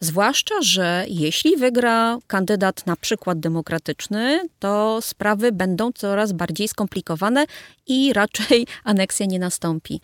Zwłaszcza, 0.00 0.54
że 0.62 1.04
jeśli 1.08 1.56
wygra 1.56 2.18
kandydat 2.26 2.86
na 2.86 2.96
przykład 2.96 3.40
demokratyczny, 3.40 4.48
to 4.58 4.98
sprawy 5.02 5.52
będą 5.52 5.92
coraz 5.92 6.32
bardziej 6.32 6.68
skomplikowane 6.68 7.44
i 7.86 8.12
raczej 8.12 8.66
aneksja 8.84 9.26
nie 9.26 9.38
nastąpi. 9.38 10.00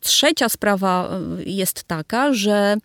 Trzecia 0.00 0.48
sprawa 0.48 1.10
jest 1.44 1.84
taka, 1.84 2.32
że 2.32 2.76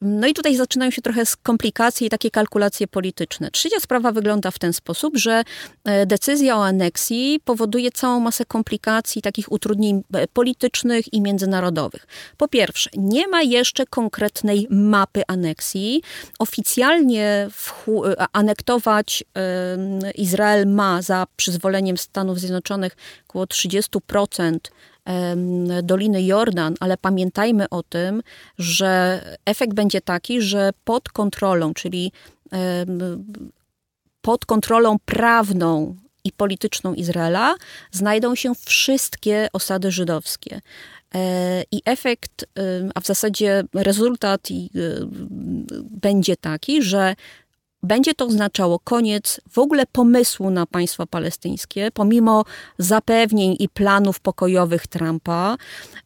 no 0.00 0.26
i 0.26 0.34
tutaj 0.34 0.56
zaczynają 0.56 0.90
się 0.90 1.02
trochę 1.02 1.22
komplikacje 1.42 2.06
i 2.06 2.10
takie 2.10 2.30
kalkulacje 2.30 2.86
polityczne. 2.86 3.50
Trzecia 3.50 3.80
sprawa 3.80 4.12
wygląda 4.12 4.50
w 4.50 4.58
ten 4.58 4.72
sposób, 4.72 5.16
że 5.16 5.42
e, 5.84 6.06
decyzja 6.06 6.56
o 6.56 6.64
aneksji 6.64 7.40
powoduje 7.44 7.90
całą 7.90 8.20
masę 8.20 8.44
komplikacji, 8.44 9.22
takich 9.22 9.52
utrudnień 9.52 10.02
e, 10.14 10.26
politycznych 10.26 11.12
i 11.12 11.20
międzynarodowych. 11.20 12.06
Po 12.36 12.48
pierwsze, 12.48 12.90
nie 12.96 13.28
ma 13.28 13.42
jeszcze 13.42 13.86
konkretnej 13.86 14.66
mapy 14.70 15.22
aneksji. 15.28 16.02
Oficjalnie 16.38 17.48
e, 17.88 18.26
anektować 18.32 19.24
Izrael 20.14 20.66
ma 20.66 21.02
za 21.02 21.26
przyzwoleniem 21.36 21.98
Stanów 21.98 22.38
Zjednoczonych 22.38 22.96
około 23.28 23.44
30% 23.44 24.58
Doliny 25.82 26.22
Jordan, 26.22 26.74
ale 26.80 26.96
pamiętajmy 26.96 27.68
o 27.68 27.82
tym, 27.82 28.22
że 28.58 29.20
efekt 29.44 29.74
będzie 29.74 30.00
taki, 30.00 30.42
że 30.42 30.70
pod 30.84 31.08
kontrolą, 31.08 31.74
czyli 31.74 32.12
pod 34.20 34.46
kontrolą 34.46 34.96
prawną 35.04 35.96
i 36.24 36.32
polityczną 36.32 36.94
Izraela 36.94 37.54
znajdą 37.90 38.34
się 38.34 38.52
wszystkie 38.54 39.48
osady 39.52 39.90
żydowskie. 39.90 40.60
E, 41.14 41.62
I 41.72 41.82
efekt, 41.84 42.46
a 42.94 43.00
w 43.00 43.06
zasadzie 43.06 43.64
rezultat 43.74 44.48
będzie 45.90 46.36
taki, 46.36 46.82
że 46.82 47.14
będzie 47.82 48.14
to 48.14 48.24
oznaczało 48.24 48.78
koniec 48.78 49.40
w 49.50 49.58
ogóle 49.58 49.86
pomysłu 49.86 50.50
na 50.50 50.66
państwo 50.66 51.06
palestyńskie, 51.06 51.90
pomimo 51.94 52.44
zapewnień 52.78 53.56
i 53.58 53.68
planów 53.68 54.20
pokojowych 54.20 54.86
Trumpa, 54.86 55.56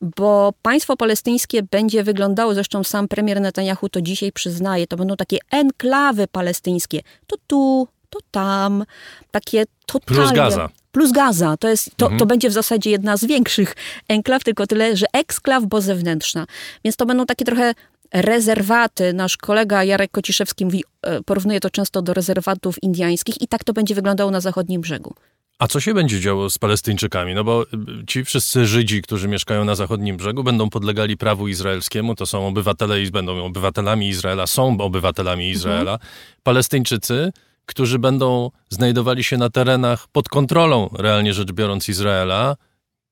bo 0.00 0.52
państwo 0.62 0.96
palestyńskie 0.96 1.62
będzie 1.62 2.02
wyglądało, 2.02 2.54
zresztą 2.54 2.84
sam 2.84 3.08
premier 3.08 3.40
Netanyahu 3.40 3.88
to 3.88 4.02
dzisiaj 4.02 4.32
przyznaje, 4.32 4.86
to 4.86 4.96
będą 4.96 5.16
takie 5.16 5.38
enklawy 5.50 6.26
palestyńskie. 6.28 7.00
To 7.26 7.36
tu, 7.46 7.88
to 8.10 8.18
tam, 8.30 8.84
takie 9.30 9.64
totalnie... 9.86 10.22
Plus 10.22 10.32
Gaza. 10.32 10.68
Plus 10.92 11.12
Gaza. 11.12 11.56
To, 11.56 11.68
jest, 11.68 11.90
to, 11.96 12.06
mhm. 12.06 12.18
to 12.18 12.26
będzie 12.26 12.50
w 12.50 12.52
zasadzie 12.52 12.90
jedna 12.90 13.16
z 13.16 13.24
większych 13.24 13.76
enklaw, 14.08 14.44
tylko 14.44 14.66
tyle, 14.66 14.96
że 14.96 15.06
eksklaw, 15.12 15.64
bo 15.64 15.80
zewnętrzna. 15.80 16.46
Więc 16.84 16.96
to 16.96 17.06
będą 17.06 17.26
takie 17.26 17.44
trochę 17.44 17.74
rezerwaty. 18.12 19.12
Nasz 19.12 19.36
kolega 19.36 19.84
Jarek 19.84 20.10
Kociszewski 20.10 20.64
mówi, 20.64 20.84
e, 21.02 21.22
porównuje 21.22 21.60
to 21.60 21.70
często 21.70 22.02
do 22.02 22.14
rezerwatów 22.14 22.82
indiańskich 22.82 23.42
i 23.42 23.48
tak 23.48 23.64
to 23.64 23.72
będzie 23.72 23.94
wyglądało 23.94 24.30
na 24.30 24.40
zachodnim 24.40 24.80
brzegu. 24.80 25.14
A 25.58 25.66
co 25.68 25.80
się 25.80 25.94
będzie 25.94 26.20
działo 26.20 26.50
z 26.50 26.58
Palestyńczykami? 26.58 27.34
No 27.34 27.44
bo 27.44 27.62
y, 27.62 27.66
ci 28.06 28.24
wszyscy 28.24 28.66
Żydzi, 28.66 29.02
którzy 29.02 29.28
mieszkają 29.28 29.64
na 29.64 29.74
zachodnim 29.74 30.16
brzegu, 30.16 30.44
będą 30.44 30.70
podlegali 30.70 31.16
prawu 31.16 31.48
izraelskiemu, 31.48 32.14
to 32.14 32.26
są 32.26 32.46
obywatele 32.46 33.02
i 33.02 33.10
będą 33.10 33.44
obywatelami 33.44 34.08
Izraela, 34.08 34.46
są 34.46 34.80
obywatelami 34.80 35.50
Izraela. 35.50 35.98
Palestyńczycy, 36.42 37.32
którzy 37.66 37.98
będą 37.98 38.50
znajdowali 38.68 39.24
się 39.24 39.36
na 39.36 39.50
terenach 39.50 40.08
pod 40.12 40.28
kontrolą, 40.28 40.88
realnie 40.98 41.34
rzecz 41.34 41.52
biorąc, 41.52 41.88
Izraela, 41.88 42.56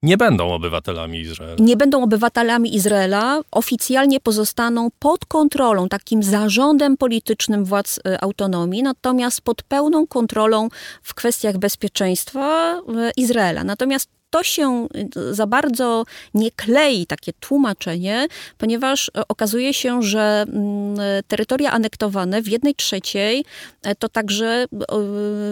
nie 0.02 0.16
będą 0.16 0.52
obywatelami 0.52 1.20
Izraela. 1.20 1.56
nie 1.58 1.76
będą 1.76 2.02
obywatelami 2.02 2.74
Izraela, 2.76 3.40
oficjalnie 3.50 4.20
pozostaną 4.20 4.88
pod 4.98 5.24
kontrolą, 5.24 5.88
takim 5.88 6.22
zarządem 6.22 6.96
politycznym 6.96 7.64
władz 7.64 8.00
e, 8.06 8.24
autonomii, 8.24 8.82
natomiast 8.82 9.40
pod 9.40 9.62
pełną 9.62 10.06
kontrolą 10.06 10.68
w 11.02 11.14
kwestiach 11.14 11.58
bezpieczeństwa 11.58 12.74
e, 12.74 13.10
Izraela. 13.16 13.64
Natomiast 13.64 14.19
to 14.30 14.42
się 14.42 14.88
e, 14.94 15.34
za 15.34 15.46
bardzo 15.46 16.04
nie 16.34 16.50
klei, 16.50 17.06
takie 17.06 17.32
tłumaczenie, 17.32 18.26
ponieważ 18.58 19.08
e, 19.08 19.28
okazuje 19.28 19.74
się, 19.74 20.02
że 20.02 20.44
mm, 20.48 21.00
e, 21.00 21.22
terytoria 21.22 21.72
anektowane 21.72 22.42
w 22.42 22.48
jednej 22.48 22.74
trzeciej 22.74 23.44
e, 23.82 23.94
to 23.94 24.08
także 24.08 24.66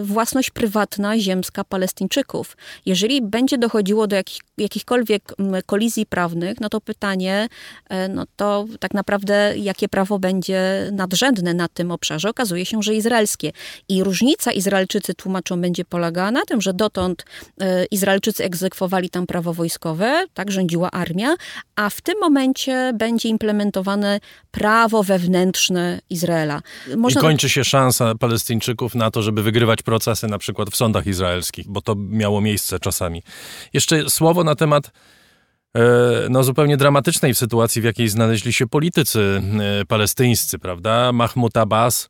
własność 0.03 0.49
prywatna, 0.49 1.19
ziemska 1.19 1.63
Palestyńczyków. 1.63 2.57
Jeżeli 2.85 3.21
będzie 3.21 3.57
dochodziło 3.57 4.07
do 4.07 4.15
jakich, 4.15 4.41
jakichkolwiek 4.57 5.33
mm, 5.39 5.61
kolizji 5.65 6.05
prawnych, 6.05 6.61
no 6.61 6.69
to 6.69 6.81
pytanie, 6.81 7.47
no 8.09 8.25
to 8.35 8.65
tak 8.79 8.93
naprawdę 8.93 9.53
jakie 9.57 9.89
prawo 9.89 10.19
będzie 10.19 10.89
nadrzędne 10.91 11.53
na 11.53 11.67
tym 11.67 11.91
obszarze? 11.91 12.29
Okazuje 12.29 12.65
się, 12.65 12.83
że 12.83 12.95
izraelskie. 12.95 13.51
I 13.89 14.03
różnica 14.03 14.51
Izraelczycy 14.51 15.13
tłumaczą 15.13 15.61
będzie 15.61 15.85
polegała 15.85 16.31
na 16.31 16.41
tym, 16.45 16.61
że 16.61 16.73
dotąd 16.73 17.25
Izraelczycy 17.91 18.43
egzekwowali 18.69 19.09
tam 19.09 19.27
prawo 19.27 19.53
wojskowe, 19.53 20.25
tak 20.33 20.51
rządziła 20.51 20.91
armia, 20.91 21.35
a 21.75 21.89
w 21.89 22.01
tym 22.01 22.19
momencie 22.19 22.91
będzie 22.95 23.29
implementowane 23.29 24.19
prawo 24.51 25.03
wewnętrzne 25.03 25.99
Izraela. 26.09 26.61
I 26.93 26.97
Można 26.97 27.21
kończy 27.21 27.49
się 27.49 27.63
szansa 27.63 28.15
Palestyńczyków 28.15 28.95
na 28.95 29.11
to, 29.11 29.21
żeby 29.21 29.43
wygrywać 29.43 29.81
procesy 29.81 30.27
na 30.27 30.37
przykład 30.37 30.69
w 30.69 30.75
sądach 30.75 31.07
izraelskich, 31.07 31.67
bo 31.67 31.81
to 31.81 31.95
miało 31.95 32.41
miejsce 32.41 32.79
czasami. 32.79 33.23
Jeszcze 33.73 34.09
słowo 34.09 34.43
na 34.43 34.55
temat 34.55 34.91
e, 35.75 35.81
no, 36.29 36.43
zupełnie 36.43 36.77
dramatycznej 36.77 37.35
sytuacji, 37.35 37.81
w 37.81 37.85
jakiej 37.85 38.09
znaleźli 38.09 38.53
się 38.53 38.67
politycy 38.67 39.41
e, 39.81 39.85
palestyńscy, 39.85 40.59
prawda? 40.59 41.11
Mahmoud 41.11 41.57
Abbas 41.57 42.09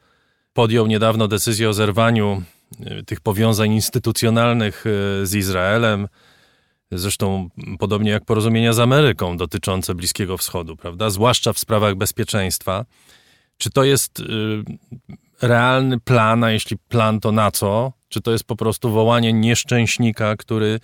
podjął 0.54 0.88
niedawno 0.88 1.28
decyzję 1.28 1.70
o 1.70 1.74
zerwaniu 1.74 2.44
e, 2.86 3.04
tych 3.04 3.22
powiązań 3.22 3.72
instytucjonalnych 3.72 4.84
z 5.24 5.36
Izraelem, 5.36 6.08
zresztą 6.92 7.50
podobnie 7.80 8.12
jak 8.12 8.26
porozumienia 8.26 8.74
z 8.74 8.80
Ameryką 8.80 9.38
dotyczące 9.38 9.96
Bliskiego 9.96 10.38
Wschodu, 10.38 10.76
prawda? 10.76 11.10
Zwłaszcza 11.10 11.54
w 11.54 11.60
sprawach 11.60 11.96
bezpieczeństwa. 11.96 12.86
Czy 13.58 13.70
to 13.70 13.84
jest 13.84 14.20
y, 14.20 14.24
realny 15.42 16.00
plan, 16.00 16.44
a 16.44 16.52
jeśli 16.52 16.78
plan, 16.78 17.20
to 17.20 17.32
na 17.32 17.52
co? 17.52 17.94
Czy 18.10 18.22
to 18.22 18.32
jest 18.32 18.44
po 18.44 18.56
prostu 18.56 18.92
wołanie 18.92 19.34
nieszczęśnika, 19.34 20.36
który 20.36 20.80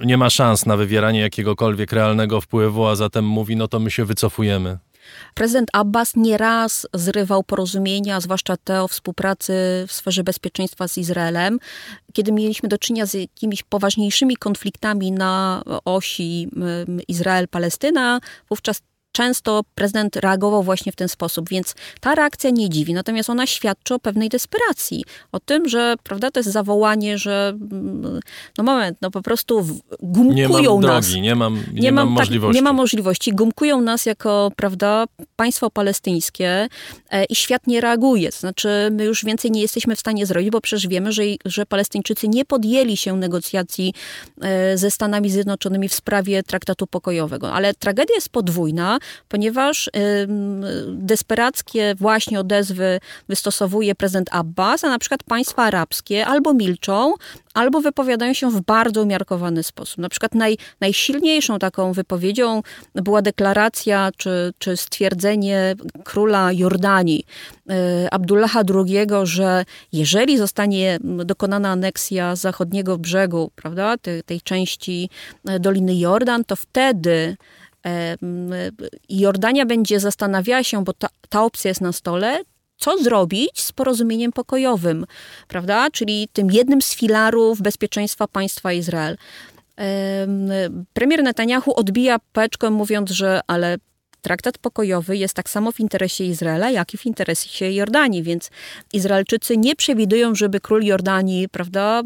nie 0.00 0.16
ma 0.16 0.30
szans 0.30 0.66
na 0.66 0.76
wywieranie 0.76 1.20
jakiegokolwiek 1.20 1.92
realnego 1.92 2.40
wpływu, 2.40 2.86
a 2.86 2.96
zatem 2.96 3.24
mówi, 3.24 3.56
no 3.56 3.68
to 3.68 3.80
my 3.80 3.90
się 3.90 4.04
wycofujemy. 4.04 4.78
Prezydent 5.34 5.68
Abbas 5.72 6.16
nieraz 6.16 6.86
zrywał 6.94 7.42
porozumienia, 7.42 8.20
zwłaszcza 8.20 8.56
te 8.56 8.82
o 8.82 8.88
współpracy 8.88 9.52
w 9.88 9.92
sferze 9.92 10.24
bezpieczeństwa 10.24 10.88
z 10.88 10.98
Izraelem. 10.98 11.58
Kiedy 12.12 12.32
mieliśmy 12.32 12.68
do 12.68 12.78
czynienia 12.78 13.06
z 13.06 13.14
jakimiś 13.14 13.62
poważniejszymi 13.62 14.36
konfliktami 14.36 15.12
na 15.12 15.62
osi 15.84 16.48
mm, 16.56 17.00
Izrael-Palestyna, 17.08 18.20
wówczas 18.48 18.82
często 19.14 19.62
prezydent 19.74 20.16
reagował 20.16 20.62
właśnie 20.62 20.92
w 20.92 20.96
ten 20.96 21.08
sposób, 21.08 21.48
więc 21.48 21.74
ta 22.00 22.14
reakcja 22.14 22.50
nie 22.50 22.70
dziwi, 22.70 22.94
natomiast 22.94 23.30
ona 23.30 23.46
świadczy 23.46 23.94
o 23.94 23.98
pewnej 23.98 24.28
desperacji, 24.28 25.04
o 25.32 25.40
tym, 25.40 25.68
że 25.68 25.94
prawda, 26.02 26.30
to 26.30 26.40
jest 26.40 26.52
zawołanie, 26.52 27.18
że 27.18 27.54
mm, 27.72 28.20
no 28.58 28.64
moment, 28.64 28.98
no 29.02 29.10
po 29.10 29.22
prostu 29.22 29.66
Nie 30.00 30.08
gumkują 30.46 30.72
mam 30.74 30.80
nas. 30.90 31.06
drogi, 31.06 31.20
nie 31.20 31.34
mam, 31.34 31.62
nie 31.72 31.92
mam 31.92 32.08
tak, 32.08 32.14
możliwości. 32.14 32.56
nie 32.56 32.62
ma 32.62 32.72
możliwości. 32.72 33.32
Gumkują 33.32 33.80
nas 33.80 34.06
jako, 34.06 34.52
prawda, 34.56 35.04
państwo 35.36 35.70
palestyńskie 35.70 36.68
e, 37.10 37.24
i 37.24 37.34
świat 37.34 37.66
nie 37.66 37.80
reaguje. 37.80 38.32
To 38.32 38.38
znaczy, 38.38 38.68
my 38.92 39.04
już 39.04 39.24
więcej 39.24 39.50
nie 39.50 39.60
jesteśmy 39.62 39.96
w 39.96 40.00
stanie 40.00 40.26
zrobić, 40.26 40.50
bo 40.50 40.60
przecież 40.60 40.88
wiemy, 40.88 41.12
że, 41.12 41.22
że 41.44 41.66
Palestyńczycy 41.66 42.28
nie 42.28 42.44
podjęli 42.44 42.96
się 42.96 43.16
negocjacji 43.16 43.94
e, 44.42 44.78
ze 44.78 44.90
Stanami 44.90 45.30
Zjednoczonymi 45.30 45.88
w 45.88 45.94
sprawie 45.94 46.42
traktatu 46.42 46.86
pokojowego. 46.86 47.52
Ale 47.52 47.74
tragedia 47.74 48.14
jest 48.14 48.28
podwójna, 48.28 48.98
ponieważ 49.28 49.90
desperackie 50.88 51.94
właśnie 51.98 52.40
odezwy 52.40 53.00
wystosowuje 53.28 53.94
prezydent 53.94 54.28
Abbas, 54.32 54.84
a 54.84 54.88
na 54.88 54.98
przykład 54.98 55.22
państwa 55.22 55.62
arabskie 55.62 56.26
albo 56.26 56.54
milczą, 56.54 57.14
albo 57.54 57.80
wypowiadają 57.80 58.32
się 58.34 58.50
w 58.50 58.60
bardzo 58.60 59.02
umiarkowany 59.02 59.62
sposób. 59.62 59.98
Na 59.98 60.08
przykład 60.08 60.34
naj, 60.34 60.58
najsilniejszą 60.80 61.58
taką 61.58 61.92
wypowiedzią 61.92 62.62
była 62.94 63.22
deklaracja 63.22 64.10
czy, 64.16 64.52
czy 64.58 64.76
stwierdzenie 64.76 65.74
króla 66.04 66.52
Jordanii, 66.52 67.26
e, 67.70 68.08
Abdullaha 68.14 68.62
II, 68.74 69.06
że 69.22 69.64
jeżeli 69.92 70.38
zostanie 70.38 70.98
dokonana 71.02 71.70
aneksja 71.70 72.36
zachodniego 72.36 72.98
brzegu, 72.98 73.50
prawda, 73.56 73.98
tej, 73.98 74.22
tej 74.22 74.40
części 74.40 75.10
e, 75.48 75.60
Doliny 75.60 75.96
Jordan, 75.96 76.44
to 76.44 76.56
wtedy 76.56 77.36
Jordania 79.08 79.66
będzie 79.66 80.00
zastanawiała 80.00 80.62
się, 80.62 80.84
bo 80.84 80.92
ta, 80.92 81.08
ta 81.28 81.44
opcja 81.44 81.68
jest 81.68 81.80
na 81.80 81.92
stole, 81.92 82.40
co 82.76 82.98
zrobić 82.98 83.60
z 83.60 83.72
porozumieniem 83.72 84.32
pokojowym, 84.32 85.06
prawda? 85.48 85.90
Czyli 85.90 86.28
tym 86.32 86.50
jednym 86.50 86.82
z 86.82 86.94
filarów 86.94 87.62
bezpieczeństwa 87.62 88.28
państwa 88.28 88.72
Izrael. 88.72 89.16
Em, 89.76 90.48
Premier 90.92 91.22
Netanyahu 91.22 91.74
odbija 91.74 92.18
peczkę, 92.32 92.70
mówiąc, 92.70 93.10
że 93.10 93.40
ale 93.46 93.76
traktat 94.24 94.58
pokojowy 94.58 95.16
jest 95.16 95.34
tak 95.34 95.50
samo 95.50 95.72
w 95.72 95.80
interesie 95.80 96.24
Izraela, 96.24 96.70
jak 96.70 96.94
i 96.94 96.96
w 96.96 97.06
interesie 97.06 97.72
Jordanii, 97.72 98.22
więc 98.22 98.50
Izraelczycy 98.92 99.56
nie 99.56 99.76
przewidują, 99.76 100.34
żeby 100.34 100.60
król 100.60 100.82
Jordanii, 100.82 101.48
prawda, 101.48 102.02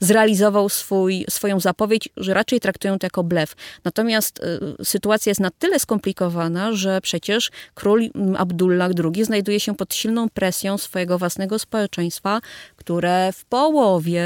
zrealizował 0.00 0.68
swój, 0.68 1.24
swoją 1.30 1.60
zapowiedź, 1.60 2.08
że 2.16 2.34
raczej 2.34 2.60
traktują 2.60 2.98
to 2.98 3.06
jako 3.06 3.22
blef. 3.24 3.56
Natomiast 3.84 4.40
y, 4.80 4.84
sytuacja 4.84 5.30
jest 5.30 5.40
na 5.40 5.50
tyle 5.50 5.78
skomplikowana, 5.78 6.72
że 6.72 7.00
przecież 7.00 7.50
król 7.74 8.10
Abdullah 8.38 8.90
II 9.14 9.24
znajduje 9.24 9.60
się 9.60 9.76
pod 9.76 9.94
silną 9.94 10.28
presją 10.28 10.78
swojego 10.78 11.18
własnego 11.18 11.58
społeczeństwa, 11.58 12.40
które 12.84 13.32
w 13.32 13.44
połowie 13.44 14.24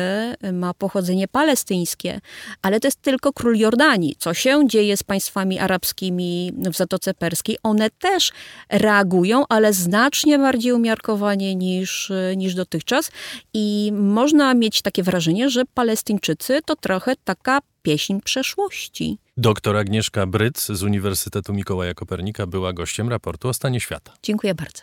ma 0.52 0.74
pochodzenie 0.74 1.28
palestyńskie, 1.28 2.20
ale 2.62 2.80
to 2.80 2.86
jest 2.86 3.02
tylko 3.02 3.32
król 3.32 3.56
Jordanii. 3.56 4.16
Co 4.18 4.34
się 4.34 4.68
dzieje 4.68 4.96
z 4.96 5.02
państwami 5.02 5.58
arabskimi 5.58 6.52
w 6.72 6.76
Zatoce 6.76 7.14
Perskiej? 7.14 7.56
One 7.62 7.90
też 7.90 8.32
reagują, 8.70 9.44
ale 9.48 9.72
znacznie 9.72 10.38
bardziej 10.38 10.72
umiarkowanie 10.72 11.54
niż, 11.54 12.12
niż 12.36 12.54
dotychczas 12.54 13.10
i 13.54 13.92
można 13.94 14.54
mieć 14.54 14.82
takie 14.82 15.02
wrażenie, 15.02 15.50
że 15.50 15.64
Palestyńczycy 15.74 16.60
to 16.66 16.76
trochę 16.76 17.14
taka 17.24 17.60
pieśń 17.82 18.20
przeszłości. 18.24 19.18
Doktor 19.36 19.76
Agnieszka 19.76 20.26
Bryc 20.26 20.66
z 20.66 20.82
Uniwersytetu 20.82 21.52
Mikołaja 21.52 21.94
Kopernika 21.94 22.46
była 22.46 22.72
gościem 22.72 23.08
raportu 23.08 23.48
o 23.48 23.54
stanie 23.54 23.80
świata. 23.80 24.12
Dziękuję 24.22 24.54
bardzo. 24.54 24.82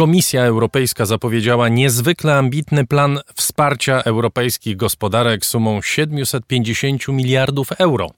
Komisja 0.00 0.44
Europejska 0.44 1.06
zapowiedziała 1.06 1.68
niezwykle 1.68 2.34
ambitny 2.34 2.86
plan 2.86 3.20
wsparcia 3.34 4.02
europejskich 4.02 4.76
gospodarek 4.76 5.46
sumą 5.46 5.82
750 5.82 7.08
miliardów 7.08 7.72
euro. 7.72 8.10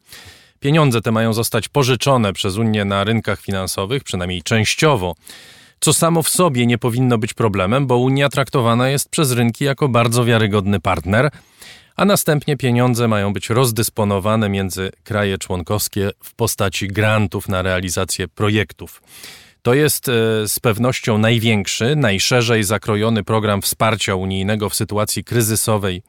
Pieniądze 0.61 1.01
te 1.01 1.13
mają 1.13 1.33
zostać 1.33 1.69
pożyczone 1.69 2.33
przez 2.33 2.57
Unię 2.57 2.85
na 2.85 3.05
rynkach 3.05 3.41
finansowych, 3.41 4.05
przynajmniej 4.05 4.43
częściowo, 4.43 5.15
co 5.81 5.93
samo 5.93 6.23
w 6.23 6.29
sobie 6.29 6.67
nie 6.67 6.79
powinno 6.79 7.19
być 7.19 7.35
problemem, 7.35 7.87
bo 7.87 7.97
Unia 7.97 8.29
traktowana 8.29 8.89
jest 8.89 9.09
przez 9.09 9.33
rynki 9.33 9.65
jako 9.65 9.89
bardzo 9.89 10.25
wiarygodny 10.25 10.81
partner, 10.81 11.31
a 11.97 12.05
następnie 12.05 12.57
pieniądze 12.57 13.09
mają 13.09 13.33
być 13.33 13.51
rozdysponowane 13.51 14.49
między 14.49 14.91
kraje 15.05 15.39
członkowskie 15.39 16.11
w 16.25 16.35
postaci 16.35 16.89
grantów 16.89 17.49
na 17.49 17.63
realizację 17.63 18.29
projektów. 18.29 19.03
To 19.63 19.75
jest 19.75 20.09
e, 20.09 20.13
z 20.49 20.61
pewnością 20.61 21.19
największy, 21.19 21.97
najszerzej 21.97 22.65
zakrojony 22.65 23.25
program 23.25 23.63
wsparcia 23.63 24.15
unijnego 24.15 24.69
w 24.69 24.75
sytuacji 24.75 25.25
kryzysowej 25.25 26.03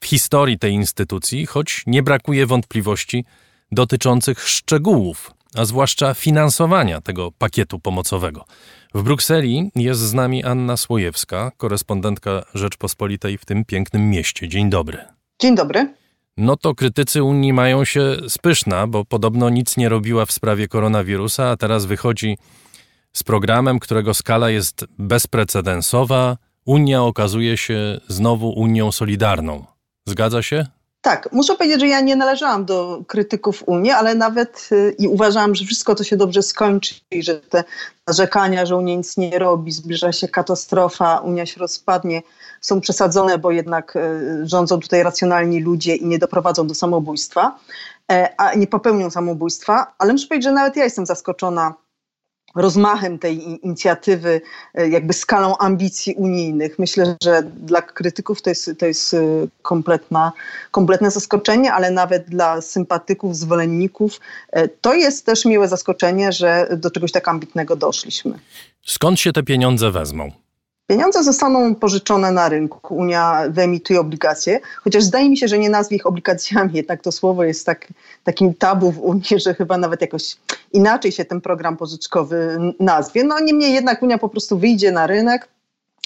w 0.00 0.06
historii 0.06 0.58
tej 0.58 0.72
instytucji, 0.72 1.46
choć 1.46 1.82
nie 1.86 2.02
brakuje 2.02 2.46
wątpliwości 2.46 3.24
dotyczących 3.72 4.48
szczegółów 4.48 5.30
a 5.54 5.64
zwłaszcza 5.64 6.14
finansowania 6.14 7.00
tego 7.00 7.32
pakietu 7.32 7.78
pomocowego. 7.78 8.44
W 8.94 9.02
Brukseli 9.02 9.70
jest 9.76 10.00
z 10.00 10.14
nami 10.14 10.44
Anna 10.44 10.76
Słojewska, 10.76 11.52
korespondentka 11.56 12.42
Rzeczpospolitej 12.54 13.38
w 13.38 13.44
tym 13.44 13.64
pięknym 13.64 14.10
mieście. 14.10 14.48
Dzień 14.48 14.70
dobry. 14.70 14.98
Dzień 15.40 15.56
dobry. 15.56 15.94
No 16.36 16.56
to 16.56 16.74
krytycy 16.74 17.22
Unii 17.22 17.52
mają 17.52 17.84
się 17.84 18.16
spyszna, 18.28 18.86
bo 18.86 19.04
podobno 19.04 19.50
nic 19.50 19.76
nie 19.76 19.88
robiła 19.88 20.26
w 20.26 20.32
sprawie 20.32 20.68
koronawirusa, 20.68 21.50
a 21.50 21.56
teraz 21.56 21.86
wychodzi 21.86 22.38
z 23.12 23.22
programem, 23.22 23.78
którego 23.78 24.14
skala 24.14 24.50
jest 24.50 24.84
bezprecedensowa. 24.98 26.36
Unia 26.66 27.02
okazuje 27.02 27.56
się 27.56 28.00
znowu 28.08 28.48
Unią 28.60 28.92
Solidarną. 28.92 29.64
Zgadza 30.06 30.42
się? 30.42 30.66
Tak, 31.02 31.28
muszę 31.32 31.56
powiedzieć, 31.56 31.80
że 31.80 31.88
ja 31.88 32.00
nie 32.00 32.16
należałam 32.16 32.64
do 32.64 33.02
krytyków 33.06 33.62
Unii, 33.66 33.90
ale 33.90 34.14
nawet 34.14 34.68
y, 34.72 34.94
i 34.98 35.08
uważałam, 35.08 35.54
że 35.54 35.64
wszystko 35.64 35.94
to 35.94 36.04
się 36.04 36.16
dobrze 36.16 36.42
skończy 36.42 36.94
i 37.10 37.22
że 37.22 37.34
te 37.40 37.64
narzekania, 38.06 38.66
że 38.66 38.76
Unia 38.76 38.94
nic 38.94 39.16
nie 39.16 39.38
robi, 39.38 39.72
zbliża 39.72 40.12
się 40.12 40.28
katastrofa, 40.28 41.18
Unia 41.18 41.46
się 41.46 41.60
rozpadnie, 41.60 42.22
są 42.60 42.80
przesadzone, 42.80 43.38
bo 43.38 43.50
jednak 43.50 43.96
y, 43.96 44.48
rządzą 44.48 44.80
tutaj 44.80 45.02
racjonalni 45.02 45.60
ludzie 45.60 45.96
i 45.96 46.06
nie 46.06 46.18
doprowadzą 46.18 46.66
do 46.66 46.74
samobójstwa, 46.74 47.58
e, 48.12 48.34
a 48.36 48.54
nie 48.54 48.66
popełnią 48.66 49.10
samobójstwa. 49.10 49.94
Ale 49.98 50.12
muszę 50.12 50.26
powiedzieć, 50.26 50.44
że 50.44 50.52
nawet 50.52 50.76
ja 50.76 50.84
jestem 50.84 51.06
zaskoczona 51.06 51.74
rozmachem 52.54 53.18
tej 53.18 53.64
inicjatywy, 53.64 54.40
e, 54.74 54.88
jakby 54.88 55.12
skalą 55.12 55.58
ambicji 55.58 56.14
unijnych. 56.14 56.78
Myślę, 56.78 57.16
że 57.22 57.42
dla 57.42 57.82
krytyków 57.82 58.42
to 58.42 58.50
jest, 58.50 58.70
to 58.78 58.86
jest 58.86 59.14
e, 59.14 59.18
kompletna, 59.62 60.32
kompletne 60.70 61.10
zaskoczenie, 61.10 61.72
ale 61.72 61.90
nawet 61.90 62.28
dla 62.28 62.60
sympatyków, 62.60 63.36
zwolenników 63.36 64.20
e, 64.50 64.68
to 64.68 64.94
jest 64.94 65.26
też 65.26 65.44
miłe 65.44 65.68
zaskoczenie, 65.68 66.32
że 66.32 66.68
do 66.76 66.90
czegoś 66.90 67.12
tak 67.12 67.28
ambitnego 67.28 67.76
doszliśmy. 67.76 68.38
Skąd 68.82 69.20
się 69.20 69.32
te 69.32 69.42
pieniądze 69.42 69.90
wezmą? 69.90 70.30
Pieniądze 70.90 71.24
zostaną 71.24 71.74
pożyczone 71.74 72.32
na 72.32 72.48
rynku. 72.48 72.94
Unia 72.94 73.42
wyemituje 73.50 74.00
obligacje, 74.00 74.60
chociaż 74.82 75.04
zdaje 75.04 75.30
mi 75.30 75.36
się, 75.36 75.48
że 75.48 75.58
nie 75.58 75.70
nazwie 75.70 75.96
ich 75.96 76.06
obligacjami, 76.06 76.70
jednak 76.74 77.02
to 77.02 77.12
słowo 77.12 77.44
jest 77.44 77.66
tak, 77.66 77.88
takim 78.24 78.54
tabu 78.54 78.92
w 78.92 78.98
Unii, 78.98 79.40
że 79.44 79.54
chyba 79.54 79.76
nawet 79.76 80.00
jakoś 80.00 80.36
inaczej 80.72 81.12
się 81.12 81.24
ten 81.24 81.40
program 81.40 81.76
pożyczkowy 81.76 82.58
nazwie. 82.80 83.24
No 83.24 83.40
niemniej 83.40 83.74
jednak 83.74 84.02
Unia 84.02 84.18
po 84.18 84.28
prostu 84.28 84.58
wyjdzie 84.58 84.92
na 84.92 85.06
rynek, 85.06 85.48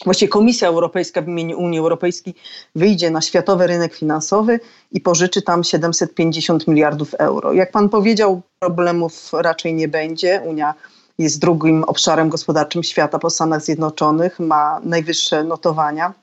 Właściwie 0.04 0.28
Komisja 0.28 0.68
Europejska 0.68 1.22
w 1.22 1.28
imieniu 1.28 1.58
Unii 1.58 1.78
Europejskiej 1.78 2.34
wyjdzie 2.74 3.10
na 3.10 3.20
światowy 3.20 3.66
rynek 3.66 3.94
finansowy 3.94 4.60
i 4.92 5.00
pożyczy 5.00 5.42
tam 5.42 5.64
750 5.64 6.68
miliardów 6.68 7.14
euro. 7.14 7.52
Jak 7.52 7.70
pan 7.70 7.88
powiedział, 7.88 8.42
problemów 8.58 9.30
raczej 9.32 9.74
nie 9.74 9.88
będzie. 9.88 10.42
Unia 10.46 10.74
jest 11.18 11.40
drugim 11.40 11.84
obszarem 11.84 12.28
gospodarczym 12.28 12.82
świata 12.82 13.18
po 13.18 13.30
Stanach 13.30 13.62
Zjednoczonych, 13.62 14.40
ma 14.40 14.80
najwyższe 14.84 15.44
notowania 15.44 16.14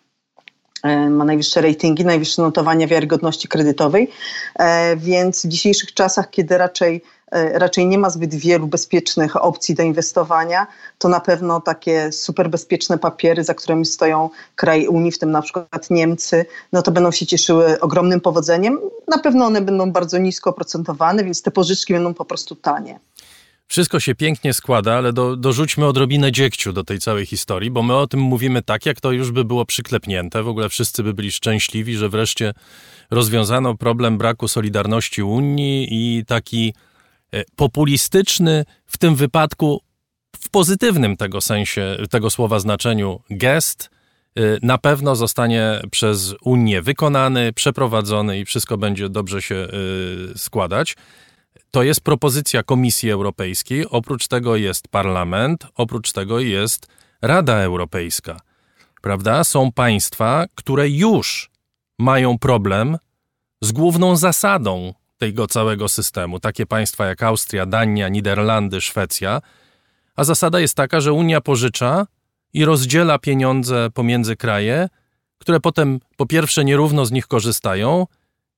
e, 0.84 1.10
ma 1.10 1.26
najwyższe 1.26 1.62
ratingi, 1.62 2.06
najwyższe 2.06 2.42
notowania 2.42 2.88
wiarygodności 2.88 3.48
kredytowej, 3.48 4.12
e, 4.56 4.96
więc 4.98 5.46
w 5.46 5.48
dzisiejszych 5.48 5.94
czasach, 5.94 6.30
kiedy 6.30 6.58
raczej, 6.58 7.04
e, 7.32 7.60
raczej 7.60 7.88
nie 7.88 7.98
ma 7.98 8.10
zbyt 8.10 8.36
wielu 8.36 8.68
bezpiecznych 8.68 9.44
opcji 9.44 9.76
do 9.76 9.84
inwestowania, 9.84 10.68
to 10.98 11.10
na 11.10 11.20
pewno 11.20 11.62
takie 11.62 12.12
super 12.12 12.50
bezpieczne 12.50 12.98
papiery, 12.98 13.44
za 13.44 13.54
którymi 13.54 13.86
stoją 13.86 14.30
kraje 14.56 14.90
Unii, 14.90 15.12
w 15.12 15.20
tym 15.20 15.32
na 15.32 15.42
przykład 15.42 15.90
Niemcy, 15.90 16.46
no 16.74 16.82
to 16.82 16.92
będą 16.92 17.12
się 17.12 17.26
cieszyły 17.26 17.80
ogromnym 17.80 18.22
powodzeniem. 18.22 18.80
Na 19.08 19.18
pewno 19.18 19.46
one 19.46 19.62
będą 19.62 19.92
bardzo 19.92 20.18
nisko 20.18 20.50
oprocentowane, 20.50 21.24
więc 21.24 21.42
te 21.42 21.52
pożyczki 21.52 21.94
będą 21.94 22.14
po 22.14 22.26
prostu 22.26 22.56
tanie. 22.56 23.00
Wszystko 23.72 23.99
się 23.99 24.15
pięknie 24.15 24.53
składa, 24.53 24.93
ale 24.93 25.14
do, 25.14 25.35
dorzućmy 25.35 25.85
odrobinę 25.85 26.31
dziegciu 26.31 26.73
do 26.73 26.84
tej 26.84 26.99
całej 26.99 27.26
historii, 27.26 27.72
bo 27.72 27.84
my 27.84 27.95
o 27.95 28.07
tym 28.07 28.19
mówimy 28.19 28.61
tak, 28.61 28.85
jak 28.85 29.02
to 29.02 29.11
już 29.11 29.31
by 29.31 29.45
było 29.45 29.65
przyklepnięte. 29.65 30.43
W 30.43 30.48
ogóle 30.48 30.69
wszyscy 30.69 31.03
by 31.03 31.14
byli 31.14 31.31
szczęśliwi, 31.31 31.95
że 31.95 32.10
wreszcie 32.10 32.53
rozwiązano 33.11 33.77
problem 33.77 34.18
braku 34.18 34.48
solidarności 34.48 35.23
Unii 35.23 35.88
i 35.91 36.26
taki 36.26 36.73
e, 37.31 37.43
populistyczny, 37.56 38.65
w 38.85 38.98
tym 38.98 39.15
wypadku 39.15 39.81
w 40.39 40.49
pozytywnym 40.49 41.18
tego 41.18 41.41
sensie, 41.41 41.98
tego 42.10 42.30
słowa 42.30 42.60
znaczeniu, 42.60 43.19
gest 43.30 43.89
e, 44.35 44.41
na 44.61 44.77
pewno 44.77 45.15
zostanie 45.15 45.81
przez 45.91 46.35
Unię 46.41 46.81
wykonany, 46.81 47.53
przeprowadzony 47.53 48.39
i 48.39 48.45
wszystko 48.45 48.77
będzie 48.77 49.10
dobrze 49.10 49.41
się 49.41 49.56
e, 49.56 49.68
składać. 50.38 50.95
To 51.72 51.84
jest 51.84 52.02
propozycja 52.02 52.64
Komisji 52.64 53.11
Europejskiej, 53.11 53.85
oprócz 53.89 54.27
tego 54.27 54.56
jest 54.56 54.88
Parlament, 54.88 55.68
oprócz 55.76 56.11
tego 56.11 56.39
jest 56.39 56.88
Rada 57.22 57.57
Europejska. 57.57 58.39
Prawda? 59.02 59.43
Są 59.43 59.72
państwa, 59.72 60.45
które 60.56 60.89
już 60.89 61.49
mają 61.99 62.39
problem 62.39 62.98
z 63.61 63.72
główną 63.72 64.15
zasadą 64.15 64.93
tego 65.18 65.48
całego 65.48 65.89
systemu. 65.89 66.39
Takie 66.39 66.65
państwa 66.65 67.06
jak 67.06 67.23
Austria, 67.23 67.65
Dania, 67.65 68.10
Niderlandy, 68.10 68.81
Szwecja. 68.81 69.41
A 70.15 70.23
zasada 70.23 70.60
jest 70.60 70.76
taka, 70.76 71.02
że 71.02 71.14
Unia 71.14 71.41
pożycza 71.41 72.07
i 72.53 72.65
rozdziela 72.65 73.19
pieniądze 73.19 73.89
pomiędzy 73.93 74.35
kraje, 74.35 74.89
które 75.38 75.60
potem 75.60 75.99
po 76.18 76.26
pierwsze 76.26 76.65
nierówno 76.65 77.06
z 77.06 77.11
nich 77.11 77.27
korzystają, 77.27 78.07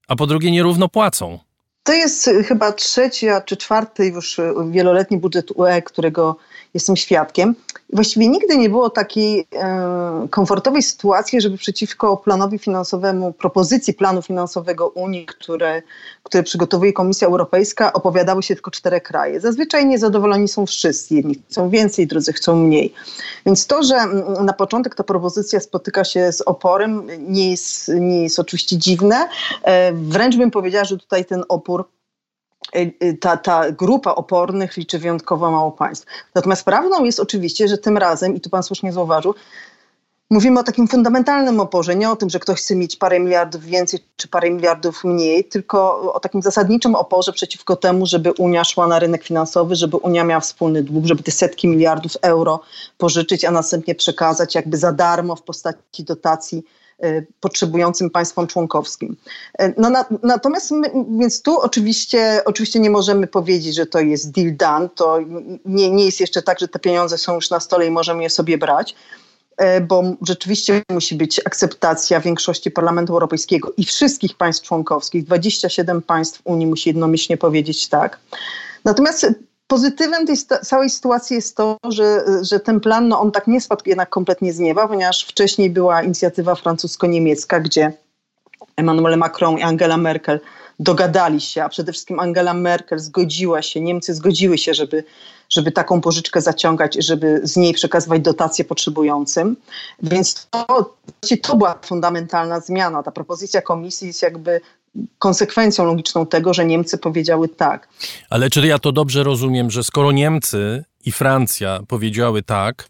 a 0.08 0.16
po 0.16 0.28
drugie 0.28 0.52
nierówno 0.52 0.90
płacą. 0.90 1.40
To 1.84 1.94
jest 1.94 2.30
chyba 2.48 2.72
trzeci, 2.72 3.28
czy 3.46 3.58
czwarty 3.58 4.06
już 4.06 4.40
y, 4.40 4.54
wieloletni 4.70 5.18
budżet 5.18 5.52
UE, 5.52 5.82
którego 5.86 6.38
jestem 6.74 6.96
świadkiem. 6.96 7.56
Właściwie 7.94 8.28
nigdy 8.28 8.58
nie 8.58 8.70
było 8.70 8.90
takiej 8.90 9.48
e, 9.56 10.28
komfortowej 10.30 10.84
sytuacji, 10.84 11.42
żeby 11.42 11.58
przeciwko 11.58 12.18
planowi 12.18 12.60
finansowemu, 12.60 13.34
propozycji 13.34 13.94
planu 13.94 14.22
finansowego 14.22 14.88
Unii, 14.88 15.26
które, 15.26 15.82
które 16.24 16.44
przygotowuje 16.44 16.94
Komisja 16.94 17.28
Europejska, 17.28 17.94
opowiadały 17.94 18.44
się 18.44 18.56
tylko 18.56 18.72
cztery 18.72 19.02
kraje. 19.02 19.40
Zazwyczaj 19.40 19.86
niezadowoleni 19.86 20.48
są 20.48 20.66
wszyscy. 20.66 21.16
Jedni 21.16 21.36
chcą 21.50 21.70
więcej, 21.70 22.08
drudzy 22.08 22.34
chcą 22.34 22.56
mniej. 22.56 22.94
Więc 23.46 23.68
to, 23.68 23.84
że 23.84 23.96
mm, 23.96 24.46
na 24.46 24.54
początek 24.54 24.96
ta 24.96 25.04
propozycja 25.04 25.60
spotyka 25.60 26.04
się 26.04 26.32
z 26.32 26.42
oporem, 26.42 27.08
nie 27.20 27.52
jest, 27.52 27.88
nie 27.88 28.24
jest 28.24 28.40
oczywiście 28.40 28.78
dziwne. 28.78 29.28
E, 29.64 29.94
wręcz 29.94 30.38
bym 30.38 30.52
powiedziała, 30.52 30.86
że 30.86 30.98
tutaj 30.98 31.26
ten 31.26 31.44
opór 31.50 31.86
ta, 33.22 33.38
ta 33.38 33.72
grupa 33.72 34.16
opornych 34.16 34.78
liczy 34.78 35.00
wyjątkowo 35.00 35.52
mało 35.52 35.72
państw. 35.72 36.06
Natomiast 36.36 36.66
prawdą 36.66 37.04
jest 37.04 37.20
oczywiście, 37.20 37.68
że 37.68 37.78
tym 37.78 37.98
razem, 37.98 38.36
i 38.36 38.42
tu 38.42 38.50
pan 38.50 38.64
słusznie 38.64 38.94
zauważył, 38.94 39.34
Mówimy 40.30 40.60
o 40.60 40.64
takim 40.64 40.88
fundamentalnym 40.88 41.60
oporze, 41.60 41.96
nie 41.96 42.10
o 42.10 42.16
tym, 42.16 42.30
że 42.30 42.40
ktoś 42.40 42.60
chce 42.60 42.76
mieć 42.76 42.96
parę 42.96 43.20
miliardów 43.20 43.66
więcej 43.66 44.00
czy 44.16 44.28
parę 44.28 44.50
miliardów 44.50 45.04
mniej, 45.04 45.44
tylko 45.44 46.14
o 46.14 46.20
takim 46.20 46.42
zasadniczym 46.42 46.96
oporze 46.96 47.34
przeciwko 47.34 47.76
temu, 47.76 48.06
żeby 48.06 48.32
Unia 48.32 48.64
szła 48.64 48.88
na 48.88 49.00
rynek 49.00 49.24
finansowy, 49.24 49.76
żeby 49.76 49.98
Unia 49.98 50.24
miała 50.24 50.40
wspólny 50.40 50.84
dług, 50.84 51.06
żeby 51.06 51.24
te 51.24 51.32
setki 51.32 51.68
miliardów 51.68 52.12
euro 52.22 52.60
pożyczyć, 52.98 53.46
a 53.46 53.52
następnie 53.52 53.96
przekazać 53.96 54.56
jakby 54.56 54.78
za 54.78 54.92
darmo 54.92 55.36
w 55.36 55.42
postaci 55.42 56.04
dotacji 56.04 56.64
Y, 56.83 56.83
potrzebującym 57.40 58.10
państwom 58.10 58.48
członkowskim. 58.48 59.16
Y, 59.62 59.74
no, 59.78 59.90
na, 59.90 60.06
natomiast 60.24 60.72
my, 60.72 60.92
więc 61.20 61.42
tu 61.42 61.60
oczywiście, 61.60 62.42
oczywiście 62.46 62.80
nie 62.80 62.90
możemy 62.90 63.28
powiedzieć, 63.28 63.76
że 63.76 63.86
to 63.86 64.00
jest 64.00 64.32
deal 64.32 64.56
done. 64.56 64.90
To 64.96 65.20
nie, 65.66 65.92
nie 65.92 66.06
jest 66.06 66.20
jeszcze 66.20 66.42
tak, 66.42 66.60
że 66.60 66.68
te 66.68 66.80
pieniądze 66.80 67.18
są 67.18 67.36
już 67.36 67.50
na 67.50 67.60
stole 67.60 67.88
i 67.88 67.92
możemy 67.92 68.24
je 68.24 68.30
sobie 68.30 68.58
brać 68.58 68.96
y, 69.62 69.82
bo 69.82 70.04
rzeczywiście 70.28 70.82
musi 70.90 71.16
być 71.16 71.42
akceptacja 71.46 72.20
większości 72.20 72.72
Parlamentu 72.72 73.14
Europejskiego 73.14 73.74
i 73.78 73.86
wszystkich 73.86 74.38
państw 74.38 74.68
członkowskich. 74.68 75.24
27 75.24 76.02
państw 76.02 76.42
Unii 76.44 76.68
musi 76.68 76.90
jednomyślnie 76.90 77.38
powiedzieć 77.38 77.90
tak. 77.90 78.20
Natomiast 78.86 79.28
Pozytywem 79.74 80.28
tej 80.28 80.38
całej 80.64 80.90
sytuacji 80.90 81.36
jest 81.36 81.58
to, 81.58 81.78
że, 81.90 82.26
że 82.42 82.60
ten 82.60 82.80
plan, 82.80 83.08
no 83.08 83.20
on 83.20 83.32
tak 83.32 83.48
nie 83.48 83.62
spadł 83.62 83.84
jednak 83.86 84.10
kompletnie 84.10 84.54
z 84.54 84.60
nieba, 84.60 84.88
ponieważ 84.88 85.24
wcześniej 85.24 85.70
była 85.70 86.04
inicjatywa 86.04 86.56
francusko-niemiecka, 86.56 87.60
gdzie 87.60 87.94
Emmanuel 88.76 89.18
Macron 89.18 89.58
i 89.58 89.62
Angela 89.62 89.98
Merkel 89.98 90.40
dogadali 90.80 91.42
się, 91.42 91.64
a 91.64 91.70
przede 91.70 91.92
wszystkim 91.92 92.20
Angela 92.20 92.54
Merkel 92.54 93.00
zgodziła 93.00 93.62
się, 93.62 93.82
Niemcy 93.82 94.14
zgodziły 94.14 94.58
się, 94.58 94.74
żeby, 94.74 95.04
żeby 95.50 95.72
taką 95.72 96.02
pożyczkę 96.02 96.42
zaciągać, 96.42 96.98
żeby 97.00 97.42
z 97.44 97.58
niej 97.58 97.74
przekazywać 97.74 98.22
dotacje 98.22 98.66
potrzebującym. 98.66 99.56
Więc 100.04 100.48
to, 100.50 100.96
to 101.42 101.56
była 101.56 101.80
fundamentalna 101.86 102.60
zmiana. 102.60 103.04
Ta 103.04 103.12
propozycja 103.12 103.62
komisji 103.62 104.08
jest 104.08 104.22
jakby 104.22 104.62
konsekwencją 105.20 105.86
logiczną 105.86 106.26
tego, 106.26 106.54
że 106.54 106.66
Niemcy 106.66 106.98
powiedziały 106.98 107.50
tak. 107.50 107.90
Ale 108.30 108.50
czy 108.50 108.68
ja 108.68 108.80
to 108.80 108.92
dobrze 108.92 109.24
rozumiem, 109.24 109.72
że 109.72 109.84
skoro 109.84 110.12
Niemcy 110.12 110.84
i 111.06 111.12
Francja 111.12 111.80
powiedziały 111.88 112.44
tak, 112.44 112.88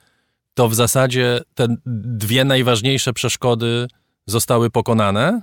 to 0.53 0.69
w 0.69 0.75
zasadzie 0.75 1.41
te 1.55 1.67
dwie 1.85 2.45
najważniejsze 2.45 3.13
przeszkody 3.13 3.87
zostały 4.25 4.69
pokonane? 4.69 5.41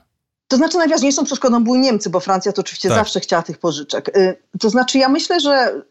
To 0.48 0.56
znaczy 0.56 0.78
najważniejszą 0.78 1.24
przeszkodą 1.24 1.64
były 1.64 1.78
Niemcy, 1.78 2.10
bo 2.10 2.20
Francja 2.20 2.52
to 2.52 2.60
oczywiście 2.60 2.88
tak. 2.88 2.98
zawsze 2.98 3.20
chciała 3.20 3.42
tych 3.42 3.58
pożyczek. 3.58 4.16
Y, 4.16 4.36
to 4.60 4.70
znaczy 4.70 4.98
ja 4.98 5.08
myślę, 5.08 5.40
że 5.40 5.82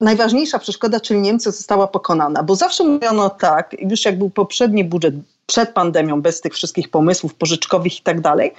najważniejsza 0.00 0.58
przeszkoda, 0.58 1.00
czyli 1.00 1.20
Niemcy, 1.20 1.50
została 1.52 1.86
pokonana. 1.86 2.42
Bo 2.42 2.54
zawsze 2.54 2.84
mówiono 2.84 3.30
tak, 3.30 3.76
już 3.78 4.04
jak 4.04 4.18
był 4.18 4.30
poprzedni 4.30 4.84
budżet 4.84 5.14
przed 5.46 5.70
pandemią, 5.70 6.22
bez 6.22 6.40
tych 6.40 6.54
wszystkich 6.54 6.90
pomysłów 6.90 7.34
pożyczkowych 7.34 7.98
i 7.98 8.02
tak 8.02 8.20
dalej, 8.20 8.52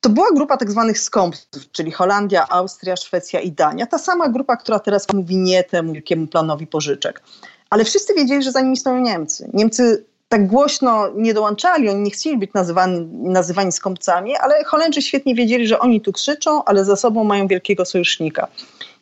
to 0.00 0.08
była 0.08 0.26
grupa 0.34 0.56
tak 0.56 0.70
zwanych 0.70 0.98
skąpców, 0.98 1.70
czyli 1.72 1.92
Holandia, 1.92 2.48
Austria, 2.48 2.96
Szwecja 2.96 3.40
i 3.40 3.52
Dania. 3.52 3.86
Ta 3.86 3.98
sama 3.98 4.28
grupa, 4.28 4.56
która 4.56 4.78
teraz 4.78 5.06
mówi 5.14 5.36
nie 5.36 5.64
temu 5.64 5.92
wielkiemu 5.92 6.26
planowi 6.26 6.66
pożyczek. 6.66 7.22
Ale 7.70 7.84
wszyscy 7.84 8.14
wiedzieli, 8.14 8.42
że 8.42 8.52
za 8.52 8.60
nimi 8.60 8.76
stoją 8.76 9.00
Niemcy. 9.00 9.50
Niemcy 9.52 10.04
tak 10.28 10.46
głośno 10.46 11.08
nie 11.16 11.34
dołączali, 11.34 11.88
oni 11.88 12.02
nie 12.02 12.10
chcieli 12.10 12.38
być 12.38 12.52
nazywani, 12.54 13.06
nazywani 13.12 13.72
skąpcami, 13.72 14.36
ale 14.36 14.64
Holendrzy 14.64 15.02
świetnie 15.02 15.34
wiedzieli, 15.34 15.66
że 15.66 15.78
oni 15.78 16.00
tu 16.00 16.12
krzyczą, 16.12 16.64
ale 16.64 16.84
za 16.84 16.96
sobą 16.96 17.24
mają 17.24 17.46
wielkiego 17.46 17.84
sojusznika. 17.84 18.48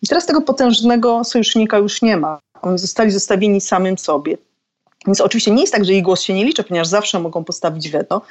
I 0.02 0.06
teraz 0.06 0.26
tego 0.26 0.40
potężnego 0.40 1.24
sojusznika 1.24 1.78
już 1.78 2.02
nie 2.02 2.16
ma. 2.16 2.38
Oni 2.62 2.78
zostali 2.78 3.10
zostawieni 3.10 3.60
samym 3.60 3.98
sobie. 3.98 4.38
Więc 5.06 5.20
oczywiście 5.20 5.50
nie 5.50 5.60
jest 5.60 5.72
tak, 5.72 5.84
że 5.84 5.92
ich 5.92 6.02
głos 6.02 6.20
się 6.20 6.34
nie 6.34 6.44
liczy, 6.44 6.64
ponieważ 6.64 6.88
zawsze 6.88 7.20
mogą 7.20 7.44
postawić 7.44 7.90
weto, 7.90 8.22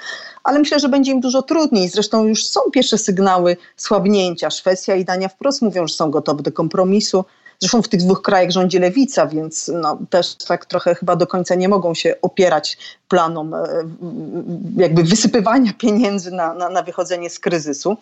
ale 0.44 0.60
myślę, 0.60 0.80
że 0.80 0.89
będzie 0.89 1.11
im 1.11 1.19
dużo 1.19 1.41
trudniej. 1.41 1.89
Zresztą 1.89 2.26
już 2.26 2.45
są 2.45 2.61
pierwsze 2.72 2.98
sygnały 2.98 3.57
słabnięcia. 3.76 4.49
Szwecja 4.49 4.95
i 4.95 5.06
Dania 5.06 5.27
wprost 5.27 5.61
mówią, 5.61 5.88
że 5.88 5.94
są 5.94 6.11
gotowe 6.11 6.44
do 6.44 6.52
kompromisu. 6.52 7.26
Zresztą 7.60 7.81
w 7.81 7.88
tych 7.88 7.99
dwóch 7.99 8.22
krajach 8.22 8.52
rządzi 8.52 8.80
lewica, 8.80 9.27
więc 9.27 9.72
no, 9.73 9.98
też 10.10 10.35
tak 10.35 10.65
trochę 10.65 10.95
chyba 10.95 11.15
do 11.15 11.27
końca 11.27 11.56
nie 11.56 11.69
mogą 11.69 11.94
się 11.94 12.15
opierać 12.22 12.77
planom 13.07 13.53
e, 13.53 13.68
jakby 14.77 15.03
wysypywania 15.03 15.73
pieniędzy 15.73 16.31
na, 16.31 16.53
na, 16.53 16.69
na 16.69 16.84
wychodzenie 16.84 17.30
z 17.30 17.39
kryzysu. 17.39 17.98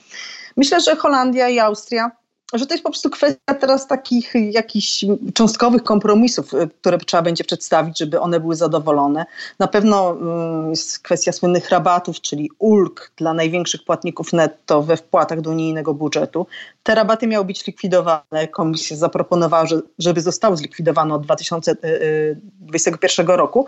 Myślę, 0.58 0.82
że 0.82 0.96
Holandia 0.96 1.50
i 1.50 1.60
Austria 1.60 2.12
że 2.54 2.66
to 2.66 2.74
jest 2.74 2.84
po 2.84 2.90
prostu 2.90 3.10
kwestia 3.10 3.54
teraz 3.60 3.88
takich 3.88 4.34
jakichś 4.52 5.06
cząstkowych 5.34 5.84
kompromisów, 5.84 6.54
y, 6.54 6.70
które 6.82 6.98
trzeba 6.98 7.24
będzie 7.24 7.44
przedstawić, 7.44 8.00
żeby 8.00 8.20
one 8.20 8.40
były 8.40 8.56
zadowolone. 8.56 9.26
Na 9.60 9.68
pewno 9.68 10.12
mm, 10.12 10.70
jest 10.70 11.00
kwestia 11.00 11.32
słynnych 11.32 11.70
rabatów, 11.70 12.22
czyli 12.22 12.50
ulg 12.60 13.12
dla 13.18 13.34
największych 13.34 13.84
płatników 13.84 14.34
netto 14.34 14.84
we 14.84 14.98
wpłatach 14.98 15.42
do 15.42 15.50
unijnego 15.50 15.94
budżetu. 15.94 16.48
Te 16.84 16.96
rabaty 16.96 17.28
miały 17.28 17.46
być 17.46 17.68
likwidowane. 17.68 18.48
Komisja 18.52 18.98
zaproponowała, 18.98 19.66
że, 19.66 19.82
żeby 20.00 20.22
zostały 20.22 20.58
zlikwidowane 20.58 21.14
od 21.14 21.24
2021 21.24 23.30
y, 23.30 23.34
y, 23.34 23.38
roku, 23.38 23.66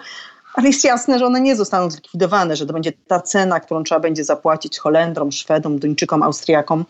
ale 0.57 0.67
jest 0.67 0.83
jasne, 0.83 1.19
że 1.19 1.25
one 1.25 1.41
nie 1.41 1.55
zostaną 1.55 1.91
zlikwidowane, 1.91 2.55
że 2.55 2.65
to 2.65 2.73
będzie 2.73 2.91
ta 3.07 3.19
cena, 3.19 3.59
którą 3.59 3.83
trzeba 3.83 3.99
będzie 3.99 4.23
zapłacić 4.23 4.79
Holendrom, 4.79 5.31
Szwedom, 5.31 5.79
Duńczykom, 5.79 6.23
Austriakom, 6.23 6.85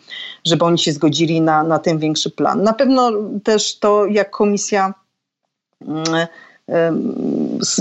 żeby 0.45 0.65
oni 0.65 0.79
się 0.79 0.91
zgodzili 0.91 1.41
na, 1.41 1.63
na 1.63 1.79
ten 1.79 1.97
większy 1.97 2.31
plan. 2.31 2.63
Na 2.63 2.73
pewno 2.73 3.11
też 3.43 3.79
to, 3.79 4.05
jak 4.05 4.29
komisja 4.29 4.93
mm, 5.81 6.27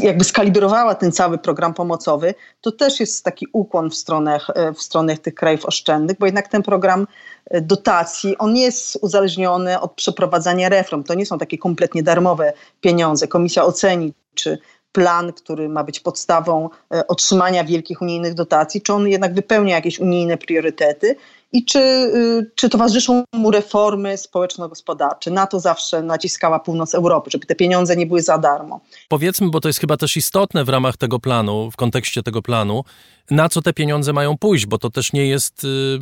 jakby 0.02 0.24
skalibrowała 0.24 0.94
ten 0.94 1.12
cały 1.12 1.38
program 1.38 1.74
pomocowy, 1.74 2.34
to 2.60 2.72
też 2.72 3.00
jest 3.00 3.24
taki 3.24 3.46
ukłon 3.52 3.90
w 3.90 3.94
stronę, 3.94 4.40
w 4.74 4.82
stronę 4.82 5.18
tych 5.18 5.34
krajów 5.34 5.64
oszczędnych, 5.64 6.18
bo 6.18 6.26
jednak 6.26 6.48
ten 6.48 6.62
program 6.62 7.06
e, 7.50 7.60
dotacji, 7.60 8.38
on 8.38 8.56
jest 8.56 8.98
uzależniony 9.02 9.80
od 9.80 9.94
przeprowadzania 9.94 10.68
reform. 10.68 11.04
To 11.04 11.14
nie 11.14 11.26
są 11.26 11.38
takie 11.38 11.58
kompletnie 11.58 12.02
darmowe 12.02 12.52
pieniądze. 12.80 13.28
Komisja 13.28 13.64
oceni, 13.64 14.12
czy 14.34 14.58
plan, 14.92 15.32
który 15.32 15.68
ma 15.68 15.84
być 15.84 16.00
podstawą 16.00 16.70
e, 16.94 17.06
otrzymania 17.06 17.64
wielkich 17.64 18.02
unijnych 18.02 18.34
dotacji, 18.34 18.82
czy 18.82 18.92
on 18.92 19.08
jednak 19.08 19.34
wypełnia 19.34 19.74
jakieś 19.74 19.98
unijne 19.98 20.36
priorytety 20.36 21.16
i 21.52 21.64
czy, 21.64 21.78
y, 21.78 22.50
czy 22.54 22.68
towarzyszą 22.68 23.24
mu 23.32 23.50
reformy 23.50 24.16
społeczno-gospodarcze. 24.18 25.30
Na 25.30 25.46
to 25.46 25.60
zawsze 25.60 26.02
naciskała 26.02 26.58
północ 26.58 26.94
Europy, 26.94 27.30
żeby 27.30 27.46
te 27.46 27.54
pieniądze 27.54 27.96
nie 27.96 28.06
były 28.06 28.22
za 28.22 28.38
darmo. 28.38 28.80
Powiedzmy, 29.08 29.50
bo 29.50 29.60
to 29.60 29.68
jest 29.68 29.80
chyba 29.80 29.96
też 29.96 30.16
istotne 30.16 30.64
w 30.64 30.68
ramach 30.68 30.96
tego 30.96 31.18
planu, 31.18 31.70
w 31.70 31.76
kontekście 31.76 32.22
tego 32.22 32.42
planu, 32.42 32.84
na 33.30 33.48
co 33.48 33.62
te 33.62 33.72
pieniądze 33.72 34.12
mają 34.12 34.38
pójść, 34.38 34.66
bo 34.66 34.78
to 34.78 34.90
też 34.90 35.12
nie 35.12 35.26
jest 35.26 35.64
y, 35.64 35.98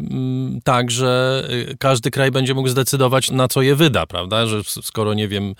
tak, 0.64 0.90
że 0.90 1.42
y, 1.70 1.76
każdy 1.78 2.10
kraj 2.10 2.30
będzie 2.30 2.54
mógł 2.54 2.68
zdecydować, 2.68 3.30
na 3.30 3.48
co 3.48 3.62
je 3.62 3.74
wyda, 3.76 4.06
prawda? 4.06 4.46
Że 4.46 4.62
skoro 4.64 5.14
nie 5.14 5.28
wiem 5.28 5.54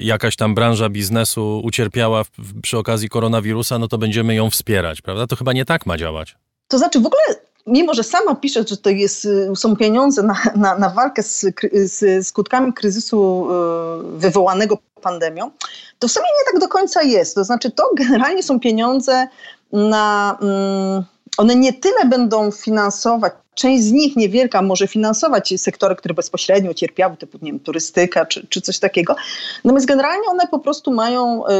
jakaś 0.00 0.36
tam 0.36 0.54
branża 0.54 0.88
biznesu 0.88 1.60
ucierpiała 1.64 2.24
w, 2.24 2.30
przy 2.62 2.78
okazji 2.78 3.08
koronawirusa, 3.08 3.78
no 3.78 3.88
to 3.88 3.98
będziemy 3.98 4.34
ją 4.34 4.50
wspierać, 4.50 5.02
prawda? 5.02 5.26
To 5.26 5.36
chyba 5.36 5.52
nie 5.52 5.64
tak 5.64 5.86
ma 5.86 5.96
działać. 5.96 6.36
To 6.68 6.78
znaczy 6.78 7.00
w 7.00 7.06
ogóle 7.06 7.22
mimo 7.66 7.94
że 7.94 8.02
sama 8.02 8.34
pisze, 8.34 8.64
że 8.68 8.76
to 8.76 8.90
jest, 8.90 9.24
y, 9.24 9.56
są 9.56 9.76
pieniądze 9.76 10.22
na, 10.22 10.36
na, 10.56 10.78
na 10.78 10.88
walkę 10.88 11.22
z, 11.22 11.46
z, 11.72 12.26
skutkami 12.26 12.72
kryzysu 12.72 13.46
y, 13.50 14.18
wywołanego 14.18 14.78
pandemią, 15.02 15.50
to 15.98 16.08
w 16.08 16.12
sumie 16.12 16.26
nie 16.26 16.52
tak 16.52 16.60
do 16.60 16.68
końca 16.68 17.02
jest. 17.02 17.34
To 17.34 17.44
znaczy, 17.44 17.70
to 17.70 17.90
generalnie 17.96 18.42
są 18.42 18.60
pieniądze 18.60 19.28
na. 19.72 20.38
Mm, 20.42 21.04
one 21.36 21.56
nie 21.56 21.72
tyle 21.72 22.04
będą 22.04 22.50
finansować 22.50 23.32
Część 23.54 23.84
z 23.84 23.92
nich, 23.92 24.16
niewielka, 24.16 24.62
może 24.62 24.86
finansować 24.86 25.54
sektory, 25.56 25.96
które 25.96 26.14
bezpośrednio 26.14 26.74
cierpiały, 26.74 27.16
typu 27.16 27.38
nie 27.42 27.52
wiem, 27.52 27.60
turystyka 27.60 28.26
czy, 28.26 28.46
czy 28.48 28.60
coś 28.60 28.78
takiego. 28.78 29.16
Natomiast 29.64 29.86
generalnie 29.86 30.28
one 30.28 30.46
po 30.50 30.58
prostu 30.58 30.92
mają, 30.92 31.46
y, 31.46 31.50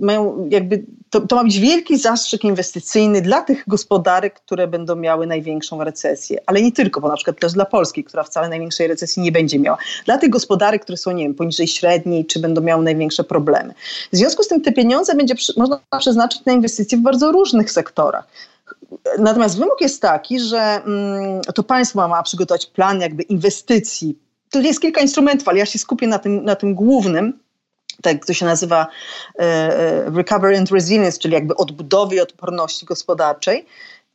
mają 0.00 0.48
jakby, 0.50 0.84
to, 1.10 1.20
to 1.20 1.36
ma 1.36 1.44
być 1.44 1.58
wielki 1.58 1.98
zastrzyk 1.98 2.44
inwestycyjny 2.44 3.22
dla 3.22 3.42
tych 3.42 3.64
gospodarek, 3.66 4.34
które 4.34 4.68
będą 4.68 4.96
miały 4.96 5.26
największą 5.26 5.84
recesję. 5.84 6.40
Ale 6.46 6.62
nie 6.62 6.72
tylko, 6.72 7.00
bo 7.00 7.08
na 7.08 7.16
przykład 7.16 7.40
też 7.40 7.52
dla 7.52 7.64
Polski, 7.64 8.04
która 8.04 8.24
wcale 8.24 8.48
największej 8.48 8.88
recesji 8.88 9.22
nie 9.22 9.32
będzie 9.32 9.58
miała. 9.58 9.78
Dla 10.04 10.18
tych 10.18 10.30
gospodarek, 10.30 10.82
które 10.82 10.98
są, 10.98 11.10
nie 11.10 11.24
wiem, 11.24 11.34
poniżej 11.34 11.66
średniej, 11.66 12.26
czy 12.26 12.40
będą 12.40 12.60
miały 12.60 12.84
największe 12.84 13.24
problemy. 13.24 13.74
W 14.12 14.16
związku 14.16 14.42
z 14.42 14.48
tym 14.48 14.60
te 14.60 14.72
pieniądze 14.72 15.14
będzie 15.14 15.34
można 15.56 15.80
przeznaczyć 15.98 16.44
na 16.44 16.52
inwestycje 16.52 16.98
w 16.98 17.00
bardzo 17.00 17.32
różnych 17.32 17.70
sektorach. 17.70 18.28
Natomiast 19.18 19.58
wymóg 19.58 19.80
jest 19.80 20.02
taki, 20.02 20.40
że 20.40 20.58
mm, 20.58 21.40
to 21.54 21.62
państwo 21.62 22.08
ma 22.08 22.22
przygotować 22.22 22.66
plan 22.66 23.00
jakby 23.00 23.22
inwestycji. 23.22 24.18
Tu 24.50 24.60
jest 24.60 24.80
kilka 24.80 25.00
instrumentów, 25.00 25.48
ale 25.48 25.58
ja 25.58 25.66
się 25.66 25.78
skupię 25.78 26.06
na 26.06 26.18
tym, 26.18 26.44
na 26.44 26.56
tym 26.56 26.74
głównym, 26.74 27.38
tak 28.02 28.26
to 28.26 28.32
się 28.32 28.46
nazywa 28.46 28.86
e, 29.38 29.42
e 29.42 30.10
Recovery 30.10 30.58
and 30.58 30.70
Resilience, 30.70 31.18
czyli 31.18 31.34
jakby 31.34 31.56
odbudowy 31.56 32.14
i 32.14 32.20
odporności 32.20 32.86
gospodarczej. 32.86 33.66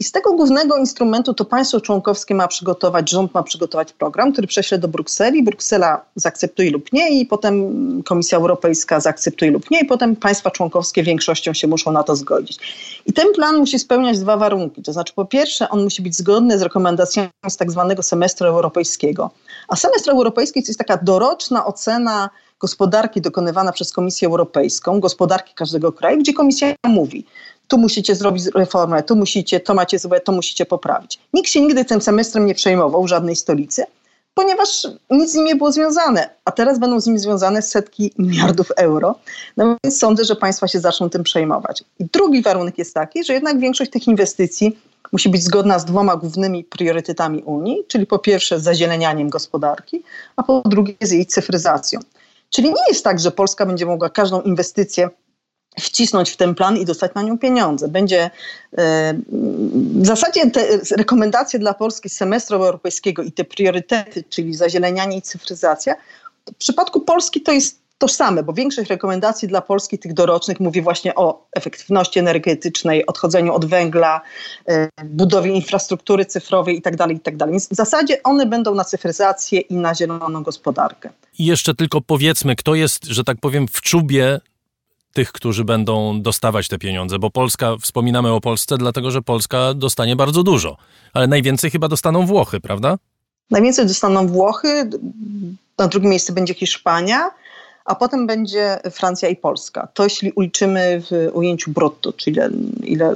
I 0.02 0.04
z 0.04 0.12
tego 0.12 0.34
głównego 0.34 0.78
instrumentu 0.78 1.34
to 1.34 1.46
państwo 1.46 1.82
członkowskie 1.82 2.36
ma 2.36 2.48
przygotować, 2.48 3.10
rząd 3.10 3.34
ma 3.34 3.44
przygotować 3.44 3.94
program, 3.94 4.32
który 4.32 4.48
prześle 4.48 4.78
do 4.78 4.88
Brukseli. 4.88 5.44
Bruksela 5.44 6.06
zaakceptuje 6.16 6.72
lub 6.72 6.94
nie 6.94 7.20
i 7.20 7.26
potem 7.26 8.04
Komisja 8.04 8.38
Europejska 8.38 9.00
zaakceptuje 9.00 9.52
lub 9.52 9.72
nie 9.72 9.80
i 9.80 9.86
potem 9.86 10.16
państwa 10.16 10.52
członkowskie 10.52 11.04
większością 11.04 11.54
się 11.54 11.68
muszą 11.68 11.92
na 11.92 12.04
to 12.04 12.16
zgodzić. 12.16 12.60
I 13.06 13.14
ten 13.14 13.34
plan 13.34 13.58
musi 13.58 13.80
spełniać 13.80 14.20
dwa 14.20 14.38
warunki. 14.38 14.82
To 14.82 14.94
znaczy 14.94 15.14
po 15.14 15.26
pierwsze 15.26 15.70
on 15.70 15.84
musi 15.84 16.02
być 16.02 16.18
zgodny 16.18 16.60
z 16.60 16.62
rekomendacjami 16.62 17.30
z 17.50 17.58
tak 17.58 17.72
zwanego 17.72 18.04
semestru 18.04 18.48
europejskiego. 18.48 19.32
A 19.68 19.76
semestr 19.76 20.10
europejski 20.10 20.64
to 20.64 20.70
jest 20.70 20.80
taka 20.80 20.98
doroczna 20.98 21.66
ocena 21.66 22.30
gospodarki 22.60 23.22
dokonywana 23.22 23.72
przez 23.72 23.94
Komisję 23.94 24.28
Europejską, 24.28 25.00
gospodarki 25.00 25.54
każdego 25.56 25.92
kraju, 25.92 26.20
gdzie 26.20 26.34
Komisja 26.34 26.74
mówi, 26.88 27.26
tu 27.70 27.78
musicie 27.78 28.16
zrobić 28.16 28.44
reformę, 28.56 29.04
tu 29.04 29.16
musicie, 29.16 29.60
to 29.60 29.74
macie 29.74 30.00
złe, 30.00 30.20
to 30.20 30.32
musicie 30.32 30.66
poprawić. 30.66 31.20
Nikt 31.34 31.50
się 31.50 31.62
nigdy 31.62 31.86
tym 31.86 32.02
semestrem 32.02 32.46
nie 32.46 32.56
przejmował 32.56 33.08
żadnej 33.08 33.36
stolicy, 33.36 33.84
ponieważ 34.34 34.88
nic 35.10 35.32
z 35.32 35.36
nim 35.36 35.46
nie 35.46 35.56
było 35.56 35.72
związane, 35.72 36.30
a 36.46 36.52
teraz 36.52 36.80
będą 36.80 37.00
z 37.00 37.08
nim 37.08 37.20
związane 37.20 37.62
setki 37.62 38.12
miliardów 38.18 38.72
euro. 38.72 39.16
No 39.58 39.78
więc 39.84 40.00
sądzę, 40.00 40.26
że 40.26 40.36
państwa 40.36 40.68
się 40.68 40.80
zaczną 40.80 41.10
tym 41.10 41.24
przejmować. 41.24 41.84
I 42.00 42.06
drugi 42.06 42.42
warunek 42.42 42.78
jest 42.78 42.94
taki, 42.94 43.24
że 43.24 43.34
jednak 43.34 43.60
większość 43.60 43.92
tych 43.92 44.08
inwestycji 44.08 44.78
musi 45.12 45.30
być 45.30 45.44
zgodna 45.44 45.80
z 45.80 45.86
dwoma 45.86 46.16
głównymi 46.16 46.64
priorytetami 46.64 47.44
Unii, 47.44 47.84
czyli 47.88 48.06
po 48.06 48.20
pierwsze 48.20 48.60
z 48.60 48.64
zazielenianiem 48.64 49.30
gospodarki, 49.30 50.04
a 50.36 50.44
po 50.44 50.62
drugie 50.66 50.94
z 51.02 51.12
jej 51.12 51.26
cyfryzacją. 51.26 52.00
Czyli 52.50 52.70
nie 52.70 52.88
jest 52.90 53.04
tak, 53.04 53.20
że 53.20 53.32
Polska 53.32 53.66
będzie 53.66 53.86
mogła 53.86 54.10
każdą 54.10 54.42
inwestycję 54.42 55.10
wcisnąć 55.80 56.30
w 56.30 56.38
ten 56.38 56.56
plan 56.56 56.78
i 56.78 56.86
dostać 56.86 57.12
na 57.16 57.22
nią 57.22 57.38
pieniądze. 57.38 57.88
Będzie 57.88 58.30
e, 58.78 59.14
w 60.02 60.06
zasadzie 60.06 60.52
te 60.52 60.80
rekomendacje 60.98 61.60
dla 61.60 61.74
Polski 61.74 62.10
z 62.10 62.14
semestru 62.14 62.56
europejskiego 62.56 63.24
i 63.24 63.32
te 63.32 63.44
priorytety, 63.44 64.24
czyli 64.30 64.54
zazielenianie 64.54 65.18
i 65.18 65.22
cyfryzacja, 65.22 65.96
w 66.54 66.56
przypadku 66.56 67.02
Polski 67.02 67.42
to 67.42 67.52
jest 67.52 67.80
tożsame, 68.00 68.44
bo 68.44 68.54
większość 68.54 68.90
rekomendacji 68.90 69.48
dla 69.48 69.62
Polski 69.62 70.00
tych 70.00 70.14
dorocznych 70.14 70.60
mówi 70.60 70.82
właśnie 70.82 71.16
o 71.16 71.46
efektywności 71.54 72.20
energetycznej, 72.20 73.06
odchodzeniu 73.06 73.54
od 73.54 73.66
węgla, 73.66 74.22
e, 74.68 74.90
budowie 75.06 75.52
infrastruktury 75.52 76.26
cyfrowej 76.26 76.76
itd., 76.76 76.98
tak 76.98 77.12
itd. 77.12 77.38
Tak 77.38 77.52
Więc 77.52 77.70
w 77.70 77.76
zasadzie 77.76 78.24
one 78.24 78.46
będą 78.46 78.76
na 78.76 78.84
cyfryzację 78.84 79.60
i 79.60 79.76
na 79.76 79.96
zieloną 79.96 80.44
gospodarkę. 80.44 81.10
I 81.40 81.46
jeszcze 81.46 81.76
tylko 81.76 82.02
powiedzmy, 82.02 82.56
kto 82.56 82.76
jest, 82.76 83.06
że 83.06 83.24
tak 83.24 83.38
powiem, 83.42 83.68
w 83.68 83.82
czubie 83.82 84.40
tych, 85.20 85.32
którzy 85.32 85.64
będą 85.64 86.22
dostawać 86.22 86.68
te 86.68 86.78
pieniądze, 86.78 87.20
bo 87.20 87.30
Polska, 87.30 87.76
wspominamy 87.82 88.32
o 88.32 88.42
Polsce, 88.42 88.78
dlatego 88.78 89.12
że 89.12 89.22
Polska 89.22 89.74
dostanie 89.74 90.16
bardzo 90.16 90.44
dużo, 90.44 90.78
ale 91.14 91.28
najwięcej 91.28 91.72
chyba 91.72 91.88
dostaną 91.88 92.26
Włochy, 92.26 92.60
prawda? 92.60 92.98
Najwięcej 93.52 93.86
dostaną 93.88 94.28
Włochy, 94.28 94.90
na 95.78 95.88
drugim 95.88 96.10
miejscu 96.10 96.34
będzie 96.34 96.54
Hiszpania, 96.54 97.32
a 97.90 97.96
potem 97.96 98.28
będzie 98.28 98.80
Francja 98.92 99.30
i 99.30 99.36
Polska. 99.36 99.88
To 99.94 100.04
jeśli 100.04 100.32
uliczymy 100.32 101.02
w 101.02 101.30
ujęciu 101.34 101.72
brutto, 101.72 102.14
czyli 102.14 102.36
ile, 102.36 102.50
ile, 102.84 103.16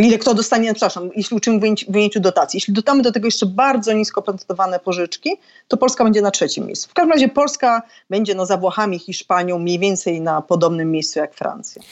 ile 0.00 0.18
kto 0.18 0.34
dostanie, 0.34 0.74
przepraszam, 0.74 1.10
jeśli 1.16 1.34
uliczymy 1.34 1.58
w 1.58 1.62
ujęciu, 1.62 1.92
w 1.92 1.94
ujęciu 1.94 2.20
dotacji. 2.20 2.56
Jeśli 2.56 2.74
dodamy 2.74 3.02
do 3.02 3.12
tego 3.12 3.26
jeszcze 3.26 3.46
bardzo 3.46 3.92
nisko 3.92 4.22
procentowane 4.22 4.78
pożyczki, 4.78 5.30
to 5.68 5.76
Polska 5.76 6.04
będzie 6.04 6.22
na 6.22 6.30
trzecim 6.30 6.66
miejscu. 6.66 6.90
W 6.90 6.94
każdym 6.94 7.12
razie 7.12 7.28
Polska 7.28 7.82
będzie 8.10 8.34
no, 8.34 8.46
za 8.46 8.56
Włochami, 8.56 8.98
Hiszpanią 8.98 9.58
mniej 9.58 9.78
więcej 9.78 10.20
na 10.20 10.42
podobnym 10.42 10.90
miejscu 10.90 11.18
jak 11.18 11.34
Francja. 11.34 11.82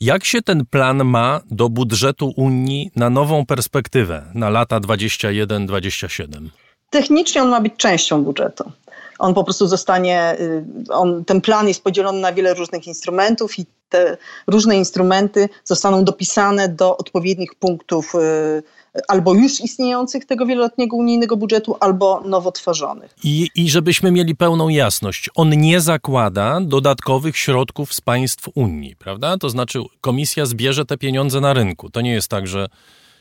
Jak 0.00 0.24
się 0.24 0.42
ten 0.42 0.66
plan 0.66 1.04
ma 1.04 1.40
do 1.50 1.68
budżetu 1.68 2.32
Unii 2.36 2.90
na 2.96 3.10
nową 3.10 3.46
perspektywę, 3.46 4.24
na 4.34 4.50
lata 4.50 4.80
21-27? 4.80 6.48
Technicznie 6.90 7.42
on 7.42 7.48
ma 7.48 7.60
być 7.60 7.72
częścią 7.76 8.24
budżetu. 8.24 8.72
On 9.18 9.34
po 9.34 9.44
prostu 9.44 9.66
zostanie, 9.66 10.36
y, 10.40 10.64
on, 10.90 11.24
ten 11.24 11.40
plan 11.40 11.68
jest 11.68 11.84
podzielony 11.84 12.20
na 12.20 12.32
wiele 12.32 12.54
różnych 12.54 12.86
instrumentów 12.86 13.58
i 13.58 13.66
te 13.88 14.16
różne 14.46 14.76
instrumenty 14.76 15.48
zostaną 15.64 16.04
dopisane 16.04 16.68
do 16.68 16.96
odpowiednich 16.96 17.54
punktów 17.54 18.14
y, 18.14 18.62
albo 19.08 19.34
już 19.34 19.60
istniejących 19.60 20.24
tego 20.24 20.46
wieloletniego 20.46 20.96
unijnego 20.96 21.36
budżetu, 21.36 21.76
albo 21.80 22.20
nowo 22.24 22.52
tworzonych. 22.52 23.14
I, 23.24 23.48
I 23.54 23.70
żebyśmy 23.70 24.10
mieli 24.10 24.36
pełną 24.36 24.68
jasność, 24.68 25.30
on 25.34 25.50
nie 25.50 25.80
zakłada 25.80 26.60
dodatkowych 26.60 27.36
środków 27.36 27.94
z 27.94 28.00
państw 28.00 28.48
Unii, 28.54 28.96
prawda? 28.96 29.38
To 29.38 29.50
znaczy 29.50 29.78
komisja 30.00 30.46
zbierze 30.46 30.84
te 30.84 30.96
pieniądze 30.96 31.40
na 31.40 31.52
rynku. 31.52 31.90
To 31.90 32.00
nie 32.00 32.12
jest 32.12 32.28
tak, 32.28 32.46
że 32.46 32.68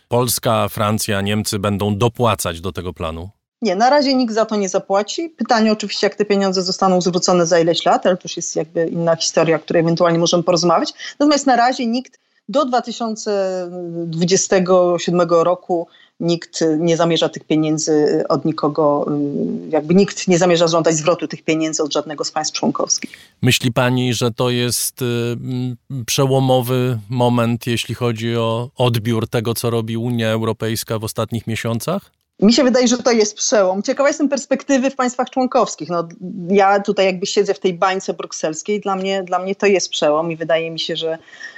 Polska, 0.07 0.69
Francja, 0.69 1.21
Niemcy 1.21 1.59
będą 1.59 1.97
dopłacać 1.97 2.61
do 2.61 2.71
tego 2.71 2.93
planu. 2.93 3.29
Nie, 3.61 3.75
na 3.75 3.89
razie 3.89 4.15
nikt 4.15 4.33
za 4.33 4.45
to 4.45 4.55
nie 4.55 4.69
zapłaci. 4.69 5.29
Pytanie 5.29 5.71
oczywiście, 5.71 6.07
jak 6.07 6.15
te 6.15 6.25
pieniądze 6.25 6.63
zostaną 6.63 7.01
zwrócone 7.01 7.45
za 7.45 7.59
ileś 7.59 7.85
lat, 7.85 8.05
ale 8.05 8.17
to 8.17 8.21
już 8.25 8.37
jest 8.37 8.55
jakby 8.55 8.87
inna 8.87 9.15
historia, 9.15 9.55
o 9.55 9.59
której 9.59 9.81
ewentualnie 9.81 10.19
możemy 10.19 10.43
porozmawiać. 10.43 10.93
Natomiast 11.19 11.47
na 11.47 11.55
razie 11.55 11.87
nikt 11.87 12.19
do 12.49 12.65
2027 12.65 15.29
roku 15.29 15.87
nikt 16.19 16.63
nie 16.79 16.97
zamierza 16.97 17.29
tych 17.29 17.43
pieniędzy 17.43 18.23
od 18.29 18.45
nikogo, 18.45 19.05
jakby 19.69 19.95
nikt 19.95 20.27
nie 20.27 20.37
zamierza 20.37 20.67
żądać 20.67 20.95
zwrotu 20.95 21.27
tych 21.27 21.43
pieniędzy 21.43 21.83
od 21.83 21.93
żadnego 21.93 22.23
z 22.23 22.31
państw 22.31 22.53
członkowskich. 22.53 23.11
Myśli 23.41 23.73
pani, 23.73 24.13
że 24.13 24.31
to 24.31 24.49
jest 24.49 25.01
y, 25.01 25.05
przełomowy 26.05 26.99
moment, 27.09 27.67
jeśli 27.67 27.95
chodzi 27.95 28.35
o 28.35 28.69
odbiór 28.75 29.29
tego, 29.29 29.53
co 29.53 29.69
robi 29.69 29.97
Unia 29.97 30.29
Europejska 30.29 30.99
w 30.99 31.03
ostatnich 31.03 31.47
miesiącach? 31.47 32.11
Mi 32.39 32.53
się 32.53 32.63
wydaje, 32.63 32.87
że 32.87 32.97
to 32.97 33.11
jest 33.11 33.35
przełom. 33.35 33.83
Ciekawa 33.83 34.09
jestem 34.09 34.29
perspektywy 34.29 34.89
w 34.89 34.95
państwach 34.95 35.29
członkowskich. 35.29 35.89
No, 35.89 36.07
ja 36.49 36.79
tutaj 36.79 37.05
jakby 37.05 37.25
siedzę 37.25 37.53
w 37.53 37.59
tej 37.59 37.73
bańce 37.73 38.13
brukselskiej. 38.13 38.81
Dla 38.81 38.95
mnie, 38.95 39.23
dla 39.23 39.39
mnie 39.39 39.55
to 39.55 39.65
jest 39.65 39.89
przełom 39.89 40.31
i 40.31 40.35
wydaje 40.35 40.71
mi 40.71 40.79
się, 40.79 40.95
że, 40.95 41.17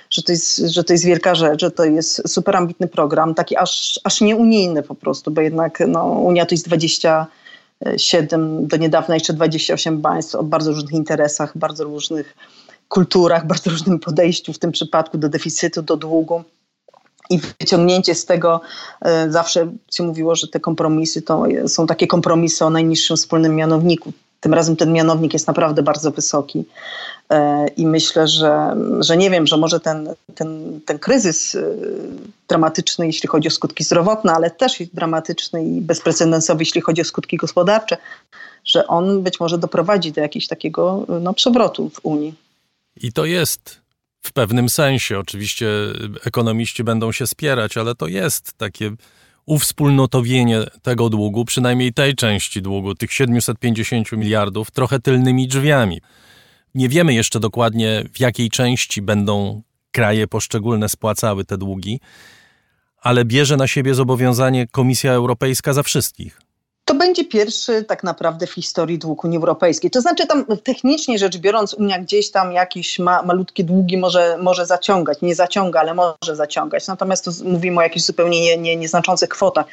że, 0.10 0.23
to 0.23 0.31
jest, 0.31 0.57
że 0.57 0.84
to 0.84 0.93
jest 0.93 1.06
wielka 1.06 1.35
rzecz, 1.35 1.61
że 1.61 1.72
to 1.72 1.84
jest 1.84 2.30
super 2.30 2.56
ambitny 2.56 2.88
program, 2.88 3.35
taki 3.35 3.57
aż, 3.57 3.99
aż 4.03 4.22
nieunijny 4.22 4.84
po 4.84 4.95
prostu, 4.95 5.31
bo 5.31 5.41
jednak 5.41 5.84
no, 5.88 6.06
Unia 6.06 6.45
to 6.45 6.56
jest 6.56 6.68
27, 6.68 8.68
do 8.68 8.77
niedawna 8.77 9.14
jeszcze 9.14 9.34
28 9.34 10.01
państw 10.01 10.35
o 10.35 10.43
bardzo 10.43 10.72
różnych 10.72 10.93
interesach, 10.93 11.57
bardzo 11.57 11.84
różnych 11.84 12.35
kulturach, 12.88 13.47
bardzo 13.47 13.69
różnym 13.69 13.99
podejściu 13.99 14.53
w 14.53 14.60
tym 14.60 14.72
przypadku 14.72 15.18
do 15.18 15.30
deficytu, 15.30 15.81
do 15.81 15.97
długu 15.97 16.43
i 17.30 17.39
wyciągnięcie 17.60 18.15
z 18.15 18.26
tego, 18.26 18.61
e, 19.01 19.31
zawsze 19.31 19.72
się 19.91 20.03
mówiło, 20.03 20.35
że 20.35 20.47
te 20.47 20.60
kompromisy 20.60 21.22
to 21.22 21.43
są 21.68 21.88
takie 21.88 22.07
kompromisy 22.07 22.65
o 22.65 22.69
najniższym 22.69 23.18
wspólnym 23.18 23.56
mianowniku. 23.56 24.14
Tym 24.39 24.53
razem 24.53 24.76
ten 24.76 24.93
mianownik 24.93 25.34
jest 25.34 25.47
naprawdę 25.47 25.84
bardzo 25.84 26.11
wysoki. 26.11 26.65
E, 27.30 27.68
I 27.68 27.88
myślę, 27.88 28.27
że, 28.27 28.76
że 28.99 29.18
nie 29.18 29.30
wiem, 29.30 29.47
że 29.47 29.57
może 29.57 29.80
ten, 29.80 30.10
ten, 30.35 30.80
ten 30.85 30.99
kryzys 30.99 31.56
e, 31.56 31.61
dramatyczny, 32.47 33.07
jeśli 33.07 33.30
chodzi 33.30 33.47
o 33.47 33.51
skutki 33.51 33.84
zdrowotne, 33.84 34.34
ale 34.34 34.51
też 34.51 34.84
dramatyczny 34.93 35.65
i 35.65 35.81
bezprecedensowy, 35.81 36.61
jeśli 36.61 36.81
chodzi 36.81 37.01
o 37.01 37.06
skutki 37.06 37.38
gospodarcze, 37.38 37.97
że 38.65 38.88
on 38.88 39.23
być 39.23 39.39
może 39.39 39.57
doprowadzi 39.57 40.11
do 40.11 40.22
jakiegoś 40.22 40.47
takiego 40.47 41.06
no, 41.22 41.34
przewrotu 41.34 41.89
w 41.89 41.99
Unii. 42.03 42.34
I 43.01 43.14
to 43.14 43.26
jest 43.26 43.88
w 44.21 44.33
pewnym 44.33 44.69
sensie. 44.69 45.19
Oczywiście 45.19 45.67
ekonomiści 46.23 46.83
będą 46.83 47.11
się 47.11 47.27
spierać, 47.27 47.77
ale 47.77 47.95
to 47.95 48.07
jest 48.07 48.53
takie 48.57 48.91
uwspólnotowienie 49.45 50.59
tego 50.81 51.09
długu, 51.09 51.45
przynajmniej 51.45 51.93
tej 51.93 52.15
części 52.15 52.61
długu, 52.61 52.95
tych 52.95 53.13
750 53.13 54.11
miliardów, 54.11 54.71
trochę 54.71 54.99
tylnymi 54.99 55.47
drzwiami. 55.47 56.01
Nie 56.75 56.89
wiemy 56.89 57.13
jeszcze 57.13 57.39
dokładnie, 57.39 58.03
w 58.13 58.19
jakiej 58.19 58.49
części 58.49 59.01
będą 59.01 59.61
kraje 59.91 60.27
poszczególne 60.27 60.89
spłacały 60.89 61.45
te 61.45 61.57
długi, 61.57 61.99
ale 63.01 63.25
bierze 63.25 63.57
na 63.57 63.67
siebie 63.67 63.93
zobowiązanie 63.93 64.67
Komisja 64.67 65.11
Europejska 65.11 65.73
za 65.73 65.83
wszystkich. 65.83 66.48
To 66.89 66.95
będzie 66.95 67.25
pierwszy 67.25 67.83
tak 67.83 68.03
naprawdę 68.03 68.47
w 68.47 68.51
historii 68.51 68.97
dług 68.97 69.23
Unii 69.23 69.37
Europejskiej. 69.37 69.91
To 69.91 70.01
znaczy 70.01 70.27
tam 70.27 70.45
technicznie 70.63 71.19
rzecz 71.19 71.37
biorąc 71.37 71.73
Unia 71.73 71.99
gdzieś 71.99 72.31
tam 72.31 72.51
jakieś 72.51 72.99
ma, 72.99 73.21
malutkie 73.21 73.63
długi 73.63 73.97
może, 73.97 74.37
może 74.41 74.65
zaciągać. 74.65 75.21
Nie 75.21 75.35
zaciąga, 75.35 75.79
ale 75.79 75.93
może 75.93 76.35
zaciągać. 76.35 76.87
Natomiast 76.87 77.25
tu 77.25 77.31
mówimy 77.43 77.77
o 77.77 77.81
jakichś 77.81 78.05
zupełnie 78.05 78.41
nie, 78.41 78.57
nie, 78.57 78.75
nieznaczących 78.75 79.29
kwotach. 79.29 79.65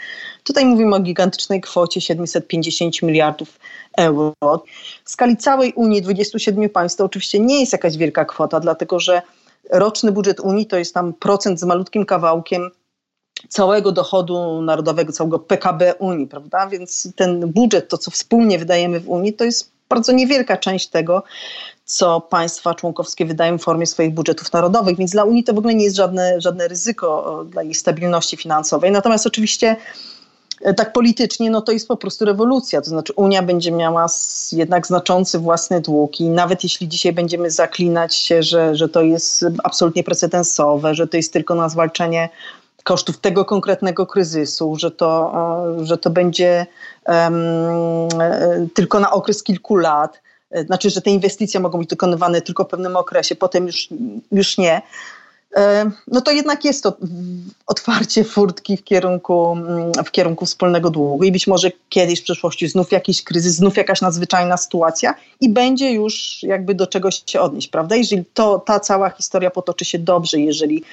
Tutaj 0.45 0.67
mówimy 0.67 0.97
o 0.97 1.01
gigantycznej 1.01 1.61
kwocie 1.61 2.01
750 2.01 3.03
miliardów 3.03 3.59
euro. 3.99 4.65
W 5.05 5.11
skali 5.11 5.37
całej 5.37 5.73
Unii 5.73 6.03
27 6.03 6.69
państw 6.69 6.99
to 6.99 7.05
oczywiście 7.05 7.41
nie 7.41 7.61
jest 7.61 7.73
jakaś 7.73 7.97
wielka 7.97 8.25
kwota, 8.25 8.61
dlatego 8.61 9.01
że 9.01 9.23
roczny 9.71 10.13
budżet 10.13 10.41
Unii 10.41 10.67
to 10.67 10.77
jest 10.77 10.95
tam 10.95 11.15
procent 11.15 11.61
z 11.61 11.65
malutkim 11.65 12.07
kawałkiem 12.07 12.71
całego 13.49 13.93
dochodu 13.93 14.63
narodowego, 14.63 15.13
całego 15.13 15.39
PKB 15.39 15.95
Unii, 15.95 16.27
prawda? 16.27 16.67
Więc 16.67 17.09
ten 17.17 17.53
budżet, 17.53 17.89
to 17.89 17.99
co 17.99 18.11
wspólnie 18.11 18.59
wydajemy 18.59 19.01
w 19.01 19.09
Unii, 19.09 19.33
to 19.33 19.45
jest 19.45 19.71
bardzo 19.89 20.13
niewielka 20.13 20.57
część 20.57 20.89
tego, 20.89 21.23
co 21.85 22.21
państwa 22.21 22.75
członkowskie 22.75 23.25
wydają 23.25 23.59
w 23.59 23.63
formie 23.63 23.87
swoich 23.87 24.15
budżetów 24.15 24.53
narodowych, 24.53 24.97
więc 24.97 25.11
dla 25.11 25.25
Unii 25.25 25.45
to 25.45 25.55
w 25.55 25.59
ogóle 25.59 25.75
nie 25.75 25.85
jest 25.85 25.97
żadne, 25.97 26.41
żadne 26.41 26.69
ryzyko 26.69 27.45
dla 27.49 27.63
jej 27.63 27.75
stabilności 27.75 28.37
finansowej. 28.37 28.91
Natomiast 28.91 29.27
oczywiście 29.27 29.77
e, 30.63 30.75
tak 30.75 30.93
politycznie, 30.93 31.51
no 31.51 31.61
to 31.61 31.73
jest 31.73 31.89
po 31.89 31.97
prostu 31.97 32.25
rewolucja. 32.25 32.81
To 32.81 32.91
znaczy 32.91 33.13
Unia 33.17 33.43
będzie 33.43 33.73
miała 33.73 34.07
jednak 34.53 34.87
znaczący 34.87 35.39
własny 35.39 35.81
dług 35.81 36.21
i 36.21 36.29
nawet 36.29 36.65
jeśli 36.65 36.89
dzisiaj 36.89 37.13
będziemy 37.13 37.51
zaklinać 37.51 38.15
się, 38.15 38.43
że, 38.43 38.75
że 38.75 38.89
to 38.89 39.03
jest 39.03 39.45
absolutnie 39.65 40.05
precedensowe, 40.05 40.95
że 40.95 41.07
to 41.07 41.17
jest 41.17 41.33
tylko 41.33 41.55
na 41.55 41.69
zwalczenie 41.69 42.29
kosztów 42.87 43.19
tego 43.19 43.45
konkretnego 43.45 44.07
kryzysu, 44.07 44.77
że 44.77 44.91
to, 44.91 45.33
że 45.83 45.99
to 45.99 46.11
będzie 46.11 46.67
um, 47.07 48.69
tylko 48.75 49.01
na 49.01 49.13
okres 49.13 49.43
kilku 49.43 49.77
lat, 49.77 50.21
e, 50.51 50.65
znaczy, 50.65 50.91
że 50.91 51.01
te 51.01 51.11
inwestycje 51.11 51.61
mogą 51.61 51.79
być 51.79 51.89
dokonywane 51.89 52.43
tylko 52.43 52.65
w 52.65 52.69
pewnym 52.69 52.97
okresie, 52.97 53.35
potem 53.35 53.67
już, 53.67 53.89
już 54.33 54.59
nie. 54.59 54.83
E, 55.57 55.91
no 56.07 56.21
to 56.21 56.31
jednak 56.31 56.65
jest 56.65 56.83
to 56.83 56.97
otwarcie 57.67 58.25
furtki 58.25 58.77
w 58.77 58.85
kierunku, 58.85 59.57
w 60.07 60.11
kierunku 60.11 60.47
wspólnego 60.47 60.91
długu 60.91 61.25
i 61.25 61.33
być 61.33 61.47
może 61.47 61.71
kiedyś 61.89 62.21
w 62.21 62.25
przyszłości 62.25 62.69
znów 62.69 62.93
jakiś 62.93 63.25
kryzys, 63.25 63.55
znów 63.55 63.77
jakaś 63.77 64.01
nadzwyczajna 64.01 64.57
sytuacja 64.57 65.15
i 65.41 65.49
będzie 65.49 65.93
już 65.93 66.43
jakby 66.43 66.75
do 66.75 66.87
czegoś 66.87 67.23
się 67.27 67.41
odnieść, 67.41 67.69
prawda? 67.69 67.97
Jeżeli 67.97 68.25
to, 68.35 68.59
ta 68.59 68.81
cała 68.81 69.11
historia 69.11 69.51
potoczy 69.51 69.85
się 69.85 69.99
dobrze, 69.99 70.41
jeżeli 70.41 70.85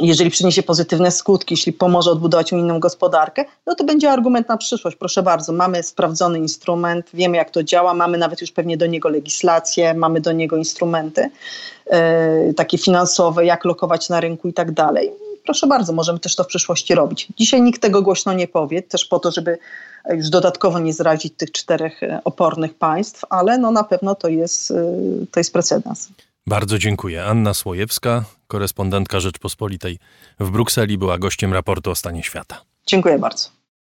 jeżeli 0.00 0.30
przyniesie 0.30 0.62
pozytywne 0.62 1.10
skutki, 1.10 1.54
jeśli 1.54 1.72
pomoże 1.72 2.10
odbudować 2.10 2.52
unijną 2.52 2.80
gospodarkę, 2.80 3.44
no 3.66 3.74
to 3.74 3.84
będzie 3.84 4.10
argument 4.10 4.48
na 4.48 4.56
przyszłość. 4.56 4.96
Proszę 4.96 5.22
bardzo, 5.22 5.52
mamy 5.52 5.82
sprawdzony 5.82 6.38
instrument, 6.38 7.10
wiemy 7.14 7.36
jak 7.36 7.50
to 7.50 7.62
działa, 7.62 7.94
mamy 7.94 8.18
nawet 8.18 8.40
już 8.40 8.52
pewnie 8.52 8.76
do 8.76 8.86
niego 8.86 9.08
legislację, 9.08 9.94
mamy 9.94 10.20
do 10.20 10.32
niego 10.32 10.56
instrumenty 10.56 11.30
e, 11.86 12.54
takie 12.54 12.78
finansowe, 12.78 13.44
jak 13.44 13.64
lokować 13.64 14.08
na 14.08 14.20
rynku 14.20 14.48
i 14.48 14.52
tak 14.52 14.72
dalej. 14.72 15.10
Proszę 15.44 15.66
bardzo, 15.66 15.92
możemy 15.92 16.18
też 16.18 16.36
to 16.36 16.44
w 16.44 16.46
przyszłości 16.46 16.94
robić. 16.94 17.28
Dzisiaj 17.36 17.62
nikt 17.62 17.82
tego 17.82 18.02
głośno 18.02 18.32
nie 18.32 18.48
powie, 18.48 18.82
też 18.82 19.04
po 19.04 19.18
to, 19.18 19.30
żeby 19.30 19.58
już 20.10 20.28
dodatkowo 20.28 20.78
nie 20.78 20.92
zrazić 20.92 21.34
tych 21.36 21.52
czterech 21.52 22.02
e, 22.02 22.20
opornych 22.24 22.74
państw, 22.74 23.24
ale 23.30 23.58
no 23.58 23.70
na 23.70 23.84
pewno 23.84 24.14
to 24.14 24.28
jest, 24.28 24.70
e, 24.70 24.74
to 25.30 25.40
jest 25.40 25.52
precedens. 25.52 26.08
Bardzo 26.46 26.78
dziękuję. 26.78 27.24
Anna 27.24 27.54
Słojewska, 27.54 28.24
korespondentka 28.46 29.20
Rzeczpospolitej 29.20 29.98
w 30.40 30.50
Brukseli, 30.50 30.98
była 30.98 31.18
gościem 31.18 31.52
raportu 31.52 31.90
o 31.90 31.94
stanie 31.94 32.22
świata. 32.22 32.62
Dziękuję 32.86 33.18
bardzo. 33.18 33.48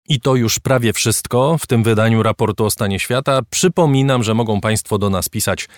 I 0.09 0.21
to 0.21 0.37
już 0.37 0.59
prawie 0.59 0.93
wszystko 0.93 1.59
w 1.59 1.67
tym 1.67 1.83
wydaniu 1.83 2.23
raportu 2.23 2.65
o 2.65 2.71
stanie 2.71 2.99
świata. 2.99 3.41
Przypominam, 3.51 4.23
że 4.23 4.35
mogą 4.35 4.61
Państwo 4.61 4.99
do 4.99 5.11
nas 5.11 5.29
pisać 5.29 5.69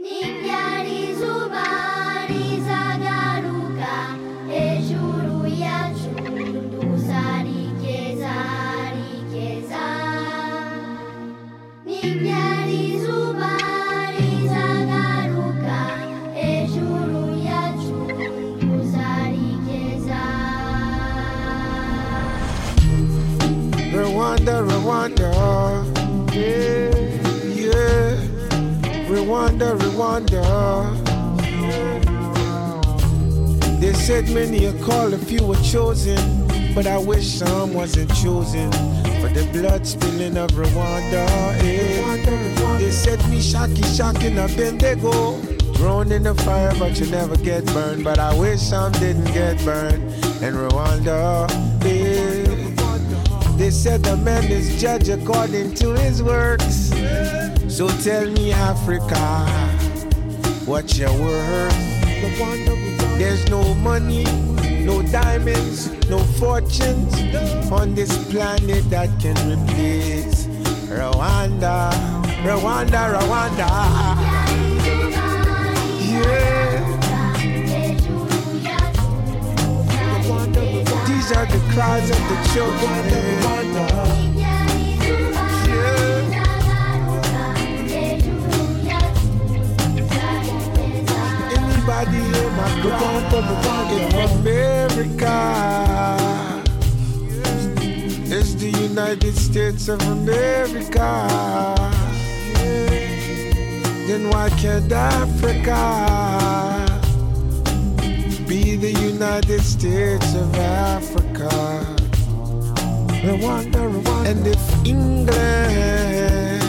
Rwanda, 23.93 24.61
Rwanda, 24.61 25.86
Rwanda, 29.27 29.77
Rwanda. 29.77 30.41
They 33.81 33.91
said 33.91 34.29
many 34.29 34.67
are 34.67 34.85
called, 34.85 35.13
a 35.13 35.17
few 35.17 35.45
were 35.45 35.57
chosen, 35.57 36.47
but 36.73 36.87
I 36.87 36.97
wish 36.97 37.27
some 37.27 37.73
wasn't 37.73 38.09
chosen 38.15 38.71
for 39.19 39.27
the 39.27 39.45
blood 39.51 39.85
spilling 39.85 40.37
of 40.37 40.51
Rwanda. 40.51 41.27
Yeah. 41.61 42.77
They 42.79 42.89
said 42.89 43.19
me 43.29 43.41
shocky, 43.41 43.81
shocking 43.81 44.39
up 44.39 44.57
in 44.57 44.77
they 44.77 44.95
go. 44.95 45.35
Thrown 45.75 46.13
in 46.13 46.23
the 46.23 46.33
fire, 46.33 46.73
but 46.79 46.97
you 46.97 47.07
never 47.07 47.35
get 47.35 47.65
burned. 47.65 48.05
But 48.05 48.19
I 48.19 48.33
wish 48.33 48.61
some 48.61 48.93
didn't 48.93 49.25
get 49.33 49.57
burned 49.65 50.03
in 50.41 50.53
Rwanda. 50.55 51.49
Yeah. 51.83 52.46
They 53.57 53.71
said 53.71 54.03
the 54.03 54.15
man 54.17 54.51
is 54.51 54.79
judged 54.79 55.09
according 55.09 55.73
to 55.81 55.93
his 55.93 56.21
works. 56.21 56.93
So 57.67 57.87
tell 58.03 58.29
me, 58.29 58.51
Africa, 58.51 59.17
what's 60.65 60.95
your 60.99 61.11
worth? 61.19 61.73
There's 63.17 63.49
no 63.49 63.73
money, 63.73 64.25
no 64.85 65.01
diamonds, 65.01 65.89
no 66.07 66.19
fortunes 66.39 67.15
on 67.71 67.95
this 67.95 68.15
planet 68.31 68.87
that 68.91 69.09
can 69.19 69.35
replace 69.49 70.45
Rwanda, 70.85 71.91
Rwanda, 72.45 73.17
Rwanda. 73.17 73.69
Yeah. 75.99 76.56
These 81.27 81.35
are 81.35 81.45
the 81.45 81.59
cries 81.73 82.09
of 82.09 82.19
the 82.29 82.37
children. 82.53 82.89
Anybody 91.51 92.19
hear 92.31 92.49
my 92.51 92.69
cry 92.81 93.87
in 93.91 94.05
America? 94.39 95.35
It's 98.31 98.53
the 98.53 98.69
United 98.69 99.35
States 99.35 99.89
of 99.89 100.01
America. 100.07 101.09
Then 104.07 104.29
why 104.29 104.49
can't 104.51 104.89
Africa? 104.93 106.86
Be 108.47 108.77
the 108.77 108.91
United 109.01 109.61
States 109.61 110.33
of 110.33 110.55
Africa. 110.55 111.49
Rwanda, 113.27 113.81
Rwanda. 113.91 114.25
And 114.25 114.47
if 114.47 114.85
England 114.85 116.63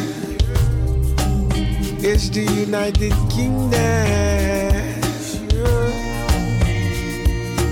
is 2.05 2.31
the 2.33 2.43
United 2.43 3.13
Kingdom, 3.31 3.71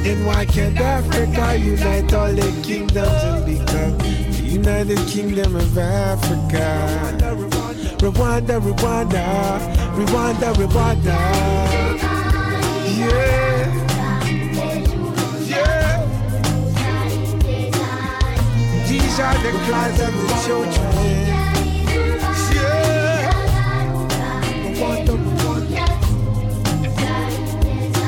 then 0.05 0.25
why 0.25 0.45
can't 0.47 0.79
Africa 0.79 1.57
unite 1.59 2.15
all 2.15 2.33
the 2.33 2.63
kingdoms 2.63 3.23
and 3.25 3.45
become 3.45 3.99
the 3.99 4.43
United 4.45 4.99
Kingdom 5.09 5.57
of 5.57 5.77
Africa? 5.77 6.89
Rwanda, 7.99 8.61
Rwanda, 8.61 9.59
Rwanda, 9.97 10.55
Rwanda. 10.55 11.17
Yeah. 12.99 13.56
These 19.17 19.25
the 19.25 19.51
cries 19.65 19.99
of 19.99 20.13
the 20.13 20.29
children. 20.45 20.93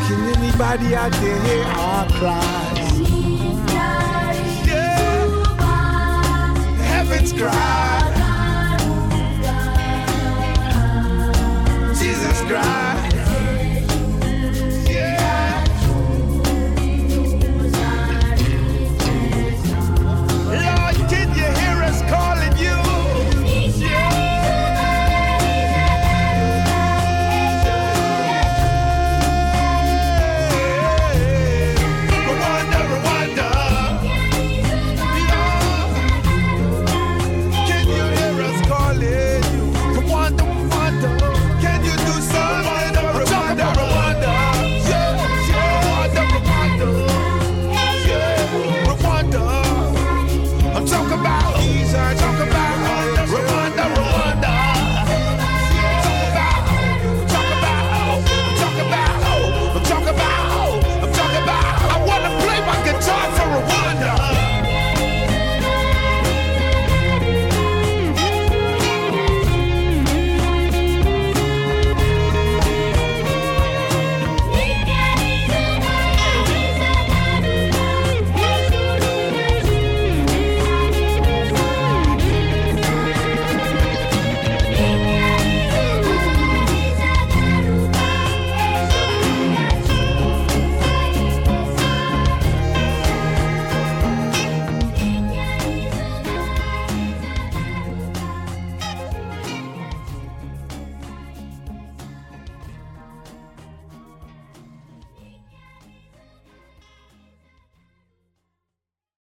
Can 0.07 0.21
anybody 0.37 0.95
out 0.95 1.13
there 1.13 1.41
hear 1.45 1.65
our 1.65 2.07
cries? 2.11 3.01
Yeah. 4.67 5.03
Heaven's 6.83 7.33
cry. 7.33 8.03
Jesus 11.95 12.39
Christ. 12.43 12.88